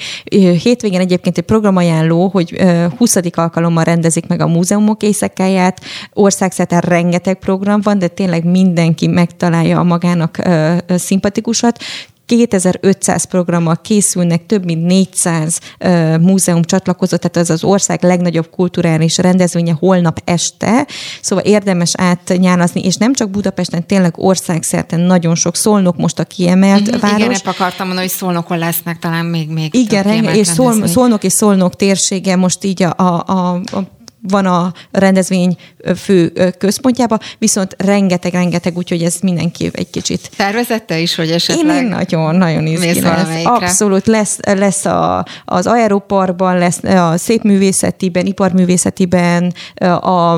Hétvégén 0.64 0.99
egyébként 0.99 1.38
egy 1.38 1.44
programajánló, 1.44 2.27
hogy 2.27 2.61
20. 2.98 3.15
alkalommal 3.32 3.84
rendezik 3.84 4.27
meg 4.27 4.41
a 4.41 4.48
múzeumok 4.48 5.03
éjszakáját. 5.03 5.82
Országszerte 6.14 6.80
rengeteg 6.80 7.40
program 7.40 7.82
van, 7.82 7.99
de 7.99 8.07
tényleg 8.07 8.44
mindenki 8.44 9.07
megtalálja 9.07 9.80
a 9.80 9.84
magának 9.84 10.41
szimpatikusat. 10.88 11.84
2500 12.26 13.23
programmal 13.23 13.76
készülnek, 13.81 14.45
több 14.45 14.65
mint 14.65 14.85
400 14.85 15.60
uh, 15.80 16.18
múzeum 16.19 16.64
csatlakozott, 16.64 17.19
tehát 17.22 17.38
ez 17.38 17.49
az 17.49 17.64
ország 17.64 18.03
legnagyobb 18.03 18.49
kulturális 18.49 19.18
rendezvénye 19.18 19.76
holnap 19.80 20.22
este, 20.26 20.88
szóval 21.22 21.45
érdemes 21.45 21.91
átnyálazni, 21.97 22.81
és 22.81 22.95
nem 22.95 23.14
csak 23.14 23.30
Budapesten, 23.30 23.88
tényleg 23.88 24.14
országszerte 24.18 24.95
nagyon 24.95 25.35
sok 25.35 25.56
szolnok 25.56 25.97
most 25.97 26.19
a 26.19 26.23
kiemelt 26.23 26.89
mm-hmm, 26.89 26.99
város. 26.99 27.19
Igen, 27.19 27.39
akartam 27.43 27.88
mondani, 27.88 28.07
hogy 28.07 28.18
szolnokon 28.18 28.57
lesznek 28.57 28.99
talán 28.99 29.26
még, 29.26 29.49
még 29.49 29.76
Igen, 29.76 30.03
renge, 30.03 30.35
és 30.35 30.47
szol, 30.47 30.88
szolnok 30.88 31.23
és 31.23 31.34
szolnok 31.34 31.76
térsége 31.76 32.35
most 32.35 32.64
így 32.64 32.84
a, 32.84 32.93
a, 32.97 33.23
a, 33.27 33.53
a 33.53 33.94
van 34.27 34.45
a 34.45 34.73
rendezvény 34.91 35.57
fő 35.95 36.34
központjába, 36.57 37.19
viszont 37.38 37.76
rengeteg-rengeteg, 37.77 38.77
úgyhogy 38.77 39.03
ez 39.03 39.15
mindenki 39.22 39.69
egy 39.73 39.89
kicsit. 39.89 40.30
Tervezette 40.38 40.99
is, 40.99 41.15
hogy 41.15 41.31
esetleg? 41.31 41.84
Én 41.84 41.89
nagyon-nagyon 41.89 42.65
izgi 42.68 43.02
lesz. 43.02 43.43
Abszolút 43.43 44.07
lesz, 44.07 44.38
lesz 44.41 44.85
a, 44.85 45.26
az 45.45 45.68
Aeroparkban, 45.68 46.57
lesz 46.57 46.84
a 46.84 47.18
Szépművészetiben, 47.18 48.26
Iparművészetiben, 48.26 49.53
a, 49.99 50.34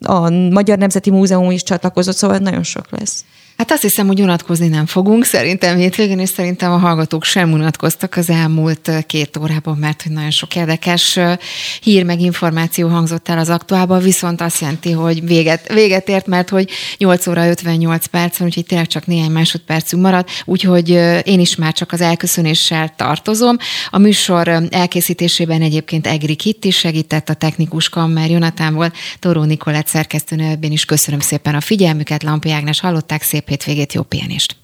a 0.00 0.30
Magyar 0.50 0.78
Nemzeti 0.78 1.10
Múzeum 1.10 1.50
is 1.50 1.62
csatlakozott, 1.62 2.16
szóval 2.16 2.38
nagyon 2.38 2.62
sok 2.62 2.86
lesz. 2.90 3.24
Hát 3.64 3.72
azt 3.72 3.82
hiszem, 3.82 4.06
hogy 4.06 4.20
unatkozni 4.20 4.68
nem 4.68 4.86
fogunk, 4.86 5.24
szerintem 5.24 5.76
hétvégén, 5.76 6.18
és 6.18 6.28
szerintem 6.28 6.72
a 6.72 6.76
hallgatók 6.76 7.24
sem 7.24 7.52
unatkoztak 7.52 8.16
az 8.16 8.30
elmúlt 8.30 8.90
két 9.06 9.36
órában, 9.36 9.76
mert 9.76 10.02
hogy 10.02 10.12
nagyon 10.12 10.30
sok 10.30 10.56
érdekes 10.56 11.18
hír 11.80 12.04
meg 12.04 12.20
információ 12.20 12.88
hangzott 12.88 13.28
el 13.28 13.38
az 13.38 13.48
aktuálban, 13.48 14.02
viszont 14.02 14.40
azt 14.40 14.60
jelenti, 14.60 14.90
hogy 14.90 15.26
véget, 15.26 15.72
véget 15.72 16.08
ért, 16.08 16.26
mert 16.26 16.48
hogy 16.48 16.70
8 16.98 17.26
óra 17.26 17.48
58 17.48 18.06
perc 18.06 18.36
van, 18.36 18.48
úgyhogy 18.48 18.66
tényleg 18.66 18.86
csak 18.86 19.06
néhány 19.06 19.30
másodpercünk 19.30 20.02
maradt, 20.02 20.30
úgyhogy 20.44 20.88
én 21.24 21.40
is 21.40 21.56
már 21.56 21.72
csak 21.72 21.92
az 21.92 22.00
elköszönéssel 22.00 22.92
tartozom. 22.96 23.56
A 23.90 23.98
műsor 23.98 24.48
elkészítésében 24.70 25.62
egyébként 25.62 26.06
Egri 26.06 26.34
Kitt 26.34 26.64
is 26.64 26.76
segített, 26.76 27.28
a 27.28 27.34
technikus 27.34 27.88
Kammer 27.88 28.30
Jonatán 28.30 28.74
volt, 28.74 28.96
Toró 29.18 29.42
Nikolett 29.42 29.86
szerkesztőnőben 29.86 30.72
is 30.72 30.84
köszönöm 30.84 31.20
szépen 31.20 31.54
a 31.54 31.60
figyelmüket, 31.60 32.22
Lampi 32.22 32.50
Ágnes 32.50 32.80
hallották, 32.80 33.22
szép 33.22 33.52
hétvégét, 33.54 33.92
jó 33.92 34.02
pihenést! 34.02 34.56